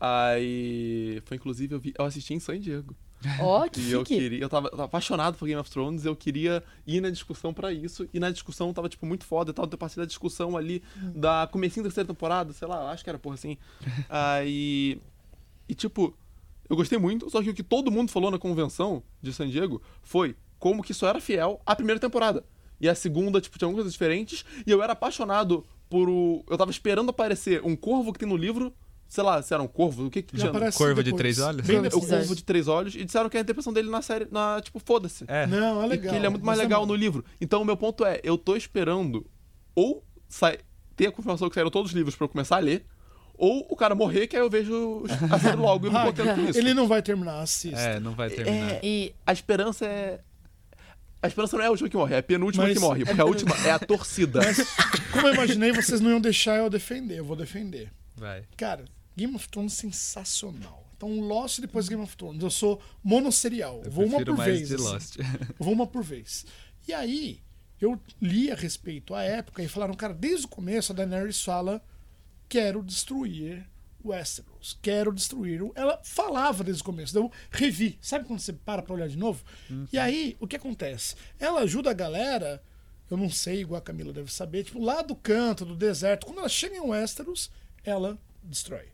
Aí. 0.00 1.20
Foi 1.26 1.36
inclusive, 1.36 1.74
eu, 1.74 1.80
vi, 1.80 1.92
eu 1.98 2.04
assisti 2.06 2.32
em 2.32 2.40
San 2.40 2.58
Diego. 2.58 2.96
Ó, 3.40 3.68
que 3.68 3.80
E 3.80 3.92
eu 3.92 4.04
queria. 4.04 4.40
Eu 4.40 4.48
tava, 4.48 4.68
eu 4.68 4.70
tava 4.72 4.84
apaixonado 4.84 5.36
por 5.36 5.46
Game 5.46 5.60
of 5.60 5.70
Thrones, 5.70 6.04
eu 6.04 6.16
queria 6.16 6.62
ir 6.86 7.00
na 7.00 7.10
discussão 7.10 7.52
pra 7.52 7.72
isso. 7.72 8.08
E 8.12 8.20
na 8.20 8.30
discussão 8.30 8.72
tava, 8.72 8.88
tipo, 8.88 9.04
muito 9.06 9.24
foda 9.24 9.50
e 9.50 9.54
tal. 9.54 9.68
Eu 9.70 9.78
passei 9.78 10.00
da 10.00 10.06
discussão 10.06 10.56
ali 10.56 10.82
da 10.96 11.48
comecinho 11.50 11.84
da 11.84 11.88
terceira 11.88 12.06
temporada, 12.06 12.52
sei 12.52 12.66
lá, 12.66 12.90
acho 12.90 13.04
que 13.04 13.10
era 13.10 13.18
porra 13.18 13.34
assim. 13.34 13.56
Aí. 14.08 15.00
E 15.68 15.74
tipo, 15.74 16.16
eu 16.68 16.76
gostei 16.76 16.98
muito, 16.98 17.28
só 17.30 17.42
que 17.42 17.50
o 17.50 17.54
que 17.54 17.62
todo 17.62 17.90
mundo 17.90 18.10
falou 18.10 18.30
na 18.30 18.38
convenção 18.38 19.02
de 19.20 19.32
San 19.32 19.48
Diego 19.48 19.82
foi 20.02 20.36
como 20.58 20.82
que 20.82 20.92
isso 20.92 21.06
era 21.06 21.20
fiel 21.20 21.60
à 21.66 21.74
primeira 21.76 22.00
temporada. 22.00 22.44
E 22.80 22.88
a 22.88 22.94
segunda, 22.94 23.40
tipo, 23.40 23.58
tinha 23.58 23.66
algumas 23.66 23.82
coisas 23.82 23.92
diferentes. 23.92 24.44
E 24.66 24.70
eu 24.70 24.82
era 24.82 24.94
apaixonado 24.94 25.66
por 25.88 26.08
o. 26.08 26.44
Eu 26.48 26.56
tava 26.56 26.70
esperando 26.70 27.10
aparecer 27.10 27.60
um 27.64 27.76
corvo 27.76 28.12
que 28.12 28.18
tem 28.18 28.28
no 28.28 28.36
livro. 28.36 28.72
Sei 29.10 29.24
lá, 29.24 29.42
se 29.42 29.52
era 29.52 29.60
um 29.60 29.66
corvo, 29.66 30.06
o 30.06 30.10
que 30.10 30.22
que 30.22 30.38
já 30.38 30.52
tinha? 30.52 30.70
Corvo 30.70 31.02
de 31.02 31.12
três 31.12 31.40
olhos? 31.40 31.66
Bem 31.66 31.82
Corvo 31.82 31.98
o. 32.06 32.08
Corvo 32.08 32.36
de 32.36 32.44
Três 32.44 32.68
Olhos 32.68 32.94
e 32.94 33.04
disseram 33.04 33.28
que 33.28 33.36
a 33.36 33.40
interpretação 33.40 33.72
dele 33.72 33.90
na 33.90 34.00
série, 34.00 34.28
na, 34.30 34.60
tipo, 34.62 34.78
foda-se. 34.78 35.24
É. 35.26 35.48
Não, 35.48 35.82
é 35.82 35.86
E 35.86 35.88
legal. 35.88 36.12
que 36.12 36.16
ele 36.16 36.26
é 36.26 36.28
muito 36.28 36.46
mais 36.46 36.58
Mas 36.58 36.64
legal 36.68 36.82
bom. 36.82 36.86
no 36.86 36.94
livro. 36.94 37.24
Então, 37.40 37.60
o 37.60 37.64
meu 37.64 37.76
ponto 37.76 38.04
é, 38.04 38.20
eu 38.22 38.38
tô 38.38 38.54
esperando 38.54 39.26
ou 39.74 40.04
sai, 40.28 40.58
ter 40.94 41.08
a 41.08 41.12
confirmação 41.12 41.48
que 41.48 41.56
saíram 41.56 41.72
todos 41.72 41.90
os 41.90 41.96
livros 41.96 42.14
pra 42.14 42.26
eu 42.26 42.28
começar 42.28 42.54
a 42.56 42.60
ler, 42.60 42.86
ou 43.34 43.66
o 43.68 43.74
cara 43.74 43.96
morrer, 43.96 44.28
que 44.28 44.36
aí 44.36 44.42
eu 44.42 44.48
vejo 44.48 45.02
a 45.28 45.38
série 45.40 45.56
logo 45.58 45.88
e 45.88 45.90
me 45.90 45.98
contento 46.04 46.32
com 46.36 46.48
isso. 46.48 46.58
ele 46.60 46.72
não 46.72 46.86
vai 46.86 47.02
terminar, 47.02 47.40
assista. 47.40 47.80
É, 47.80 47.98
não 47.98 48.12
vai 48.14 48.30
terminar. 48.30 48.78
E 48.80 49.12
A 49.26 49.32
esperança 49.32 49.86
é... 49.86 50.20
A 51.20 51.26
esperança 51.26 51.56
não 51.56 51.64
é 51.64 51.66
a 51.66 51.70
última 51.70 51.88
que 51.88 51.96
morre, 51.96 52.14
é 52.14 52.18
a 52.18 52.22
penúltima 52.22 52.62
Mas- 52.64 52.74
que 52.74 52.80
morre, 52.80 53.04
porque 53.04 53.20
a 53.20 53.24
última 53.26 53.56
é 53.66 53.72
a 53.72 53.78
torcida. 53.80 54.38
Mas, 54.40 54.58
como 55.12 55.26
eu 55.26 55.34
imaginei, 55.34 55.72
vocês 55.72 56.00
não 56.00 56.10
iam 56.10 56.20
deixar 56.20 56.56
eu 56.58 56.70
defender. 56.70 57.18
Eu 57.18 57.24
vou 57.24 57.34
defender. 57.34 57.90
Vai. 58.16 58.44
Cara, 58.56 58.84
Game 59.16 59.34
of 59.34 59.48
Thrones 59.48 59.74
sensacional. 59.74 60.90
Então, 60.96 61.18
Lost 61.20 61.58
e 61.58 61.60
depois 61.62 61.88
Game 61.88 62.02
of 62.02 62.16
Thrones. 62.16 62.42
Eu 62.42 62.50
sou 62.50 62.80
monosserial. 63.02 63.80
Eu 63.84 63.90
vou 63.90 64.04
uma 64.04 64.24
por 64.24 64.36
mais 64.36 64.56
vez. 64.56 64.68
de 64.68 64.74
assim. 64.74 64.84
Lost. 64.84 65.16
Eu 65.18 65.56
vou 65.58 65.72
uma 65.72 65.86
por 65.86 66.02
vez. 66.02 66.44
E 66.86 66.92
aí, 66.92 67.40
eu 67.80 67.98
li 68.20 68.50
a 68.50 68.54
respeito 68.54 69.14
à 69.14 69.22
época 69.22 69.62
e 69.62 69.68
falaram, 69.68 69.94
cara, 69.94 70.12
desde 70.12 70.44
o 70.44 70.48
começo 70.48 70.92
a 70.92 70.94
Daenerys 70.94 71.42
fala: 71.42 71.82
quero 72.48 72.82
destruir 72.82 73.66
Westeros, 74.04 74.78
quero 74.82 75.12
destruir. 75.12 75.62
o-" 75.62 75.72
Ela 75.74 75.98
falava 76.04 76.62
desde 76.62 76.82
o 76.82 76.84
começo, 76.84 77.12
então 77.12 77.24
eu 77.24 77.32
revi. 77.50 77.98
Sabe 78.02 78.26
quando 78.26 78.40
você 78.40 78.52
para 78.52 78.82
pra 78.82 78.94
olhar 78.94 79.08
de 79.08 79.16
novo? 79.16 79.42
E 79.90 79.98
aí, 79.98 80.36
o 80.38 80.46
que 80.46 80.56
acontece? 80.56 81.14
Ela 81.38 81.60
ajuda 81.60 81.90
a 81.90 81.94
galera, 81.94 82.62
eu 83.10 83.16
não 83.16 83.30
sei, 83.30 83.60
igual 83.60 83.78
a 83.78 83.82
Camila 83.82 84.12
deve 84.12 84.30
saber, 84.30 84.64
tipo, 84.64 84.78
lá 84.82 85.00
do 85.00 85.16
canto, 85.16 85.64
do 85.64 85.74
deserto, 85.74 86.26
quando 86.26 86.40
ela 86.40 86.48
chega 86.48 86.76
em 86.76 86.80
Westeros, 86.80 87.50
ela 87.82 88.18
destrói. 88.42 88.88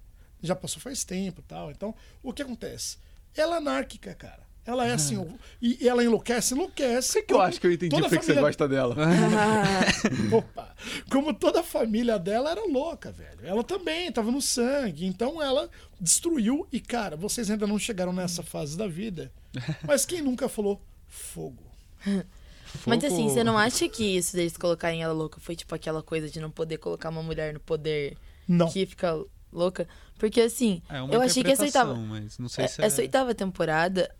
Já 0.46 0.54
passou 0.56 0.80
faz 0.80 1.04
tempo 1.04 1.40
e 1.40 1.44
tal. 1.44 1.70
Então, 1.70 1.94
o 2.22 2.32
que 2.32 2.42
acontece? 2.42 2.98
Ela 3.36 3.56
é 3.56 3.58
anárquica, 3.58 4.14
cara. 4.14 4.46
Ela 4.64 4.84
é 4.84 4.92
assim, 4.94 5.16
o- 5.16 5.38
e 5.62 5.86
ela 5.88 6.02
enlouquece, 6.02 6.52
enlouquece. 6.52 7.22
que 7.22 7.32
eu 7.32 7.40
acho 7.40 7.60
que 7.60 7.68
eu 7.68 7.72
entendi 7.72 7.90
toda 7.90 8.02
porque 8.08 8.18
que 8.18 8.24
você 8.24 8.32
família- 8.32 8.48
gosta 8.48 8.66
dela. 8.68 8.96
Opa! 10.32 10.74
Como 11.10 11.32
toda 11.32 11.60
a 11.60 11.62
família 11.62 12.18
dela 12.18 12.50
era 12.50 12.64
louca, 12.66 13.12
velho. 13.12 13.40
Ela 13.44 13.62
também 13.62 14.10
tava 14.10 14.30
no 14.32 14.42
sangue. 14.42 15.06
Então 15.06 15.40
ela 15.42 15.70
destruiu. 16.00 16.66
E, 16.72 16.80
cara, 16.80 17.16
vocês 17.16 17.48
ainda 17.50 17.66
não 17.66 17.78
chegaram 17.78 18.12
nessa 18.12 18.42
fase 18.42 18.76
da 18.76 18.88
vida. 18.88 19.30
Mas 19.86 20.04
quem 20.04 20.20
nunca 20.20 20.48
falou 20.48 20.80
fogo? 21.06 21.62
Mas 22.04 23.00
Fogo- 23.00 23.06
assim, 23.06 23.28
você 23.28 23.44
não 23.44 23.56
acha 23.56 23.88
que 23.88 24.16
isso 24.16 24.34
deles 24.36 24.56
colocarem 24.56 25.02
ela 25.02 25.12
louca 25.12 25.38
foi 25.40 25.54
tipo 25.56 25.74
aquela 25.74 26.02
coisa 26.02 26.28
de 26.28 26.40
não 26.40 26.50
poder 26.50 26.78
colocar 26.78 27.08
uma 27.08 27.22
mulher 27.22 27.54
no 27.54 27.60
poder 27.60 28.16
Não. 28.48 28.68
que 28.68 28.84
fica 28.84 29.14
louca? 29.52 29.86
Porque 30.18 30.40
assim, 30.40 30.82
É 30.88 30.98
eu 31.00 31.20
achei 31.20 31.42
que 31.44 31.50
essa 31.52 31.62
oitava, 31.62 31.92
interpretação, 31.92 32.22
mas 32.22 32.38
não 32.38 32.48
sei 32.48 32.64
é- 32.64 32.68
se 32.68 32.82
é... 32.82 32.84
essa 32.86 33.02
oitava 33.02 33.34
temporada, 33.34 34.14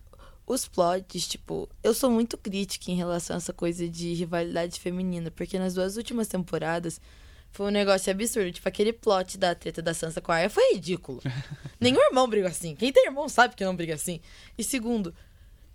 os 0.46 0.68
plots, 0.68 1.26
tipo, 1.26 1.68
eu 1.82 1.92
sou 1.94 2.10
muito 2.10 2.36
crítica 2.36 2.90
em 2.90 2.94
relação 2.94 3.34
a 3.34 3.38
essa 3.38 3.52
coisa 3.52 3.88
de 3.88 4.12
rivalidade 4.14 4.78
feminina, 4.78 5.30
porque 5.30 5.58
nas 5.58 5.74
duas 5.74 5.96
últimas 5.96 6.28
temporadas 6.28 7.00
Foi 7.52 7.68
um 7.68 7.70
negócio 7.70 8.12
absurdo. 8.12 8.52
Tipo, 8.52 8.68
aquele 8.68 8.92
plot 8.92 9.38
da 9.38 9.54
treta 9.54 9.80
da 9.80 9.94
Sansa 9.94 10.20
com 10.20 10.30
a 10.30 10.34
Arya 10.34 10.50
foi 10.50 10.74
ridículo. 10.74 11.22
Nenhum 11.80 12.02
irmão 12.08 12.28
briga 12.28 12.48
assim. 12.48 12.74
Quem 12.76 12.92
tem 12.92 13.06
irmão 13.06 13.30
sabe 13.30 13.54
que 13.56 13.64
não 13.64 13.74
briga 13.74 13.94
assim. 13.94 14.20
E 14.58 14.62
segundo, 14.64 15.14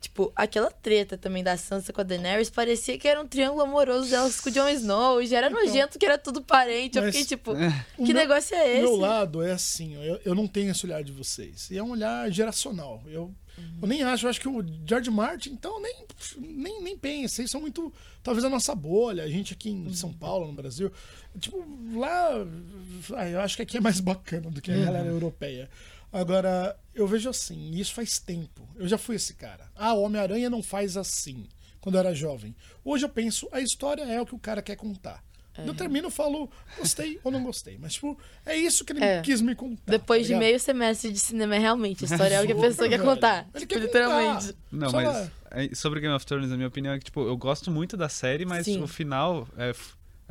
tipo, 0.02 0.32
aquela 0.36 0.70
treta 0.72 1.16
também 1.18 1.44
da 1.44 1.56
Sansa 1.56 1.94
com 1.94 2.02
a 2.02 2.04
Daenerys 2.04 2.50
parecia 2.50 2.98
que 2.98 3.08
era 3.08 3.22
um 3.22 3.28
triângulo 3.28 3.62
amoroso 3.62 4.10
delas 4.10 4.42
com 4.42 4.50
o 4.50 4.52
Jon 4.52 4.68
Snow. 4.70 5.22
E 5.22 5.28
já 5.28 5.38
era 5.38 5.48
Então, 5.48 5.64
nojento 5.64 5.98
que 6.00 6.06
era 6.06 6.18
tudo 6.18 6.42
parente. 6.42 6.98
Eu 6.98 7.04
mas- 7.04 7.16
fiquei 7.16 7.28
tipo, 7.38 7.52
O 7.52 8.04
que 8.06 8.12
meu- 8.14 8.22
negócio 8.22 8.56
é 8.56 8.64
O 8.64 8.68
esse? 8.72 8.82
meu 8.82 8.96
lado 8.96 9.42
é 9.44 9.52
assim, 9.52 9.94
eu, 10.04 10.20
eu 10.26 10.36
não 10.36 10.48
tenho 10.48 10.72
esse 10.72 10.86
olhar 10.86 11.04
de 11.04 11.12
vocês. 11.12 11.70
E 11.72 11.78
é 11.78 11.84
um 11.84 11.92
olhar 11.92 12.30
geracional. 12.32 13.02
Eu, 13.06 13.32
eu 13.82 13.88
nem 13.88 14.02
acho, 14.02 14.26
eu 14.26 14.30
acho 14.32 14.42
que 14.42 14.48
o 14.50 14.66
George 14.88 15.10
Martin, 15.12 15.52
então, 15.52 15.80
nem, 15.82 15.96
nem, 16.40 16.82
nem 16.82 16.98
pensa. 16.98 17.36
Vocês 17.36 17.52
são 17.52 17.62
muito. 17.62 17.94
Talvez 18.24 18.44
a 18.44 18.50
nossa 18.50 18.74
bolha, 18.74 19.24
a 19.24 19.28
gente 19.28 19.54
aqui 19.54 19.70
em 19.70 19.94
São 19.94 20.12
Paulo, 20.12 20.48
no 20.48 20.54
Brasil. 20.54 20.92
Tipo, 21.40 21.64
lá. 21.96 22.32
eu 23.32 23.40
acho 23.42 23.56
que 23.56 23.62
aqui 23.62 23.78
é 23.78 23.82
mais 23.82 24.00
bacana 24.00 24.50
do 24.50 24.62
que 24.62 24.72
a 24.72 24.78
galera 24.86 25.08
europeia. 25.08 25.70
Agora, 26.12 26.78
eu 26.94 27.08
vejo 27.08 27.30
assim, 27.30 27.72
e 27.72 27.80
isso 27.80 27.94
faz 27.94 28.20
tempo. 28.20 28.68
Eu 28.76 28.88
já 28.88 28.98
fui 28.98 29.16
esse 29.16 29.34
cara. 29.34 29.70
Ah, 29.76 29.94
o 29.94 30.02
Homem-Aranha 30.02 30.50
não 30.50 30.62
faz 30.62 30.98
assim. 30.98 31.48
Quando 31.80 31.96
eu 31.96 32.00
era 32.00 32.14
jovem. 32.14 32.56
Hoje 32.84 33.06
eu 33.06 33.10
penso, 33.10 33.48
a 33.52 33.60
história 33.62 34.04
é 34.04 34.22
o 34.22 34.26
que 34.26 34.36
o 34.36 34.40
cara 34.40 34.62
quer 34.62 34.76
contar. 34.76 35.24
Quando 35.56 35.68
Eu 35.70 35.74
termino 35.76 36.08
e 36.08 36.12
falo, 36.12 36.50
gostei 36.78 37.20
ou 37.24 37.32
não 37.32 37.44
gostei. 37.44 37.78
Mas, 37.78 37.94
tipo, 37.96 38.18
é 38.46 38.56
isso 38.56 38.86
que 38.86 38.94
ele 38.94 39.04
É. 39.04 39.22
quis 39.22 39.42
me 39.42 39.54
contar. 39.56 39.82
Depois 39.86 40.22
tá 40.22 40.24
de 40.24 40.28
ligado? 40.30 40.40
meio 40.48 40.60
semestre 40.60 41.12
de 41.12 41.20
cinema, 41.20 41.56
é 41.56 41.60
realmente. 41.60 42.06
A 42.06 42.08
história 42.08 42.36
é 42.36 42.42
o 42.42 42.46
que 42.46 42.54
a 42.54 42.56
pessoa 42.62 42.88
quer 42.88 43.02
contar. 43.02 43.50
Ele 43.54 43.66
Tipo, 43.66 43.74
quer 43.74 43.80
literalmente. 43.82 44.48
contar. 44.48 44.58
Não, 44.72 44.90
Só 44.90 44.96
mas 44.98 45.08
lá. 45.08 45.32
é, 45.52 45.76
sobre 45.76 46.00
Game 46.00 46.14
of 46.16 46.26
Thrones, 46.26 46.52
a 46.52 46.56
minha 46.56 46.68
opinião 46.68 46.94
é 46.94 47.00
que, 47.00 47.06
tipo, 47.06 47.22
eu 47.22 47.36
gosto 47.36 47.70
muito 47.72 47.98
da 47.98 48.08
série, 48.08 48.46
mas 48.46 48.66
Sim. 48.66 48.82
o 48.82 48.88
final, 48.88 49.46
é, 49.58 49.74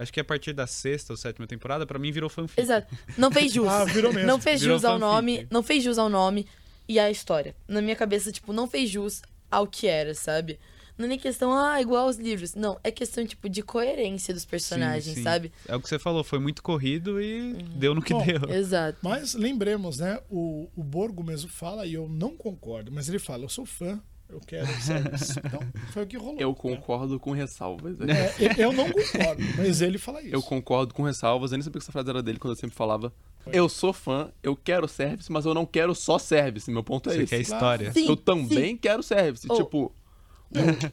acho 0.02 0.12
que 0.12 0.20
a 0.20 0.24
partir 0.24 0.52
da 0.52 0.66
sexta 0.66 1.12
ou 1.12 1.16
sétima 1.16 1.46
temporada, 1.46 1.86
pra 1.86 1.98
mim 1.98 2.10
virou 2.10 2.28
fanfic. 2.28 2.60
Exato. 2.60 2.92
Não 3.16 3.30
fez 3.30 3.52
jus. 3.54 3.68
Ah, 3.68 3.84
virou 3.84 4.12
mesmo. 4.12 4.26
Não 4.26 4.40
fez 4.40 4.60
Virou 4.60 4.76
jus 4.76 4.84
ao 4.84 4.98
fanfic. 4.98 5.14
nome. 5.14 5.46
Não 5.50 5.62
fez 5.62 5.82
jus 5.84 5.98
ao 5.98 6.08
nome 6.08 6.46
e 6.88 6.98
à 6.98 7.10
história. 7.10 7.54
Na 7.68 7.80
minha 7.80 7.94
cabeça, 7.96 8.32
tipo, 8.32 8.52
não 8.52 8.66
fez 8.68 8.90
jus 8.90 9.22
ao 9.50 9.66
que 9.66 9.86
era, 9.86 10.14
sabe? 10.14 10.58
Não 10.98 11.06
é 11.06 11.08
nem 11.08 11.18
questão, 11.18 11.56
ah, 11.56 11.80
igual 11.80 12.06
aos 12.08 12.16
livros. 12.16 12.54
Não, 12.54 12.78
é 12.84 12.90
questão, 12.90 13.24
tipo, 13.26 13.48
de 13.48 13.62
coerência 13.62 14.34
dos 14.34 14.44
personagens, 14.44 15.04
Sim, 15.04 15.14
sim. 15.14 15.22
sabe? 15.22 15.50
É 15.66 15.74
o 15.74 15.80
que 15.80 15.88
você 15.88 15.98
falou, 15.98 16.22
foi 16.22 16.38
muito 16.38 16.62
corrido 16.62 17.18
e 17.22 17.52
Uhum. 17.54 17.78
deu 17.78 17.94
no 17.94 18.02
que 18.02 18.12
Bom, 18.12 18.22
deu. 18.22 18.50
Exato. 18.54 18.98
Mas 19.00 19.32
lembremos, 19.32 19.98
né? 19.98 20.20
O, 20.28 20.68
o 20.76 20.82
Borgo 20.84 21.24
mesmo 21.24 21.48
fala, 21.48 21.86
e 21.86 21.94
eu 21.94 22.06
não 22.06 22.36
concordo, 22.36 22.92
mas 22.92 23.08
ele 23.08 23.18
fala: 23.18 23.44
eu 23.44 23.48
sou 23.48 23.64
fã, 23.64 23.98
eu 24.30 24.40
quero 24.46 24.66
service. 24.80 25.40
Então, 25.44 25.60
foi 25.92 26.04
o 26.04 26.06
que 26.06 26.16
rolou. 26.16 26.36
Eu 26.38 26.50
né? 26.50 26.54
concordo 26.54 27.18
com 27.18 27.32
ressalvas. 27.32 27.96
É, 28.00 28.62
eu- 28.62 28.72
não 28.72 28.90
concordo, 28.90 29.42
mas 29.56 29.80
ele 29.80 29.98
fala 29.98 30.22
isso. 30.22 30.34
Eu 30.34 30.42
concordo 30.42 30.94
com 30.94 31.02
ressalvas. 31.02 31.52
Eu 31.52 31.58
nem 31.58 31.62
sabia 31.62 31.80
que 31.80 31.84
essa 31.84 31.92
frase 31.92 32.08
era 32.08 32.22
dele 32.22 32.38
quando 32.38 32.52
eu 32.52 32.60
sempre 32.60 32.76
falava. 32.76 33.12
Eu 33.46 33.68
sou 33.68 33.92
fã, 33.92 34.30
eu 34.42 34.54
quero 34.54 34.86
service, 34.86 35.30
mas 35.32 35.46
eu 35.46 35.54
não 35.54 35.64
quero 35.64 35.94
só 35.94 36.18
service. 36.18 36.70
Meu 36.70 36.84
ponto 36.84 37.08
é 37.08 37.14
Você 37.14 37.22
esse. 37.22 37.30
quer 37.30 37.40
história. 37.40 37.92
Sim, 37.92 38.06
eu 38.06 38.16
também 38.16 38.76
quero 38.76 39.02
service. 39.02 39.46
Oh. 39.48 39.54
Tipo, 39.56 39.94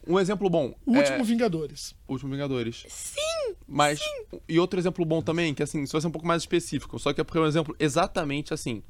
um, 0.08 0.14
um 0.14 0.20
exemplo 0.20 0.48
bom. 0.48 0.74
O 0.86 0.94
é, 0.94 0.98
último 0.98 1.24
Vingadores. 1.24 1.94
Último 2.08 2.30
Vingadores. 2.30 2.84
Sim! 2.88 3.54
Mas, 3.66 4.00
e 4.48 4.58
outro 4.58 4.78
exemplo 4.78 5.04
bom 5.04 5.20
também, 5.20 5.52
que 5.52 5.62
assim, 5.62 5.84
se 5.84 5.92
vai 5.92 6.00
ser 6.00 6.06
um 6.06 6.12
pouco 6.12 6.26
mais 6.26 6.42
específico, 6.42 6.98
só 6.98 7.12
que 7.12 7.20
é 7.20 7.24
porque 7.24 7.38
é 7.38 7.40
um 7.42 7.46
exemplo 7.46 7.76
exatamente 7.78 8.54
assim. 8.54 8.82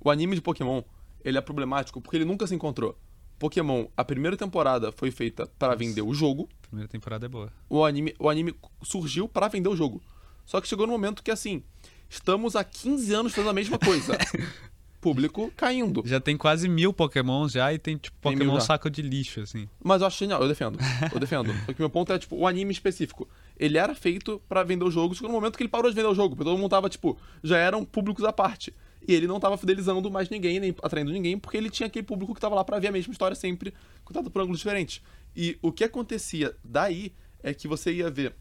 O 0.00 0.10
anime 0.10 0.34
de 0.34 0.40
Pokémon, 0.40 0.82
ele 1.24 1.38
é 1.38 1.40
problemático 1.40 2.00
porque 2.00 2.16
ele 2.16 2.24
nunca 2.24 2.46
se 2.46 2.54
encontrou. 2.54 2.96
Pokémon, 3.42 3.86
a 3.96 4.04
primeira 4.04 4.36
temporada 4.36 4.92
foi 4.92 5.10
feita 5.10 5.48
para 5.58 5.74
vender 5.74 6.00
o 6.00 6.14
jogo, 6.14 6.48
A 6.62 6.66
primeira 6.68 6.88
temporada 6.88 7.26
é 7.26 7.28
boa. 7.28 7.52
o 7.68 7.84
anime, 7.84 8.14
o 8.16 8.30
anime 8.30 8.54
surgiu 8.84 9.26
para 9.28 9.48
vender 9.48 9.68
o 9.68 9.74
jogo. 9.74 10.00
Só 10.46 10.60
que 10.60 10.68
chegou 10.68 10.86
no 10.86 10.92
momento 10.92 11.24
que 11.24 11.30
assim, 11.32 11.60
estamos 12.08 12.54
há 12.54 12.62
15 12.62 13.12
anos 13.12 13.32
fazendo 13.34 13.50
a 13.50 13.52
mesma 13.52 13.80
coisa. 13.80 14.16
Público 15.00 15.52
caindo. 15.56 16.04
Já 16.06 16.20
tem 16.20 16.36
quase 16.36 16.68
mil 16.68 16.92
Pokémon 16.92 17.48
já 17.48 17.72
e 17.74 17.78
tem, 17.80 17.96
tipo, 17.96 18.16
Tem 18.22 18.38
Pokémon 18.38 18.60
saco 18.60 18.88
de 18.88 19.02
lixo, 19.02 19.40
assim. 19.40 19.68
Mas 19.82 20.00
eu 20.00 20.06
acho 20.06 20.20
genial, 20.20 20.40
eu 20.40 20.46
defendo. 20.46 20.78
Eu 21.12 21.18
defendo. 21.18 21.52
Porque 21.66 21.82
meu 21.82 21.90
ponto 21.90 22.12
é, 22.12 22.18
tipo, 22.20 22.36
o 22.36 22.46
anime 22.46 22.70
específico. 22.70 23.28
Ele 23.58 23.76
era 23.76 23.92
feito 23.96 24.40
pra 24.48 24.62
vender 24.62 24.84
o 24.84 24.90
jogo, 24.92 25.16
chegou 25.16 25.28
no 25.28 25.34
momento 25.34 25.56
que 25.56 25.64
ele 25.64 25.68
parou 25.68 25.90
de 25.90 25.96
vender 25.96 26.06
o 26.06 26.14
jogo, 26.14 26.36
porque 26.36 26.48
todo 26.48 26.56
mundo 26.56 26.70
tava, 26.70 26.88
tipo, 26.88 27.18
já 27.42 27.58
eram 27.58 27.84
públicos 27.84 28.24
à 28.24 28.32
parte. 28.32 28.72
E 29.06 29.14
ele 29.14 29.26
não 29.26 29.40
tava 29.40 29.56
fidelizando 29.56 30.10
mais 30.10 30.28
ninguém, 30.28 30.60
nem 30.60 30.74
atraindo 30.82 31.12
ninguém, 31.12 31.38
porque 31.38 31.56
ele 31.56 31.70
tinha 31.70 31.86
aquele 31.86 32.04
público 32.04 32.34
que 32.34 32.40
tava 32.40 32.54
lá 32.54 32.64
pra 32.64 32.78
ver 32.78 32.88
a 32.88 32.92
mesma 32.92 33.12
história 33.12 33.34
sempre, 33.34 33.74
contada 34.04 34.30
por 34.30 34.42
ângulos 34.42 34.58
diferentes. 34.58 35.02
E 35.34 35.58
o 35.62 35.72
que 35.72 35.84
acontecia 35.84 36.54
daí 36.64 37.12
é 37.42 37.52
que 37.52 37.66
você 37.66 37.92
ia 37.92 38.10
ver 38.10 38.34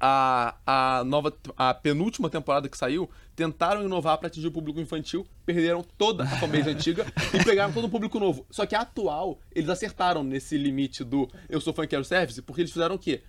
a, 0.00 0.54
a 0.64 1.04
nova 1.04 1.36
a 1.56 1.74
penúltima 1.74 2.30
temporada 2.30 2.68
que 2.68 2.78
saiu 2.78 3.10
tentaram 3.34 3.82
inovar 3.82 4.16
pra 4.18 4.28
atingir 4.28 4.46
o 4.46 4.52
público 4.52 4.80
infantil 4.80 5.26
perderam 5.44 5.82
toda 5.96 6.24
a 6.24 6.26
fanbase 6.38 6.70
antiga 6.70 7.06
e 7.34 7.44
pegaram 7.44 7.72
todo 7.72 7.86
o 7.86 7.90
público 7.90 8.18
novo 8.20 8.46
só 8.50 8.64
que 8.64 8.76
a 8.76 8.82
atual 8.82 9.40
eles 9.52 9.68
acertaram 9.68 10.22
nesse 10.22 10.56
limite 10.56 11.02
do 11.02 11.28
eu 11.48 11.60
sou 11.60 11.72
fã 11.72 11.86
quero 11.86 12.04
service 12.04 12.40
porque 12.42 12.60
eles 12.60 12.72
fizeram 12.72 12.94
o 12.94 12.98
quê 12.98 13.22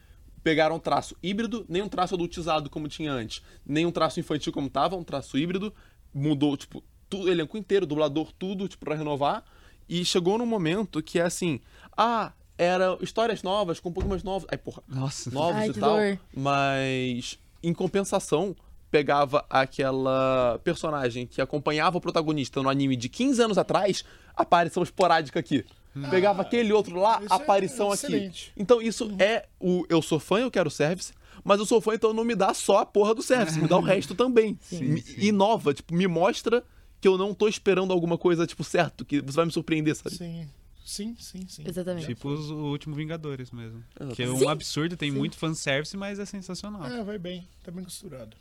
pegaram 0.44 0.76
um 0.76 0.80
traço 0.80 1.16
híbrido 1.24 1.66
nem 1.68 1.82
um 1.82 1.90
traço 1.90 2.14
adultizado 2.14 2.70
como 2.70 2.88
tinha 2.88 3.12
antes 3.12 3.42
nem 3.66 3.86
um 3.86 3.92
traço 3.92 4.20
infantil 4.20 4.54
como 4.54 4.70
tava 4.70 4.96
um 4.96 5.04
traço 5.04 5.38
híbrido 5.40 5.74
mudou 6.14 6.56
tipo 6.58 6.84
tudo 7.10 7.30
elenco 7.30 7.58
inteiro 7.58 7.86
dublador 7.86 8.32
tudo 8.38 8.68
tipo 8.68 8.86
para 8.86 8.96
renovar 8.96 9.44
e 9.88 10.04
chegou 10.06 10.38
num 10.38 10.46
momento 10.46 11.02
que 11.02 11.20
é 11.20 11.24
assim 11.24 11.60
ah 11.98 12.32
era 12.58 12.98
histórias 13.02 13.42
novas 13.42 13.80
com 13.80 13.92
Pokémon 13.92 14.18
novos 14.24 14.48
aí 14.52 14.58
porra 14.58 14.84
Nossa. 14.88 15.32
novos 15.32 15.56
Ai, 15.56 15.70
e 15.70 15.74
tal, 15.74 15.96
dor. 15.96 16.20
mas 16.36 17.40
em 17.64 17.74
compensação 17.74 18.56
pegava 18.92 19.46
aquela 19.50 20.60
personagem 20.64 21.28
que 21.28 21.42
acompanhava 21.42 21.98
o 21.98 22.02
protagonista 22.02 22.62
no 22.62 22.70
anime 22.70 22.96
de 22.96 23.08
15 23.08 23.42
anos 23.44 23.58
atrás, 23.58 24.04
aparição 24.36 24.82
esporádica 24.82 25.40
aqui. 25.40 25.64
Pegava 26.10 26.42
aquele 26.42 26.72
outro 26.72 27.00
lá, 27.00 27.22
é 27.22 27.26
aparição 27.30 27.92
aqui. 27.92 28.06
excelente. 28.06 28.54
Então 28.56 28.82
isso 28.82 29.12
é 29.20 29.48
o 29.60 29.86
eu 29.90 30.02
sou 30.02 30.20
fã, 30.20 30.40
eu 30.40 30.52
quero 30.52 30.70
service, 30.70 31.14
mas 31.44 31.60
eu 31.60 31.66
sou 31.66 31.80
fã, 31.82 31.94
então 31.94 32.14
não 32.14 32.24
me 32.24 32.36
dá 32.36 32.54
só 32.54 32.80
a 32.80 32.86
porra 32.86 33.14
do 33.16 33.22
service, 33.22 33.60
me 33.60 33.68
dá 33.68 33.78
o 33.78 33.82
resto 33.84 34.14
também. 34.16 34.58
Me- 34.72 35.04
Inova, 35.18 35.74
tipo, 35.74 35.94
me 35.94 36.08
mostra 36.08 36.64
que 37.02 37.08
eu 37.08 37.18
não 37.18 37.34
tô 37.34 37.48
esperando 37.48 37.94
alguma 37.94 38.18
coisa, 38.18 38.46
tipo, 38.46 38.64
certo, 38.64 39.06
que 39.06 39.22
você 39.22 39.36
vai 39.38 39.46
me 39.46 39.52
surpreender, 39.52 39.96
sabe? 39.96 40.16
Sim, 40.16 40.48
sim, 40.84 41.16
sim, 41.20 41.48
sim. 41.48 41.64
Exatamente. 41.66 42.08
Tipo 42.08 42.30
os, 42.30 42.50
o 42.50 42.56
último 42.72 42.94
Vingadores 42.96 43.52
mesmo. 43.52 43.84
Exatamente. 43.92 44.16
Que 44.16 44.24
é 44.24 44.30
um 44.30 44.38
Sim. 44.40 44.48
absurdo, 44.48 44.98
tem 44.98 45.12
muito 45.12 45.38
fanservice, 45.38 45.96
mas 45.96 46.20
é 46.20 46.26
sensacional. 46.26 46.86
É, 46.86 47.04
vai 47.04 47.18
bem, 47.18 47.48
tá 47.64 47.72
bem 47.72 47.84
costurado. 47.84 48.36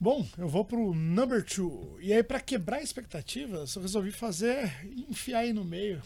Bom, 0.00 0.26
eu 0.36 0.48
vou 0.48 0.64
pro 0.64 0.92
number 0.94 1.44
two. 1.44 1.96
E 2.00 2.12
aí, 2.12 2.22
pra 2.24 2.40
quebrar 2.40 2.82
expectativas, 2.82 3.76
eu 3.76 3.82
resolvi 3.82 4.10
fazer, 4.10 4.72
enfiar 5.08 5.40
aí 5.40 5.52
no 5.52 5.64
meio 5.64 6.02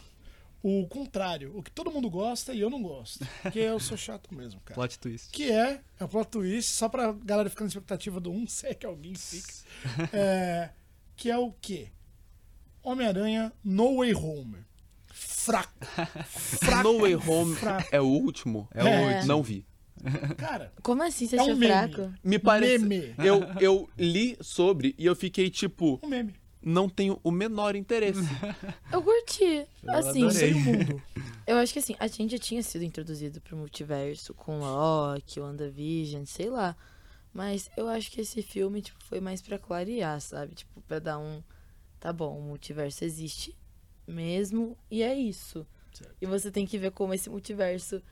o 0.69 0.87
contrário, 0.89 1.57
o 1.57 1.63
que 1.63 1.71
todo 1.71 1.91
mundo 1.91 2.11
gosta 2.11 2.53
e 2.53 2.61
eu 2.61 2.69
não 2.71 2.83
gosto. 2.83 3.25
Porque 3.43 3.59
eu 3.61 3.79
sou 3.79 3.97
chato 3.97 4.35
mesmo, 4.35 4.61
cara. 4.65 4.75
Plot 4.75 4.99
twist. 4.99 5.31
Que 5.31 5.51
é, 5.53 5.81
é 6.01 6.05
o 6.05 6.09
plot 6.09 6.29
twist, 6.29 6.71
só 6.73 6.89
pra 6.89 7.13
galera 7.13 7.49
ficar 7.49 7.63
na 7.65 7.69
expectativa 7.69 8.19
do 8.21 8.31
um, 8.33 8.47
se 8.49 8.67
é 8.67 8.75
que 8.75 8.85
alguém 8.87 9.15
fica. 9.15 9.53
É, 10.13 10.71
que 11.15 11.31
é 11.31 11.39
o 11.39 11.53
quê? 11.61 11.89
Homem-Aranha 12.83 13.53
No 13.65 13.99
Way 13.99 14.15
Home. 14.15 14.57
Fraco. 15.13 15.73
Fraco. 16.27 16.83
No 16.83 17.01
Way 17.01 17.15
Home 17.17 17.55
fraco. 17.57 17.89
é 17.93 18.01
o 18.01 18.07
último? 18.07 18.69
É 18.75 18.83
o 18.85 18.87
É. 18.87 19.07
último. 19.15 19.27
Não 19.27 19.43
vi. 19.43 19.67
Cara, 20.37 20.73
Como 20.83 21.03
assim 21.03 21.27
você 21.27 21.37
É 21.37 21.41
um 21.41 21.45
achou 21.45 21.57
meme. 21.57 21.73
fraco? 21.73 22.15
Me 22.23 22.39
parece. 22.39 22.85
Meme. 22.85 23.15
Eu, 23.19 23.41
eu 23.61 23.89
li 23.99 24.37
sobre 24.41 24.95
e 24.99 25.07
eu 25.07 25.17
fiquei 25.17 25.49
tipo, 25.49 25.99
um 26.03 26.09
meme. 26.09 26.35
Não 26.67 26.89
tenho 26.89 27.21
o 27.23 27.31
menor 27.31 27.77
interesse. 27.77 28.19
Eu 28.93 29.01
curti. 29.01 29.65
Assim. 29.87 30.29
Sei 30.33 30.53
o 30.53 30.59
mundo. 30.59 31.03
eu 31.47 31.59
acho 31.59 31.73
que 31.73 31.79
assim, 31.79 31.95
a 31.97 32.09
gente 32.09 32.33
já 32.33 32.39
tinha 32.39 32.61
sido 32.61 32.83
introduzido 32.83 33.41
pro 33.41 33.57
multiverso 33.57 34.35
com 34.35 34.59
Loki, 34.59 35.39
WandaVision, 35.39 36.25
sei 36.25 36.51
lá. 36.51 36.77
Mas 37.33 37.71
eu 37.77 37.87
acho 37.87 38.11
que 38.11 38.21
esse 38.21 38.43
filme, 38.43 38.83
tipo, 38.83 38.99
foi 39.05 39.21
mais 39.21 39.41
pra 39.41 39.61
clarear, 39.61 40.21
sabe? 40.21 40.57
Tipo, 40.57 40.81
pra 40.81 40.99
dar 40.99 41.19
um. 41.19 41.41
Tá 42.01 42.13
bom, 42.13 42.37
o 42.37 42.43
multiverso 42.43 43.05
existe 43.05 43.57
mesmo 44.05 44.77
e 44.91 45.05
é 45.05 45.15
isso. 45.15 45.65
Certo. 45.93 46.17
E 46.21 46.27
você 46.27 46.51
tem 46.51 46.67
que 46.67 46.79
ver 46.79 46.91
como 46.91 47.15
esse 47.15 47.31
multiverso 47.31 48.03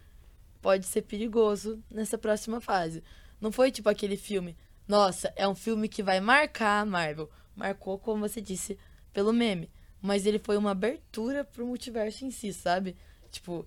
pode 0.63 0.87
ser 0.87 1.03
perigoso 1.03 1.83
nessa 1.91 2.17
próxima 2.17 2.61
fase. 2.61 3.03
Não 3.41 3.51
foi 3.51 3.73
tipo 3.73 3.89
aquele 3.89 4.17
filme, 4.17 4.57
nossa, 4.87 5.33
é 5.37 5.47
um 5.49 5.55
filme 5.55 5.89
que 5.89 6.03
vai 6.03 6.21
marcar 6.21 6.81
a 6.81 6.85
Marvel. 6.87 7.31
Marcou, 7.57 7.99
como 7.99 8.29
você 8.29 8.41
disse, 8.41 8.79
pelo 9.13 9.33
meme. 9.33 9.71
Mas 10.03 10.27
ele 10.27 10.39
foi 10.39 10.57
uma 10.57 10.73
abertura 10.73 11.45
pro 11.45 11.67
multiverso 11.67 12.25
em 12.27 12.31
si, 12.31 12.53
sabe? 12.53 12.95
Tipo, 13.31 13.67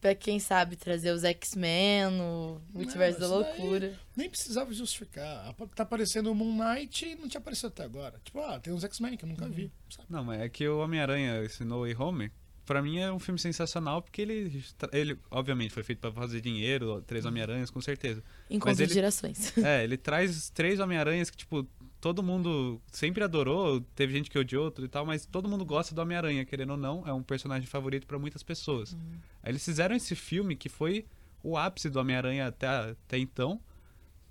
pra 0.00 0.14
quem 0.14 0.38
sabe 0.40 0.76
trazer 0.76 1.10
os 1.12 1.24
X-Men, 1.24 2.20
o 2.20 2.60
multiverso 2.72 3.20
da 3.20 3.26
isso 3.26 3.34
daí- 3.38 3.58
loucura. 3.58 3.98
Nem 4.16 4.30
precisava 4.30 4.72
justificar. 4.72 5.54
Tá 5.74 5.82
aparecendo 5.82 6.30
o 6.30 6.34
Moon 6.34 6.56
Knight 6.56 7.06
e 7.06 7.14
não 7.16 7.28
tinha 7.28 7.38
aparecido 7.40 7.68
até 7.68 7.82
agora. 7.84 8.18
Tipo, 8.24 8.40
ah, 8.40 8.58
tem 8.58 8.72
uns 8.72 8.84
X-Men 8.84 9.16
que 9.16 9.24
eu 9.24 9.28
nunca 9.28 9.46
vi. 9.48 9.70
Sabe? 9.90 10.06
Não, 10.08 10.24
mas 10.24 10.40
é 10.40 10.48
que 10.48 10.66
o 10.66 10.78
Homem-Aranha, 10.78 11.42
esse 11.42 11.64
No 11.64 11.80
Way 11.80 11.94
Home, 11.96 12.32
pra 12.64 12.82
mim 12.82 12.98
é 12.98 13.12
um 13.12 13.18
filme 13.18 13.38
sensacional 13.38 14.00
porque 14.02 14.22
ele, 14.22 14.62
ele 14.92 15.18
obviamente, 15.30 15.72
foi 15.72 15.82
feito 15.82 15.98
pra 16.00 16.12
fazer 16.12 16.40
dinheiro, 16.40 17.02
três 17.06 17.24
Homem-Aranhas, 17.24 17.70
com 17.70 17.80
certeza. 17.80 18.22
Encontro 18.50 18.80
ele- 18.82 18.88
de 18.88 18.94
gerações. 18.94 19.52
É, 19.58 19.82
ele 19.84 19.96
traz 19.96 20.50
três 20.50 20.80
Homem-Aranhas 20.80 21.30
que, 21.30 21.36
tipo, 21.36 21.66
todo 22.00 22.22
mundo 22.22 22.80
sempre 22.92 23.24
adorou, 23.24 23.80
teve 23.94 24.12
gente 24.12 24.30
que 24.30 24.38
odiou 24.38 24.70
tudo 24.70 24.84
e 24.84 24.88
tal, 24.88 25.06
mas 25.06 25.24
todo 25.26 25.48
mundo 25.48 25.64
gosta 25.64 25.94
do 25.94 26.00
Homem-Aranha, 26.02 26.44
querendo 26.44 26.70
ou 26.70 26.76
não, 26.76 27.02
é 27.06 27.12
um 27.12 27.22
personagem 27.22 27.66
favorito 27.66 28.06
pra 28.06 28.18
muitas 28.18 28.42
pessoas. 28.42 28.94
Aí 29.42 29.50
eles 29.52 29.64
fizeram 29.64 29.94
esse 29.96 30.14
filme 30.14 30.54
que 30.56 30.68
foi 30.68 31.06
o 31.42 31.56
ápice 31.56 31.88
do 31.90 31.98
Homem-Aranha 32.00 32.46
até, 32.46 32.66
até 32.66 33.18
então. 33.18 33.60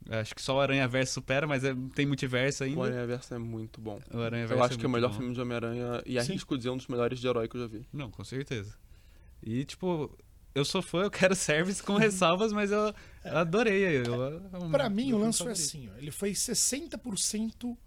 Acho 0.10 0.36
que 0.36 0.42
só 0.42 0.58
o 0.58 0.60
Aranha 0.60 0.88
Verso 0.88 1.14
supera, 1.14 1.48
mas 1.48 1.64
é- 1.64 1.74
tem 1.96 2.06
multiverso 2.06 2.64
ainda. 2.64 2.80
O 2.80 2.84
Aranha 2.84 3.08
Verso 3.08 3.34
é 3.34 3.38
muito 3.38 3.80
bom. 3.80 4.02
O 4.14 4.20
Aranha 4.20 4.44
Eu 4.44 4.48
Verso 4.50 4.64
acho 4.66 4.78
que 4.78 4.86
é 4.86 4.88
o 4.88 4.92
melhor 4.92 5.12
bom. 5.12 5.18
filme 5.18 5.34
de 5.34 5.40
Homem-Aranha 5.42 6.02
e 6.06 6.12
Sim. 6.14 6.18
arrisco 6.32 6.58
dizer 6.58 6.70
um 6.72 6.78
dos 6.78 6.88
melhores 6.88 7.20
de 7.20 7.28
herói 7.28 7.48
que 7.48 7.56
eu 7.56 7.62
já 7.62 7.68
vi. 7.68 7.88
Não, 7.94 8.12
com 8.12 8.24
certeza. 8.24 8.76
E, 9.42 9.64
tipo, 9.66 10.16
eu 10.54 10.66
sou 10.66 10.82
fã, 10.82 11.04
eu 11.04 11.12
quero 11.12 11.36
service 11.36 11.82
com 11.82 11.96
ressalvas, 11.96 12.52
mas 12.52 12.70
eu, 12.72 12.94
eu 13.24 13.38
adorei. 13.38 13.98
Eu, 14.06 14.40
é 14.54 14.58
um- 14.58 14.72
Pra 14.72 14.90
mim, 14.90 15.14
o 15.14 15.18
lance 15.18 15.40
foi 15.42 15.52
assim, 15.54 15.90
ó. 15.94 15.98
Ele 15.98 16.12
foi 16.12 16.32
60% 16.34 17.78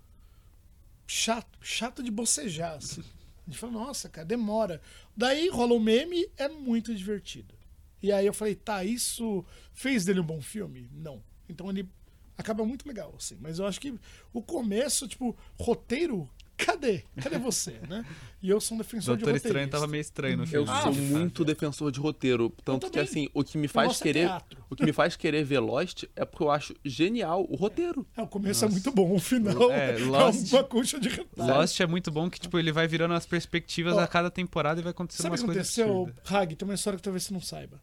chato, 1.07 1.59
chato 1.61 2.03
de 2.03 2.11
bocejar, 2.11 2.77
assim. 2.77 3.03
A 3.47 3.51
gente 3.51 3.59
falou, 3.61 3.77
nossa, 3.85 4.09
cara, 4.09 4.27
demora. 4.27 4.81
Daí 5.17 5.49
rola 5.49 5.75
o 5.75 5.81
meme, 5.81 6.27
é 6.37 6.49
muito 6.49 6.95
divertido. 6.95 7.55
E 8.03 8.11
aí 8.11 8.27
eu 8.27 8.35
falei, 8.35 8.55
tá, 8.55 8.85
isso 8.85 9.45
fez 9.73 10.05
dele 10.05 10.21
um 10.21 10.25
bom 10.25 10.41
filme? 10.41 10.89
Não. 10.93 11.23
Então 11.49 11.71
ele 11.71 11.89
acaba 12.37 12.64
muito 12.64 12.87
legal, 12.87 13.14
assim. 13.16 13.37
Mas 13.41 13.59
eu 13.59 13.66
acho 13.66 13.80
que 13.80 13.95
o 14.32 14.43
começo, 14.43 15.07
tipo, 15.09 15.37
roteiro, 15.59 16.28
cadê? 16.57 17.05
Cadê 17.22 17.39
você, 17.39 17.72
né? 17.89 18.05
E 18.43 18.49
eu 18.49 18.61
sou 18.61 18.74
um 18.76 18.78
defensor 18.78 19.16
de 19.16 19.22
Doutor 19.24 19.34
roteirista. 19.34 19.49
Estranho 19.49 19.68
tava 19.70 19.87
meio 19.87 20.01
estranho 20.01 20.37
no 20.39 20.43
Eu 20.45 20.47
filme. 20.49 20.68
Ah, 20.70 20.82
sou 20.82 20.93
de 20.93 21.01
muito 21.01 21.45
defensor 21.45 21.91
de 21.93 21.99
roteiro. 22.01 22.51
Tanto 22.64 22.91
que, 22.91 22.99
assim, 22.99 23.28
o 23.34 23.43
que 23.45 23.59
me 23.59 23.66
Eu 23.66 23.70
faz 23.70 24.01
é 24.01 24.03
querer. 24.05 24.26
teatro. 24.26 24.64
O 24.70 24.76
que 24.76 24.84
me 24.84 24.93
faz 24.93 25.16
querer 25.16 25.45
ver 25.45 25.59
Lost 25.61 26.05
é 26.14 26.24
porque 26.24 26.43
eu 26.45 26.51
acho 26.51 26.74
genial 26.84 27.47
o 27.49 27.57
roteiro. 27.57 28.07
É, 28.16 28.22
o 28.22 28.26
começo 28.26 28.64
é 28.64 28.68
muito 28.68 28.91
bom, 28.93 29.12
o 29.14 29.18
final 29.18 29.70
É, 29.72 29.93
é, 29.95 29.99
Lost- 29.99 30.53
uma 30.53 30.64
concha 30.64 30.99
de 31.01 31.09
retalho. 31.09 31.55
Lost 31.59 31.80
é 31.80 31.87
muito 31.87 32.11
bom 32.11 32.28
que, 32.30 32.39
tipo, 32.41 32.59
ele 32.59 32.72
vai 32.72 32.87
virando 32.89 33.14
as 33.14 33.26
perspectivas 33.26 33.95
Ó, 33.95 34.01
a 34.01 34.07
cada 34.07 34.30
temporada 34.30 34.80
e 34.80 34.82
vai 34.82 34.91
acontecendo 34.93 35.22
Sabe 35.24 35.30
o 35.30 35.32
umas 35.34 35.41
que 35.41 35.47
coisas 35.47 35.78
aconteceu. 35.78 36.14
Hag? 36.39 36.57
Tem 36.57 36.66
uma 36.68 36.74
história 36.74 36.97
que 36.97 37.03
talvez 37.03 37.24
você 37.24 37.32
não 37.34 37.41
saiba. 37.41 37.80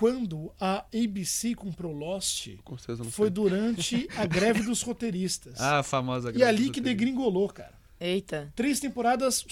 Quando 0.00 0.50
a 0.58 0.86
ABC 0.94 1.54
comprou 1.54 1.92
Lost, 1.92 2.48
Com 2.64 2.78
certeza 2.78 3.04
não 3.04 3.10
foi 3.10 3.26
sei. 3.26 3.34
durante 3.34 4.08
a 4.16 4.24
greve 4.24 4.62
dos 4.62 4.80
roteiristas. 4.80 5.60
Ah, 5.60 5.80
a 5.80 5.82
famosa 5.82 6.32
e 6.34 6.42
ali 6.42 6.70
que 6.70 6.80
degringolou, 6.80 7.46
cara. 7.50 7.74
Eita. 8.00 8.50
Três 8.56 8.80
temporadas 8.80 9.44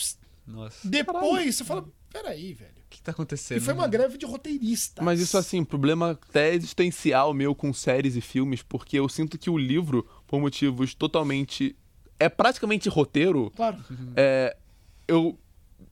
Nossa. 0.47 0.89
depois, 0.89 1.55
você 1.55 1.65
fala, 1.65 1.87
peraí, 2.11 2.55
velho. 2.55 2.73
O 2.87 2.89
que 2.89 3.03
tá 3.03 3.13
acontecendo? 3.13 3.59
E 3.59 3.61
foi 3.61 3.75
uma 3.75 3.87
greve 3.87 4.17
de 4.17 4.25
roteiristas. 4.25 5.05
Mas 5.05 5.21
isso, 5.21 5.37
assim, 5.37 5.63
problema 5.63 6.13
até 6.13 6.55
existencial 6.55 7.35
meu 7.35 7.55
com 7.55 7.71
séries 7.75 8.17
e 8.17 8.23
filmes, 8.23 8.63
porque 8.63 8.99
eu 8.99 9.07
sinto 9.07 9.37
que 9.37 9.51
o 9.51 9.59
livro, 9.59 10.09
por 10.27 10.41
motivos 10.41 10.95
totalmente. 10.95 11.77
É 12.19 12.31
praticamente 12.31 12.89
roteiro. 12.89 13.53
Claro. 13.55 13.85
é, 14.17 14.57
eu 15.07 15.39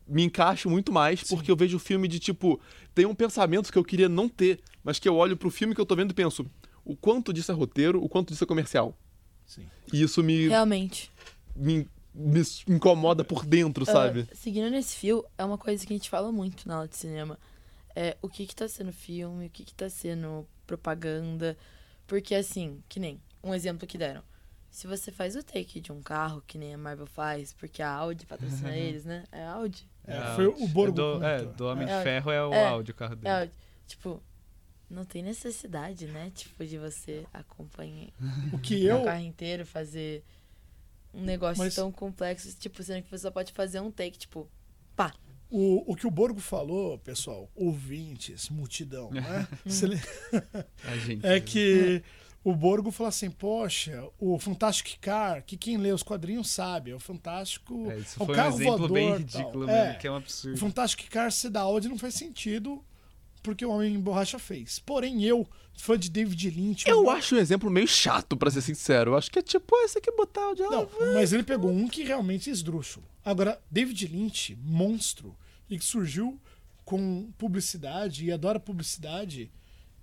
me 0.07 0.22
encaixo 0.22 0.70
muito 0.70 0.93
mais 0.93 1.22
porque 1.22 1.51
eu 1.51 1.57
vejo 1.57 1.76
o 1.76 1.80
filme 1.80 2.09
de 2.09 2.18
tipo. 2.18 2.61
Tem 2.95 3.07
um 3.07 3.14
pensamento 3.14 3.72
que 3.72 3.78
eu 3.78 3.84
queria 3.84 4.09
não 4.09 4.28
ter, 4.28 4.61
mas 4.82 4.99
que 4.99 5.09
eu 5.09 5.16
olho 5.16 5.37
pro 5.37 5.51
filme 5.51 5.74
que 5.74 5.80
eu 5.80 5.87
tô 5.87 5.97
vendo 5.97 6.12
e 6.12 6.14
penso: 6.14 6.47
o 6.84 6.97
quanto 6.97 7.32
disso 7.32 7.51
é 7.51 7.55
roteiro, 7.55 8.03
o 8.03 8.09
quanto 8.09 8.32
disso 8.32 8.45
é 8.45 8.47
comercial. 8.47 8.97
Sim. 9.45 9.66
E 9.93 10.03
isso 10.03 10.22
me, 10.22 10.49
Realmente. 10.49 11.11
me, 11.55 11.89
me 12.14 12.43
incomoda 12.68 13.24
por 13.24 13.45
dentro, 13.45 13.84
sabe? 13.84 14.26
Ah, 14.30 14.34
seguindo 14.34 14.70
nesse 14.70 14.97
fio, 14.97 15.24
é 15.37 15.45
uma 15.45 15.59
coisa 15.59 15.87
que 15.87 15.93
a 15.93 15.97
gente 15.97 16.11
fala 16.11 16.32
muito 16.32 16.66
na 16.66 16.76
aula 16.76 16.89
de 16.89 16.97
cinema. 16.97 17.39
É 17.95 18.16
o 18.20 18.28
que 18.28 18.47
que 18.47 18.55
tá 18.55 18.68
sendo 18.68 18.93
filme, 18.93 19.47
o 19.47 19.51
que 19.51 19.64
que 19.64 19.74
tá 19.74 19.89
sendo 19.89 20.47
propaganda. 20.66 21.57
Porque 22.07 22.34
assim, 22.34 22.82
que 22.89 23.01
nem 23.01 23.20
um 23.43 23.55
exemplo 23.55 23.87
que 23.87 23.99
deram. 23.99 24.22
Se 24.77 24.87
você 24.87 25.11
faz 25.11 25.35
o 25.37 25.43
take 25.43 25.81
de 25.81 25.91
um 25.91 26.03
carro, 26.03 26.43
que 26.47 26.59
nem 26.59 26.74
a 26.74 26.77
Marvel 26.77 27.07
faz, 27.07 27.51
porque 27.55 27.81
a 27.81 27.91
Audi 27.91 28.27
patrocina 28.27 28.77
eles, 28.77 29.07
né? 29.07 29.24
É 29.33 29.43
a 29.43 29.53
Audi? 29.53 29.89
É, 30.07 30.18
Ah, 30.18 30.35
foi 30.37 30.49
o 30.49 30.68
Borgo 30.68 30.95
do, 30.95 31.24
é, 31.24 31.43
do 31.47 31.66
Homem 31.66 31.89
É. 31.89 31.97
de 31.97 32.05
Ferro 32.05 32.31
é 32.31 32.45
o 32.47 32.53
É. 32.53 32.66
áudio, 32.66 32.93
o 32.93 32.95
carro 32.95 33.16
dele. 33.16 33.27
É 33.29 33.41
Audi. 33.41 33.53
Tipo, 33.87 34.22
não 34.91 35.07
tem 35.07 35.22
necessidade, 35.22 36.07
né? 36.09 36.31
Tipo, 36.35 36.62
de 36.66 36.77
você 36.77 37.24
acompanhar 37.33 38.09
O 38.53 38.59
que 38.59 38.74
o 38.85 38.89
eu. 38.91 39.05
carro 39.05 39.22
inteiro, 39.24 39.64
fazer 39.64 40.22
um 41.14 41.22
negócio 41.22 41.64
Mas- 41.64 41.74
tão 41.74 41.91
complexo, 41.91 42.55
tipo, 42.59 42.83
sendo 42.83 43.03
que 43.03 43.09
você 43.09 43.18
só 43.22 43.31
pode 43.31 43.53
fazer 43.55 43.81
um 43.81 43.91
take, 43.91 44.18
tipo, 44.18 44.47
pá. 44.95 45.14
O, 45.49 45.91
o 45.91 45.97
que 45.97 46.07
o 46.07 46.11
Borgo 46.11 46.39
falou, 46.39 46.99
pessoal, 46.99 47.49
ouvintes, 47.55 48.51
multidão, 48.51 49.11
né? 49.11 49.49
Ele- 49.64 50.01
A 50.85 50.97
gente. 50.99 51.24
é 51.27 51.41
que 51.41 52.03
o 52.47 52.55
Borgo 52.55 52.92
falou 52.92 53.09
assim: 53.09 53.28
Poxa, 53.28 54.09
o 54.20 54.38
Fantastic 54.38 55.01
Car, 55.01 55.42
que 55.44 55.57
quem 55.57 55.76
lê 55.76 55.90
os 55.90 56.05
quadrinhos 56.05 56.49
sabe, 56.49 56.92
é 56.92 56.94
o 56.94 57.01
Fantástico. 57.01 57.90
É, 57.90 57.99
isso 57.99 58.20
é 58.20 58.22
o 58.22 58.26
foi 58.26 58.34
um 58.34 58.38
carro 58.38 58.61
exemplo 58.61 58.88
bem 58.88 59.09
voador, 59.09 59.26
tal. 59.26 59.40
ridículo 59.40 59.70
É, 59.70 59.84
mesmo, 59.84 59.99
que 59.99 60.07
é 60.07 60.11
um 60.11 60.14
O 60.14 60.16
absurdo. 60.18 60.57
Fantastic 60.57 61.11
Car 61.11 61.32
ser 61.32 61.51
da 61.51 61.62
Audi 61.62 61.88
não 61.88 61.99
faz 61.99 62.14
sentido 62.14 62.84
porque 63.42 63.66
o 63.66 63.70
Homem 63.70 63.94
em 63.94 64.01
Borracha 64.01 64.38
fez. 64.38 64.78
Porém, 64.78 65.24
eu, 65.24 65.44
fã 65.76 65.99
de 65.99 66.09
David 66.09 66.51
Lynch. 66.51 66.88
Eu 66.88 67.11
acho 67.11 67.34
um 67.34 67.38
exemplo 67.38 67.68
meio 67.68 67.88
chato, 67.88 68.36
pra 68.36 68.49
ser 68.49 68.61
sincero. 68.61 69.12
Eu 69.12 69.16
acho 69.16 69.28
que 69.28 69.40
é 69.40 69.42
tipo, 69.42 69.76
esse 69.78 69.99
aqui 69.99 70.12
botar 70.12 70.51
o 70.51 70.55
de 70.55 70.62
Não, 70.62 70.88
mas 71.14 71.32
ele 71.32 71.42
pegou 71.42 71.70
um 71.72 71.88
que 71.88 72.05
realmente 72.05 72.49
é 72.49 72.53
esdrúxulo. 72.53 73.07
Agora, 73.24 73.61
David 73.68 74.07
Lynch, 74.07 74.57
monstro, 74.62 75.36
e 75.68 75.76
que 75.76 75.84
surgiu 75.84 76.40
com 76.84 77.28
publicidade 77.36 78.24
e 78.24 78.30
adora 78.30 78.61
publicidade, 78.61 79.51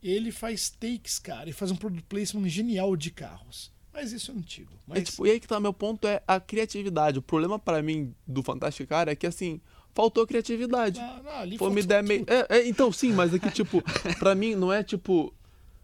ele 0.04 0.32
faz 0.32 0.70
takes, 0.70 1.18
cara, 1.20 1.50
e 1.50 1.54
faz 1.54 1.72
um 1.72 1.76
product 1.76 2.06
placement 2.08 2.48
genial 2.50 2.96
de 2.96 3.12
carros. 3.12 3.72
Mas 3.94 4.12
isso 4.12 4.32
é 4.32 4.34
antigo. 4.34 4.72
Mas, 4.88 5.00
É, 5.00 5.02
tipo, 5.04 5.28
e 5.28 5.32
aí 5.32 5.40
que 5.40 5.48
tá, 5.48 5.60
meu 5.60 5.74
ponto 5.74 6.08
é 6.08 6.22
a 6.28 6.40
criatividade. 6.40 7.20
O 7.20 7.22
problema 7.22 7.60
pra 7.60 7.82
mim 7.82 8.14
do 8.26 8.42
Fantástico 8.42 8.90
Cara 8.90 9.12
é 9.12 9.16
que, 9.16 9.28
assim, 9.28 9.62
faltou 9.94 10.26
criatividade. 10.26 11.00
ah, 11.00 11.22
não, 11.24 11.32
ali 11.32 11.58
Foi 11.58 11.70
uma 11.70 11.80
ideia 11.80 12.02
meio. 12.02 12.26
É, 12.28 12.58
é, 12.58 12.68
então, 12.68 12.92
sim, 12.92 13.14
mas 13.14 13.34
aqui, 13.34 13.52
tipo, 13.52 13.84
pra 14.20 14.34
mim 14.34 14.56
não 14.56 14.74
é 14.74 14.84
tipo. 14.84 15.34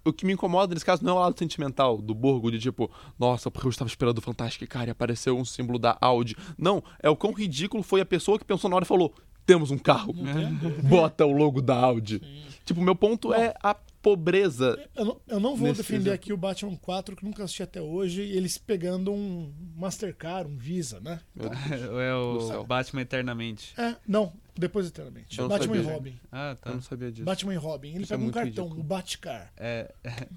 O 0.03 0.13
que 0.13 0.25
me 0.25 0.33
incomoda 0.33 0.73
nesse 0.73 0.85
caso 0.85 1.03
não 1.03 1.11
é 1.11 1.15
o 1.17 1.19
lado 1.19 1.37
sentimental 1.37 2.01
do 2.01 2.15
Borgo, 2.15 2.49
de 2.49 2.57
tipo, 2.57 2.89
nossa, 3.19 3.51
porque 3.51 3.67
eu 3.67 3.69
estava 3.69 3.89
esperando 3.89 4.17
o 4.17 4.21
Fantástico 4.21 4.65
Cara 4.65 4.87
e 4.87 4.91
apareceu 4.91 5.37
um 5.37 5.43
símbolo 5.43 5.77
da 5.77 5.97
Audi. 5.99 6.37
Não, 6.57 6.81
é 7.03 7.09
o 7.09 7.17
quão 7.17 7.33
ridículo 7.33 7.83
foi 7.83 7.99
a 7.99 8.05
pessoa 8.05 8.39
que 8.39 8.45
pensou 8.45 8.69
na 8.69 8.77
hora 8.77 8.85
e 8.85 8.87
falou: 8.87 9.13
temos 9.45 9.71
um 9.71 9.77
carro, 9.77 10.13
bota 10.87 11.25
o 11.25 11.31
logo 11.31 11.61
da 11.61 11.75
Audi. 11.75 12.21
Tipo, 12.65 12.81
meu 12.81 12.95
ponto 12.95 13.33
é 13.33 13.53
a 13.61 13.75
pobreza. 14.01 14.77
Eu 14.95 15.05
não, 15.05 15.21
eu 15.27 15.39
não 15.39 15.55
vou 15.55 15.73
defender 15.73 15.99
exemplo. 16.01 16.13
aqui 16.13 16.33
o 16.33 16.37
Batman 16.37 16.75
4, 16.77 17.15
que 17.15 17.23
nunca 17.25 17.43
assisti 17.43 17.63
até 17.63 17.81
hoje, 17.81 18.21
e 18.21 18.35
eles 18.37 18.57
pegando 18.57 19.11
um 19.11 19.53
Mastercard, 19.75 20.49
um 20.51 20.57
Visa, 20.57 20.99
né? 20.99 21.19
Deus. 21.35 21.51
é 22.51 22.57
o 22.57 22.63
Batman 22.63 23.01
Eternamente. 23.01 23.73
É, 23.79 23.95
não, 24.07 24.33
depois 24.55 24.87
eternamente. 24.87 25.37
Eu 25.37 25.43
não 25.47 25.49
Batman 25.49 25.75
e 25.75 25.79
sabia. 25.79 25.93
Robin. 25.93 26.19
Ah, 26.31 26.49
Eu 26.51 26.55
tá. 26.57 26.71
não 26.73 26.81
sabia 26.81 27.11
disso. 27.11 27.25
Batman 27.25 27.53
e 27.53 27.57
Robin. 27.57 27.89
Ele 27.95 28.03
Isso 28.03 28.13
é 28.13 28.15
pega 28.15 28.19
um 28.19 28.23
muito 28.23 28.33
cartão, 28.35 28.63
ridículo. 28.65 28.81
o 28.81 28.83
Batcar. 28.83 29.53
É, 29.57 29.93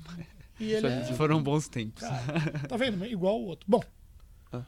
E 0.61 0.67
Isso 0.73 0.87
ele 0.87 0.95
é 0.95 1.01
é, 1.01 1.05
foram 1.15 1.43
bons 1.43 1.67
tempos. 1.67 2.03
Cara, 2.03 2.23
tá 2.69 2.77
vendo? 2.77 3.05
Igual 3.07 3.41
o 3.41 3.47
outro. 3.47 3.65
Bom, 3.69 3.83
Ah. 4.53 4.63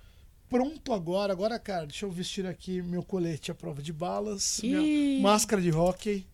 pronto 0.49 0.93
agora. 0.93 1.33
Agora, 1.33 1.59
cara, 1.59 1.87
deixa 1.87 2.05
eu 2.07 2.11
vestir 2.11 2.47
aqui 2.47 2.83
meu 2.83 3.03
colete 3.03 3.51
à 3.53 3.55
prova 3.55 3.81
de 3.83 3.93
balas, 3.93 4.59
Ih. 4.61 4.69
minha 4.75 5.23
máscara 5.23 5.61
de 5.63 5.71
hockey. 5.71 6.27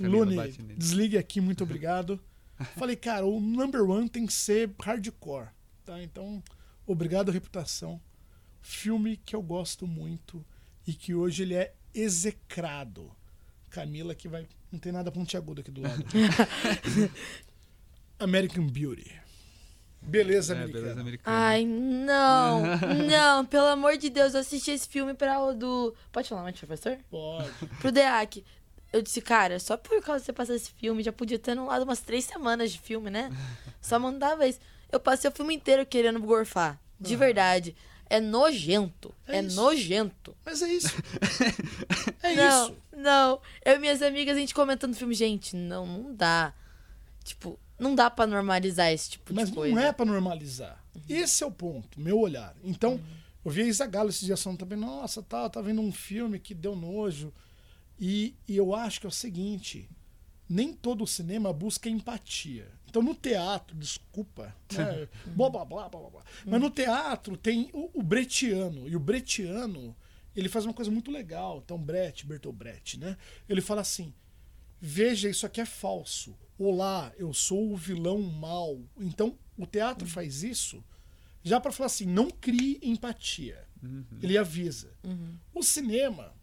Lune, 0.00 0.36
desligue 0.76 1.18
aqui, 1.18 1.40
muito 1.40 1.62
obrigado. 1.64 2.20
Falei, 2.76 2.96
cara, 2.96 3.26
o 3.26 3.40
number 3.40 3.82
one 3.82 4.08
tem 4.08 4.26
que 4.26 4.32
ser 4.32 4.70
hardcore, 4.80 5.48
tá? 5.84 6.00
Então, 6.02 6.42
obrigado, 6.86 7.30
reputação. 7.32 8.00
Filme 8.60 9.16
que 9.16 9.34
eu 9.34 9.42
gosto 9.42 9.86
muito 9.86 10.44
e 10.86 10.94
que 10.94 11.14
hoje 11.14 11.42
ele 11.42 11.54
é 11.54 11.74
execrado. 11.92 13.10
Camila 13.70 14.14
que 14.14 14.28
vai... 14.28 14.46
Não 14.70 14.78
tem 14.78 14.92
nada 14.92 15.10
pontiagudo 15.10 15.60
aqui 15.60 15.70
do 15.70 15.82
lado. 15.82 16.04
American 18.18 18.66
Beauty. 18.66 19.20
Beleza, 20.00 20.54
É, 20.54 20.58
americana. 20.58 20.82
beleza 20.82 21.00
americana. 21.00 21.36
Ai, 21.36 21.64
não, 21.64 22.62
não, 23.08 23.46
pelo 23.46 23.66
amor 23.66 23.96
de 23.96 24.10
Deus, 24.10 24.34
eu 24.34 24.40
assisti 24.40 24.72
esse 24.72 24.88
filme 24.88 25.14
pra 25.14 25.40
o 25.40 25.52
do. 25.54 25.94
Pode 26.10 26.28
falar 26.28 26.42
mais, 26.42 26.58
professor? 26.58 26.98
Pode. 27.10 27.50
Pro 27.80 27.92
DEAC. 27.92 28.44
Eu 28.92 29.00
disse, 29.02 29.20
cara, 29.22 29.58
só 29.58 29.76
por 29.76 30.02
causa 30.02 30.20
de 30.20 30.26
você 30.26 30.32
passar 30.32 30.54
esse 30.54 30.70
filme, 30.72 31.02
já 31.02 31.12
podia 31.12 31.38
ter 31.38 31.52
anulado 31.52 31.82
umas 31.82 32.00
três 32.00 32.24
semanas 32.24 32.72
de 32.72 32.78
filme, 32.78 33.10
né? 33.10 33.30
Só 33.80 33.98
mandava 33.98 34.46
isso. 34.46 34.60
Eu 34.90 35.00
passei 35.00 35.30
o 35.30 35.32
filme 35.32 35.54
inteiro 35.54 35.86
querendo 35.86 36.20
gorfar. 36.20 36.78
De 37.00 37.16
verdade. 37.16 37.74
É 38.10 38.20
nojento. 38.20 39.14
É 39.26 39.38
É, 39.38 39.42
nojento. 39.42 40.36
Mas 40.44 40.60
é 40.62 40.68
isso. 40.68 40.88
É 42.22 42.34
não, 42.36 42.66
isso. 42.68 42.76
não. 42.96 43.40
Eu 43.64 43.76
e 43.76 43.78
minhas 43.78 44.00
amigas, 44.02 44.36
a 44.36 44.40
gente 44.40 44.54
comentando 44.54 44.92
o 44.92 44.96
filme, 44.96 45.14
gente, 45.14 45.56
não, 45.56 45.86
não 45.86 46.14
dá. 46.14 46.52
Tipo, 47.24 47.58
não 47.78 47.94
dá 47.94 48.08
pra 48.10 48.26
normalizar 48.26 48.92
esse 48.92 49.10
tipo 49.10 49.34
Mas 49.34 49.48
de 49.48 49.54
coisa. 49.56 49.74
não 49.74 49.82
é 49.82 49.92
pra 49.92 50.04
normalizar. 50.04 50.80
Esse 51.08 51.42
é 51.42 51.46
o 51.46 51.50
ponto, 51.50 51.98
meu 52.00 52.18
olhar. 52.20 52.54
Então, 52.62 53.00
eu 53.44 53.50
vi 53.50 53.62
a 53.62 53.66
Isa 53.66 53.86
Galo 53.86 54.10
esses 54.10 54.22
dias 54.24 54.40
falando 54.42 54.60
também, 54.60 54.78
nossa, 54.78 55.20
tá, 55.22 55.48
tá 55.48 55.60
vendo 55.60 55.80
um 55.80 55.90
filme 55.92 56.38
que 56.38 56.54
deu 56.54 56.76
nojo. 56.76 57.32
E, 58.04 58.34
e 58.48 58.56
eu 58.56 58.74
acho 58.74 58.98
que 58.98 59.06
é 59.06 59.08
o 59.08 59.12
seguinte: 59.12 59.88
nem 60.48 60.72
todo 60.72 61.06
cinema 61.06 61.52
busca 61.52 61.88
empatia. 61.88 62.68
Então, 62.90 63.00
no 63.00 63.14
teatro, 63.14 63.76
desculpa, 63.76 64.54
né? 64.72 65.08
blá, 65.36 65.48
blá, 65.48 65.64
blá, 65.64 65.88
blá, 65.88 66.10
blá. 66.10 66.24
mas 66.44 66.60
no 66.60 66.68
teatro 66.68 67.36
tem 67.36 67.70
o, 67.72 68.00
o 68.00 68.02
bretiano. 68.02 68.88
E 68.88 68.96
o 68.96 69.00
bretiano, 69.00 69.96
ele 70.34 70.48
faz 70.48 70.64
uma 70.64 70.74
coisa 70.74 70.90
muito 70.90 71.12
legal. 71.12 71.62
Então, 71.64 71.78
Brecht, 71.78 72.26
Bertolt 72.26 72.56
Brecht, 72.56 72.98
né? 72.98 73.16
Ele 73.48 73.60
fala 73.60 73.82
assim: 73.82 74.12
veja, 74.80 75.30
isso 75.30 75.46
aqui 75.46 75.60
é 75.60 75.64
falso. 75.64 76.36
Olá, 76.58 77.12
eu 77.16 77.32
sou 77.32 77.72
o 77.72 77.76
vilão 77.76 78.20
mal. 78.20 78.80
Então, 78.98 79.38
o 79.56 79.64
teatro 79.64 80.08
faz 80.08 80.42
isso 80.42 80.84
já 81.40 81.60
para 81.60 81.70
falar 81.70 81.86
assim: 81.86 82.06
não 82.06 82.28
crie 82.28 82.80
empatia. 82.82 83.64
Ele 84.20 84.36
avisa. 84.36 84.92
O 85.54 85.62
cinema 85.62 86.34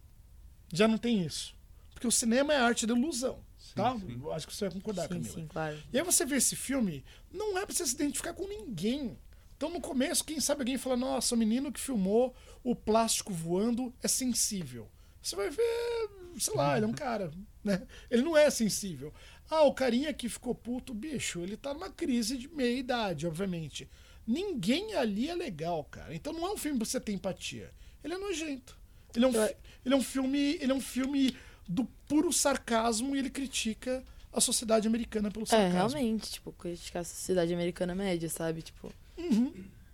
já 0.72 0.86
não 0.88 0.98
tem 0.98 1.24
isso. 1.24 1.54
Porque 1.92 2.06
o 2.06 2.10
cinema 2.12 2.52
é 2.54 2.56
a 2.56 2.64
arte 2.64 2.86
da 2.86 2.94
ilusão. 2.94 3.38
tá? 3.74 3.94
sim. 3.98 4.20
Acho 4.32 4.46
que 4.46 4.54
você 4.54 4.64
vai 4.66 4.74
concordar, 4.74 5.02
Sim, 5.02 5.08
Camila. 5.08 5.34
sim, 5.34 5.46
claro. 5.46 5.78
E 5.92 5.98
aí 5.98 6.04
você 6.04 6.24
vê 6.24 6.36
esse 6.36 6.56
filme, 6.56 7.04
não 7.32 7.58
é 7.58 7.66
pra 7.66 7.74
você 7.74 7.86
se 7.86 7.94
identificar 7.94 8.32
com 8.34 8.46
ninguém. 8.46 9.18
Então 9.56 9.68
no 9.70 9.80
começo, 9.80 10.24
quem 10.24 10.40
sabe 10.40 10.62
alguém 10.62 10.78
fala, 10.78 10.96
nossa, 10.96 11.34
o 11.34 11.38
menino 11.38 11.70
que 11.70 11.78
filmou 11.80 12.34
o 12.64 12.74
plástico 12.74 13.32
voando 13.32 13.92
é 14.02 14.08
sensível. 14.08 14.88
Você 15.22 15.36
vai 15.36 15.50
ver, 15.50 16.10
sei 16.38 16.54
lá, 16.54 16.76
ele 16.76 16.86
é 16.86 16.88
um 16.88 16.92
cara, 16.94 17.30
né? 17.62 17.86
Ele 18.10 18.22
não 18.22 18.36
é 18.36 18.48
sensível. 18.48 19.12
Ah, 19.50 19.64
o 19.64 19.74
carinha 19.74 20.14
que 20.14 20.28
ficou 20.28 20.54
puto, 20.54 20.94
bicho, 20.94 21.40
ele 21.40 21.56
tá 21.56 21.74
numa 21.74 21.90
crise 21.90 22.38
de 22.38 22.48
meia 22.48 22.78
idade, 22.78 23.26
obviamente. 23.26 23.86
Ninguém 24.26 24.94
ali 24.94 25.28
é 25.28 25.34
legal, 25.34 25.84
cara. 25.84 26.14
Então 26.14 26.32
não 26.32 26.46
é 26.46 26.52
um 26.52 26.56
filme 26.56 26.78
pra 26.78 26.86
você 26.86 27.00
ter 27.00 27.12
empatia. 27.12 27.70
Ele 28.02 28.14
é 28.14 28.18
nojento. 28.18 28.78
Ele 29.14 29.24
é 29.24 29.28
um, 29.28 29.32
Eu- 29.34 29.46
fi- 29.48 29.56
ele 29.84 29.94
é 29.94 29.96
um 29.96 30.02
filme, 30.02 30.38
ele 30.60 30.72
é 30.72 30.74
um 30.74 30.80
filme 30.80 31.36
do 31.68 31.84
puro 32.06 32.32
sarcasmo 32.32 33.14
e 33.14 33.18
ele 33.18 33.30
critica 33.30 34.02
a 34.32 34.40
sociedade 34.40 34.86
americana 34.86 35.30
pelo 35.30 35.44
É, 35.44 35.46
sarcasmo. 35.48 35.72
realmente, 35.98 36.30
tipo, 36.32 36.52
criticar 36.52 37.02
a 37.02 37.04
sociedade 37.04 37.52
americana 37.52 37.94
média, 37.94 38.28
sabe? 38.28 38.62
Tipo. 38.62 38.92
Uhum. 39.18 39.52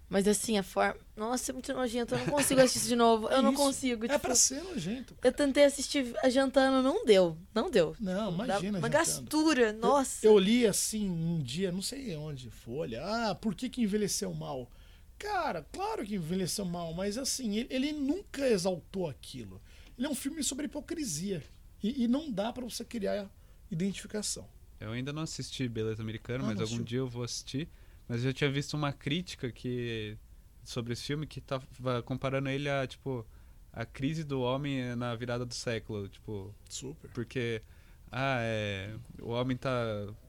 Mas 0.09 0.29
assim, 0.29 0.57
a 0.57 0.63
forma. 0.63 0.97
Nossa, 1.17 1.51
é 1.51 1.53
muito 1.53 1.73
nojento. 1.73 2.15
Eu 2.15 2.19
não 2.21 2.27
consigo 2.27 2.61
assistir 2.61 2.79
isso 2.79 2.89
de 2.89 2.95
novo. 2.95 3.27
Eu 3.29 3.39
É 3.39 3.43
não 3.43 3.53
isso. 3.53 3.61
consigo. 3.61 4.05
É 4.05 4.09
tipo, 4.09 4.21
pra 4.21 4.37
ser 4.37 4.63
nojento. 4.63 5.17
Eu 5.21 5.33
tentei 5.33 5.65
assistir 5.65 6.15
jantando, 6.31 6.81
não 6.81 7.05
deu. 7.05 7.37
Não 7.53 7.69
deu. 7.69 7.97
Não, 7.99 8.33
imagina. 8.33 8.79
Uma 8.79 8.89
jantando. 8.89 8.89
gastura, 8.91 9.73
nossa. 9.73 10.25
Eu, 10.25 10.33
eu 10.35 10.39
li 10.39 10.65
assim 10.65 11.11
um 11.11 11.43
dia, 11.43 11.73
não 11.73 11.83
sei 11.83 12.15
onde, 12.15 12.51
Folha. 12.51 13.03
Ah, 13.05 13.35
por 13.35 13.53
que, 13.53 13.69
que 13.69 13.83
envelheceu 13.83 14.33
mal? 14.33 14.71
Cara, 15.19 15.67
claro 15.73 16.05
que 16.05 16.17
envelheceu 16.17 16.65
mal, 16.65 16.93
mas 16.93 17.17
assim, 17.17 17.57
ele, 17.57 17.69
ele 17.71 17.93
nunca 17.93 18.47
exaltou 18.47 19.09
aquilo. 19.09 19.61
Ele 19.97 20.07
é 20.07 20.11
um 20.11 20.15
filme 20.15 20.43
sobre 20.43 20.67
hipocrisia. 20.67 21.43
E, 21.83 22.05
e 22.05 22.09
não 22.09 22.31
dá 22.31 22.53
pra 22.53 22.65
você 22.65 22.85
criar 22.85 23.31
identificação. 23.71 24.49
Eu 24.79 24.93
ainda 24.93 25.13
não 25.13 25.23
assisti 25.23 25.69
Beleza 25.69 26.03
Americana, 26.03 26.45
Ah, 26.45 26.47
mas 26.49 26.61
algum 26.61 26.83
dia 26.83 26.99
eu 26.99 27.09
vou 27.09 27.23
assistir. 27.23 27.69
Mas 28.09 28.19
eu 28.19 28.31
já 28.31 28.33
tinha 28.33 28.51
visto 28.51 28.75
uma 28.75 28.93
crítica 28.93 29.51
que 29.51 30.17
sobre 30.65 30.93
esse 30.93 31.03
filme 31.03 31.27
que 31.27 31.41
tava 31.41 32.03
comparando 32.03 32.49
ele 32.49 32.69
a, 32.69 32.87
tipo, 32.87 33.25
a 33.73 33.85
crise 33.85 34.25
do 34.25 34.41
homem 34.41 34.95
na 34.97 35.15
virada 35.15 35.47
do 35.47 35.55
século. 35.55 36.09
Tipo, 36.09 36.55
Super. 36.69 37.11
porque, 37.13 37.63
ah, 38.11 38.39
é, 38.41 38.95
o 39.21 39.31
homem 39.31 39.57
tá 39.57 39.71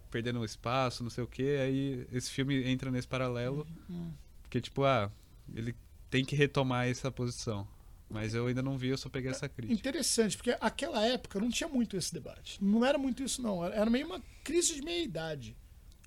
perdendo 0.09 0.39
o 0.39 0.45
espaço, 0.45 1.03
não 1.03 1.09
sei 1.09 1.23
o 1.23 1.27
que, 1.27 1.57
aí 1.57 2.07
esse 2.11 2.31
filme 2.31 2.63
entra 2.67 2.89
nesse 2.89 3.07
paralelo. 3.07 3.67
Uhum. 3.89 4.13
Porque, 4.47 4.61
tipo, 4.61 4.85
ah, 4.85 5.11
ele 5.53 5.75
tem 6.09 6.23
que 6.23 6.35
retomar 6.35 6.87
essa 6.87 7.11
posição. 7.11 7.67
Mas 8.09 8.33
eu 8.33 8.47
ainda 8.47 8.63
não 8.63 8.77
vi, 8.77 8.87
eu 8.87 8.97
só 8.97 9.09
peguei 9.09 9.29
essa 9.29 9.49
crítica. 9.49 9.77
Interessante, 9.77 10.37
porque 10.37 10.55
aquela 10.61 11.05
época 11.05 11.41
não 11.41 11.49
tinha 11.49 11.67
muito 11.67 11.97
esse 11.97 12.13
debate. 12.13 12.63
Não 12.63 12.85
era 12.85 12.97
muito 12.97 13.21
isso, 13.21 13.41
não. 13.41 13.65
Era 13.65 13.89
meio 13.89 14.07
uma 14.07 14.21
crise 14.45 14.75
de 14.75 14.81
meia-idade. 14.81 15.57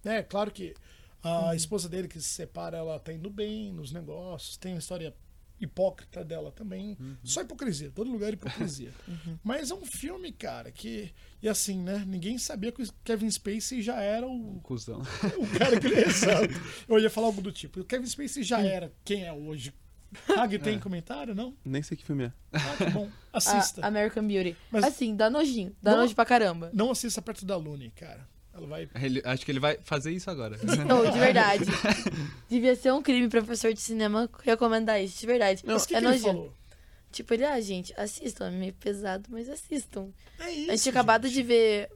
É 0.02 0.22
claro 0.22 0.50
que 0.50 0.74
a 1.22 1.54
esposa 1.54 1.90
dele 1.90 2.08
que 2.08 2.18
se 2.18 2.28
separa, 2.28 2.78
ela 2.78 2.98
tá 2.98 3.12
indo 3.12 3.28
bem 3.28 3.70
nos 3.70 3.92
negócios, 3.92 4.56
tem 4.56 4.74
a 4.74 4.78
história 4.78 5.14
hipócrita 5.60 6.24
dela 6.24 6.50
também. 6.50 6.96
Só 7.22 7.42
hipocrisia, 7.42 7.90
todo 7.94 8.10
lugar 8.10 8.30
é 8.30 8.32
hipocrisia. 8.34 8.92
Mas 9.44 9.70
é 9.70 9.74
um 9.74 9.84
filme, 9.84 10.32
cara, 10.32 10.70
que. 10.72 11.12
E 11.42 11.48
assim, 11.48 11.80
né? 11.82 12.04
Ninguém 12.06 12.38
sabia 12.38 12.72
que 12.72 12.82
o 12.82 12.86
Kevin 13.04 13.30
Spacey 13.30 13.82
já 13.82 14.00
era 14.00 14.26
o, 14.26 14.60
Cusão. 14.62 15.00
o 15.38 15.58
cara 15.58 15.78
que 15.78 15.86
ele 15.86 15.96
é 15.96 16.06
exato. 16.08 16.48
Eu 16.88 16.98
ia 16.98 17.10
falar 17.10 17.26
algo 17.28 17.40
do 17.42 17.52
tipo. 17.52 17.80
O 17.80 17.84
Kevin 17.84 18.06
Spacey 18.06 18.42
já 18.42 18.60
era 18.60 18.92
quem 19.04 19.24
é 19.24 19.32
hoje. 19.32 19.72
Hag 20.36 20.58
tem 20.58 20.76
comentário, 20.78 21.34
não? 21.36 21.56
Nem 21.64 21.82
sei 21.82 21.96
que 21.96 22.04
filme 22.04 22.24
é. 22.24 22.32
Ah, 22.52 22.76
que 22.84 22.90
bom. 22.90 23.08
A- 23.32 23.38
Assista. 23.38 23.86
American 23.86 24.26
Beauty. 24.26 24.56
Mas- 24.70 24.82
Assim, 24.84 25.14
dá 25.14 25.30
nojinho. 25.30 25.74
Dá 25.80 25.92
Não- 25.92 25.98
nojo 25.98 26.14
pra 26.16 26.24
caramba. 26.24 26.68
Não 26.74 26.90
assista 26.90 27.22
perto 27.22 27.44
da 27.46 27.56
Lune, 27.56 27.90
cara. 27.94 28.28
Ela 28.52 28.66
vai. 28.66 28.88
Ele- 29.00 29.22
acho 29.24 29.44
que 29.44 29.52
ele 29.52 29.60
vai 29.60 29.78
fazer 29.82 30.10
isso 30.12 30.30
agora. 30.30 30.58
Não, 30.86 31.08
de 31.10 31.18
verdade. 31.18 31.64
Devia 32.48 32.74
ser 32.74 32.92
um 32.92 33.02
crime, 33.02 33.28
professor 33.28 33.72
de 33.72 33.80
cinema, 33.80 34.28
recomendar 34.42 35.02
isso, 35.02 35.18
de 35.20 35.26
verdade. 35.26 35.62
Mas 35.64 35.84
o 35.84 35.88
que, 35.88 35.94
é 35.94 36.00
que 36.00 36.06
ele 36.06 36.18
falou? 36.18 36.52
Tipo, 37.12 37.34
ele, 37.34 37.44
ah, 37.44 37.60
gente, 37.60 37.92
assistam. 37.96 38.46
É 38.46 38.50
meio 38.50 38.72
pesado, 38.74 39.28
mas 39.30 39.48
assistam. 39.48 40.10
É 40.38 40.50
isso. 40.50 40.70
a 40.70 40.74
gente 40.74 40.82
tinha 40.82 40.92
acabado 40.92 41.28
de 41.28 41.42
ver. 41.42 41.90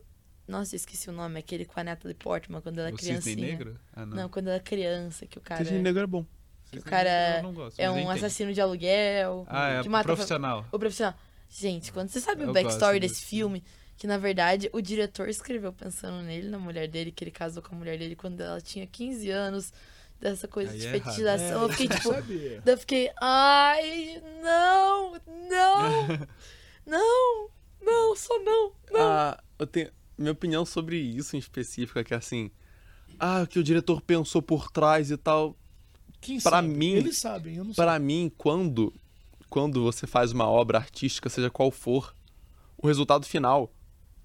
Nossa, 0.47 0.75
eu 0.75 0.77
esqueci 0.77 1.09
o 1.09 1.13
nome, 1.13 1.39
aquele 1.39 1.65
com 1.65 1.81
a 1.81 1.85
Natalie 1.85 2.15
Portman, 2.15 2.61
quando 2.61 2.79
ela 2.79 2.91
é 2.91 2.93
o 2.93 2.99
Cisne 2.99 3.13
criancinha. 3.21 3.47
Negro? 3.47 3.81
Ah, 3.95 4.05
não. 4.05 4.17
Não, 4.17 4.29
quando 4.29 4.49
ela 4.49 4.57
é 4.57 4.61
criança, 4.61 5.27
que 5.27 5.39
o 5.39 5.41
cara. 5.41 5.65
Cisne 5.65 5.79
Negro 5.81 6.03
é 6.03 6.07
bom. 6.07 6.25
que 6.71 6.79
o 6.79 6.83
cara 6.83 7.41
não 7.43 7.55
gosto, 7.55 7.79
é 7.81 7.87
mas 7.87 7.97
um 7.97 8.01
entendo. 8.01 8.13
assassino 8.17 8.53
de 8.53 8.61
aluguel. 8.61 9.47
Ah, 9.49 9.69
é 9.71 9.83
que 9.83 9.89
mata 9.89 10.05
profissional. 10.05 10.67
O 10.71 10.79
profissional. 10.79 11.15
Gente, 11.49 11.93
quando 11.93 12.09
você 12.09 12.21
sabe 12.21 12.43
o 12.43 12.49
Eu 12.49 12.53
backstory 12.53 12.99
gosto 12.99 13.01
desse 13.01 13.15
desse 13.21 13.25
filme, 13.27 13.63
que 13.97 14.07
na 14.07 14.19
verdade 14.19 14.69
o 14.73 14.81
diretor 14.81 15.29
escreveu 15.29 15.73
pensando 15.73 16.23
nele, 16.23 16.49
na 16.49 16.59
mulher 16.59 16.89
dele, 16.89 17.11
que 17.13 17.25
ele 17.25 17.31
casou 17.31 17.63
com 17.63 17.75
a 17.75 17.79
mulher 17.79 17.99
dele 17.99 18.17
quando 18.17 18.41
ela 18.41 18.61
tinha 18.61 18.87
15 18.87 19.31
anos, 19.31 19.73
dessa 20.21 20.49
coisa 20.49 20.73
Aí 20.73 20.79
de 20.79 20.87
é 20.87 20.91
errado. 20.97 21.03
fetichização. 21.05 21.63
eu 21.63 21.69
fiquei 21.69 21.89
tipo. 21.89 22.09
sabia. 22.13 22.63
Daí 22.65 22.75
eu 22.75 22.79
fiquei, 22.79 23.11
ai, 23.21 24.23
não, 24.43 25.13
não, 25.49 26.27
não, 26.87 27.49
não, 27.83 28.17
só 28.17 28.39
não. 28.41 28.73
Ah, 28.95 29.43
eu 29.59 29.67
tenho. 29.67 29.91
Minha 30.17 30.33
opinião 30.33 30.65
sobre 30.65 30.97
isso 30.97 31.35
em 31.35 31.39
específico 31.41 31.99
é 31.99 32.05
que 32.05 32.15
assim. 32.15 32.51
Ah, 33.19 33.43
o 33.43 33.47
que 33.47 33.59
o 33.59 33.65
diretor 33.65 34.01
pensou 34.01 34.41
por 34.43 34.71
trás 34.71 35.11
e 35.11 35.17
tal. 35.17 35.57
Quem 36.21 36.41
Pra 36.41 36.53
sabe? 36.53 36.69
mim- 36.69 36.95
Eles 36.95 37.19
sabem, 37.19 37.57
eu 37.57 37.65
não 37.65 37.75
sei. 37.75 37.85
Pra 37.85 37.99
mim, 37.99 38.33
quando, 38.39 38.93
quando 39.51 39.83
você 39.83 40.07
faz 40.07 40.33
uma 40.33 40.49
obra 40.49 40.79
artística, 40.79 41.29
seja 41.29 41.51
qual 41.51 41.71
for, 41.71 42.15
o 42.79 42.87
resultado 42.87 43.27
final. 43.27 43.71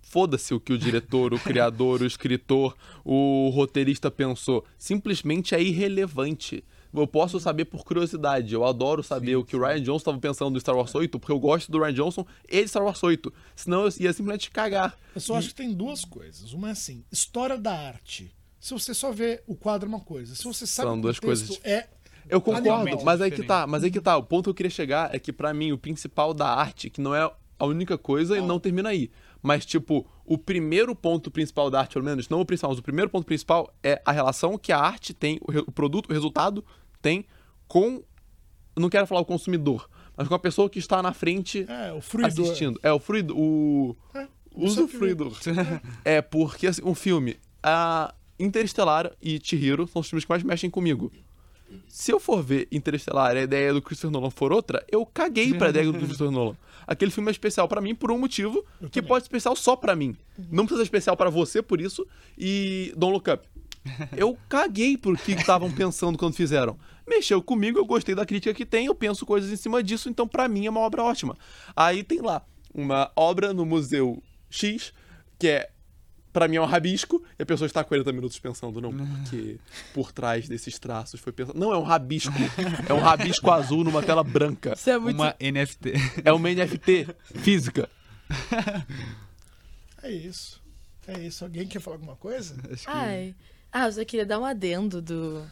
Foda-se 0.10 0.56
o 0.56 0.60
que 0.60 0.74
o 0.74 0.78
diretor, 0.78 1.36
o 1.36 1.40
criador, 1.40 2.02
o 2.02 2.06
escritor, 2.06 2.76
o 3.06 3.50
roteirista 3.54 4.10
pensou. 4.10 4.66
Simplesmente 4.76 5.54
é 5.54 5.62
irrelevante. 5.62 6.64
Eu 6.92 7.06
posso 7.06 7.40
saber 7.40 7.66
por 7.66 7.84
curiosidade. 7.84 8.52
Eu 8.52 8.66
adoro 8.66 9.04
saber 9.04 9.36
o 9.36 9.46
que 9.46 9.56
o 9.56 9.60
Ryan 9.60 9.82
Johnson 9.84 9.98
estava 9.98 10.18
pensando 10.18 10.54
do 10.54 10.60
Star 10.60 10.76
Wars 10.76 10.96
8, 10.96 11.20
porque 11.20 11.32
eu 11.32 11.40
gosto 11.40 11.72
do 11.72 11.80
Ryan 11.80 11.94
Johnson 11.94 12.26
e 12.50 12.64
de 12.64 12.68
Star 12.68 12.84
Wars 12.84 13.04
8. 13.04 13.32
Senão 13.56 13.86
eu 13.86 13.94
ia 14.00 14.12
simplesmente 14.12 14.50
cagar. 14.50 14.98
Eu 15.14 15.22
só 15.22 15.36
acho 15.36 15.50
que 15.50 15.56
tem 15.56 15.72
duas 15.72 16.04
coisas. 16.04 16.54
Uma 16.54 16.70
é 16.70 16.72
assim, 16.72 17.06
história 17.12 17.56
da 17.56 17.72
arte. 17.72 18.34
Se 18.60 18.74
você 18.74 18.96
só 18.96 19.12
vê 19.12 19.44
o 19.46 19.56
quadro 19.56 19.88
é 19.88 19.90
uma 19.90 20.00
coisa. 20.00 20.34
Se 20.34 20.44
você 20.44 20.66
sabe 20.66 20.90
São 20.90 20.98
o 20.98 21.02
duas 21.02 21.20
contexto, 21.20 21.48
coisas 21.48 21.64
é 21.64 21.88
Eu 22.28 22.42
concordo, 22.42 23.06
mas 23.06 23.22
aí 23.22 23.30
que 23.30 23.44
tá, 23.44 23.68
mas 23.68 23.84
aí 23.84 23.92
que 23.92 24.02
tá. 24.02 24.18
O 24.18 24.24
ponto 24.24 24.46
que 24.46 24.50
eu 24.50 24.56
queria 24.56 24.72
chegar 24.72 25.14
é 25.14 25.20
que 25.20 25.32
pra 25.32 25.54
mim 25.54 25.72
o 25.72 25.78
principal 25.78 26.34
da 26.34 26.48
arte, 26.48 26.90
que 26.90 27.00
não 27.00 27.14
é 27.14 27.32
a 27.60 27.66
única 27.66 27.98
coisa 27.98 28.38
e 28.38 28.42
não 28.42 28.60
termina 28.60 28.90
aí. 28.90 29.12
Mas, 29.42 29.66
tipo, 29.66 30.06
o 30.26 30.38
primeiro 30.38 30.96
ponto 30.96 31.32
principal 31.32 31.70
da 31.70 31.80
arte, 31.80 31.94
pelo 31.94 32.06
menos, 32.06 32.28
não 32.30 32.42
o 32.42 32.46
principal, 32.46 32.72
mas 32.72 32.80
o 32.80 32.84
primeiro 32.84 33.10
ponto 33.10 33.26
principal 33.26 33.74
é 33.82 34.02
a 34.06 34.12
relação 34.12 34.58
que 34.58 34.72
a 34.72 34.80
arte 34.80 35.14
tem, 35.14 35.40
o, 35.42 35.72
produto, 35.72 36.10
o 36.10 36.14
resultado 36.14 36.64
tem 37.02 37.26
com. 37.68 38.04
Não 38.78 38.90
quero 38.90 39.08
falar 39.08 39.22
o 39.22 39.26
consumidor, 39.26 39.90
mas 40.16 40.28
com 40.28 40.36
a 40.36 40.40
pessoa 40.40 40.70
que 40.70 40.80
está 40.80 41.02
na 41.02 41.14
frente 41.14 41.66
É, 41.68 41.94
o 41.94 42.02
fruidor. 42.02 42.46
assistindo. 42.46 42.80
É, 42.84 42.92
o 42.92 43.00
fruidor. 43.00 43.38
O. 43.38 43.96
É, 44.14 44.28
Uso 44.56 44.88
você 44.88 44.98
fruidor. 44.98 45.34
é, 46.04 46.22
porque 46.22 46.68
assim, 46.68 46.82
um 46.84 46.96
filme. 46.96 47.38
A 47.62 48.14
Interestelar 48.38 49.12
e 49.22 49.40
Chihiro 49.44 49.86
são 49.88 50.00
os 50.00 50.10
filmes 50.10 50.24
que 50.24 50.30
mais 50.30 50.44
mexem 50.44 50.70
comigo. 50.70 51.12
Se 51.88 52.12
eu 52.12 52.20
for 52.20 52.42
ver 52.44 52.68
Interestelar 52.72 53.36
e 53.36 53.40
a 53.40 53.44
ideia 53.44 53.74
do 53.74 53.82
Christopher 53.82 54.12
Nolan 54.12 54.30
for 54.30 54.52
outra, 54.52 54.84
eu 54.92 55.06
caguei 55.06 55.54
pra 55.54 55.70
ideia 55.70 55.86
do 55.86 55.94
Christopher 55.98 56.32
Nolan. 56.32 56.58
Aquele 56.88 57.12
filme 57.12 57.30
é 57.30 57.32
especial 57.32 57.68
pra 57.68 57.82
mim 57.82 57.94
por 57.94 58.12
um 58.12 58.18
motivo 58.18 58.66
que 58.92 59.02
pode 59.02 59.24
ser 59.24 59.28
especial 59.28 59.56
só 59.56 59.76
pra 59.76 59.96
mim. 59.96 60.16
Não 60.52 60.66
precisa 60.66 60.80
ser 60.80 60.88
especial 60.88 61.16
pra 61.16 61.30
você 61.30 61.62
por 61.62 61.80
isso 61.80 62.08
e 62.38 62.94
Don't 62.98 63.14
Look 63.14 63.30
Up. 63.30 63.48
Eu 64.16 64.38
caguei 64.48 64.98
pro 64.98 65.16
que 65.16 65.34
estavam 65.34 65.72
pensando 65.72 66.18
quando 66.18 66.36
fizeram. 66.36 66.78
Mexeu 67.08 67.42
comigo, 67.42 67.80
eu 67.80 67.86
gostei 67.86 68.14
da 68.14 68.26
crítica 68.26 68.54
que 68.54 68.66
tem, 68.66 68.86
eu 68.86 68.96
penso 68.96 69.26
coisas 69.26 69.52
em 69.52 69.56
cima 69.56 69.82
disso, 69.82 70.10
então 70.10 70.28
pra 70.28 70.48
mim 70.48 70.66
é 70.66 70.70
uma 70.70 70.82
obra 70.82 71.04
ótima. 71.04 71.38
Aí 71.76 72.04
tem 72.04 72.22
lá 72.22 72.46
uma 72.74 73.12
obra 73.16 73.54
no 73.54 73.66
Museu 73.66 74.22
X, 74.50 74.94
que 75.38 75.48
é 75.48 75.70
Pra 76.32 76.48
mim 76.48 76.58
é 76.58 76.62
um 76.62 76.66
rabisco, 76.66 77.24
e 77.38 77.44
a 77.44 77.46
pessoa 77.46 77.66
está 77.66 77.84
40 77.84 78.12
minutos 78.12 78.38
pensando, 78.38 78.80
não, 78.80 78.94
porque 78.96 79.58
por 79.94 80.12
trás 80.12 80.48
desses 80.48 80.78
traços 80.78 81.20
foi 81.20 81.34
pensando. 81.34 81.60
Não, 81.60 81.74
é 81.74 81.78
um 81.78 81.84
rabisco. 81.84 82.34
É 82.88 82.94
um 82.94 83.00
rabisco 83.00 83.50
azul 83.50 83.84
numa 83.84 84.04
tela 84.04 84.24
branca. 84.24 84.74
Isso 84.74 84.90
é 84.90 84.98
muito. 85.00 85.16
Uma 85.16 85.36
NFT. 85.40 85.94
É 86.24 86.32
uma 86.32 86.50
NFT 86.50 87.08
física. 87.36 87.90
É 90.02 90.12
isso. 90.12 90.62
É 91.08 91.20
isso. 91.20 91.44
Alguém 91.44 91.68
quer 91.68 91.80
falar 91.80 91.98
alguma 91.98 92.16
coisa? 92.16 92.56
Acho 92.72 92.86
que 92.86 92.92
Ai. 92.92 93.36
Ah, 93.72 93.88
eu 93.88 93.92
só 93.92 94.06
queria 94.06 94.26
dar 94.26 94.40
um 94.40 94.46
adendo 94.46 95.02
do, 95.02 95.46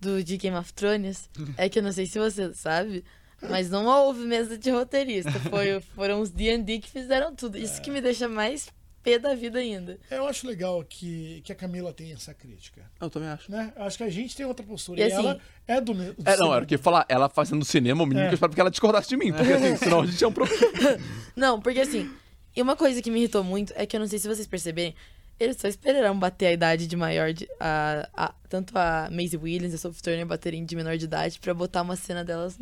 do 0.00 0.22
de 0.22 0.36
Game 0.36 0.56
of 0.56 0.72
Thrones. 0.72 1.28
É 1.56 1.68
que 1.68 1.78
eu 1.78 1.82
não 1.82 1.92
sei 1.92 2.06
se 2.06 2.18
você 2.18 2.52
sabe, 2.52 3.04
mas 3.40 3.70
não 3.70 3.86
houve 3.86 4.24
mesa 4.24 4.58
de 4.58 4.70
roteirista. 4.70 5.32
Foi, 5.50 5.80
foram 5.94 6.20
os 6.20 6.30
D&D 6.30 6.78
que 6.80 6.90
fizeram 6.90 7.34
tudo. 7.34 7.56
Isso 7.58 7.80
que 7.80 7.90
me 7.90 8.00
deixa 8.00 8.28
mais 8.28 8.68
pé 9.04 9.18
da 9.18 9.34
vida 9.34 9.58
ainda. 9.60 9.98
Eu 10.10 10.26
acho 10.26 10.46
legal 10.46 10.82
que, 10.82 11.42
que 11.44 11.52
a 11.52 11.54
Camila 11.54 11.92
tem 11.92 12.12
essa 12.12 12.32
crítica. 12.34 12.82
Eu 13.00 13.08
também 13.10 13.28
acho. 13.28 13.52
Né? 13.52 13.72
Eu 13.76 13.82
acho 13.84 13.96
que 13.98 14.02
a 14.04 14.10
gente 14.10 14.34
tem 14.34 14.44
outra 14.46 14.64
postura. 14.66 14.98
E 15.00 15.04
E, 15.04 15.06
assim- 15.12 15.16
ela 15.26 15.40
é 15.68 15.80
do. 15.80 15.92
do 15.94 16.02
É, 16.02 16.06
não, 16.06 16.14
cinema. 16.36 16.54
era 16.56 16.64
o 16.64 16.66
que 16.66 16.78
falar, 16.78 17.04
ela 17.08 17.28
fazendo 17.28 17.64
cinema, 17.64 18.02
o 18.02 18.06
mínimo 18.06 18.24
É. 18.24 18.28
que 18.28 18.32
eu 18.32 18.36
espero 18.36 18.52
que 18.52 18.60
ela 18.60 18.70
discordasse 18.70 19.08
de 19.08 19.16
mim, 19.16 19.32
porque 19.32 19.52
assim, 19.52 19.76
senão 19.76 20.00
a 20.00 20.06
gente 20.06 20.24
é 20.24 20.26
um 20.26 20.32
problema. 20.32 20.60
Não, 21.36 21.60
porque 21.60 21.80
assim, 21.80 22.10
e 22.56 22.62
uma 22.62 22.74
coisa 22.76 23.00
que 23.02 23.10
me 23.10 23.18
irritou 23.20 23.44
muito 23.44 23.72
é 23.76 23.84
que 23.86 23.94
eu 23.96 24.00
não 24.00 24.06
sei 24.06 24.18
se 24.18 24.26
vocês 24.28 24.46
perceberem, 24.46 24.94
eles 25.38 25.56
só 25.56 25.66
esperaram 25.68 26.16
bater 26.18 26.46
a 26.46 26.52
idade 26.52 26.86
de 26.86 26.96
maior 26.96 27.32
de. 27.32 27.48
A, 27.60 28.08
a- 28.14 28.34
tanto 28.48 28.76
a 28.78 29.08
Maisie 29.10 29.36
Williams 29.38 29.72
e 29.72 29.74
a 29.76 29.78
Sophie 29.78 30.00
Turner 30.02 30.24
baterem 30.26 30.64
de 30.64 30.76
menor 30.76 30.96
de 30.96 31.04
idade 31.06 31.38
pra 31.40 31.52
botar 31.52 31.82
uma 31.82 31.96
cena 31.96 32.24
delas. 32.24 32.56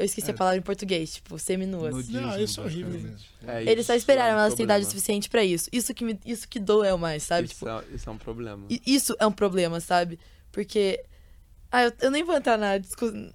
Eu 0.00 0.06
esqueci 0.06 0.30
a 0.30 0.34
palavra 0.34 0.58
em 0.58 0.62
português, 0.62 1.14
tipo, 1.14 1.38
semi-nuas. 1.38 1.94
nudismo, 1.94 2.20
Não, 2.20 2.40
isso 2.40 2.60
é 2.60 2.64
horrível. 2.64 3.14
É, 3.46 3.62
Eles 3.62 3.86
só 3.86 3.92
isso 3.92 3.98
esperaram 4.02 4.32
é 4.32 4.36
um 4.36 4.38
elas 4.40 4.54
terem 4.54 4.64
idade 4.64 4.86
suficiente 4.86 5.28
pra 5.28 5.44
isso. 5.44 5.68
Isso 5.70 5.92
que, 5.92 6.04
me, 6.04 6.18
isso 6.24 6.48
que 6.48 6.58
doeu 6.58 6.96
mais, 6.96 7.22
sabe? 7.22 7.46
Isso, 7.46 7.54
Tipo, 7.56 7.68
é, 7.68 7.84
isso 7.94 8.08
é 8.08 8.12
um 8.12 8.18
problema. 8.18 8.66
isso 8.86 9.16
é 9.18 9.26
um 9.26 9.32
problema, 9.32 9.78
sabe? 9.80 10.18
Porque. 10.50 11.04
Ah, 11.70 11.84
eu, 11.84 11.92
eu 12.00 12.10
nem 12.10 12.24
vou 12.24 12.34
entrar 12.34 12.56
na 12.58 12.80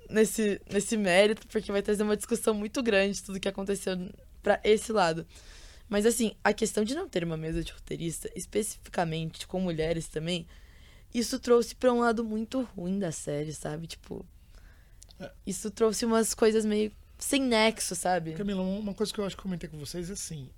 nesse, 0.10 0.60
nesse 0.70 0.98
mérito, 0.98 1.48
porque 1.48 1.72
vai 1.72 1.82
trazer 1.82 2.04
uma 2.04 2.18
discussão 2.18 2.54
muito 2.54 2.82
grande 2.84 3.24
tudo 3.24 3.40
que 3.40 3.48
aconteceu 3.48 3.96
pra 4.44 4.60
esse 4.64 4.92
lado. 4.92 5.26
Mas 5.88 6.06
assim, 6.06 6.34
a 6.44 6.52
questão 6.52 6.84
de 6.84 6.96
não 6.96 7.08
ter 7.08 7.24
uma 7.24 7.38
mesa 7.38 7.64
de 7.64 7.72
roteirista, 7.72 8.30
especificamente 8.36 9.48
com 9.48 9.60
mulheres 9.62 10.08
também, 10.08 10.48
isso 11.14 11.40
trouxe 11.40 11.76
pra 11.76 11.94
um 11.94 12.00
lado 12.00 12.24
muito 12.26 12.62
ruim 12.76 12.98
da 13.00 13.12
série, 13.12 13.54
sabe? 13.54 13.88
Tipo. 13.88 14.26
É. 15.20 15.32
Isso 15.46 15.70
trouxe 15.72 16.06
umas 16.06 16.34
coisas 16.34 16.66
meio 16.66 16.92
sem 17.18 17.42
nexo, 17.42 17.96
sabe? 17.96 18.34
Camila, 18.34 18.62
uma 18.62 18.94
coisa 18.94 19.14
que 19.14 19.20
eu 19.20 19.26
acho 19.26 19.36
que 19.36 19.42
comentei 19.44 19.70
com 19.70 19.78
vocês 19.78 20.10
é 20.10 20.14
assim: 20.14 20.50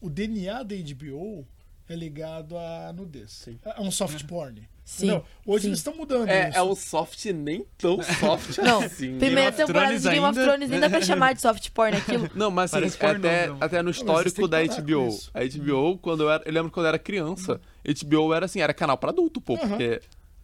o 0.00 0.10
DNA 0.10 0.62
da 0.62 0.74
HBO 0.74 1.46
é 1.88 1.94
ligado 1.94 2.56
à 2.58 2.92
nudez. 2.92 3.30
Sim. 3.30 3.58
É 3.64 3.80
um 3.80 3.90
soft 3.90 4.24
porn. 4.26 4.68
Sim. 4.84 5.06
Entendeu? 5.06 5.24
Hoje 5.44 5.62
sim. 5.62 5.68
eles 5.68 5.78
estão 5.80 5.96
mudando 5.96 6.28
É, 6.28 6.48
isso. 6.48 6.58
é 6.58 6.62
um 6.62 6.74
soft 6.76 7.24
nem 7.26 7.66
tão 7.76 8.00
soft 8.20 8.58
Não, 8.58 8.82
assim. 8.82 9.18
primeira 9.18 9.50
of 9.50 9.56
temporada 9.56 9.98
de 9.98 10.02
Game 10.08 10.18
of 10.20 10.26
ainda? 10.38 10.44
Thrones 10.44 10.70
nem 10.70 10.78
dá 10.80 10.88
pra 10.90 11.00
chamar 11.02 11.34
de 11.34 11.40
soft 11.40 11.70
porn 11.70 11.96
aquilo. 11.96 12.30
Não, 12.34 12.50
mas 12.52 12.72
assim, 12.74 12.86
até, 13.04 13.46
não. 13.48 13.56
até 13.60 13.82
no 13.82 13.90
histórico 13.90 14.46
da 14.46 14.58
HBO. 14.64 15.08
A 15.34 15.40
HBO, 15.44 15.98
quando 15.98 16.22
eu 16.24 16.30
era. 16.30 16.42
Eu 16.46 16.52
lembro 16.52 16.70
quando 16.70 16.86
eu 16.86 16.88
era 16.88 16.98
criança, 16.98 17.60
HBO 18.04 18.32
era 18.34 18.46
assim, 18.46 18.60
era 18.60 18.72
canal 18.74 18.96
pra 18.98 19.10
adulto, 19.10 19.40
pô. 19.40 19.54
Aham. 19.54 19.68
Porque 19.68 20.00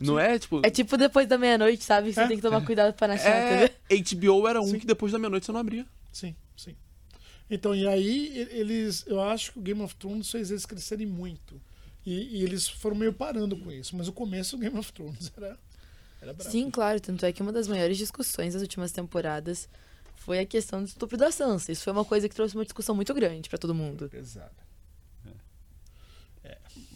não 0.06 0.18
é 0.18 0.38
tipo. 0.38 0.60
É 0.64 0.70
tipo 0.70 0.96
depois 0.96 1.26
da 1.28 1.36
meia-noite, 1.38 1.84
sabe? 1.84 2.08
Que 2.08 2.14
você 2.14 2.20
É. 2.22 2.26
tem 2.28 2.36
que 2.36 2.42
tomar 2.42 2.64
cuidado 2.64 2.94
pra 2.94 3.08
não 3.08 3.14
achar 3.14 3.28
É, 3.28 3.68
TV. 3.88 4.02
HBO 4.16 4.48
era 4.48 4.60
um 4.60 4.66
Sim. 4.66 4.78
que 4.78 4.86
depois 4.86 5.12
da 5.12 5.18
meia-noite 5.18 5.46
você 5.46 5.52
não 5.52 5.60
abria. 5.60 5.86
Sim, 6.12 6.34
sim. 6.56 6.74
Então, 7.50 7.74
e 7.74 7.86
aí 7.86 8.48
eles. 8.52 9.04
Eu 9.06 9.20
acho 9.20 9.52
que 9.52 9.58
o 9.58 9.62
Game 9.62 9.80
of 9.82 9.94
Thrones 9.96 10.30
fez 10.30 10.50
eles 10.50 10.64
crescerem 10.66 11.06
muito. 11.06 11.60
E, 12.04 12.38
e 12.40 12.42
eles 12.42 12.66
foram 12.68 12.96
meio 12.96 13.12
parando 13.12 13.56
com 13.56 13.70
isso. 13.70 13.96
Mas 13.96 14.08
o 14.08 14.12
começo 14.12 14.56
do 14.56 14.60
Game 14.62 14.78
of 14.78 14.92
Thrones 14.92 15.30
era. 15.36 15.58
Era 16.20 16.32
brabo. 16.32 16.50
Sim, 16.50 16.70
claro. 16.70 17.00
Tanto 17.00 17.24
é 17.26 17.32
que 17.32 17.42
uma 17.42 17.52
das 17.52 17.66
maiores 17.68 17.98
discussões 17.98 18.54
das 18.54 18.62
últimas 18.62 18.90
temporadas 18.92 19.68
foi 20.16 20.38
a 20.38 20.46
questão 20.46 20.80
do 20.82 20.86
estupro 20.86 21.16
da 21.16 21.30
Sansa. 21.32 21.72
Isso 21.72 21.82
foi 21.84 21.92
uma 21.92 22.04
coisa 22.04 22.28
que 22.28 22.34
trouxe 22.34 22.54
uma 22.54 22.64
discussão 22.64 22.94
muito 22.94 23.12
grande 23.12 23.48
pra 23.48 23.58
todo 23.58 23.74
mundo. 23.74 24.08
Pesado. 24.08 24.50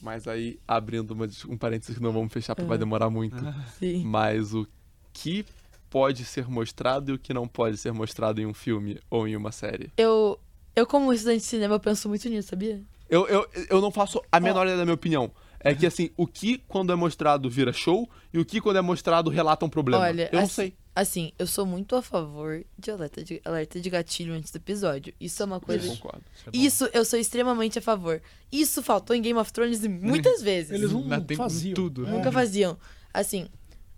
Mas 0.07 0.29
aí, 0.29 0.61
abrindo 0.69 1.11
uma 1.11 1.27
um 1.49 1.59
parênteses 1.59 1.97
que 1.97 2.01
não 2.03 2.13
vamos 2.13 2.33
fechar 2.33 2.55
porque 2.55 2.69
vai 2.69 2.77
Uhum. 2.77 2.79
demorar 2.79 3.11
muito. 3.11 3.37
Sim. 3.77 4.05
Mas 4.05 4.55
o 4.55 4.65
que 5.13 5.45
pode 5.91 6.25
ser 6.25 6.49
mostrado 6.49 7.11
e 7.11 7.15
o 7.15 7.19
que 7.19 7.35
não 7.35 7.49
pode 7.49 7.77
ser 7.77 7.93
mostrado 7.93 8.41
em 8.41 8.47
um 8.47 8.55
filme 8.55 9.01
ou 9.11 9.27
em 9.27 9.35
uma 9.35 9.51
série. 9.51 9.91
Eu, 9.97 10.39
eu 10.77 10.87
como 10.87 11.13
estudante 11.13 11.41
de 11.41 11.47
cinema, 11.47 11.75
eu 11.75 11.81
penso 11.81 12.09
muito 12.09 12.29
nisso, 12.29 12.51
sabia? 12.51 12.81
Eu, 13.11 13.27
eu, 13.27 13.49
eu 13.69 13.81
não 13.81 13.91
faço 13.91 14.23
a 14.31 14.39
menor 14.39 14.63
ideia 14.63 14.77
da 14.79 14.85
minha 14.85 14.95
opinião. 14.95 15.29
É 15.59 15.75
que 15.75 15.85
assim, 15.85 16.11
o 16.17 16.25
que 16.25 16.59
quando 16.69 16.93
é 16.93 16.95
mostrado 16.95 17.51
vira 17.51 17.73
show 17.73 18.09
e 18.33 18.39
o 18.39 18.45
que 18.45 18.61
quando 18.61 18.77
é 18.77 18.83
mostrado 18.83 19.29
relata 19.29 19.67
um 19.67 19.69
problema. 19.69 20.05
Olha, 20.05 20.29
eu 20.31 20.37
não 20.37 20.45
assim, 20.45 20.55
sei. 20.55 20.77
Assim, 20.97 21.31
eu 21.39 21.47
sou 21.47 21.67
muito 21.67 21.95
a 21.95 22.01
favor 22.01 22.65
de 22.79 22.91
alerta 22.91 23.23
de, 23.23 23.39
alerta 23.45 23.79
de 23.79 23.91
gatilho 23.91 24.33
antes 24.33 24.51
do 24.51 24.57
episódio. 24.57 25.13
Isso 25.21 25.43
é 25.43 25.45
uma 25.45 25.57
Eu 25.57 25.61
coisa... 25.61 25.87
concordo. 25.89 26.25
Isso 26.35 26.49
é. 26.49 26.57
Isso 26.57 26.91
eu 26.95 27.05
sou 27.05 27.19
extremamente 27.19 27.79
a 27.79 27.83
favor. 27.83 28.23
Isso 28.51 28.83
faltou 28.83 29.15
em 29.15 29.21
Game 29.21 29.39
of 29.39 29.53
Thrones 29.53 29.87
muitas 29.87 30.41
vezes. 30.43 30.71
Eles 30.71 30.91
não 30.91 31.21
tem 31.21 31.37
faziam. 31.37 31.75
tudo. 31.75 32.07
É. 32.07 32.11
Nunca 32.11 32.33
faziam. 32.33 32.79
Assim, 33.13 33.47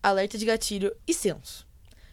alerta 0.02 0.36
de 0.36 0.44
gatilho 0.44 0.92
e 1.06 1.14
senso. 1.14 1.64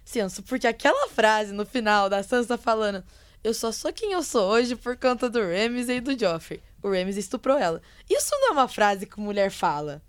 Senso, 0.05 0.43
porque 0.43 0.67
aquela 0.67 1.09
frase 1.09 1.51
no 1.51 1.65
final 1.65 2.07
da 2.07 2.21
Sansa 2.21 2.55
falando 2.55 3.03
eu 3.43 3.55
só 3.55 3.71
sou 3.71 3.91
quem 3.91 4.11
eu 4.11 4.21
sou 4.21 4.51
hoje 4.51 4.75
por 4.75 4.95
conta 4.97 5.27
do 5.27 5.39
Ramsay 5.39 5.97
e 5.97 6.01
do 6.01 6.15
Joffrey. 6.17 6.61
O 6.83 6.89
Ramsay 6.89 7.17
estuprou 7.21 7.57
ela. 7.57 7.81
Isso 8.07 8.29
não 8.33 8.49
é 8.49 8.51
uma 8.51 8.67
frase 8.67 9.07
que 9.07 9.19
mulher 9.19 9.49
fala. 9.49 9.99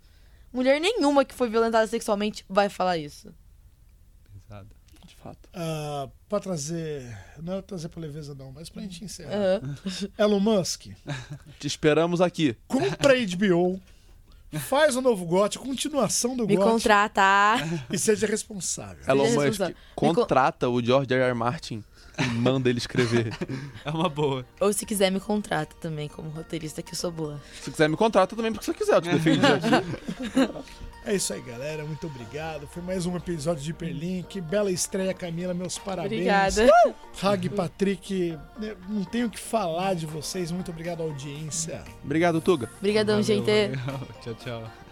Mulher 0.53 0.79
nenhuma 0.79 1.25
que 1.25 1.33
foi 1.33 1.49
violentada 1.49 1.87
sexualmente 1.87 2.45
vai 2.47 2.69
falar 2.69 2.99
isso. 2.99 3.33
Pesado. 4.47 4.67
De 5.05 5.15
fato. 5.15 5.49
Ah, 5.53 6.09
pra 6.27 6.39
trazer. 6.39 7.17
Não 7.41 7.53
é 7.53 7.61
trazer 7.61 7.89
pra 7.89 8.01
leveza, 8.01 8.33
não, 8.35 8.51
mas 8.51 8.69
pra 8.69 8.81
gente 8.81 9.03
encerrar. 9.03 9.31
Aham. 9.61 9.75
Elon 10.17 10.39
Musk, 10.39 10.87
Te 11.59 11.67
esperamos 11.67 12.19
aqui. 12.21 12.55
compra 12.67 13.13
a 13.13 13.25
HBO, 13.25 13.79
faz 14.59 14.95
o 14.95 15.01
novo 15.01 15.25
GOT, 15.25 15.59
continuação 15.59 16.35
do 16.35 16.45
Me 16.45 16.55
GOT 16.57 16.69
contrata. 16.71 17.55
e 17.91 17.97
seja 17.97 18.27
responsável. 18.27 19.03
Elon 19.07 19.29
Musk. 19.31 19.59
Me 19.61 19.75
contrata 19.95 20.67
o 20.69 20.81
George 20.83 21.13
R. 21.13 21.21
R. 21.23 21.33
Martin 21.33 21.83
e 22.19 22.25
manda 22.35 22.69
ele 22.69 22.77
escrever. 22.79 23.33
É 23.85 23.89
uma 23.89 24.09
boa. 24.09 24.45
Ou 24.59 24.73
se 24.73 24.85
quiser, 24.85 25.09
me 25.11 25.19
contrata 25.19 25.75
também 25.79 26.07
como 26.09 26.29
roteirista, 26.29 26.81
que 26.81 26.91
eu 26.91 26.97
sou 26.97 27.11
boa. 27.11 27.39
Se 27.61 27.71
quiser 27.71 27.87
me 27.87 27.95
contrata 27.95 28.35
também 28.35 28.51
porque 28.51 28.65
você 28.65 28.73
quiser, 28.73 28.95
eu 28.95 29.01
te 29.01 29.09
defendi 29.09 29.45
aqui. 29.45 30.67
É 31.05 31.15
isso 31.15 31.33
aí, 31.33 31.41
galera. 31.41 31.85
Muito 31.85 32.05
obrigado. 32.05 32.67
Foi 32.67 32.83
mais 32.83 33.05
um 33.05 33.15
episódio 33.15 33.63
de 33.63 33.71
Hiperlink. 33.71 34.41
Bela 34.41 34.69
estreia, 34.69 35.13
Camila. 35.13 35.53
Meus 35.53 35.77
parabéns. 35.77 36.11
Obrigada. 36.11 36.69
Hag 37.23 37.49
Patrick, 37.49 38.37
né, 38.59 38.75
não 38.89 39.05
tenho 39.05 39.27
o 39.27 39.29
que 39.29 39.39
falar 39.39 39.93
de 39.95 40.05
vocês. 40.05 40.51
Muito 40.51 40.69
obrigado 40.69 41.01
à 41.01 41.03
audiência. 41.05 41.81
Obrigado, 42.03 42.41
Tuga. 42.41 42.69
Obrigadão, 42.79 43.21
Valeu, 43.21 43.23
gente. 43.23 43.77
valeu. 43.77 43.99
Tchau, 44.21 44.35
tchau. 44.35 44.86